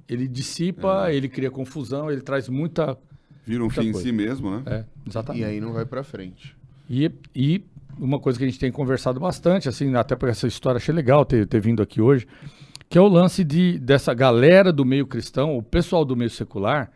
ele 0.08 0.28
dissipa, 0.28 1.10
ele 1.10 1.28
cria 1.28 1.50
confusão, 1.50 2.10
ele 2.10 2.20
traz 2.20 2.48
muita. 2.48 2.98
Vira 3.46 3.62
um 3.62 3.66
Muita 3.66 3.80
fim 3.80 3.88
em 3.88 3.92
coisa. 3.92 4.06
si 4.06 4.12
mesmo, 4.12 4.50
né? 4.50 4.62
É, 4.66 4.84
exatamente. 5.08 5.42
E 5.42 5.44
aí 5.46 5.60
não 5.60 5.72
vai 5.72 5.86
pra 5.86 6.02
frente. 6.04 6.54
E, 6.90 7.10
e 7.34 7.64
uma 7.98 8.18
coisa 8.18 8.38
que 8.38 8.44
a 8.44 8.48
gente 8.48 8.58
tem 8.58 8.70
conversado 8.70 9.18
bastante, 9.18 9.68
assim, 9.70 9.94
até 9.94 10.14
porque 10.16 10.32
essa 10.32 10.46
história 10.46 10.76
achei 10.76 10.94
legal 10.94 11.24
ter, 11.24 11.46
ter 11.46 11.60
vindo 11.60 11.80
aqui 11.82 12.00
hoje, 12.02 12.26
que 12.88 12.96
é 12.96 13.00
o 13.00 13.08
lance 13.08 13.42
de, 13.42 13.78
dessa 13.80 14.14
galera 14.14 14.72
do 14.72 14.84
meio 14.84 15.06
cristão, 15.06 15.56
o 15.58 15.62
pessoal 15.62 16.04
do 16.04 16.14
meio 16.16 16.30
secular, 16.30 16.90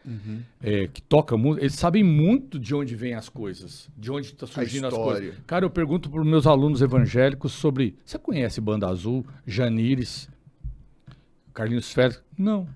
é, 0.62 0.86
que 0.86 1.02
toca 1.02 1.36
música, 1.36 1.64
eles 1.64 1.74
sabem 1.74 2.04
muito 2.04 2.58
de 2.60 2.74
onde 2.74 2.94
vêm 2.94 3.14
as 3.14 3.28
coisas, 3.28 3.88
de 3.96 4.10
onde 4.10 4.28
está 4.28 4.46
surgindo 4.46 4.86
as 4.86 4.94
coisas. 4.94 5.34
Cara, 5.46 5.64
eu 5.64 5.70
pergunto 5.70 6.08
para 6.08 6.20
os 6.20 6.26
meus 6.26 6.46
alunos 6.46 6.80
evangélicos 6.80 7.52
sobre. 7.52 7.96
Você 8.04 8.18
conhece 8.18 8.60
Banda 8.60 8.88
Azul, 8.88 9.26
Janires, 9.46 10.28
Carlinhos 11.52 11.92
Félix? 11.92 12.22
Não. 12.38 12.68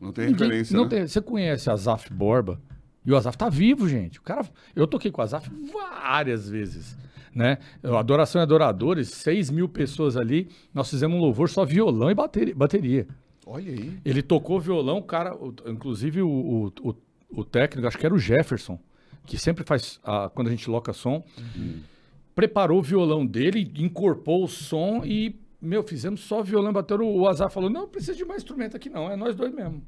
Não 0.00 0.12
tem 0.12 0.26
Ninguém- 0.26 0.46
referência, 0.48 0.76
não 0.76 0.84
né? 0.84 0.90
tem- 0.90 1.06
você 1.06 1.20
conhece 1.20 1.70
Azaf 1.70 2.12
Borba? 2.12 2.60
E 3.06 3.12
o 3.12 3.16
Azaf 3.16 3.36
tá 3.36 3.48
vivo, 3.50 3.86
gente. 3.88 4.18
O 4.18 4.22
cara, 4.22 4.46
eu 4.74 4.86
toquei 4.86 5.10
com 5.10 5.20
o 5.20 5.24
Azaf 5.24 5.50
várias 5.72 6.48
vezes, 6.48 6.96
né? 7.34 7.58
Adoração 7.82 8.40
e 8.40 8.44
Adoradores, 8.44 9.08
6 9.08 9.50
mil 9.50 9.68
pessoas 9.68 10.16
ali. 10.16 10.48
Nós 10.72 10.88
fizemos 10.90 11.16
um 11.16 11.20
louvor 11.20 11.48
só 11.48 11.64
violão 11.64 12.10
e 12.10 12.14
bateri- 12.14 12.54
bateria. 12.54 13.06
Olha 13.46 13.72
aí. 13.72 13.98
Ele 14.04 14.22
tocou 14.22 14.58
violão, 14.60 14.98
o 14.98 15.02
cara, 15.02 15.36
inclusive 15.66 16.22
o, 16.22 16.28
o, 16.28 16.88
o- 16.90 16.94
o 17.36 17.44
técnico, 17.44 17.86
acho 17.86 17.98
que 17.98 18.06
era 18.06 18.14
o 18.14 18.18
Jefferson, 18.18 18.78
que 19.26 19.36
sempre 19.36 19.64
faz, 19.64 19.98
a- 20.04 20.30
quando 20.34 20.48
a 20.48 20.50
gente 20.50 20.70
loca 20.70 20.92
som, 20.92 21.22
preparou 22.34 22.78
o 22.78 22.82
violão 22.82 23.24
dele, 23.26 23.70
incorporou 23.76 24.44
o 24.44 24.48
som 24.48 25.02
e, 25.04 25.34
meu, 25.64 25.82
fizemos 25.82 26.20
só 26.20 26.42
violão 26.42 26.72
bateram. 26.72 27.06
O 27.08 27.26
Azar 27.28 27.50
falou: 27.50 27.70
não, 27.70 27.88
precisa 27.88 28.14
de 28.14 28.24
mais 28.24 28.42
instrumento 28.42 28.76
aqui 28.76 28.88
não, 28.90 29.10
é 29.10 29.16
nós 29.16 29.34
dois 29.34 29.52
mesmo. 29.52 29.82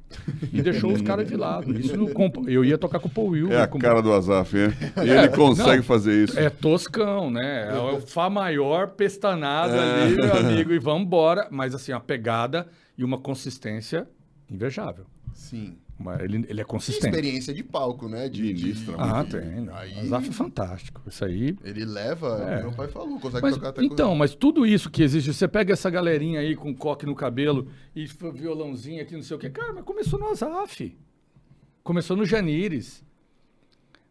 E 0.51 0.61
deixou 0.61 0.91
os 0.91 1.01
caras 1.01 1.27
de 1.27 1.35
lado. 1.35 1.77
Isso 1.79 1.95
no 1.95 2.11
compo- 2.13 2.49
eu 2.49 2.65
ia 2.65 2.77
tocar 2.77 2.99
com 2.99 3.07
o 3.07 3.11
Paul 3.11 3.29
Will. 3.29 3.51
É 3.51 3.61
a 3.61 3.67
com- 3.67 3.79
cara 3.79 4.01
do 4.01 4.11
Azaf, 4.11 4.57
é. 4.57 4.67
E 5.05 5.09
ele 5.09 5.29
consegue 5.29 5.77
não, 5.77 5.83
fazer 5.83 6.23
isso. 6.23 6.39
é 6.39 6.49
toscão, 6.49 7.29
né? 7.29 7.69
É 7.73 7.77
o 7.79 8.01
Fá 8.01 8.29
maior 8.29 8.89
pestanado 8.89 9.73
ali, 9.73 10.15
meu 10.15 10.33
amigo, 10.37 10.73
e 10.73 10.79
vamos 10.79 11.03
embora. 11.03 11.47
Mas 11.51 11.73
assim, 11.75 11.91
a 11.91 11.99
pegada 11.99 12.67
e 12.97 13.03
uma 13.03 13.17
consistência 13.17 14.07
invejável. 14.49 15.05
Sim. 15.33 15.77
Mas 15.99 16.19
ele, 16.21 16.37
ele 16.37 16.51
é 16.51 16.55
Tem 16.57 16.65
consistente. 16.65 17.05
experiência 17.07 17.53
de 17.53 17.63
palco, 17.63 18.07
né? 18.07 18.29
De, 18.29 18.53
de- 18.53 18.63
Ministra, 18.65 18.95
Ah, 18.99 19.23
de- 19.23 19.31
tem. 19.31 19.67
Aí- 19.71 20.03
O 20.03 20.07
Zaf 20.07 20.29
é 20.29 20.31
fantástico. 20.31 21.01
Isso 21.07 21.25
aí. 21.25 21.57
Ele 21.63 21.85
leva, 21.85 22.37
É. 22.47 22.61
meu 22.61 22.71
pai 22.71 22.87
falou, 22.87 23.19
consegue 23.19 23.41
Mas, 23.41 23.55
tocar 23.55 23.69
até 23.69 23.83
então, 23.83 24.13
mas 24.15 24.35
tudo 24.35 24.63
isso 24.65 24.91
que 24.91 25.01
existe, 25.01 25.33
você 25.33 25.47
pega 25.47 25.73
essa 25.73 25.89
galerinha 25.89 26.39
aí 26.39 26.55
com 26.55 26.73
coque 26.75 27.05
no 27.05 27.15
cabelo 27.15 27.67
e 27.95 28.05
violãozinho 28.05 29.01
aqui, 29.01 29.15
não 29.15 29.23
sei 29.23 29.37
o 29.37 29.39
quê. 29.39 29.49
Cara, 29.49 29.73
mas 29.73 29.83
começou 29.83 30.19
no 30.19 30.27
Azaf. 30.29 30.95
Começou 31.83 32.15
no 32.15 32.25
Janires. 32.25 33.03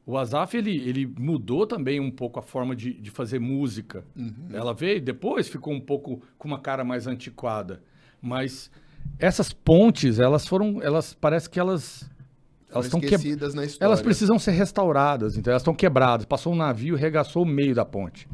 O 0.04 0.16
Azaf, 0.16 0.56
ele, 0.56 0.76
ele 0.88 1.06
mudou 1.06 1.66
também 1.66 1.98
um 2.00 2.10
pouco 2.10 2.38
a 2.38 2.42
forma 2.42 2.74
de, 2.76 2.94
de 2.94 3.10
fazer 3.10 3.38
música. 3.40 4.04
Uhum. 4.16 4.48
Ela 4.52 4.72
veio, 4.72 5.00
depois 5.00 5.48
ficou 5.48 5.72
um 5.74 5.80
pouco 5.80 6.22
com 6.38 6.48
uma 6.48 6.60
cara 6.60 6.84
mais 6.84 7.06
antiquada. 7.06 7.82
Mas 8.22 8.70
essas 9.18 9.52
pontes, 9.52 10.18
elas 10.18 10.46
foram, 10.46 10.80
elas 10.82 11.14
parece 11.14 11.48
que 11.48 11.58
elas 11.58 12.08
elas 12.70 12.86
estão 12.86 13.00
que, 13.00 13.06
esquecidas 13.06 13.54
na 13.54 13.64
história. 13.64 13.86
elas 13.86 14.02
precisam 14.02 14.38
ser 14.38 14.50
restauradas, 14.52 15.36
então 15.36 15.50
elas 15.50 15.62
estão 15.62 15.74
quebradas. 15.74 16.26
Passou 16.26 16.52
um 16.52 16.56
navio, 16.56 16.96
regaçou 16.96 17.42
o 17.42 17.46
meio 17.46 17.74
da 17.74 17.84
ponte, 17.84 18.28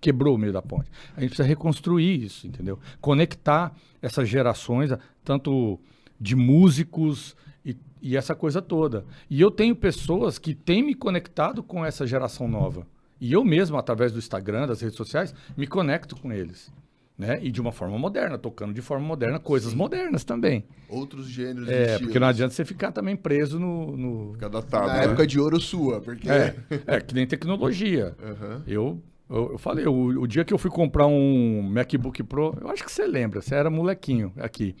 quebrou 0.00 0.36
o 0.36 0.38
meio 0.38 0.52
da 0.52 0.62
ponte. 0.62 0.90
A 1.16 1.20
gente 1.20 1.30
precisa 1.30 1.46
reconstruir 1.46 2.24
isso, 2.24 2.46
entendeu? 2.46 2.78
Conectar 3.00 3.74
essas 4.00 4.28
gerações, 4.28 4.90
tanto 5.24 5.78
de 6.20 6.36
músicos 6.36 7.36
e, 7.64 7.76
e 8.00 8.16
essa 8.16 8.34
coisa 8.34 8.62
toda. 8.62 9.04
E 9.28 9.40
eu 9.40 9.50
tenho 9.50 9.74
pessoas 9.74 10.38
que 10.38 10.54
têm 10.54 10.82
me 10.82 10.94
conectado 10.94 11.62
com 11.62 11.84
essa 11.84 12.06
geração 12.06 12.48
nova. 12.48 12.86
E 13.20 13.32
eu 13.32 13.44
mesmo, 13.44 13.76
através 13.76 14.12
do 14.12 14.18
Instagram, 14.18 14.66
das 14.66 14.80
redes 14.80 14.96
sociais, 14.96 15.34
me 15.56 15.66
conecto 15.66 16.16
com 16.16 16.32
eles. 16.32 16.72
Né? 17.16 17.38
E 17.42 17.52
de 17.52 17.60
uma 17.60 17.70
forma 17.70 17.96
moderna, 17.96 18.36
tocando 18.36 18.74
de 18.74 18.82
forma 18.82 19.06
moderna, 19.06 19.38
coisas 19.38 19.72
modernas 19.72 20.24
também. 20.24 20.64
Outros 20.88 21.28
gêneros 21.28 21.68
É, 21.68 21.82
estilos. 21.82 22.00
porque 22.06 22.18
não 22.18 22.26
adianta 22.26 22.52
você 22.52 22.64
ficar 22.64 22.90
também 22.90 23.14
preso 23.14 23.60
no. 23.60 23.96
no- 23.96 24.32
Fica 24.32 24.48
datado, 24.50 24.88
Na 24.88 24.94
né? 24.94 25.04
época 25.04 25.24
de 25.24 25.38
ouro 25.38 25.60
sua, 25.60 26.00
porque... 26.00 26.28
É, 26.28 26.56
é, 26.88 27.00
que 27.00 27.14
nem 27.14 27.24
tecnologia. 27.24 28.16
Aham. 28.20 28.64
Eu, 28.66 29.00
eu, 29.30 29.52
eu 29.52 29.58
falei, 29.58 29.86
o, 29.86 30.22
o 30.22 30.26
dia 30.26 30.44
que 30.44 30.52
eu 30.52 30.58
fui 30.58 30.70
comprar 30.72 31.06
um 31.06 31.62
MacBook 31.62 32.20
Pro, 32.24 32.58
eu 32.60 32.68
acho 32.68 32.82
que 32.84 32.90
você 32.90 33.06
lembra, 33.06 33.40
você 33.40 33.54
era 33.54 33.70
molequinho 33.70 34.32
aqui. 34.36 34.74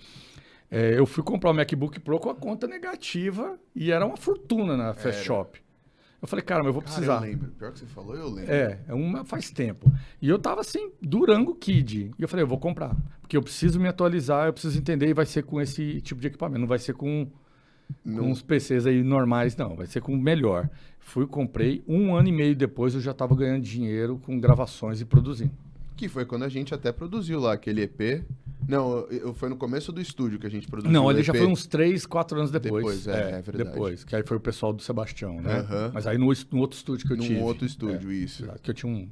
É, 0.68 0.98
eu 0.98 1.06
fui 1.06 1.22
comprar 1.22 1.50
um 1.50 1.54
MacBook 1.54 2.00
Pro 2.00 2.18
com 2.18 2.30
a 2.30 2.34
conta 2.34 2.66
negativa 2.66 3.56
e 3.76 3.92
era 3.92 4.04
uma 4.04 4.16
fortuna 4.16 4.76
na 4.76 4.92
Fast 4.92 5.18
Era. 5.18 5.24
Shop. 5.24 5.60
Eu 6.24 6.26
falei, 6.26 6.42
cara, 6.42 6.60
mas 6.62 6.68
eu 6.68 6.72
vou 6.72 6.80
Cara, 6.80 6.94
precisar. 6.94 7.16
eu 7.16 7.20
lembro. 7.20 7.50
Pior 7.50 7.70
que 7.70 7.80
você 7.80 7.84
falou, 7.84 8.16
eu 8.16 8.30
lembro. 8.30 8.50
É, 8.50 8.80
é 8.88 8.94
uma 8.94 9.26
faz 9.26 9.50
tempo. 9.50 9.92
E 10.22 10.26
eu 10.26 10.38
tava 10.38 10.62
assim, 10.62 10.90
Durango 11.02 11.54
Kid. 11.54 12.12
E 12.18 12.22
eu 12.22 12.26
falei, 12.26 12.44
eu 12.44 12.48
vou 12.48 12.56
comprar. 12.56 12.96
Porque 13.20 13.36
eu 13.36 13.42
preciso 13.42 13.78
me 13.78 13.86
atualizar, 13.88 14.46
eu 14.46 14.52
preciso 14.54 14.78
entender 14.78 15.06
e 15.06 15.12
vai 15.12 15.26
ser 15.26 15.42
com 15.42 15.60
esse 15.60 16.00
tipo 16.00 16.22
de 16.22 16.28
equipamento. 16.28 16.60
Não 16.62 16.66
vai 16.66 16.78
ser 16.78 16.94
com, 16.94 17.30
com 18.02 18.22
uns 18.22 18.40
PCs 18.40 18.86
aí 18.86 19.02
normais, 19.02 19.54
não. 19.54 19.76
Vai 19.76 19.86
ser 19.86 20.00
com 20.00 20.14
o 20.14 20.18
melhor. 20.18 20.70
Fui, 20.98 21.26
comprei. 21.26 21.84
Um 21.86 22.14
ano 22.16 22.28
e 22.28 22.32
meio 22.32 22.56
depois 22.56 22.94
eu 22.94 23.02
já 23.02 23.12
tava 23.12 23.36
ganhando 23.36 23.60
dinheiro 23.60 24.18
com 24.24 24.40
gravações 24.40 25.02
e 25.02 25.04
produzindo. 25.04 25.52
Que 25.96 26.08
foi 26.08 26.24
quando 26.24 26.42
a 26.44 26.48
gente 26.48 26.74
até 26.74 26.90
produziu 26.92 27.38
lá 27.40 27.52
aquele 27.52 27.82
EP. 27.82 28.24
Não, 28.66 29.06
foi 29.34 29.48
no 29.50 29.56
começo 29.56 29.92
do 29.92 30.00
estúdio 30.00 30.38
que 30.38 30.46
a 30.46 30.50
gente 30.50 30.66
produziu 30.66 30.90
Não, 30.90 31.04
o 31.04 31.10
ele 31.10 31.22
já 31.22 31.32
EP. 31.32 31.38
foi 31.38 31.46
uns 31.46 31.66
3, 31.66 32.06
4 32.06 32.38
anos 32.38 32.50
depois. 32.50 33.04
Depois, 33.04 33.06
é, 33.08 33.38
é 33.38 33.42
verdade. 33.42 33.70
Depois, 33.70 34.04
que 34.04 34.16
aí 34.16 34.22
foi 34.24 34.36
o 34.38 34.40
pessoal 34.40 34.72
do 34.72 34.82
Sebastião, 34.82 35.40
né? 35.40 35.58
Aham. 35.60 35.90
Mas 35.92 36.06
aí 36.06 36.16
no, 36.18 36.32
no 36.50 36.60
outro 36.60 36.76
estúdio 36.76 37.06
que 37.06 37.12
eu 37.12 37.16
Num 37.18 37.22
tive. 37.22 37.40
outro 37.40 37.66
estúdio, 37.66 38.10
É, 38.10 38.14
isso. 38.14 38.44
Que 38.62 38.70
eu 38.70 38.74
tinha 38.74 38.90
um, 38.90 39.06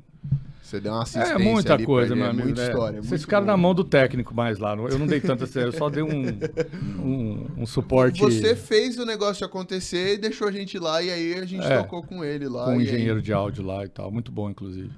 Você 0.62 0.80
deu 0.80 0.92
uma 0.92 1.02
assistência 1.02 1.34
É 1.34 1.38
muita 1.38 1.78
coisa, 1.84 2.16
meu 2.16 2.24
é 2.24 2.28
amigo. 2.30 2.46
Muita 2.46 2.62
né? 2.62 2.68
história. 2.68 2.96
Vocês 3.02 3.10
muito 3.10 3.20
ficaram 3.20 3.44
bom. 3.44 3.50
na 3.52 3.56
mão 3.58 3.74
do 3.74 3.84
técnico 3.84 4.34
mais 4.34 4.58
lá. 4.58 4.74
Eu 4.74 4.98
não 4.98 5.06
dei 5.06 5.20
tanta 5.20 5.44
eu 5.60 5.72
só 5.72 5.90
dei 5.90 6.02
um, 6.02 6.08
um, 6.98 7.46
um 7.58 7.66
suporte 7.66 8.20
Você 8.20 8.56
fez 8.56 8.98
o 8.98 9.04
negócio 9.04 9.44
acontecer 9.44 10.14
e 10.14 10.18
deixou 10.18 10.48
a 10.48 10.50
gente 10.52 10.78
lá, 10.78 11.02
e 11.02 11.10
aí 11.10 11.34
a 11.34 11.44
gente 11.44 11.64
É. 11.64 11.76
tocou 11.78 12.02
com 12.02 12.24
ele 12.24 12.48
lá. 12.48 12.64
com 12.64 12.70
um 12.76 12.80
e 12.80 12.88
aí- 12.88 12.94
engenheiro 12.94 13.20
de 13.20 13.32
áudio 13.34 13.62
lá 13.64 13.84
e 13.84 13.88
tal. 13.88 14.10
Muito 14.10 14.32
bom, 14.32 14.48
inclusive. 14.50 14.90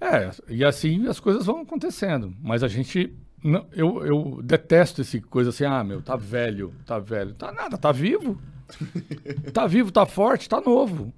É, 0.00 0.30
e 0.48 0.64
assim 0.64 1.06
as 1.08 1.20
coisas 1.20 1.44
vão 1.46 1.60
acontecendo. 1.60 2.34
Mas 2.42 2.62
a 2.62 2.68
gente. 2.68 3.14
não- 3.44 3.66
eu, 3.72 4.04
eu 4.04 4.40
detesto 4.42 5.02
esse 5.02 5.20
coisa 5.20 5.50
assim, 5.50 5.64
ah, 5.64 5.84
meu, 5.84 6.00
tá 6.02 6.16
velho, 6.16 6.72
tá 6.86 6.98
velho. 6.98 7.34
Tá 7.34 7.52
nada, 7.52 7.76
tá 7.76 7.92
vivo. 7.92 8.40
tá 9.52 9.66
vivo, 9.66 9.90
tá 9.90 10.06
forte, 10.06 10.48
tá 10.48 10.60
novo. 10.60 11.12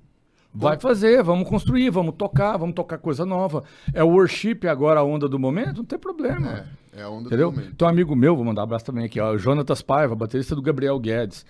Vai 0.54 0.78
fazer, 0.78 1.22
vamos 1.22 1.48
construir, 1.48 1.88
vamos 1.88 2.14
tocar, 2.14 2.58
vamos 2.58 2.74
tocar 2.74 2.98
coisa 2.98 3.24
nova. 3.24 3.64
É 3.94 4.04
o 4.04 4.08
worship 4.08 4.66
agora 4.68 5.00
a 5.00 5.04
onda 5.04 5.26
do 5.26 5.38
momento? 5.38 5.78
Não 5.78 5.84
tem 5.84 5.98
problema. 5.98 6.50
É, 6.58 6.64
é 6.92 7.02
a 7.02 7.08
onda 7.08 7.28
Entendeu? 7.28 7.50
do 7.50 7.56
momento. 7.56 7.82
Um 7.82 7.88
amigo 7.88 8.14
meu, 8.14 8.36
vou 8.36 8.44
mandar 8.44 8.60
um 8.60 8.64
abraço 8.64 8.84
também 8.84 9.04
aqui, 9.06 9.18
ó, 9.18 9.32
o 9.32 9.38
Jonatas 9.38 9.80
Paiva, 9.80 10.14
baterista 10.14 10.54
do 10.54 10.60
Gabriel 10.60 10.98
Guedes. 11.00 11.46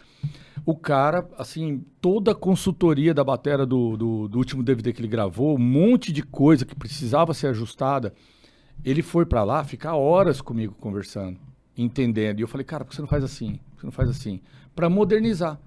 O 0.65 0.77
cara, 0.77 1.29
assim, 1.37 1.85
toda 2.01 2.31
a 2.31 2.35
consultoria 2.35 3.13
da 3.13 3.25
batera 3.25 3.67
do, 3.67 3.97
do, 3.97 4.29
do 4.29 4.39
último 4.39 4.63
DVD 4.63 4.93
que 4.93 5.01
ele 5.01 5.09
gravou, 5.09 5.57
um 5.57 5.59
monte 5.59 6.13
de 6.13 6.23
coisa 6.23 6.65
que 6.65 6.77
precisava 6.77 7.35
ser 7.35 7.49
ajustada, 7.49 8.15
ele 8.85 9.03
foi 9.03 9.27
pra 9.27 9.43
lá 9.43 9.65
ficar 9.65 9.97
horas 9.97 10.41
comigo 10.41 10.77
conversando, 10.79 11.39
entendendo. 11.77 12.39
E 12.39 12.43
eu 12.43 12.49
falei, 12.49 12.65
cara, 12.65 12.85
por 12.85 12.91
que 12.91 12.97
você 12.97 13.03
não 13.03 13.09
faz 13.09 13.25
assim? 13.25 13.59
Por 13.71 13.75
que 13.75 13.81
você 13.81 13.87
não 13.87 13.93
faz 13.93 14.09
assim? 14.09 14.41
Pra 14.77 14.89
modernizar. 14.89 15.59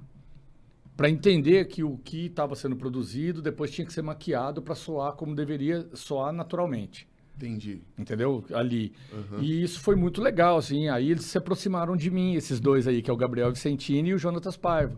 Pra 0.95 1.09
entender 1.09 1.65
que 1.65 1.84
o 1.84 1.97
que 1.97 2.28
estava 2.28 2.55
sendo 2.55 2.78
produzido 2.78 3.41
depois 3.41 3.69
tinha 3.69 3.86
que 3.86 3.91
ser 3.91 4.01
maquiado 4.01 4.61
pra 4.61 4.76
soar 4.76 5.11
como 5.13 5.36
deveria 5.36 5.86
soar 5.93 6.32
naturalmente 6.32 7.05
Entendi. 7.38 7.81
entendeu? 7.97 8.43
Ali. 8.53 8.93
E 9.39 9.61
isso 9.63 9.79
foi 9.81 9.95
muito 9.95 10.21
legal, 10.21 10.57
assim. 10.57 10.88
Aí 10.89 11.11
eles 11.11 11.25
se 11.25 11.38
aproximaram 11.38 11.95
de 11.97 12.09
mim, 12.09 12.36
esses 12.36 12.59
dois 12.59 12.88
aí, 12.88 13.01
que 13.01 13.09
é 13.09 13.13
o 13.13 13.17
Gabriel 13.17 13.51
Vicentini 13.51 14.09
e 14.09 14.13
o 14.13 14.17
Jonatas 14.17 14.55
Paiva. 14.55 14.95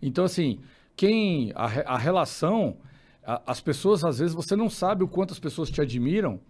Então, 0.00 0.24
assim, 0.24 0.58
quem. 0.96 1.52
A, 1.54 1.94
a 1.94 1.98
relação. 1.98 2.76
a- 3.24 3.40
as 3.46 3.60
pessoas, 3.60 4.04
às 4.04 4.18
vezes, 4.18 4.34
você 4.34 4.54
não 4.56 4.68
sabe 4.68 5.02
o 5.04 5.08
quanto 5.08 5.32
as 5.32 5.38
pessoas 5.38 5.70
te 5.70 5.80
admiram, 5.80 6.40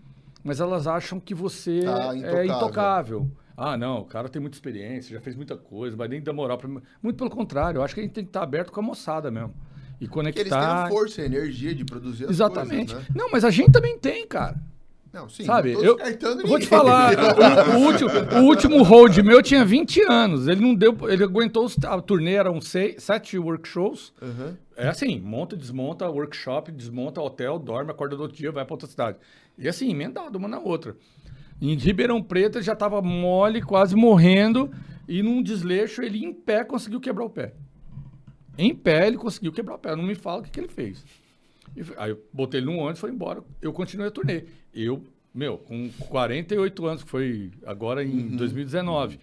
mas 0.43 0.59
elas 0.59 0.87
acham 0.87 1.21
que 1.21 1.35
você 1.35 1.83
Tá 1.83 2.17
é 2.17 2.47
intocável. 2.47 3.31
Ah, 3.57 3.77
não, 3.77 3.99
o 4.01 4.05
cara 4.07 4.29
tem 4.29 4.41
muita 4.41 4.57
experiência, 4.57 5.13
já 5.15 5.21
fez 5.21 5.37
muita 5.37 5.55
coisa, 5.57 5.95
vai 5.95 6.09
nem 6.09 6.21
dar 6.23 6.33
moral 6.33 6.59
mim. 6.67 6.81
Muito 7.03 7.17
pelo 7.17 7.29
contrário, 7.31 7.79
eu 7.79 7.83
acho 7.85 7.93
que 7.95 8.01
a 8.01 8.03
gente 8.03 8.13
tem 8.15 8.25
que 8.25 8.31
estar 8.31 8.43
aberto 8.43 8.73
com 8.73 8.81
a 8.81 8.83
moçada 8.83 9.31
mesmo. 9.31 9.55
E 10.01 10.09
Porque 10.09 10.21
eles 10.21 10.35
têm 10.35 10.45
conectar. 10.51 10.85
a 10.87 10.89
força 10.89 11.21
e 11.21 11.25
a 11.25 11.27
energia 11.27 11.75
de 11.75 11.85
produzir 11.85 12.25
as 12.25 12.31
Exatamente. 12.31 12.93
coisas, 12.95 13.09
né? 13.11 13.15
Não, 13.15 13.31
mas 13.31 13.45
a 13.45 13.51
gente 13.51 13.71
também 13.71 13.99
tem, 13.99 14.27
cara. 14.27 14.57
Não, 15.13 15.29
sim, 15.29 15.45
Sabe, 15.45 15.73
eu, 15.73 15.99
eu 15.99 16.47
vou 16.47 16.59
te 16.59 16.67
falar, 16.67 17.13
o, 17.77 17.77
o 17.77 17.87
último, 17.87 18.11
o 18.41 18.45
último 18.45 18.83
hold 18.83 19.19
meu 19.19 19.43
tinha 19.43 19.63
20 19.63 20.01
anos. 20.11 20.49
Ele 20.49 20.63
não 20.63 20.75
deu, 20.75 20.97
ele 21.11 21.23
aguentou 21.23 21.67
a 21.85 22.01
turnê 22.01 22.33
eram 22.33 22.61
seis, 22.63 23.03
sete 23.03 23.39
workshows. 23.39 24.15
Aham. 24.23 24.57
É 24.75 24.89
assim, 24.89 25.21
monta, 25.21 25.55
desmonta, 25.55 26.09
workshop, 26.09 26.73
desmonta, 26.73 27.21
hotel, 27.21 27.59
dorme, 27.59 27.91
acorda 27.91 28.17
do 28.17 28.23
outro 28.23 28.39
dia, 28.39 28.51
vai 28.51 28.65
para 28.65 28.73
outra 28.73 28.89
cidade. 28.89 29.19
E 29.59 29.69
assim, 29.69 29.91
emendado 29.91 30.39
uma 30.39 30.49
na 30.49 30.59
outra. 30.59 30.97
Em 31.61 31.75
Ribeirão 31.75 32.23
Preto 32.23 32.57
ele 32.57 32.65
já 32.65 32.75
tava 32.75 33.03
mole, 33.03 33.61
quase 33.61 33.95
morrendo, 33.95 34.71
e 35.07 35.23
num 35.23 35.43
desleixo 35.43 36.03
ele 36.03 36.25
em 36.25 36.33
pé 36.33 36.65
conseguiu 36.65 37.01
quebrar 37.01 37.25
o 37.25 37.31
pé. 37.31 37.53
Em 38.57 38.75
pé 38.75 39.07
ele 39.09 39.19
conseguiu 39.19 39.53
quebrar 39.53 39.75
o 39.75 39.79
pé. 39.79 39.95
Não 39.95 40.03
me 40.03 40.15
fala 40.15 40.41
o 40.41 40.43
que, 40.43 40.51
que 40.51 40.59
ele 40.59 40.69
fez. 40.69 41.05
E 41.77 41.83
Aí 41.97 42.11
eu 42.11 42.23
botei 42.33 42.61
ele 42.61 42.67
num 42.67 42.79
ônibus 42.79 42.99
e 42.99 43.01
foi 43.01 43.11
embora. 43.11 43.43
Eu 43.61 43.73
continuei 43.73 44.09
a 44.09 44.11
turnê. 44.11 44.45
Eu, 44.75 45.03
meu, 45.35 45.59
com 45.59 45.89
48 46.09 46.87
anos, 46.87 47.03
que 47.05 47.11
foi 47.11 47.51
agora 47.65 48.05
em 48.05 48.29
2019, 48.37 49.19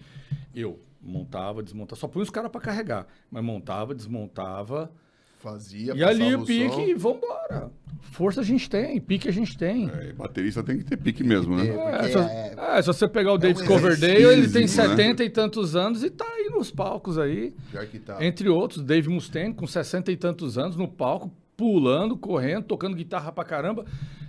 eu 0.54 0.78
montava, 1.00 1.62
desmontava, 1.62 1.98
só 2.00 2.08
punha 2.08 2.22
os 2.24 2.30
caras 2.30 2.50
para 2.50 2.60
carregar. 2.60 3.06
Mas 3.30 3.42
montava, 3.44 3.94
desmontava. 3.94 4.90
Fazia, 5.38 5.94
e 5.94 6.04
ali 6.04 6.34
o 6.34 6.44
pique 6.44 6.68
som. 6.74 6.80
e 6.82 6.94
vambora. 6.94 7.70
Força 8.12 8.42
a 8.42 8.44
gente 8.44 8.68
tem, 8.68 9.00
pique 9.00 9.26
a 9.26 9.32
gente 9.32 9.56
tem. 9.56 9.88
É, 9.88 10.12
baterista 10.12 10.62
tem 10.62 10.76
que 10.76 10.84
ter 10.84 10.98
pique 10.98 11.24
mesmo, 11.24 11.56
né? 11.56 11.66
É, 11.66 11.72
porque 11.92 12.08
se, 12.12 12.18
é- 12.18 12.54
é, 12.76 12.82
se 12.82 12.86
você 12.88 13.08
pegar 13.08 13.32
o 13.32 13.38
David 13.38 13.62
um 13.62 13.66
Coverdale, 13.66 14.22
ele 14.22 14.48
tem 14.50 14.62
né? 14.62 14.68
70 14.68 15.24
e 15.24 15.30
tantos 15.30 15.74
anos 15.74 16.02
e 16.04 16.10
tá 16.10 16.26
aí 16.26 16.50
nos 16.50 16.70
palcos 16.70 17.16
aí. 17.16 17.54
Pior 17.70 17.86
que 17.86 17.98
tá. 17.98 18.22
Entre 18.22 18.50
outros, 18.50 18.82
Dave 18.82 19.08
Mustaine, 19.08 19.54
com 19.54 19.66
60 19.66 20.12
e 20.12 20.16
tantos 20.16 20.58
anos, 20.58 20.76
no 20.76 20.86
palco, 20.86 21.32
pulando, 21.60 22.16
correndo, 22.16 22.64
tocando 22.64 22.96
guitarra 22.96 23.30
pra 23.30 23.44
caramba. 23.44 23.84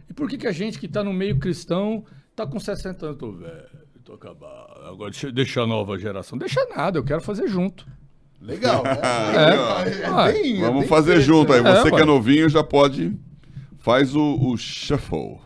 E 0.09 0.13
por 0.13 0.27
que, 0.29 0.38
que 0.38 0.45
a 0.47 0.51
gente 0.51 0.77
que 0.77 0.86
tá 0.86 1.01
no 1.01 1.13
meio 1.13 1.39
cristão 1.39 2.03
tá 2.36 2.45
com 2.45 2.59
60 2.59 3.05
anos? 3.05 3.17
Tô 3.17 3.32
velho, 3.32 3.63
tô 4.03 4.13
acabado. 4.13 4.86
Agora 4.86 5.09
deixa, 5.11 5.32
deixa 5.32 5.61
a 5.61 5.67
nova 5.67 5.97
geração. 5.97 6.38
Deixa 6.38 6.59
nada, 6.75 6.99
eu 6.99 7.03
quero 7.05 7.21
fazer 7.21 7.47
junto. 7.47 7.88
Legal, 8.41 8.84
né? 8.84 8.97
É. 10.27 10.34
Bem- 10.34 10.57
é 10.57 10.65
Vamos 10.65 10.82
bem 10.82 10.89
fazer 10.89 11.21
junto 11.21 11.53
aí. 11.53 11.59
É, 11.59 11.63
Você 11.63 11.89
que 11.89 11.95
ué. 11.95 12.01
é 12.01 12.05
novinho 12.05 12.49
já 12.49 12.63
pode. 12.63 13.17
Faz 13.82 14.15
o, 14.15 14.38
o 14.39 14.55
shuffle. 14.57 15.39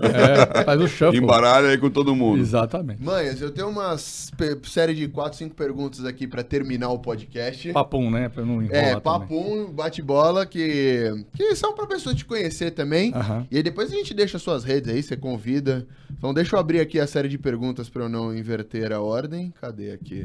É, 0.00 0.64
faz 0.64 0.80
o 0.80 0.88
shuffle. 0.88 1.18
Embaralha 1.18 1.68
aí 1.68 1.76
com 1.76 1.90
todo 1.90 2.16
mundo. 2.16 2.40
Exatamente. 2.40 3.02
Manhas, 3.02 3.38
eu 3.42 3.50
tenho 3.50 3.68
uma 3.68 3.98
série 3.98 4.94
de 4.94 5.08
4, 5.08 5.36
5 5.36 5.54
perguntas 5.54 6.02
aqui 6.06 6.26
pra 6.26 6.42
terminar 6.42 6.88
o 6.88 6.98
podcast. 6.98 7.70
Papum, 7.74 8.10
né? 8.10 8.30
Pra 8.30 8.46
não 8.46 8.62
enrolar 8.62 8.82
É, 8.82 8.98
papum, 8.98 9.70
bate-bola, 9.70 10.46
que, 10.46 11.26
que 11.36 11.54
são 11.54 11.74
pra 11.74 11.86
pessoa 11.86 12.14
te 12.14 12.24
conhecer 12.24 12.70
também. 12.70 13.12
Aham. 13.14 13.46
E 13.50 13.58
aí 13.58 13.62
depois 13.62 13.92
a 13.92 13.94
gente 13.94 14.14
deixa 14.14 14.38
suas 14.38 14.64
redes 14.64 14.90
aí, 14.90 15.02
você 15.02 15.14
convida. 15.14 15.86
Então 16.10 16.32
deixa 16.32 16.56
eu 16.56 16.60
abrir 16.60 16.80
aqui 16.80 16.98
a 16.98 17.06
série 17.06 17.28
de 17.28 17.36
perguntas 17.36 17.90
pra 17.90 18.04
eu 18.04 18.08
não 18.08 18.34
inverter 18.34 18.90
a 18.90 19.02
ordem. 19.02 19.52
Cadê 19.60 19.92
aqui? 19.92 20.24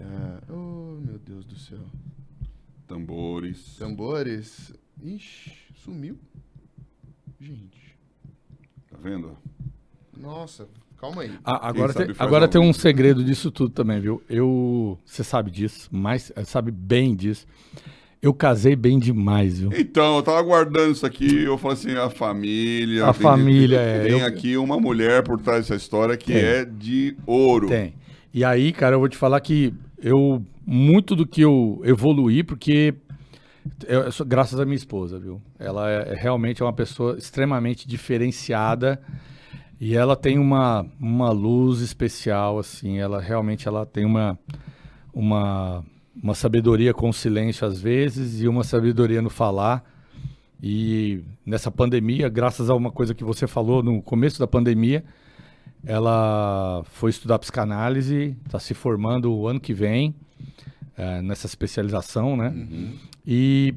Ah, 0.00 0.38
oh, 0.48 0.96
meu 1.04 1.18
Deus 1.18 1.44
do 1.44 1.58
céu. 1.58 1.80
Tambores. 2.88 3.76
Tambores. 3.78 4.72
Ixi, 5.02 5.52
sumiu. 5.90 6.16
Gente. 7.40 7.96
Tá 8.90 8.96
vendo? 9.02 9.36
Nossa, 10.16 10.68
calma 10.98 11.22
aí. 11.22 11.32
Ah, 11.44 11.68
agora 11.68 11.92
tem, 11.94 12.14
agora 12.18 12.48
tem 12.48 12.60
um 12.60 12.72
segredo 12.72 13.24
disso 13.24 13.50
tudo 13.50 13.70
também, 13.70 14.00
viu? 14.00 14.22
Eu. 14.28 14.98
Você 15.04 15.24
sabe 15.24 15.50
disso, 15.50 15.88
mas 15.90 16.30
eh, 16.36 16.44
sabe 16.44 16.70
bem 16.70 17.14
disso. 17.16 17.46
Eu 18.22 18.34
casei 18.34 18.76
bem 18.76 18.98
demais, 18.98 19.60
viu? 19.60 19.70
Então, 19.74 20.16
eu 20.16 20.22
tava 20.22 20.42
guardando 20.42 20.92
isso 20.92 21.06
aqui, 21.06 21.42
eu 21.42 21.56
falei 21.56 21.78
assim, 21.78 21.94
a 21.96 22.10
família. 22.10 23.06
A 23.06 23.14
tem- 23.14 23.22
família, 23.22 23.78
é, 23.80 24.02
Tem 24.02 24.18
eu- 24.20 24.26
aqui 24.26 24.56
uma 24.58 24.78
mulher 24.78 25.22
por 25.24 25.40
trás 25.40 25.62
dessa 25.66 25.74
história 25.74 26.18
que 26.18 26.30
Tem. 26.34 26.42
é 26.42 26.64
de 26.66 27.16
ouro. 27.26 27.68
Tem. 27.68 27.94
E 28.32 28.44
aí, 28.44 28.72
cara, 28.72 28.94
eu 28.96 29.00
vou 29.00 29.08
te 29.08 29.16
falar 29.16 29.40
que 29.40 29.72
eu 30.02 30.44
muito 30.66 31.16
do 31.16 31.26
que 31.26 31.40
eu 31.40 31.80
evoluí, 31.82 32.42
porque 32.44 32.94
eu, 33.86 34.02
eu 34.02 34.12
sou, 34.12 34.26
graças 34.26 34.58
à 34.58 34.64
minha 34.64 34.76
esposa, 34.76 35.18
viu? 35.18 35.40
Ela 35.58 35.90
é, 35.90 36.12
é 36.12 36.14
realmente 36.14 36.62
é 36.62 36.64
uma 36.64 36.72
pessoa 36.72 37.16
extremamente 37.16 37.86
diferenciada 37.86 39.00
e 39.80 39.94
ela 39.94 40.16
tem 40.16 40.38
uma, 40.38 40.86
uma 41.00 41.30
luz 41.30 41.80
especial, 41.80 42.58
assim. 42.58 42.98
Ela 42.98 43.20
realmente 43.20 43.66
ela 43.66 43.86
tem 43.86 44.04
uma, 44.04 44.38
uma, 45.12 45.84
uma 46.22 46.34
sabedoria 46.34 46.92
com 46.92 47.08
o 47.08 47.12
silêncio 47.14 47.66
às 47.66 47.80
vezes 47.80 48.40
e 48.40 48.48
uma 48.48 48.64
sabedoria 48.64 49.22
no 49.22 49.30
falar. 49.30 49.84
E 50.62 51.24
nessa 51.44 51.70
pandemia, 51.70 52.28
graças 52.28 52.68
a 52.68 52.74
uma 52.74 52.90
coisa 52.90 53.14
que 53.14 53.24
você 53.24 53.46
falou 53.46 53.82
no 53.82 54.02
começo 54.02 54.38
da 54.38 54.46
pandemia, 54.46 55.02
ela 55.84 56.82
foi 56.84 57.10
estudar 57.10 57.38
psicanálise, 57.38 58.36
está 58.44 58.58
se 58.58 58.74
formando 58.74 59.32
o 59.32 59.48
ano 59.48 59.58
que 59.58 59.72
vem 59.72 60.14
é, 61.00 61.22
nessa 61.22 61.46
especialização, 61.46 62.36
né? 62.36 62.48
Uhum. 62.48 62.92
E 63.26 63.74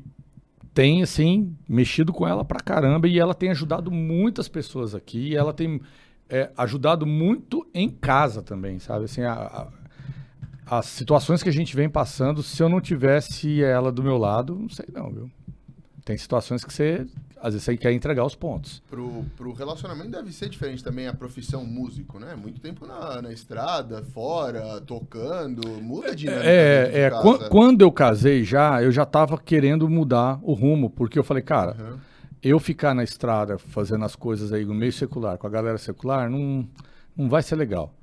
tem, 0.74 1.02
assim, 1.02 1.56
mexido 1.70 2.12
com 2.12 2.28
ela 2.28 2.44
pra 2.44 2.60
caramba 2.60 3.08
e 3.08 3.18
ela 3.18 3.34
tem 3.34 3.50
ajudado 3.50 3.90
muitas 3.90 4.50
pessoas 4.50 4.94
aqui. 4.94 5.30
E 5.30 5.36
ela 5.36 5.54
tem 5.54 5.80
é, 6.30 6.52
ajudado 6.58 7.06
muito 7.08 7.66
em 7.74 7.88
casa 7.90 8.42
também, 8.42 8.78
sabe? 8.78 9.06
Assim, 9.06 9.22
a, 9.22 9.34
a, 9.34 9.68
as 10.80 10.88
situações 10.88 11.42
que 11.42 11.48
a 11.48 11.54
gente 11.54 11.74
vem 11.78 11.90
passando, 11.90 12.44
se 12.44 12.62
eu 12.62 12.68
não 12.68 12.82
tivesse 12.82 13.64
ela 13.64 13.90
do 13.90 14.04
meu 14.04 14.18
lado, 14.18 14.56
não 14.56 14.68
sei 14.68 14.88
não, 14.92 15.10
viu? 15.10 15.32
Tem 16.04 16.18
situações 16.18 16.66
que 16.66 16.74
você, 16.74 17.08
às 17.44 17.54
vezes, 17.54 17.66
você 17.66 17.76
quer 17.78 17.92
entregar 17.92 18.26
os 18.26 18.36
pontos. 18.36 18.82
Pro, 18.90 19.26
pro 19.38 19.52
relacionamento 19.54 20.10
deve 20.10 20.32
ser 20.32 20.48
diferente 20.50 20.84
também 20.84 21.08
a 21.08 21.14
profissão 21.14 21.66
músico, 21.66 22.18
né? 22.18 22.36
Muito 22.36 22.62
tempo 22.62 22.88
na, 22.88 23.22
na 23.22 23.34
estrada, 23.34 24.02
fora, 24.02 24.80
tocando, 24.82 25.62
muda 25.82 26.12
a 26.12 26.16
dinâmica 26.16 26.44
dentro 26.46 26.58
É, 26.58 26.90
de 26.90 26.98
é 26.98 27.10
casa. 27.10 27.22
quan- 27.22 27.50
quando 27.50 27.82
eu 27.82 27.92
casei 27.92 28.44
já, 28.44 28.82
eu 28.82 28.92
já 28.92 29.06
tava 29.06 29.38
querendo 29.38 29.90
mudar 29.90 30.40
o 30.42 30.54
rumo, 30.54 30.90
porque 30.90 31.20
eu 31.20 31.24
falei, 31.24 31.44
cara, 31.44 31.72
Aham. 31.78 32.00
eu 32.42 32.60
ficar 32.60 32.96
na 32.96 33.04
estrada 33.04 33.58
fazendo 33.58 34.06
as 34.06 34.16
coisas 34.16 34.54
aí 34.54 34.64
no 34.66 34.74
meio 34.74 34.94
secular, 34.94 35.38
com 35.38 35.46
a 35.46 35.50
galera 35.50 35.78
secular, 35.78 36.30
não, 36.30 36.66
não 37.16 37.28
vai 37.30 37.44
ser 37.44 37.58
legal. 37.58 37.94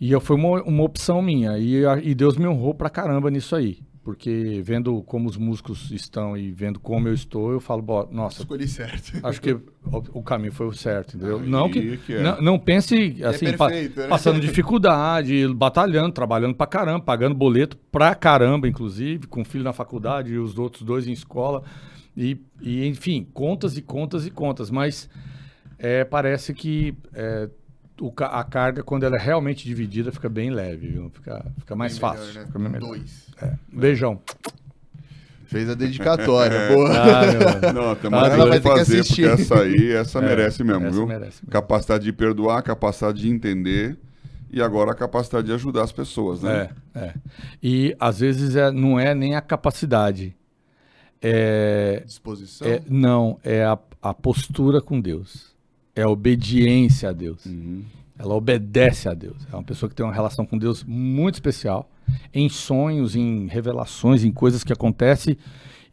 E 0.00 0.10
eu, 0.12 0.20
foi 0.20 0.34
uma, 0.36 0.62
uma 0.62 0.82
opção 0.82 1.20
minha, 1.20 1.58
e, 1.58 1.82
e 2.02 2.14
Deus 2.14 2.38
me 2.38 2.46
honrou 2.46 2.72
pra 2.72 2.88
caramba 2.88 3.30
nisso 3.30 3.54
aí. 3.54 3.80
Porque 4.02 4.62
vendo 4.64 5.02
como 5.02 5.28
os 5.28 5.36
músicos 5.36 5.90
estão 5.90 6.34
e 6.34 6.50
vendo 6.50 6.80
como 6.80 7.06
eu 7.06 7.12
estou, 7.12 7.52
eu 7.52 7.60
falo, 7.60 7.82
"Bó, 7.82 8.08
nossa, 8.10 8.40
Escolhi 8.40 8.66
certo. 8.66 9.12
acho 9.22 9.40
que 9.42 9.52
o, 9.52 9.62
o 10.14 10.22
caminho 10.22 10.52
foi 10.52 10.66
o 10.66 10.72
certo, 10.72 11.16
entendeu? 11.18 11.38
Não 11.38 11.70
que, 11.70 11.98
que 11.98 12.14
é. 12.14 12.22
não, 12.22 12.40
não 12.40 12.58
pense 12.58 13.22
assim, 13.22 13.54
pa- 13.56 13.68
perfeito, 13.68 14.00
né? 14.00 14.08
passando 14.08 14.40
dificuldade, 14.40 15.46
batalhando, 15.54 16.12
trabalhando 16.12 16.54
pra 16.54 16.66
caramba, 16.66 17.04
pagando 17.04 17.34
boleto 17.34 17.76
pra 17.92 18.14
caramba, 18.14 18.66
inclusive, 18.66 19.26
com 19.26 19.42
o 19.42 19.44
filho 19.44 19.64
na 19.64 19.72
faculdade 19.74 20.32
e 20.32 20.38
os 20.38 20.58
outros 20.58 20.82
dois 20.82 21.06
em 21.06 21.12
escola. 21.12 21.62
E, 22.16 22.40
e, 22.62 22.86
enfim, 22.86 23.26
contas 23.34 23.76
e 23.76 23.82
contas 23.82 24.26
e 24.26 24.30
contas. 24.30 24.70
Mas 24.70 25.10
é, 25.78 26.04
parece 26.04 26.54
que 26.54 26.94
é, 27.12 27.50
o 28.00 28.12
a 28.18 28.42
carga, 28.44 28.82
quando 28.82 29.04
ela 29.04 29.16
é 29.16 29.20
realmente 29.20 29.64
dividida, 29.64 30.10
fica 30.10 30.28
bem 30.28 30.50
leve, 30.50 30.88
viu? 30.88 31.10
Fica, 31.10 31.44
fica 31.58 31.76
mais 31.76 31.92
Bem 31.92 32.00
fácil. 32.00 32.26
melhor, 32.26 32.40
né? 32.40 32.46
Fica 32.46 32.58
melhor. 32.58 32.80
Dois. 32.80 33.26
Um 33.72 33.78
Beijão. 33.80 34.20
Fez 35.46 35.68
a 35.68 35.74
dedicatória, 35.74 36.68
boa. 36.68 36.90
Ah. 36.92 37.72
Não, 37.72 37.94
tem 37.96 38.06
Ah, 38.08 38.10
mais 38.20 38.32
ela 38.32 38.44
que 38.44 38.48
vai 38.50 38.60
ter 38.60 38.68
que 38.68 38.78
fazer, 38.78 39.00
assistir. 39.00 39.28
porque 39.28 39.42
essa 39.42 39.60
aí, 39.60 39.92
essa 39.92 40.18
É, 40.22 40.22
merece 40.22 40.62
mesmo, 40.64 40.86
essa 40.86 40.96
viu? 40.96 41.06
merece 41.06 41.38
mesmo. 41.42 41.50
Capacidade 41.50 42.04
de 42.04 42.12
perdoar, 42.12 42.62
capacidade 42.62 43.20
de 43.20 43.28
entender 43.28 43.98
e 44.52 44.62
agora 44.62 44.92
a 44.92 44.94
capacidade 44.94 45.48
de 45.48 45.52
ajudar 45.52 45.82
as 45.82 45.90
pessoas, 45.92 46.42
né? 46.42 46.70
É, 46.94 46.98
é. 47.00 47.14
E 47.62 47.96
às 47.98 48.20
vezes 48.20 48.54
é, 48.54 48.70
não 48.70 48.98
é 48.98 49.12
nem 49.14 49.34
a 49.34 49.40
capacidade. 49.40 50.36
É, 51.20 52.02
Disposição. 52.06 52.66
é- 52.68 52.80
não, 52.88 53.38
é 53.44 53.64
a, 53.64 53.78
a 54.00 54.14
postura 54.14 54.80
com 54.80 55.00
Deus. 55.00 55.49
É 56.00 56.06
obediência 56.06 57.10
a 57.10 57.12
Deus. 57.12 57.44
Uhum. 57.44 57.84
Ela 58.18 58.34
obedece 58.34 59.08
a 59.08 59.12
Deus. 59.12 59.36
É 59.52 59.54
uma 59.54 59.62
pessoa 59.62 59.88
que 59.88 59.94
tem 59.94 60.04
uma 60.04 60.14
relação 60.14 60.46
com 60.46 60.56
Deus 60.56 60.82
muito 60.82 61.34
especial, 61.34 61.90
em 62.32 62.48
sonhos, 62.48 63.14
em 63.14 63.46
revelações, 63.46 64.24
em 64.24 64.32
coisas 64.32 64.64
que 64.64 64.72
acontecem 64.72 65.36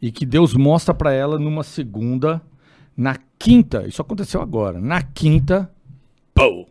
e 0.00 0.10
que 0.10 0.24
Deus 0.24 0.54
mostra 0.54 0.94
para 0.94 1.12
ela 1.12 1.38
numa 1.38 1.62
segunda, 1.62 2.40
na 2.96 3.16
quinta. 3.38 3.86
Isso 3.86 4.00
aconteceu 4.00 4.40
agora. 4.40 4.80
Na 4.80 5.02
quinta, 5.02 5.70
pô! 6.34 6.66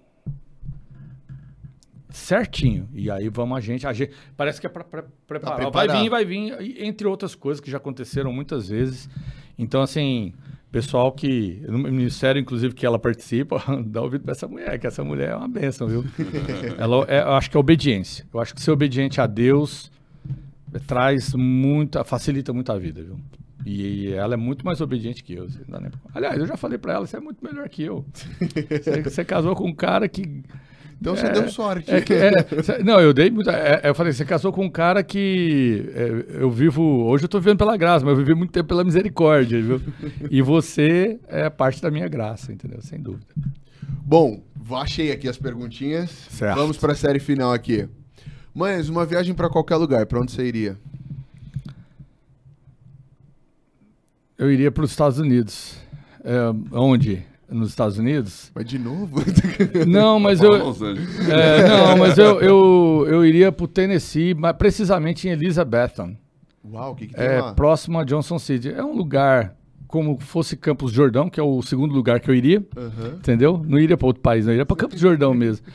Certinho. 2.10 2.90
E 2.92 3.12
aí 3.12 3.30
vamos 3.30 3.56
a 3.56 3.62
gente, 3.62 3.86
a 3.86 3.94
gente 3.94 4.14
parece 4.36 4.60
que 4.60 4.66
é 4.66 4.70
para 4.70 4.84
preparar. 4.84 5.72
vai 5.72 5.86
preparado. 5.86 6.02
vir, 6.02 6.10
vai 6.10 6.26
vir, 6.26 6.84
entre 6.84 7.08
outras 7.08 7.36
coisas 7.36 7.62
que 7.62 7.70
já 7.70 7.78
aconteceram 7.78 8.34
muitas 8.34 8.70
vezes. 8.70 9.08
Então 9.60 9.84
assim, 9.84 10.34
pessoal 10.72 11.12
que 11.12 11.62
no 11.68 11.78
ministério 11.80 12.40
inclusive 12.40 12.74
que 12.74 12.86
ela 12.86 13.00
participa, 13.00 13.64
dá 13.86 14.02
ouvido 14.02 14.24
para 14.24 14.34
essa 14.34 14.48
mulher, 14.48 14.78
que 14.80 14.88
essa 14.88 15.04
mulher 15.04 15.30
é 15.30 15.36
uma 15.36 15.48
bênção, 15.48 15.88
viu? 15.88 16.06
ela 16.78 17.06
é, 17.08 17.22
eu 17.22 17.34
acho 17.34 17.50
que 17.50 17.58
é 17.58 17.60
obediência. 17.60 18.26
Eu 18.34 18.40
acho 18.40 18.54
que 18.54 18.62
ser 18.62 18.72
obediente 18.72 19.20
a 19.22 19.28
Deus 19.28 19.92
traz 20.86 21.34
muita, 21.34 22.04
facilita 22.04 22.54
muito 22.54 22.72
a 22.72 22.78
vida, 22.78 23.02
viu? 23.02 23.18
E 23.66 24.14
ela 24.14 24.36
é 24.36 24.38
muito 24.38 24.66
mais 24.66 24.80
obediente 24.80 25.24
que 25.24 25.34
eu. 25.34 25.46
assim, 25.46 25.60
Aliás, 26.14 26.40
eu 26.40 26.48
já 26.48 26.56
falei 26.56 26.78
pra 26.78 26.94
ela, 26.94 27.06
você 27.06 27.18
é 27.18 27.20
muito 27.20 27.44
melhor 27.44 27.68
que 27.68 27.84
eu. 27.84 28.06
Você, 28.70 29.02
você 29.02 29.26
casou 29.26 29.56
com 29.56 29.68
um 29.68 29.76
cara 29.76 30.08
que. 30.08 30.42
Então 31.00 31.16
você 31.16 31.28
é- 31.28 31.32
deu 31.32 31.48
sorte. 31.50 31.92
é 31.92 32.02
que- 32.02 32.14
é, 32.14 32.32
não, 32.84 33.00
eu 33.00 33.14
dei 33.14 33.30
muita. 33.30 33.52
é, 33.52 33.82
eu 33.90 33.94
falei, 33.94 34.12
você 34.12 34.26
casou 34.26 34.52
com 34.52 34.66
um 34.66 34.70
cara 34.70 35.04
que. 35.04 35.90
é, 35.94 36.42
eu 36.42 36.50
vivo. 36.50 36.82
Hoje 37.06 37.26
eu 37.26 37.30
tô 37.30 37.40
vivendo 37.40 37.60
pela 37.60 37.78
graça, 37.78 38.04
mas 38.04 38.18
eu 38.18 38.24
vivi 38.26 38.34
muito 38.34 38.52
tempo 38.52 38.68
pela 38.68 38.84
misericórdia, 38.84 39.62
viu? 39.62 39.80
E 40.32 40.42
você 40.42 41.20
é 41.28 41.50
parte 41.50 41.82
da 41.82 41.92
minha 41.92 42.08
graça, 42.08 42.52
entendeu? 42.52 42.82
Sem 42.82 43.00
dúvida. 43.00 43.28
Bom, 44.04 44.42
achei 44.72 45.12
aqui 45.12 45.28
as 45.30 45.38
perguntinhas. 45.38 46.10
Certo. 46.30 46.56
Vamos 46.58 46.78
pra 46.78 46.96
série 46.96 47.20
final 47.20 47.54
aqui. 47.54 47.88
Mães, 48.54 48.90
uma 48.90 49.06
viagem 49.06 49.36
pra 49.36 49.50
qualquer 49.50 49.76
lugar, 49.76 50.06
pra 50.08 50.20
onde 50.20 50.32
você 50.32 50.44
iria? 50.46 50.78
Eu 54.38 54.52
iria 54.52 54.72
para 54.72 54.84
os 54.84 54.92
Estados 54.92 55.20
Unidos. 55.20 55.78
É, 56.24 56.38
onde? 56.72 57.24
Nos 57.50 57.70
Estados 57.70 57.98
Unidos? 57.98 58.52
Mas 58.54 58.66
de 58.66 58.78
novo? 58.78 59.22
Não, 59.88 60.20
mas 60.20 60.42
eu. 60.42 60.54
Angeles. 60.68 61.30
É, 61.30 61.68
não, 61.68 61.98
mas 61.98 62.18
eu, 62.18 62.42
eu, 62.42 63.06
eu 63.08 63.26
iria 63.26 63.52
pro 63.52 63.68
Tennessee, 63.68 64.34
mas 64.34 64.54
precisamente 64.54 65.28
em 65.28 65.32
Elizabethton, 65.32 66.16
Uau, 66.70 66.92
o 66.92 66.96
que, 66.96 67.08
que 67.08 67.14
tem 67.14 67.26
é, 67.26 67.42
lá? 67.42 67.54
próximo 67.54 67.98
a 68.00 68.04
Johnson 68.04 68.38
City. 68.38 68.70
É 68.70 68.84
um 68.84 68.96
lugar 68.96 69.56
como 69.88 70.20
fosse 70.20 70.58
Campos 70.58 70.92
do 70.92 70.96
Jordão, 70.96 71.30
que 71.30 71.40
é 71.40 71.44
o 71.44 71.62
segundo 71.62 71.94
lugar 71.94 72.20
que 72.20 72.30
eu 72.30 72.36
iria, 72.36 72.66
Aham. 72.76 73.16
entendeu? 73.18 73.64
Não 73.66 73.80
iria 73.80 73.96
para 73.96 74.08
outro 74.08 74.22
país, 74.22 74.46
não 74.46 74.52
iria 74.52 74.66
para 74.66 74.76
Campos 74.76 74.98
do 74.98 75.02
Jordão 75.02 75.34
mesmo. 75.34 75.66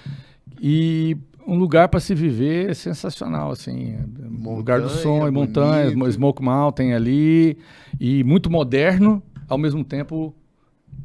E 0.60 1.16
um 1.46 1.56
lugar 1.56 1.88
para 1.88 1.98
se 1.98 2.14
viver 2.14 2.74
sensacional, 2.74 3.50
assim, 3.50 3.96
um 4.44 4.54
lugar 4.54 4.80
do 4.80 4.88
Montanha, 4.88 5.02
sonho, 5.02 5.32
montanhas. 5.32 6.14
Smoke 6.14 6.42
Mountain 6.42 6.92
ali 6.92 7.56
e 7.98 8.22
muito 8.24 8.50
moderno, 8.50 9.22
ao 9.48 9.56
mesmo 9.58 9.82
tempo 9.82 10.34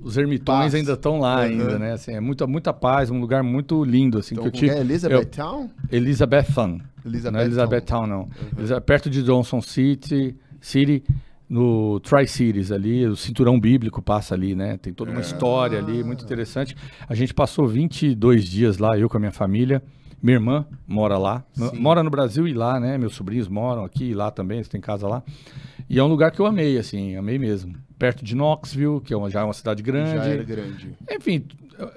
os 0.02 0.18
ermitões 0.18 0.60
Paz. 0.60 0.76
ainda 0.76 0.94
estão 0.94 1.20
lá 1.20 1.36
Aham. 1.38 1.44
ainda, 1.44 1.80
né? 1.80 1.94
Assim, 1.94 2.12
é 2.14 2.20
muita 2.20 2.46
muita 2.48 2.72
paz, 2.74 3.10
um 3.10 3.20
lugar 3.20 3.44
muito 3.44 3.84
lindo 3.84 4.18
assim 4.18 4.36
Então, 4.36 4.44
que 4.50 4.58
eu 4.58 4.62
tive. 4.62 4.72
é? 4.76 4.80
Elizabeth 4.80 5.26
Town? 5.26 5.70
Elizabethton. 5.92 6.80
Elizabeth 7.06 7.32
não 7.34 7.40
é 7.40 7.46
Elizabethtown, 7.46 8.08
não. 8.08 8.30
Eliza- 8.58 8.82
perto 8.82 9.10
de 9.10 9.24
Johnson 9.24 9.62
City, 9.62 10.36
City, 10.62 11.04
no 11.50 12.00
Tri-Cities 12.02 12.72
ali, 12.72 13.06
o 13.06 13.16
cinturão 13.16 13.58
bíblico 13.60 14.02
passa 14.02 14.36
ali, 14.36 14.54
né? 14.56 14.78
Tem 14.78 14.94
toda 14.94 15.12
uma 15.12 15.20
É. 15.20 15.24
história 15.24 15.80
ali, 15.80 16.04
muito 16.04 16.24
interessante. 16.26 16.76
A 17.08 17.16
gente 17.16 17.34
passou 17.34 17.66
22 17.68 18.44
dias 18.46 18.78
lá, 18.78 18.98
eu 18.98 19.08
com 19.10 19.16
a 19.18 19.20
minha 19.20 19.32
família. 19.32 19.82
Minha 20.22 20.38
irmã 20.38 20.66
mora 20.88 21.16
lá, 21.18 21.44
Sim. 21.54 21.78
mora 21.80 22.02
no 22.02 22.10
Brasil 22.10 22.48
e 22.48 22.54
lá, 22.54 22.80
né? 22.80 22.98
Meus 22.98 23.14
sobrinhos 23.14 23.48
moram 23.48 23.86
aqui 23.86 24.06
e 24.06 24.14
lá 24.16 24.32
também, 24.32 24.58
eles 24.58 24.68
têm 24.68 24.82
casa 24.82 25.08
lá. 25.08 25.22
E 25.90 25.98
é 26.00 26.04
um 26.04 26.08
lugar 26.08 26.32
que 26.32 26.40
eu 26.40 26.46
amei, 26.46 26.78
assim, 26.78 27.16
amei 27.16 27.40
mesmo. 27.40 27.74
Perto 27.98 28.24
de 28.24 28.36
Knoxville, 28.36 29.00
que 29.02 29.14
é 29.14 29.18
uma, 29.18 29.30
já 29.30 29.42
é 29.42 29.44
uma 29.44 29.54
cidade 29.54 29.82
grande. 29.82 30.18
Já 30.18 30.26
era 30.26 30.44
grande. 30.44 30.96
Enfim, 31.10 31.46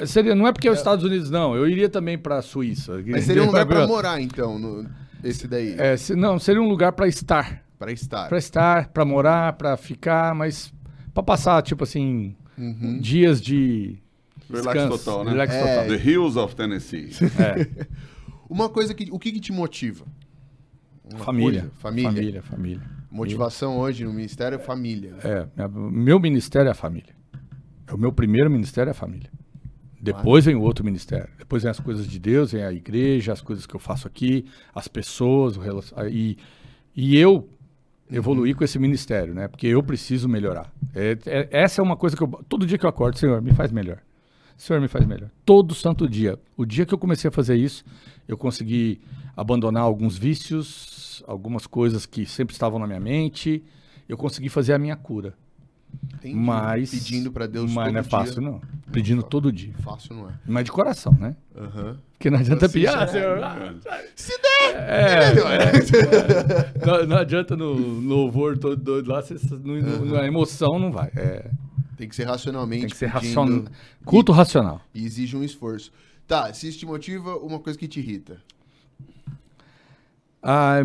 seria, 0.06 0.34
não 0.34 0.46
é 0.46 0.52
porque 0.52 0.68
é 0.68 0.70
os 0.70 0.78
Estados 0.78 1.04
Unidos, 1.04 1.28
não. 1.30 1.54
Eu 1.54 1.68
iria 1.68 1.88
também 1.88 2.16
para 2.16 2.38
a 2.38 2.42
Suíça. 2.42 3.02
Mas 3.06 3.24
seria 3.24 3.42
um 3.42 3.46
lugar 3.46 3.66
pra 3.66 3.86
morar, 3.86 4.20
então, 4.20 4.58
no- 4.58 4.88
esse 5.24 5.46
daí. 5.48 5.74
É, 5.78 5.96
se- 5.96 6.14
não, 6.14 6.38
seria 6.38 6.62
um 6.62 6.68
lugar 6.68 6.92
para 6.92 7.06
estar. 7.08 7.62
Pra 7.78 7.90
estar. 7.92 8.28
Para 8.28 8.38
estar, 8.38 8.88
para 8.88 9.04
morar, 9.04 9.54
para 9.54 9.76
ficar, 9.76 10.34
mas 10.34 10.72
para 11.12 11.22
passar, 11.22 11.60
tipo 11.62 11.82
assim, 11.84 12.34
Uhum. 12.56 12.98
dias 13.00 13.40
de. 13.40 13.98
Relax 14.48 14.72
descanso, 14.82 14.98
total, 15.04 15.24
né? 15.24 15.30
Relax 15.32 15.54
É. 15.54 15.60
total. 15.60 15.86
The 15.98 16.04
Hills 16.10 16.38
of 16.38 16.54
Tennessee. 16.56 17.10
É, 17.38 17.86
Uma 18.48 18.68
coisa 18.68 18.92
que. 18.94 19.08
O 19.12 19.18
que, 19.18 19.32
que 19.32 19.40
te 19.40 19.52
motiva? 19.52 20.04
Uma 21.04 21.24
família, 21.24 21.60
coisa, 21.62 21.74
família. 21.76 22.10
Família, 22.10 22.42
família. 22.42 22.82
Motivação 23.11 23.78
hoje 23.78 24.05
no 24.05 24.12
ministério 24.12 24.57
é 24.57 24.59
família. 24.59 25.16
É, 25.24 25.47
minha- 25.57 25.69
meu 25.69 26.20
ministério 26.20 26.69
é 26.69 26.73
a 26.73 26.74
família. 26.74 27.15
É 27.87 27.93
O 27.93 27.99
meu 27.99 28.12
primeiro 28.12 28.49
ministério 28.51 28.89
é 28.89 28.93
a 28.93 28.95
família. 28.95 29.31
Depois 30.01 30.45
vem 30.45 30.55
o 30.55 30.62
outro 30.62 30.85
ministério. 30.85 31.28
Depois 31.39 31.62
vem 31.62 31.70
as 31.70 31.81
coisas 31.81 32.07
de 32.07 32.19
Deus, 32.19 32.53
vem 32.53 32.62
a 32.62 32.73
igreja, 32.73 33.32
as 33.32 33.41
coisas 33.43 33.66
que 33.66 33.74
eu 33.74 33.81
faço 33.81 34.07
aqui, 34.07 34.47
as 34.74 34.89
pessoas, 34.89 35.57
relacion... 35.57 35.99
e, 36.09 36.39
e 36.97 37.19
eu 37.19 37.49
evoluir 38.11 38.57
com 38.57 38.65
esse 38.65 38.78
ministério, 38.78 39.35
né? 39.35 39.47
Porque 39.49 39.66
eu 39.66 39.82
preciso 39.82 40.28
melhorar. 40.28 40.73
É, 40.95 41.19
é, 41.27 41.49
essa 41.51 41.81
é 41.81 41.85
uma 41.85 41.97
coisa 41.97 42.16
que 42.16 42.23
eu. 42.23 42.28
Todo 42.49 42.65
dia 42.66 42.78
que 42.78 42.85
eu 42.87 42.91
acordo, 42.91 43.19
Senhor, 43.19 43.43
me 43.43 43.53
faz 43.53 43.70
melhor. 43.70 43.99
Senhor, 44.57 44.81
me 44.81 44.89
faz 44.89 45.05
melhor. 45.07 45.31
Todo 45.45 45.74
santo 45.74 46.09
dia. 46.09 46.39
O 46.57 46.65
dia 46.65 46.87
que 46.87 46.95
eu 46.95 46.99
comecei 46.99 47.28
a 47.28 47.31
fazer 47.31 47.57
isso, 47.57 47.85
eu 48.28 48.37
consegui 48.39 49.01
abandonar 49.37 49.82
alguns 49.82 50.16
vícios, 50.19 50.65
algumas 51.26 51.66
coisas 51.66 52.06
que 52.06 52.24
sempre 52.26 52.52
estavam 52.55 52.78
na 52.78 52.86
minha 52.86 53.01
mente. 53.01 53.62
Eu 54.09 54.16
consegui 54.16 54.48
fazer 54.48 54.72
a 54.72 54.78
minha 54.78 54.97
cura. 54.97 55.34
Entendi. 56.14 56.34
Mas. 56.36 56.90
Pedindo 56.90 57.32
pra 57.32 57.47
Deus 57.47 57.70
Mas 57.72 57.84
todo 57.86 57.92
não 57.92 57.98
é 57.98 58.02
dia. 58.02 58.10
fácil, 58.10 58.40
não. 58.42 58.60
Pedindo 58.92 59.22
todo 59.22 59.51
dia. 59.52 59.72
Fácil 59.82 60.14
não 60.16 60.28
é. 60.28 60.32
Mas 60.47 60.64
de 60.64 60.72
coração, 60.72 61.12
né? 61.12 61.34
Aham. 61.56 61.98
Porque 62.12 62.30
não 62.30 62.38
adianta 62.38 62.66
Assim 62.66 62.72
pedir. 62.74 62.86
já 62.86 63.01
Ah, 63.01 63.05
é. 63.05 63.06
senhor, 63.06 63.42
ah, 63.42 64.02
Se 64.14 64.32
der! 64.40 64.76
é, 64.76 65.32
é. 66.82 66.86
não, 66.86 67.06
não 67.06 67.16
adianta 67.16 67.56
no 67.56 67.72
louvor 67.72 68.59
todo 68.59 68.76
doido 68.76 69.10
lá, 69.10 69.22
você, 69.22 69.34
no, 69.56 69.80
no- 69.80 70.05
na 70.06 70.26
emoção 70.26 70.78
não 70.78 70.92
vai. 70.92 71.10
É, 71.16 71.51
Tem 71.97 72.09
que 72.09 72.14
ser 72.14 72.24
racionalmente. 72.24 72.82
tem 72.82 72.90
que 72.90 72.97
ser 72.97 73.06
racional. 73.06 73.64
Culto 74.05 74.32
racional. 74.32 74.80
E 74.94 75.05
exige 75.05 75.36
um 75.36 75.42
esforço. 75.42 75.90
Tá, 76.26 76.52
se 76.52 76.68
isso 76.68 76.78
te 76.78 76.86
motiva, 76.86 77.36
uma 77.38 77.59
coisa 77.59 77.78
que 77.78 77.88
te 77.88 77.98
irrita. 78.01 78.36
Ah, 80.42 80.80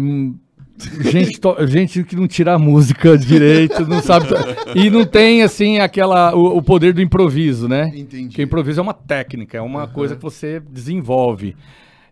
gente, 1.02 1.40
gente 1.68 2.03
que 2.03 2.15
não 2.15 2.27
tira 2.27 2.53
a 2.53 2.60
música 2.60 3.18
direito, 3.18 3.88
não 3.88 4.02
sabe. 4.02 4.27
E 4.76 4.90
não 4.90 5.06
tem, 5.06 5.41
assim, 5.41 5.80
aquela, 5.80 6.36
o, 6.36 6.57
o 6.57 6.61
poder 6.61 6.94
do 6.94 7.02
improviso, 7.02 7.68
né? 7.68 7.91
Entendi. 7.95 8.27
Porque 8.27 8.44
improviso 8.44 8.80
é 8.80 8.84
uma 8.84 8.94
técnica, 8.94 9.57
é 9.57 9.61
uma 9.61 9.88
coisa 9.88 10.15
que 10.15 10.22
você 10.22 10.60
desenvolve. 10.60 11.56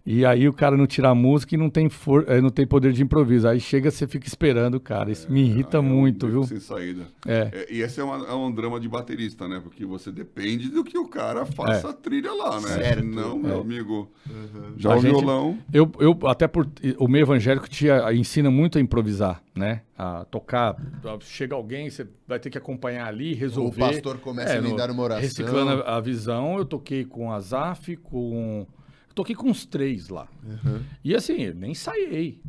E 0.06 0.26
aí 0.26 0.50
o 0.50 0.54
cara 0.54 0.76
não 0.76 0.86
tira 0.86 1.08
a 1.10 1.16
música 1.16 1.56
e 1.56 1.58
não 1.58 1.70
tem, 1.70 1.88
for, 1.88 2.26
eh, 2.28 2.42
não 2.42 2.50
tem 2.50 2.68
poder 2.68 2.92
de 2.92 3.02
improviso. 3.02 3.48
Aí 3.48 3.58
chega, 3.58 3.90
você 3.90 4.06
fica 4.06 4.28
esperando, 4.28 4.78
cara. 4.78 5.10
Isso 5.10 5.32
me 5.32 5.44
irrita 5.46 5.78
é 5.78 5.80
um 5.80 5.84
muito, 5.84 6.28
viu? 6.28 6.44
Sem 6.44 6.60
saída. 6.60 7.04
É. 7.26 7.50
É, 7.54 7.68
e 7.74 7.82
esse 7.82 8.02
é, 8.02 8.04
uma- 8.04 8.28
é 8.28 8.34
um 8.34 8.52
drama 8.52 8.82
de 8.82 8.90
baterista, 8.90 9.48
né? 9.48 9.62
Porque 9.64 9.86
você 9.86 10.12
depende 10.12 10.68
do 10.68 10.84
que 10.84 10.98
o 10.98 11.08
cara 11.08 11.46
faça 11.46 11.88
É. 11.88 11.90
a 11.92 11.94
trilha 11.94 12.34
lá, 12.34 12.60
né? 12.60 12.68
Certo. 12.68 13.06
Não, 13.06 13.38
meu 13.40 13.58
É. 13.58 13.62
amigo. 13.62 14.12
Uhum. 14.30 14.74
Já 14.76 14.92
A 14.92 14.98
o 14.98 15.02
gente- 15.02 15.12
violão. 15.12 15.58
Eu, 15.72 15.90
eu 16.00 16.20
até 16.28 16.50
por 16.50 16.68
o 16.98 17.08
meio 17.08 17.24
evangélico 17.24 17.70
te 17.70 17.90
a- 17.90 18.14
ensina 18.14 18.52
muito 18.52 18.78
a 18.78 18.82
improvisar, 18.82 19.42
né? 19.56 19.84
A 19.98 20.26
tocar. 20.26 20.76
Chega 21.22 21.56
alguém, 21.56 21.90
você 21.90 22.06
vai 22.28 22.40
ter 22.40 22.50
que 22.50 22.58
acompanhar 22.58 23.08
ali, 23.08 23.34
resolver. 23.34 23.82
O 23.82 23.88
pastor 23.88 24.18
começa 24.18 24.52
É, 24.54 24.58
a 24.58 24.60
lhe 24.60 24.70
no- 24.70 24.76
dar 24.76 24.92
uma 24.92 25.02
oração. 25.04 25.22
Reciclando 25.24 25.82
a, 25.84 25.96
a 25.96 26.02
visão, 26.02 26.58
eu 26.58 26.66
toquei 26.66 27.06
com 27.06 27.32
a 27.32 27.40
Zaf, 27.40 27.96
com. 27.96 28.68
Toquei 29.14 29.36
com 29.36 29.50
uns 29.50 29.66
três 29.66 30.10
lá. 30.10 30.28
Uhum. 30.44 30.82
E 31.04 31.16
assim, 31.16 31.42
eu 31.42 31.56
nem 31.56 31.72
ensaiei. 31.72 32.42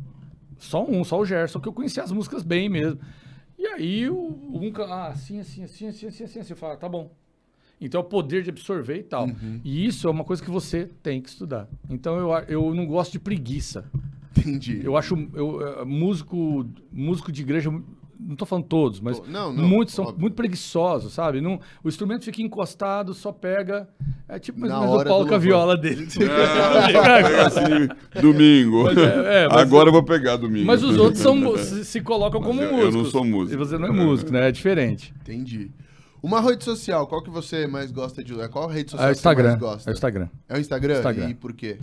Só 0.57 0.85
um, 0.85 1.03
só 1.03 1.19
o 1.19 1.25
Gerson, 1.25 1.59
que 1.59 1.67
eu 1.67 1.73
conhecia 1.73 2.03
as 2.03 2.11
músicas 2.11 2.43
bem 2.43 2.69
mesmo. 2.69 2.99
E 3.57 3.67
aí 3.67 4.09
o 4.09 4.15
um 4.15 4.71
ah, 4.83 5.07
assim, 5.07 5.39
assim, 5.39 5.63
assim, 5.63 5.87
assim, 5.87 6.07
assim, 6.07 6.23
assim, 6.23 6.39
assim, 6.39 6.53
eu 6.53 6.57
falo, 6.57 6.77
tá 6.77 6.89
bom. 6.89 7.11
Então 7.79 8.01
é 8.01 8.03
o 8.03 8.07
poder 8.07 8.43
de 8.43 8.49
absorver 8.49 8.97
e 8.97 9.03
tal. 9.03 9.25
Uhum. 9.25 9.61
E 9.63 9.85
isso 9.85 10.07
é 10.07 10.11
uma 10.11 10.23
coisa 10.23 10.43
que 10.43 10.49
você 10.49 10.89
tem 11.03 11.21
que 11.21 11.29
estudar. 11.29 11.67
Então 11.89 12.17
eu, 12.17 12.31
eu 12.47 12.73
não 12.73 12.85
gosto 12.85 13.11
de 13.11 13.19
preguiça. 13.19 13.89
Entendi. 14.37 14.81
Eu 14.83 14.97
acho 14.97 15.15
eu, 15.33 15.61
eh, 15.61 15.85
músico, 15.85 16.67
músico 16.91 17.31
de 17.31 17.41
igreja, 17.41 17.71
não 18.19 18.35
tô 18.35 18.45
falando 18.45 18.65
todos, 18.65 18.99
mas 18.99 19.21
Não, 19.27 19.51
não, 19.53 19.67
muitos 19.67 19.93
são 19.93 20.05
óbvio. 20.05 20.21
muito 20.21 20.33
preguiçosos, 20.35 21.13
sabe? 21.13 21.41
Não, 21.41 21.59
o 21.83 21.87
instrumento 21.87 22.23
fica 22.25 22.41
encostado, 22.41 23.13
só 23.13 23.31
pega. 23.31 23.87
É 24.27 24.39
tipo 24.39 24.59
mais 24.59 24.71
ou 24.73 24.79
o 24.99 25.03
Paulo 25.05 25.23
do 25.25 25.29
com 25.29 25.35
a 25.35 25.37
viola 25.37 25.77
dele. 25.77 26.07
É, 26.15 27.41
assim, 27.41 28.21
domingo. 28.21 28.89
É, 28.89 29.43
é, 29.43 29.47
mas- 29.47 29.57
Agora 29.61 29.89
eu 29.89 29.93
vou 29.93 30.03
pegar 30.03 30.35
domingo. 30.37 30.65
Mas 30.65 30.83
os 30.83 30.97
outros 30.97 31.21
são, 31.21 31.35
se, 31.57 31.85
se 31.85 32.01
colocam 32.01 32.39
Mas 32.39 32.47
como 32.49 32.61
eu- 32.61 32.69
eu 32.69 32.75
músicos. 32.77 32.95
não 32.95 33.05
sou 33.05 33.23
músico. 33.25 33.53
E 33.53 33.57
você 33.57 33.77
não 33.77 33.87
é 33.87 33.91
músico, 33.91 34.31
né? 34.31 34.47
É 34.47 34.51
diferente. 34.51 35.13
Entendi. 35.21 35.71
Uma 36.25 36.41
rede 36.41 36.63
social, 36.63 37.05
qual 37.05 37.21
que 37.21 37.29
você 37.29 37.67
mais 37.67 37.91
gosta 37.91 38.23
de 38.23 38.33
usar? 38.33 38.49
Qual 38.49 38.67
rede 38.67 38.89
social 38.89 39.07
É 39.07 39.11
que 39.11 39.15
você 39.15 39.19
Instagram. 39.19 39.47
mais 39.49 39.59
gosta? 39.59 39.89
É 39.89 39.91
o 39.91 39.93
Instagram. 39.93 40.27
É 40.49 40.53
o 40.55 40.59
Instagram? 40.59 40.95
Instagram. 40.97 41.29
E 41.29 41.33
por 41.35 41.53
quê? 41.53 41.77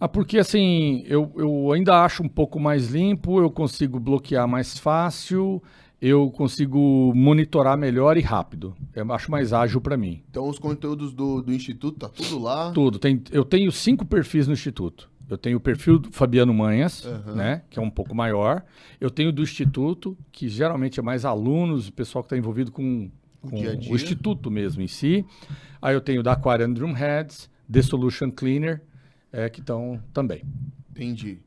Ah, 0.00 0.08
porque 0.08 0.36
assim, 0.38 1.04
eu, 1.06 1.30
eu 1.36 1.70
ainda 1.70 2.02
acho 2.04 2.24
um 2.24 2.28
pouco 2.28 2.58
mais 2.58 2.88
limpo, 2.88 3.38
eu 3.40 3.48
consigo 3.52 4.00
bloquear 4.00 4.48
mais 4.48 4.76
fácil, 4.76 5.62
eu 6.02 6.28
consigo 6.32 7.12
monitorar 7.14 7.78
melhor 7.78 8.16
e 8.16 8.20
rápido. 8.20 8.74
Eu 8.96 9.12
acho 9.12 9.30
mais 9.30 9.52
ágil 9.52 9.80
para 9.80 9.96
mim. 9.96 10.24
Então 10.28 10.48
os 10.48 10.58
conteúdos 10.58 11.12
do, 11.12 11.40
do 11.40 11.52
Instituto, 11.52 11.96
tá 12.00 12.08
tudo 12.08 12.40
lá? 12.40 12.72
Tudo. 12.72 12.98
Tem, 12.98 13.22
eu 13.30 13.44
tenho 13.44 13.70
cinco 13.70 14.04
perfis 14.04 14.48
no 14.48 14.54
Instituto. 14.54 15.08
Eu 15.30 15.38
tenho 15.38 15.56
o 15.56 15.60
perfil 15.60 16.00
do 16.00 16.10
Fabiano 16.10 16.52
Manhas, 16.52 17.06
Aham. 17.06 17.34
né, 17.36 17.62
que 17.70 17.78
é 17.78 17.82
um 17.82 17.88
pouco 17.90 18.12
maior. 18.12 18.62
Eu 19.00 19.08
tenho 19.08 19.32
do 19.32 19.40
Instituto, 19.40 20.18
que 20.32 20.48
geralmente 20.48 20.98
é 20.98 21.02
mais 21.02 21.24
alunos, 21.24 21.86
o 21.88 21.92
pessoal 21.92 22.22
que 22.24 22.26
está 22.26 22.36
envolvido 22.36 22.72
com, 22.72 23.08
com 23.44 23.56
dia 23.56 23.76
dia. 23.76 23.92
o 23.92 23.94
Instituto 23.96 24.50
mesmo 24.50 24.82
em 24.82 24.88
si. 24.88 25.24
Aí 25.80 25.94
eu 25.94 26.00
tenho 26.00 26.22
da 26.22 26.32
Aquarian 26.32 26.72
Drumheads, 26.72 27.48
The 27.70 27.82
Solution 27.82 28.30
Cleaner, 28.30 28.82
é, 29.32 29.48
que 29.48 29.60
estão 29.60 30.00
também. 30.12 30.42
Entendi. 30.90 31.38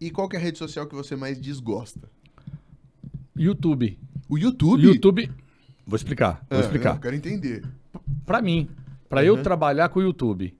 E 0.00 0.10
qual 0.10 0.28
é 0.32 0.36
a 0.36 0.40
rede 0.40 0.58
social 0.58 0.86
que 0.86 0.94
você 0.94 1.16
mais 1.16 1.40
desgosta? 1.40 2.08
YouTube. 3.36 3.98
O 4.28 4.38
YouTube? 4.38 4.82
YouTube. 4.82 5.30
Vou 5.86 5.96
explicar. 5.96 6.44
Vou 6.48 6.58
Ah, 6.58 6.62
explicar. 6.62 6.94
Eu 6.96 7.00
quero 7.00 7.16
entender. 7.16 7.64
Para 8.24 8.40
mim, 8.40 8.68
para 9.08 9.20
Uhum. 9.20 9.26
eu 9.26 9.42
trabalhar 9.42 9.88
com 9.88 9.98
o 9.98 10.02
YouTube, 10.02 10.54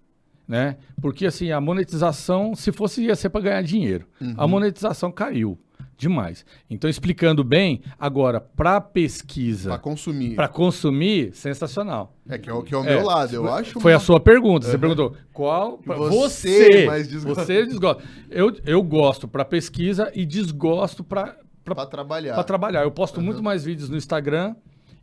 né? 0.48 0.76
Porque 1.00 1.26
assim, 1.26 1.50
a 1.52 1.60
monetização, 1.60 2.54
se 2.54 2.72
fosse 2.72 3.02
ia 3.02 3.14
ser 3.14 3.30
para 3.30 3.40
ganhar 3.42 3.62
dinheiro. 3.62 4.06
Uhum. 4.20 4.34
A 4.36 4.46
monetização 4.48 5.12
caiu 5.12 5.58
demais. 6.00 6.44
Então, 6.68 6.88
explicando 6.88 7.44
bem, 7.44 7.82
agora 7.98 8.40
para 8.40 8.80
pesquisa, 8.80 9.68
Pra 9.70 9.78
consumir. 9.78 10.34
para 10.34 10.48
consumir, 10.48 11.34
sensacional. 11.34 12.16
É 12.28 12.38
que 12.38 12.48
é 12.48 12.52
o, 12.52 12.62
que 12.62 12.74
é 12.74 12.78
o 12.78 12.82
É, 12.84 12.96
meu 12.96 13.04
lado, 13.04 13.34
eu 13.34 13.52
acho. 13.52 13.78
Foi 13.80 13.92
a 13.92 13.96
uma- 13.96 14.00
sua 14.00 14.18
pergunta. 14.18 14.66
Você 14.66 14.78
perguntou 14.78 15.14
qual 15.32 15.78
pra- 15.78 15.96
você 15.96 16.68
você 16.70 16.86
mais 16.86 17.06
desgosta. 17.08 17.44
Você 17.44 17.66
desgosta. 17.66 18.02
Eu, 18.30 18.56
eu 18.64 18.82
gosto 18.82 19.28
para 19.28 19.44
pesquisa 19.44 20.10
e 20.14 20.24
desgosto 20.24 21.04
para 21.04 21.36
Pra 21.62 21.84
trabalhar. 21.86 22.34
para 22.34 22.44
trabalhar. 22.44 22.82
Eu 22.82 22.90
posto 22.90 23.20
muito 23.20 23.42
mais 23.42 23.64
vídeos 23.64 23.90
no 23.90 23.96
Instagram 23.96 24.54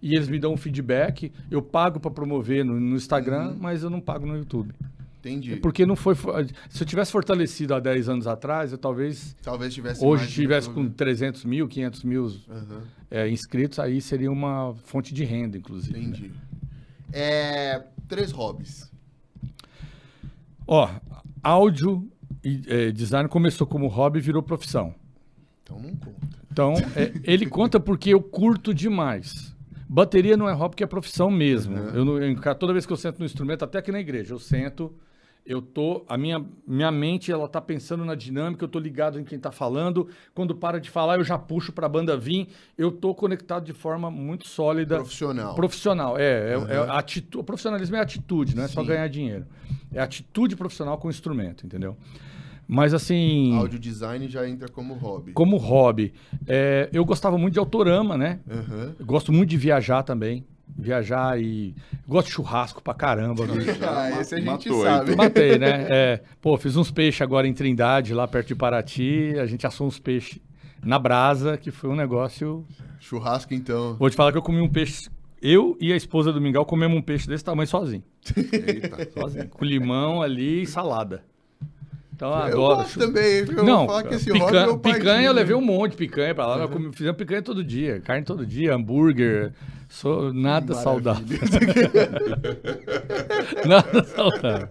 e 0.01 0.15
eles 0.15 0.27
me 0.27 0.39
dão 0.39 0.53
um 0.53 0.57
feedback. 0.57 1.31
Eu 1.51 1.61
pago 1.61 1.99
para 1.99 2.09
promover 2.11 2.65
no, 2.65 2.79
no 2.79 2.95
Instagram, 2.95 3.49
Uhum. 3.49 3.57
mas 3.59 3.83
eu 3.83 3.89
não 3.89 4.01
pago 4.01 4.25
no 4.25 4.35
YouTube. 4.35 4.73
Entendi. 5.27 5.55
Porque 5.57 5.85
não 5.85 5.95
foi. 5.95 6.15
fo- 6.15 6.31
Se 6.69 6.83
eu 6.83 6.87
tivesse 6.87 7.11
fortalecido 7.11 7.73
há 7.75 7.79
10 7.79 8.07
anos 8.09 8.27
atrás, 8.27 8.71
eu 8.71 8.77
talvez 8.77 9.35
Talvez 9.43 9.73
tivesse 9.73 10.03
hoje 10.03 10.21
mais 10.21 10.29
estivesse 10.29 10.69
com 10.69 10.81
YouTube. 10.81 10.95
300 10.95 11.45
mil, 11.45 11.67
500 11.67 12.03
mil 12.03 12.25
Aham, 12.49 12.81
é, 13.11 13.29
inscritos, 13.29 13.79
aí 13.79 13.99
seria 14.01 14.31
uma 14.31 14.73
fonte 14.85 15.13
de 15.13 15.23
renda, 15.23 15.57
inclusive. 15.57 15.93
né? 15.97 16.03
entendi. 16.05 16.31
É, 17.13 17.83
três 18.07 18.31
hobbies. 18.31 18.91
Ó, 20.67 20.89
áudio 21.41 22.07
e 22.43 22.61
é, 22.67 22.91
design 22.91 23.29
começou 23.29 23.65
como 23.65 23.87
hobby 23.87 24.19
e 24.19 24.21
virou 24.21 24.43
profissão. 24.43 24.93
Então 25.63 25.79
não 25.79 25.95
conta. 25.95 26.37
Então, 26.51 26.73
é, 26.95 27.13
ele 27.23 27.45
conta 27.45 27.79
porque 27.79 28.09
eu 28.13 28.21
curto 28.21 28.73
demais. 28.73 29.55
Bateria 29.89 30.35
não 30.35 30.49
é 30.49 30.53
hobby, 30.53 30.71
porque 30.71 30.83
é 30.83 30.87
profissão 30.87 31.29
mesmo. 31.31 31.75
Uhum. 31.77 32.17
Eu 32.19 32.21
eu- 32.23 32.55
toda 32.55 32.73
vez 32.73 32.85
que 32.85 32.91
eu 32.91 32.97
sento 32.97 33.19
no 33.19 33.25
instrumento, 33.25 33.63
até 33.63 33.77
aqui 33.77 33.91
na 33.91 33.99
igreja, 33.99 34.33
eu 34.33 34.39
sento, 34.39 34.93
eu 35.47 35.61
tô, 35.61 36.03
a 36.09 36.17
minha, 36.17 36.43
minha 36.67 36.91
mente, 36.91 37.31
ela 37.31 37.47
tá 37.47 37.61
pensando 37.61 38.03
na 38.03 38.13
dinâmica, 38.15 38.63
eu 38.63 38.67
tô 38.67 38.77
ligado 38.79 39.19
em 39.19 39.23
quem 39.23 39.39
tá 39.39 39.49
falando. 39.51 40.07
Quando 40.35 40.53
para 40.53 40.79
de 40.79 40.89
falar, 40.89 41.17
eu 41.17 41.23
já 41.23 41.37
puxo 41.39 41.71
pra 41.71 41.87
banda 41.87 42.17
vir. 42.17 42.49
Eu 42.77 42.91
tô 42.91 43.15
conectado 43.15 43.63
de 43.65 43.73
forma 43.73 44.11
muito 44.11 44.45
sólida. 44.47 44.95
Profissional. 44.97 45.55
Profissional, 45.55 46.17
é. 46.19 46.53
é, 46.53 46.57
Uhum. 46.57 46.67
é 46.67 46.77
atitu- 46.97 47.39
o 47.39 47.43
profissionalismo 47.43 47.95
é 47.95 47.99
atitude, 48.01 48.55
não 48.55 48.63
é 48.63 48.67
só 48.67 48.81
Sim. 48.81 48.87
ganhar 48.87 49.07
dinheiro. 49.07 49.45
É 49.93 50.01
atitude 50.01 50.55
profissional 50.55 50.97
com 50.97 51.09
instrumento, 51.09 51.65
entendeu? 51.65 51.95
Mas 52.67 52.93
assim. 52.93 53.55
Áudio 53.57 53.79
design 53.79 54.27
já 54.27 54.47
entra 54.47 54.67
como 54.67 54.93
hobby. 54.95 55.31
Como 55.31 55.55
hobby, 55.55 56.13
é, 56.45 56.89
eu 56.91 57.05
gostava 57.05 57.37
muito 57.37 57.53
de 57.53 57.59
autorama, 57.59 58.17
né? 58.17 58.41
Eu 58.99 59.05
gosto 59.05 59.31
muito 59.31 59.49
de 59.49 59.55
viajar 59.55 60.03
também. 60.03 60.45
Viajar 60.75 61.39
e. 61.39 61.75
Gosto 62.07 62.27
de 62.27 62.33
churrasco 62.33 62.81
pra 62.81 62.93
caramba. 62.93 63.45
Ah, 63.87 64.21
esse 64.21 64.35
a 64.35 64.37
gente 64.37 64.69
Matou, 64.69 64.83
sabe. 64.83 65.15
Matei, 65.17 65.57
né? 65.57 65.87
É, 65.89 66.21
pô, 66.41 66.57
fiz 66.57 66.75
uns 66.75 66.91
peixes 66.91 67.21
agora 67.21 67.47
em 67.47 67.53
Trindade, 67.53 68.13
lá 68.13 68.27
perto 68.27 68.47
de 68.49 68.55
Paraty. 68.55 69.35
A 69.39 69.45
gente 69.45 69.65
assou 69.65 69.87
uns 69.87 69.99
peixes 69.99 70.39
na 70.83 70.99
brasa, 70.99 71.57
que 71.57 71.71
foi 71.71 71.89
um 71.89 71.95
negócio. 71.95 72.65
Churrasco, 72.99 73.53
então. 73.53 73.95
Vou 73.95 74.09
te 74.09 74.15
falar 74.15 74.31
que 74.31 74.37
eu 74.37 74.41
comi 74.41 74.61
um 74.61 74.69
peixe. 74.69 75.09
Eu 75.41 75.77
e 75.79 75.93
a 75.93 75.95
esposa 75.95 76.31
do 76.33 76.41
Mingau 76.41 76.65
comemos 76.65 76.97
um 76.97 77.01
peixe 77.01 77.27
desse 77.27 77.43
tamanho 77.43 77.67
sozinho. 77.67 78.03
Eita. 78.35 79.09
Sozinho. 79.19 79.49
com 79.49 79.63
limão 79.63 80.21
ali 80.21 80.63
e 80.63 80.65
salada. 80.65 81.23
Então, 82.17 82.29
eu 82.31 82.35
Eu 82.35 82.43
adoro. 82.45 82.75
gosto 82.77 82.89
chu- 82.93 82.99
também, 82.99 83.45
viu? 83.45 83.57
Eu 83.59 83.63
Não, 83.63 83.77
vou 83.77 83.87
falar 83.89 84.03
que 84.03 84.15
esse 84.15 84.25
picanha, 84.31 84.65
hobby 84.65 84.89
é 84.89 84.93
picanha 84.93 85.27
eu 85.27 85.33
levei 85.33 85.55
um 85.55 85.61
monte 85.61 85.91
de 85.91 85.97
picanha 85.97 86.33
pra 86.33 86.47
lá. 86.47 86.57
nós 86.57 86.71
comi- 86.71 86.91
Fizemos 86.91 87.15
picanha 87.15 87.43
todo 87.43 87.63
dia, 87.63 88.01
carne 88.01 88.25
todo 88.25 88.43
dia, 88.43 88.73
hambúrguer. 88.73 89.53
Sou 89.87 90.33
nada 90.33 90.73
Maravilha. 90.73 90.83
saudável. 90.83 91.37
Nada 93.65 94.03
saudável. 94.03 94.67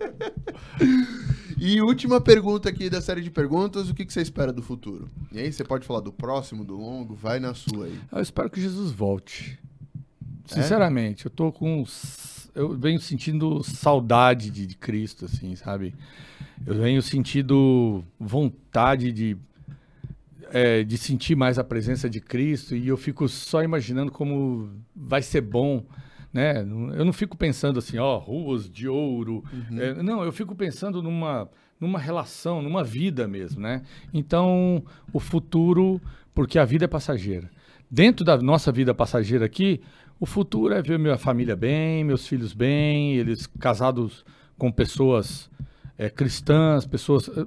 E 1.59 1.81
última 1.81 2.20
pergunta 2.20 2.68
aqui 2.68 2.90
da 2.90 3.01
série 3.01 3.20
de 3.23 3.31
perguntas: 3.31 3.89
o 3.89 3.94
que, 3.94 4.05
que 4.05 4.12
você 4.12 4.20
espera 4.23 4.52
do 4.52 4.62
futuro? 4.62 5.09
E 5.32 5.39
aí, 5.39 5.52
você 5.52 5.64
pode 5.64 5.86
falar 5.86 6.01
do 6.01 6.12
próximo, 6.12 6.64
do 6.64 6.77
longo? 6.77 7.14
Vai 7.14 7.40
na 7.40 7.55
sua 7.55 7.86
aí. 7.86 7.98
Eu 8.12 8.20
espero 8.20 8.51
que 8.51 8.60
Jesus 8.60 8.90
volte. 8.90 9.59
Sinceramente, 10.44 11.27
eu 11.27 11.31
tô 11.31 11.51
com. 11.51 11.85
Eu 12.55 12.77
venho 12.77 13.01
sentindo 13.01 13.62
saudade 13.62 14.51
de, 14.51 14.66
de 14.66 14.77
Cristo, 14.77 15.24
assim, 15.27 15.55
sabe? 15.56 15.94
Eu 16.65 16.74
venho 16.74 17.03
sentindo 17.03 18.05
vontade 18.19 19.12
de. 19.12 19.37
é, 20.51 20.83
de 20.85 20.97
sentir 20.97 21.35
mais 21.35 21.59
a 21.59 21.65
presença 21.65 22.09
de 22.09 22.20
Cristo 22.20 22.74
e 22.74 22.89
eu 22.89 22.97
fico 22.97 23.28
só 23.28 23.62
imaginando 23.62 24.12
como 24.12 24.70
vai 24.95 25.23
ser 25.23 25.41
bom, 25.41 25.85
né? 26.33 26.61
Eu 26.61 27.05
não 27.05 27.12
fico 27.12 27.37
pensando 27.37 27.78
assim, 27.78 27.99
ó, 27.99 28.19
ruas 28.19 28.70
de 28.70 28.89
ouro. 28.89 29.45
É, 29.77 29.95
não, 30.03 30.23
eu 30.24 30.33
fico 30.33 30.55
pensando 30.55 31.03
numa, 31.03 31.49
numa 31.81 31.99
relação, 31.99 32.62
numa 32.62 32.85
vida 32.85 33.27
mesmo, 33.27 33.61
né? 33.61 33.83
Então, 34.12 34.83
o 35.12 35.20
futuro, 35.20 36.01
porque 36.35 36.59
a 36.59 36.65
vida 36.65 36.85
é 36.85 36.89
passageira. 36.89 37.51
Dentro 37.91 38.24
da 38.24 38.37
nossa 38.39 38.73
vida 38.73 38.93
passageira 38.95 39.47
aqui, 39.47 39.81
o 40.19 40.27
futuro 40.27 40.74
é 40.74 40.83
ver 40.83 40.99
minha 40.99 41.19
família 41.19 41.55
bem, 41.55 42.03
meus 42.03 42.27
filhos 42.27 42.53
bem, 42.53 43.15
eles 43.15 43.47
casados 43.47 44.24
com 44.59 44.73
pessoas 44.73 45.51
é, 45.98 46.10
cristãs, 46.10 46.86
pessoas 46.86 47.28
eh, 47.28 47.47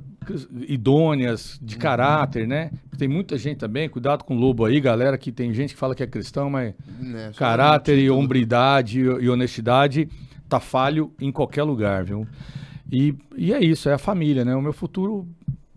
idôneas, 0.67 1.59
de 1.61 1.77
caráter, 1.77 2.47
né? 2.47 2.71
Tem 2.97 3.07
muita 3.07 3.37
gente 3.37 3.57
também, 3.57 3.87
cuidado 3.87 4.23
com 4.23 4.35
o 4.35 4.39
lobo 4.39 4.65
aí, 4.65 4.79
galera, 4.79 5.17
que 5.17 5.31
tem 5.31 5.53
gente 5.53 5.73
que 5.73 5.79
fala 5.79 5.93
que 5.95 6.03
é 6.03 6.07
cristão, 6.07 6.49
mas 6.49 6.73
Né, 6.99 7.31
caráter 7.37 7.97
e 7.97 8.01
título. 8.03 8.19
hombridade 8.19 8.99
e, 9.01 9.29
honestidade 9.29 10.09
tá 10.47 10.59
falho 10.59 11.11
em 11.21 11.31
qualquer 11.31 11.63
lugar, 11.63 12.03
viu? 12.03 12.27
E, 12.91 13.13
e 13.37 13.53
é 13.53 13.63
isso, 13.63 13.87
é 13.87 13.93
a 13.93 13.97
família, 13.99 14.43
né? 14.43 14.55
O 14.55 14.61
meu 14.63 14.73
futuro 14.73 15.27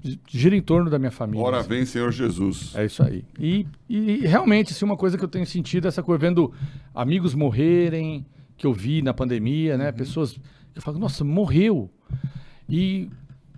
gi- 0.02 0.18
gira 0.30 0.56
em 0.56 0.62
torno 0.62 0.88
da 0.88 0.98
minha 0.98 1.10
família. 1.10 1.44
Ora 1.44 1.58
assim. 1.58 1.68
vem, 1.68 1.84
Senhor 1.84 2.10
Jesus. 2.10 2.72
É 2.74 2.86
isso 2.86 3.02
aí. 3.02 3.22
E, 3.38 3.66
e 3.86 4.26
realmente, 4.26 4.72
assim, 4.72 4.86
uma 4.86 4.96
coisa 4.96 5.18
que 5.18 5.24
eu 5.24 5.28
tenho 5.28 5.44
sentido 5.44 5.84
é 5.84 5.88
essa 5.88 6.02
coisa, 6.02 6.18
vendo 6.18 6.50
amigos 6.94 7.34
morrerem, 7.34 8.24
que 8.56 8.66
eu 8.66 8.72
vi 8.72 9.02
na 9.02 9.12
pandemia, 9.12 9.76
né? 9.76 9.92
Pessoas 9.92 10.32
que 10.32 10.40
eu 10.78 10.80
falo, 10.80 10.98
nossa, 10.98 11.22
morreu. 11.22 11.90
E 12.72 13.10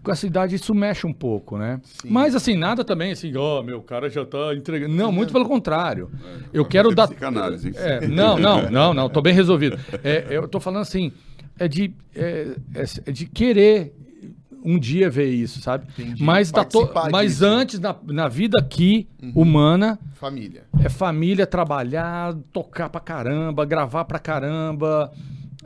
com 0.03 0.11
essa 0.12 0.27
idade 0.27 0.57
isso 0.57 0.74
mexe 0.74 1.07
um 1.07 1.12
pouco, 1.12 1.57
né? 1.57 1.81
Sim. 1.85 2.09
Mas 2.11 2.35
assim, 2.35 2.57
nada 2.57 2.85
também 2.85 3.12
assim, 3.12 3.35
ó, 3.36 3.62
meu 3.62 3.81
cara 3.81 4.11
já 4.11 4.24
tá 4.27 4.55
entregando. 4.55 4.93
Não, 4.95 5.11
muito 5.12 5.32
pelo 5.32 5.47
contrário. 5.49 6.11
eu 6.53 6.62
vai 6.65 6.70
quero 6.70 6.95
dar. 6.95 7.07
psicanálise? 7.09 7.73
É, 7.77 8.07
não, 8.07 8.36
não, 8.39 8.69
não, 8.70 8.93
não, 8.93 9.09
tô 9.09 9.23
bem 9.23 9.32
resolvido. 9.32 9.78
É, 10.03 10.27
eu 10.28 10.47
tô 10.49 10.59
falando 10.61 10.82
assim, 10.82 11.11
é 11.59 11.66
de, 11.69 11.95
é, 12.15 12.55
é- 12.74 12.85
é 13.07 13.12
de 13.12 13.24
querer 13.27 13.95
um 14.66 14.78
dia 14.78 15.09
ver 15.11 15.28
isso, 15.28 15.61
sabe? 15.61 15.86
Entendi. 15.99 16.23
Mas, 16.23 16.51
da 16.51 16.65
to- 16.65 16.86
Participar 16.89 17.11
mas 17.11 17.41
antes, 17.43 17.78
na, 17.78 17.95
na 18.07 18.28
vida 18.28 18.59
aqui, 18.59 19.07
humana, 19.35 19.99
Família. 20.15 20.65
é 20.82 20.89
família, 20.89 21.47
trabalhar, 21.47 22.35
tocar 22.53 22.89
pra 22.89 23.01
caramba, 23.01 23.65
gravar 23.66 24.05
pra 24.07 24.19
caramba. 24.19 25.12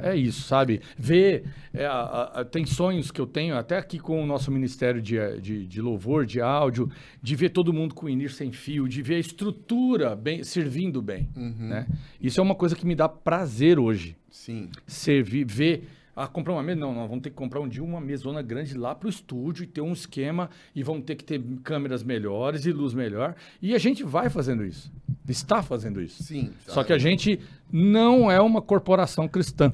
É 0.01 0.15
isso, 0.17 0.43
sabe? 0.43 0.81
Ver. 0.97 1.45
é, 1.75 1.85
a- 1.87 2.31
a- 2.37 2.45
tem 2.45 2.65
sonhos 2.65 3.11
que 3.11 3.21
eu 3.21 3.27
tenho, 3.27 3.57
até 3.57 3.77
aqui 3.77 3.99
com 3.99 4.23
o 4.23 4.27
nosso 4.27 4.51
Ministério 4.51 5.01
de, 5.03 5.17
de, 5.41 5.67
de 5.67 5.81
Louvor, 5.81 6.25
de 6.27 6.41
áudio, 6.41 6.91
de 7.23 7.35
ver 7.37 7.51
todo 7.51 7.73
mundo 7.73 7.95
com 7.95 8.07
o 8.07 8.09
INIR 8.09 8.33
sem 8.33 8.51
fio, 8.53 8.89
de 8.89 9.03
ver 9.03 9.17
a 9.17 9.19
estrutura 9.19 10.15
bem, 10.17 10.43
servindo 10.45 11.01
bem. 11.03 11.29
Né? 11.37 11.87
Isso 12.21 12.41
é 12.41 12.43
uma 12.43 12.55
coisa 12.55 12.75
que 12.77 12.87
me 12.87 12.95
dá 12.95 13.09
prazer 13.09 13.79
hoje. 13.79 14.17
Sim. 14.31 14.71
Servir, 14.87 15.45
ver. 15.47 15.89
Ah, 16.17 16.27
comprar 16.27 16.53
uma 16.55 16.63
mesa? 16.65 16.81
Não, 16.81 16.93
nós 16.93 17.09
vamos 17.09 17.23
ter 17.23 17.31
que 17.31 17.37
comprar 17.37 17.61
um 17.61 17.69
dia 17.69 17.83
uma 17.83 18.01
mesona 18.01 18.43
grande 18.43 18.77
lá 18.77 18.93
pro 18.93 19.09
estúdio 19.09 19.63
e 19.63 19.67
ter 19.69 19.81
um 19.81 19.93
esquema 19.93 20.51
e 20.75 20.83
vamos 20.83 21.05
ter 21.05 21.15
que 21.15 21.23
ter 21.23 21.41
câmeras 21.63 22.03
melhores 22.03 22.67
e 22.67 22.73
luz 22.73 22.93
melhor. 22.93 23.37
E 23.63 23.73
a 23.73 23.79
gente 23.79 24.03
vai 24.03 24.29
fazendo 24.29 24.65
isso. 24.65 24.93
Está 25.29 25.63
fazendo 25.63 26.01
isso. 26.03 26.21
Sim. 26.25 26.51
Só 26.67 26.83
que 26.83 26.93
a 26.93 26.99
gente 26.99 27.39
não 27.71 28.29
é 28.29 28.41
uma 28.41 28.61
corporação 28.61 29.29
cristã. 29.29 29.73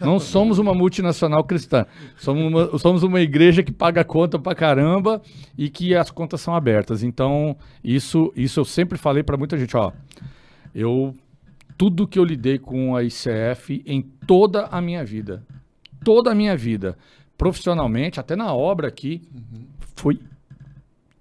Não 0.00 0.18
somos 0.20 0.58
uma 0.58 0.74
multinacional 0.74 1.42
cristã. 1.42 1.86
Somos 2.16 2.44
uma, 2.46 2.78
somos 2.78 3.02
uma 3.02 3.20
igreja 3.20 3.62
que 3.62 3.72
paga 3.72 4.04
conta 4.04 4.38
pra 4.38 4.54
caramba 4.54 5.20
e 5.56 5.68
que 5.68 5.94
as 5.94 6.10
contas 6.10 6.40
são 6.40 6.54
abertas. 6.54 7.02
Então, 7.02 7.56
isso, 7.82 8.32
isso 8.36 8.60
eu 8.60 8.64
sempre 8.64 8.98
falei 8.98 9.22
pra 9.22 9.36
muita 9.36 9.58
gente, 9.58 9.76
ó. 9.76 9.90
Eu 10.74 11.14
tudo 11.76 12.06
que 12.06 12.18
eu 12.18 12.24
lidei 12.24 12.58
com 12.58 12.94
a 12.94 13.02
ICF 13.02 13.82
em 13.84 14.00
toda 14.02 14.66
a 14.66 14.80
minha 14.80 15.04
vida, 15.04 15.42
toda 16.04 16.30
a 16.30 16.34
minha 16.34 16.56
vida, 16.56 16.96
profissionalmente, 17.36 18.20
até 18.20 18.36
na 18.36 18.54
obra 18.54 18.86
aqui, 18.86 19.22
foi 19.96 20.20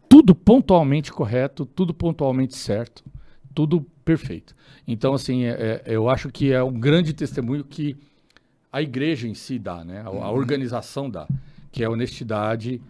tudo 0.08 0.36
pontualmente 0.36 1.12
correto, 1.12 1.66
tudo 1.66 1.92
pontualmente 1.92 2.56
certo, 2.56 3.04
tudo 3.54 3.82
perfeito. 4.06 4.56
Então, 4.88 5.14
assim, 5.14 5.44
é- 5.46 5.82
é- 5.86 5.96
eu 5.96 6.08
acho 6.08 6.30
que 6.30 6.52
é 6.52 6.62
um 6.62 6.74
grande 6.80 7.14
testemunho 7.14 7.64
que 7.64 7.96
a 8.74 8.82
igreja 8.82 9.28
em 9.28 9.36
si 9.36 9.60
dá, 9.60 9.86
né? 9.86 10.02
A, 10.02 10.08
a 10.08 10.32
organização 10.32 11.08
dá, 11.08 11.28
que 11.72 11.84
é 11.84 11.88
honestidade 11.88 12.82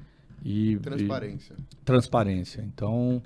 e 0.44 0.78
Transparência. 0.78 1.54
e 1.60 1.76
transparência. 1.86 2.62
Então, 2.74 3.22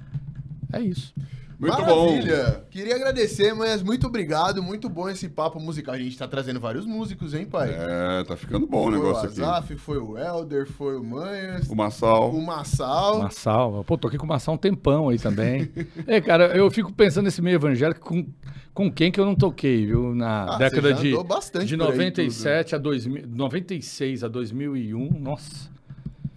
é 0.74 0.82
isso. 0.82 1.14
Muito 1.60 1.82
Maravilha! 1.82 2.64
Queria 2.70 2.96
agradecer, 2.96 3.52
mas 3.52 3.82
muito 3.82 4.06
obrigado. 4.06 4.62
Muito 4.62 4.88
bom 4.88 5.10
esse 5.10 5.28
papo 5.28 5.60
musical. 5.60 5.96
A 5.96 5.98
gente 5.98 6.16
tá 6.16 6.28
trazendo 6.28 6.60
vários 6.60 6.86
músicos, 6.86 7.34
hein, 7.34 7.48
pai? 7.48 7.72
É, 7.74 8.24
tá 8.26 8.38
ficando 8.38 8.68
bom 8.68 8.82
o 8.82 8.84
foi 8.84 8.92
negócio 8.92 9.24
o 9.28 9.32
aqui. 9.32 9.42
Azaf, 9.42 9.76
foi 9.78 9.98
o 9.98 10.16
Elder, 10.20 10.68
foi 10.68 10.96
o 10.96 11.04
Manhas, 11.04 11.68
O 11.68 11.76
Massal. 11.76 12.30
o 12.30 12.46
Massal. 12.46 13.24
Massal, 13.24 13.84
pô, 13.84 13.98
tô 13.98 14.08
aqui 14.08 14.20
com 14.20 14.26
o 14.26 14.30
Massal 14.30 14.54
um 14.54 14.58
tempão 14.58 15.10
aí 15.10 15.18
também. 15.18 15.68
é, 16.06 16.22
cara, 16.22 16.56
eu 16.56 16.70
fico 16.70 16.94
pensando 16.94 17.26
nesse 17.26 17.42
meio 17.42 17.56
evangélico 17.56 18.02
com, 18.08 18.28
com 18.72 18.92
quem 18.92 19.12
que 19.12 19.20
eu 19.20 19.26
não 19.26 19.34
toquei, 19.34 19.84
viu? 19.88 20.14
Na 20.14 20.44
Ah, 20.54 20.58
década 20.60 20.94
de, 20.94 21.08
andou 21.10 21.24
bastante 21.24 21.66
de 21.66 21.76
por 21.76 21.82
aí 21.86 21.90
97 21.90 22.76
a 22.76 22.78
2000, 22.78 23.24
96 23.30 24.24
a 24.24 24.28
2001, 24.28 25.20
nossa, 25.20 25.72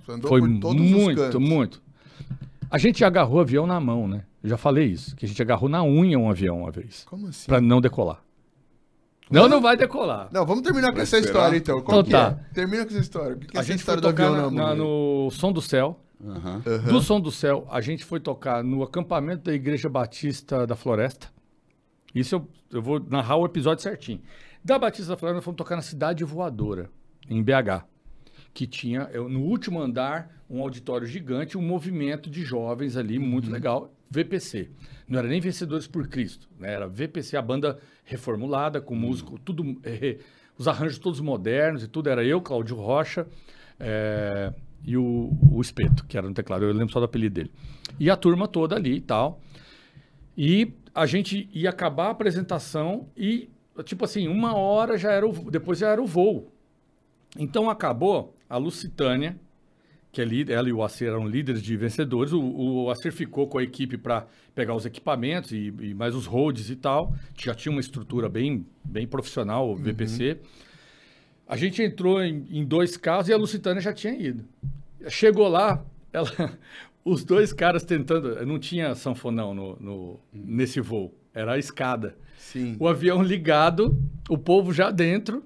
Você 0.02 0.12
andou 0.12 0.30
foi 0.30 0.40
por 0.40 0.60
todos 0.60 0.82
os 0.82 0.90
muito, 0.90 1.20
cantos. 1.20 1.40
muito. 1.42 1.82
A 2.70 2.78
gente 2.78 3.04
agarrou 3.04 3.36
o 3.36 3.40
avião 3.40 3.66
na 3.66 3.78
mão, 3.78 4.08
né? 4.08 4.22
Eu 4.42 4.48
já 4.48 4.56
falei 4.56 4.86
isso, 4.86 5.14
que 5.16 5.24
a 5.24 5.28
gente 5.28 5.40
agarrou 5.42 5.68
na 5.68 5.82
unha 5.84 6.18
um 6.18 6.30
avião 6.30 6.60
uma 6.62 6.70
vez, 6.70 7.04
Como 7.04 7.26
assim? 7.28 7.46
pra 7.46 7.60
não 7.60 7.80
decolar. 7.80 8.22
Não, 9.30 9.48
não 9.48 9.60
vai 9.60 9.76
decolar. 9.76 10.28
Não, 10.32 10.44
vamos 10.44 10.62
terminar 10.62 10.92
com 10.92 10.98
essa 11.00 11.16
esperar? 11.18 11.38
história 11.44 11.56
então. 11.56 11.80
Qual 11.82 12.00
Então 12.00 12.04
que 12.04 12.10
tá. 12.10 12.40
é? 12.50 12.52
Termina 12.54 12.84
com 12.84 12.90
essa 12.90 12.98
história. 13.00 13.36
O 13.36 13.38
que, 13.38 13.46
que 13.46 13.56
é 13.56 13.60
A 13.60 13.62
essa 13.62 13.72
gente 13.72 13.84
foi 13.84 13.94
história 13.94 14.00
do 14.02 14.08
tocar 14.08 14.26
avião 14.28 14.50
na- 14.50 14.68
na, 14.70 14.74
no 14.74 15.28
Som 15.30 15.52
do 15.52 15.62
Céu. 15.62 16.00
Aham. 16.24 16.62
Aham. 16.66 16.92
Do 16.92 17.00
Som 17.00 17.20
do 17.20 17.30
Céu, 17.30 17.66
a 17.70 17.80
gente 17.80 18.04
foi 18.04 18.18
tocar 18.18 18.64
no 18.64 18.82
acampamento 18.82 19.44
da 19.44 19.52
Igreja 19.54 19.88
Batista 19.88 20.66
da 20.66 20.74
Floresta. 20.74 21.28
Isso 22.12 22.34
eu, 22.34 22.48
eu 22.72 22.82
vou 22.82 22.98
narrar 23.08 23.36
o 23.36 23.46
episódio 23.46 23.82
certinho. 23.84 24.20
Da 24.64 24.78
Batista 24.78 25.12
da 25.12 25.16
Floresta, 25.16 25.36
nós 25.36 25.44
fomos 25.44 25.56
tocar 25.58 25.76
na 25.76 25.82
Cidade 25.82 26.24
Voadora, 26.24 26.90
em 27.28 27.40
BH. 27.42 27.84
Que 28.52 28.66
tinha, 28.66 29.08
no 29.28 29.42
último 29.42 29.80
andar, 29.80 30.42
um 30.50 30.60
auditório 30.60 31.06
gigante, 31.06 31.56
um 31.56 31.62
movimento 31.62 32.28
de 32.28 32.42
jovens 32.42 32.96
ali, 32.96 33.16
muito 33.16 33.48
legal. 33.48 33.94
VPC. 34.10 34.70
Não 35.08 35.18
era 35.18 35.28
nem 35.28 35.40
Vencedores 35.40 35.86
por 35.86 36.08
Cristo, 36.08 36.48
né? 36.58 36.72
era 36.72 36.88
VPC, 36.88 37.36
a 37.36 37.42
banda 37.42 37.78
reformulada, 38.04 38.80
com 38.80 38.94
músico, 38.94 39.38
tudo, 39.38 39.80
eh, 39.84 40.18
os 40.58 40.66
arranjos 40.66 40.98
todos 40.98 41.20
modernos 41.20 41.84
e 41.84 41.88
tudo. 41.88 42.08
Era 42.08 42.24
eu, 42.24 42.40
Cláudio 42.40 42.76
Rocha, 42.76 43.26
eh, 43.78 44.52
e 44.84 44.96
o, 44.96 45.36
o 45.52 45.60
Espeto, 45.60 46.04
que 46.06 46.16
era 46.18 46.26
no 46.28 46.34
teclado. 46.34 46.64
Eu 46.64 46.72
lembro 46.72 46.92
só 46.92 46.98
do 46.98 47.04
apelido 47.04 47.34
dele. 47.34 47.52
E 47.98 48.10
a 48.10 48.16
turma 48.16 48.48
toda 48.48 48.76
ali 48.76 48.96
e 48.96 49.00
tal. 49.00 49.40
E 50.36 50.72
a 50.94 51.06
gente 51.06 51.48
ia 51.52 51.70
acabar 51.70 52.06
a 52.06 52.10
apresentação 52.10 53.08
e, 53.16 53.50
tipo 53.84 54.04
assim, 54.04 54.26
uma 54.26 54.54
hora 54.54 54.96
já 54.96 55.12
era 55.12 55.26
o, 55.26 55.50
depois 55.50 55.78
já 55.78 55.88
era 55.88 56.02
o 56.02 56.06
voo. 56.06 56.52
Então 57.38 57.70
acabou 57.70 58.36
a 58.48 58.56
Lucitânia, 58.56 59.38
que 60.12 60.20
é 60.20 60.24
líder, 60.24 60.54
ela 60.54 60.68
e 60.68 60.72
o 60.72 60.82
Acer 60.82 61.08
eram 61.08 61.26
líderes 61.26 61.62
de 61.62 61.76
vencedores. 61.76 62.32
O, 62.32 62.40
o 62.40 62.90
Acer 62.90 63.12
ficou 63.12 63.46
com 63.46 63.58
a 63.58 63.62
equipe 63.62 63.96
para 63.96 64.26
pegar 64.54 64.74
os 64.74 64.84
equipamentos 64.84 65.52
e, 65.52 65.72
e 65.80 65.94
mais 65.94 66.14
os 66.14 66.26
roads 66.26 66.68
e 66.70 66.76
tal. 66.76 67.14
Já 67.38 67.54
tinha 67.54 67.70
uma 67.70 67.80
estrutura 67.80 68.28
bem, 68.28 68.66
bem 68.84 69.06
profissional, 69.06 69.70
o 69.70 69.76
VPC. 69.76 70.38
A 71.46 71.56
gente 71.56 71.82
entrou 71.82 72.22
em, 72.22 72.44
em 72.50 72.64
dois 72.64 72.96
carros 72.96 73.28
e 73.28 73.32
a 73.32 73.36
Lucitânia 73.36 73.80
já 73.80 73.92
tinha 73.92 74.14
ido. 74.14 74.44
Chegou 75.08 75.48
lá, 75.48 75.84
ela, 76.12 76.30
os 77.04 77.24
dois 77.24 77.52
caras 77.52 77.84
tentando. 77.84 78.44
Não 78.46 78.58
tinha 78.58 78.94
sanfonão 78.94 79.54
no, 79.54 79.76
no- 79.80 80.20
nesse 80.32 80.80
voo, 80.80 81.14
era 81.34 81.52
a 81.54 81.58
escada. 81.58 82.16
Sim. 82.36 82.76
O 82.80 82.88
avião 82.88 83.22
ligado, 83.22 83.96
o 84.28 84.36
povo 84.38 84.72
já 84.72 84.90
dentro 84.90 85.44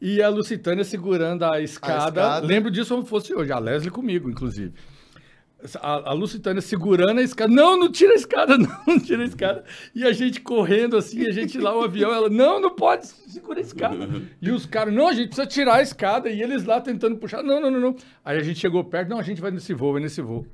e 0.00 0.22
a 0.22 0.28
Lucitânia 0.28 0.84
segurando 0.84 1.44
a 1.44 1.60
escada. 1.60 2.20
escada. 2.20 2.46
Lembro 2.46 2.70
disso 2.70 2.94
como 2.94 3.06
fosse 3.06 3.34
hoje, 3.34 3.52
a 3.52 3.58
Leslie 3.58 3.90
comigo, 3.90 4.30
inclusive. 4.30 4.72
a, 5.80 6.10
a 6.10 6.12
Lucitânia 6.12 6.62
segurando 6.62 7.18
a 7.18 7.22
escada. 7.22 7.52
Não, 7.52 7.76
não 7.76 7.92
tira 7.92 8.12
a 8.12 8.16
escada, 8.16 8.56
não, 8.58 8.70
não 8.86 8.98
tira 8.98 9.22
a 9.22 9.26
escada. 9.26 9.64
E 9.94 10.04
a 10.04 10.12
gente 10.12 10.40
correndo 10.40 10.96
assim, 10.96 11.26
a 11.26 11.32
gente 11.32 11.58
lá, 11.58 11.76
o 11.76 11.84
avião, 11.84 12.12
ela, 12.12 12.30
não, 12.30 12.60
não 12.60 12.74
pode, 12.74 13.06
segura 13.06 13.58
a 13.58 13.62
escada. 13.62 14.08
E 14.40 14.50
os 14.50 14.64
caras, 14.64 14.94
não, 14.94 15.08
a 15.08 15.12
gente 15.12 15.28
precisa 15.28 15.46
tirar 15.46 15.74
a 15.76 15.82
escada. 15.82 16.30
E 16.30 16.40
eles 16.40 16.64
lá 16.64 16.80
tentando 16.80 17.16
puxar, 17.18 17.42
não, 17.42 17.60
não, 17.60 17.70
não, 17.70 17.80
não. 17.80 17.96
Aí 18.24 18.38
a 18.38 18.42
gente 18.42 18.58
chegou 18.58 18.82
perto, 18.82 19.10
não, 19.10 19.18
a 19.18 19.22
gente 19.22 19.40
vai 19.40 19.50
nesse 19.50 19.74
voo, 19.74 19.92
vai 19.92 20.02
nesse 20.02 20.22
voo. 20.22 20.46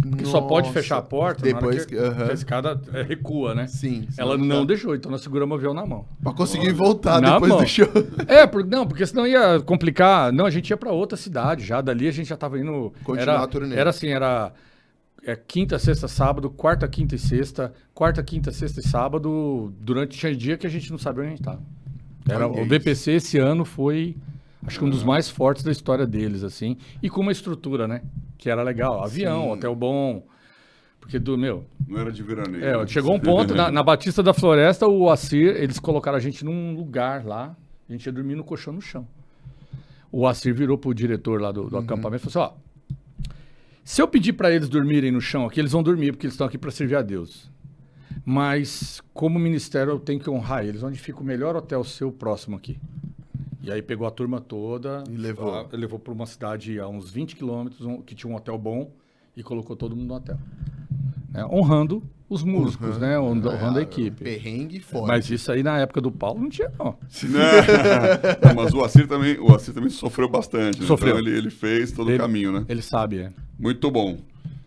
Porque 0.00 0.24
só 0.24 0.40
pode 0.40 0.68
Nossa. 0.68 0.80
fechar 0.80 0.98
a 0.98 1.02
porta 1.02 1.42
Depois 1.42 1.84
que, 1.84 1.96
aham. 1.96 2.24
que 2.26 2.30
a 2.30 2.34
escada 2.34 2.80
é, 2.92 3.02
recua, 3.02 3.54
né? 3.54 3.66
Sim, 3.66 4.06
sim. 4.10 4.20
Ela 4.20 4.36
não 4.36 4.66
deixou, 4.66 4.94
então 4.94 5.10
nós 5.10 5.22
seguramos 5.22 5.54
o 5.54 5.58
avião 5.58 5.72
na 5.72 5.86
mão. 5.86 6.06
Pra 6.22 6.32
conseguir 6.32 6.72
voltar 6.72 7.20
Na 7.20 7.34
depois 7.34 7.52
mão. 7.52 7.60
do 7.62 7.66
show. 7.66 7.88
É, 8.26 8.46
por, 8.46 8.64
não, 8.64 8.86
porque 8.86 9.06
senão 9.06 9.26
ia 9.26 9.60
complicar. 9.60 10.32
Não, 10.32 10.44
a 10.44 10.50
gente 10.50 10.70
ia 10.70 10.76
pra 10.76 10.90
outra 10.90 11.16
cidade 11.16 11.64
já. 11.64 11.80
Dali 11.80 12.08
a 12.08 12.12
gente 12.12 12.28
já 12.28 12.36
tava 12.36 12.58
indo. 12.58 12.92
Continuar 13.04 13.34
era, 13.34 13.42
a 13.42 13.46
turnê. 13.46 13.76
Era 13.76 13.90
assim, 13.90 14.08
era 14.08 14.52
é, 15.24 15.36
quinta, 15.36 15.78
sexta, 15.78 16.08
sábado, 16.08 16.50
quarta, 16.50 16.88
quinta 16.88 17.14
e 17.14 17.18
sexta, 17.18 17.72
quarta, 17.94 18.22
quinta, 18.22 18.50
sexta 18.50 18.80
e 18.80 18.82
sábado. 18.82 19.72
Durante 19.80 20.18
tinha 20.18 20.34
dia 20.34 20.56
que 20.56 20.66
a 20.66 20.70
gente 20.70 20.90
não 20.90 20.98
sabia 20.98 21.22
onde 21.22 21.32
a 21.32 21.36
gente 21.36 21.44
tava. 21.44 21.60
Era, 22.28 22.46
Olha 22.48 22.58
o 22.58 22.60
isso. 22.60 22.68
VPC 22.68 23.12
esse 23.12 23.38
ano 23.38 23.64
foi, 23.64 24.16
acho 24.66 24.78
que 24.78 24.84
um 24.84 24.90
dos 24.90 25.02
mais 25.02 25.28
fortes 25.28 25.62
da 25.62 25.70
história 25.70 26.06
deles, 26.06 26.42
assim. 26.42 26.76
E 27.02 27.10
com 27.10 27.20
uma 27.20 27.32
estrutura, 27.32 27.86
né? 27.88 28.02
Que 28.38 28.50
era 28.50 28.62
legal. 28.62 29.02
Avião, 29.02 29.44
Sim. 29.44 29.50
hotel 29.52 29.74
bom. 29.74 30.26
Porque 31.00 31.18
do 31.18 31.36
meu, 31.36 31.66
Não 31.88 31.98
era 31.98 32.12
de 32.12 32.22
veraneio. 32.22 32.64
é, 32.64 32.78
né? 32.78 32.86
chegou 32.86 33.12
um 33.12 33.18
ponto, 33.18 33.54
na, 33.56 33.72
na 33.72 33.82
Batista 33.82 34.22
da 34.22 34.32
Floresta, 34.32 34.86
o 34.86 35.10
Assir, 35.10 35.56
eles 35.56 35.80
colocaram 35.80 36.16
a 36.16 36.20
gente 36.20 36.44
num 36.44 36.76
lugar 36.76 37.24
lá, 37.24 37.56
a 37.88 37.92
gente 37.92 38.06
ia 38.06 38.12
dormir 38.12 38.36
no 38.36 38.44
colchão 38.44 38.72
no 38.72 38.80
chão. 38.80 39.06
O 40.12 40.28
Assir 40.28 40.54
virou 40.54 40.78
pro 40.78 40.94
diretor 40.94 41.40
lá 41.40 41.50
do, 41.50 41.68
do 41.68 41.76
acampamento 41.76 42.28
e 42.28 42.30
falou 42.30 42.46
assim, 42.46 42.56
ó, 42.56 43.36
se 43.82 44.00
eu 44.00 44.06
pedir 44.06 44.34
para 44.34 44.52
eles 44.52 44.68
dormirem 44.68 45.10
no 45.10 45.20
chão 45.20 45.44
aqui, 45.44 45.58
eles 45.58 45.72
vão 45.72 45.82
dormir, 45.82 46.12
porque 46.12 46.26
eles 46.26 46.34
estão 46.34 46.46
aqui 46.46 46.56
para 46.56 46.70
servir 46.70 46.94
a 46.94 47.02
Deus. 47.02 47.50
Mas, 48.24 49.02
como 49.12 49.40
ministério, 49.40 49.90
eu 49.90 49.98
tenho 49.98 50.20
que 50.20 50.30
honrar 50.30 50.64
eles, 50.64 50.84
onde 50.84 51.00
fica 51.00 51.20
o 51.20 51.24
melhor 51.24 51.56
hotel 51.56 51.82
seu 51.82 52.12
próximo 52.12 52.56
aqui. 52.56 52.78
E 53.62 53.70
aí 53.70 53.80
pegou 53.80 54.06
a 54.06 54.10
turma 54.10 54.40
toda, 54.40 55.04
E 55.08 55.16
levou. 55.16 55.54
a- 55.54 55.66
levou 55.72 55.98
para 55.98 56.12
uma 56.12 56.26
cidade 56.26 56.78
a 56.80 56.88
uns 56.88 57.10
20 57.10 57.36
quilômetros, 57.36 57.86
um- 57.86 58.02
que 58.02 58.14
tinha 58.14 58.30
um 58.32 58.36
hotel 58.36 58.58
bom, 58.58 58.90
e 59.36 59.42
colocou 59.42 59.76
todo 59.76 59.94
mundo 59.96 60.08
no 60.08 60.14
hotel. 60.14 60.36
Né? 61.30 61.44
Honrando 61.46 62.02
os 62.28 62.42
músicos, 62.42 62.98
né? 62.98 63.18
Hon- 63.18 63.36
Honrando 63.38 63.78
a 63.78 63.82
equipe. 63.82 64.24
Perrengue 64.24 64.80
forte. 64.80 65.06
Mas 65.08 65.30
isso 65.30 65.50
aí 65.52 65.62
na 65.62 65.78
época 65.78 66.00
do 66.00 66.10
Paulo 66.10 66.40
não 66.40 66.48
tinha, 66.50 66.70
não. 66.78 66.96
Não, 68.42 68.54
mas 68.54 68.74
o 68.74 68.82
Assir 68.82 69.06
também, 69.06 69.38
o 69.38 69.54
Assir 69.54 69.72
também 69.72 69.90
sofreu 69.90 70.28
bastante. 70.28 70.80
né? 70.80 70.86
Sofreu. 70.86 71.18
Então 71.18 71.28
ele, 71.28 71.36
ele 71.38 71.50
fez 71.50 71.92
todo 71.92 72.08
Ele- 72.10 72.18
o 72.18 72.20
caminho, 72.20 72.52
né? 72.52 72.64
Ele 72.68 72.82
sabe, 72.82 73.18
é. 73.20 73.32
Muito 73.58 73.90
bom. 73.90 74.18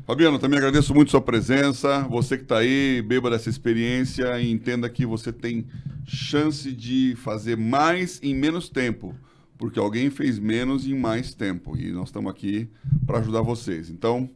Fabiano, 0.06 0.38
também 0.38 0.60
agradeço 0.60 0.94
muito 0.94 1.10
sua 1.10 1.22
presença. 1.22 2.02
Você 2.10 2.38
que 2.38 2.44
está 2.44 2.60
aí, 2.60 3.02
beba 3.02 3.30
dessa 3.30 3.50
experiência 3.50 4.40
e 4.40 4.52
entenda 4.52 4.88
que 4.88 5.04
você 5.04 5.34
tem 5.34 5.66
chance 6.06 6.72
de 6.72 7.16
fazer 7.18 7.58
mais 7.58 8.20
em 8.22 8.36
menos 8.36 8.70
tempo, 8.70 9.16
porque 9.58 9.80
alguém 9.80 10.12
fez 10.12 10.38
menos 10.38 10.86
em 10.86 10.94
mais 10.94 11.34
tempo 11.34 11.76
e 11.76 11.92
nós 11.92 12.10
estamos 12.10 12.30
aqui 12.30 12.70
para 13.08 13.18
ajudar 13.18 13.42
vocês. 13.42 13.90
Então, 13.90 14.30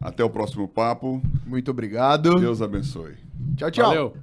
até 0.00 0.24
o 0.24 0.30
próximo 0.30 0.66
papo. 0.66 1.22
Muito 1.46 1.70
obrigado. 1.70 2.40
Deus 2.40 2.60
abençoe. 2.60 3.14
Tchau, 3.56 3.70
tchau. 3.70 3.86
Valeu. 3.86 4.16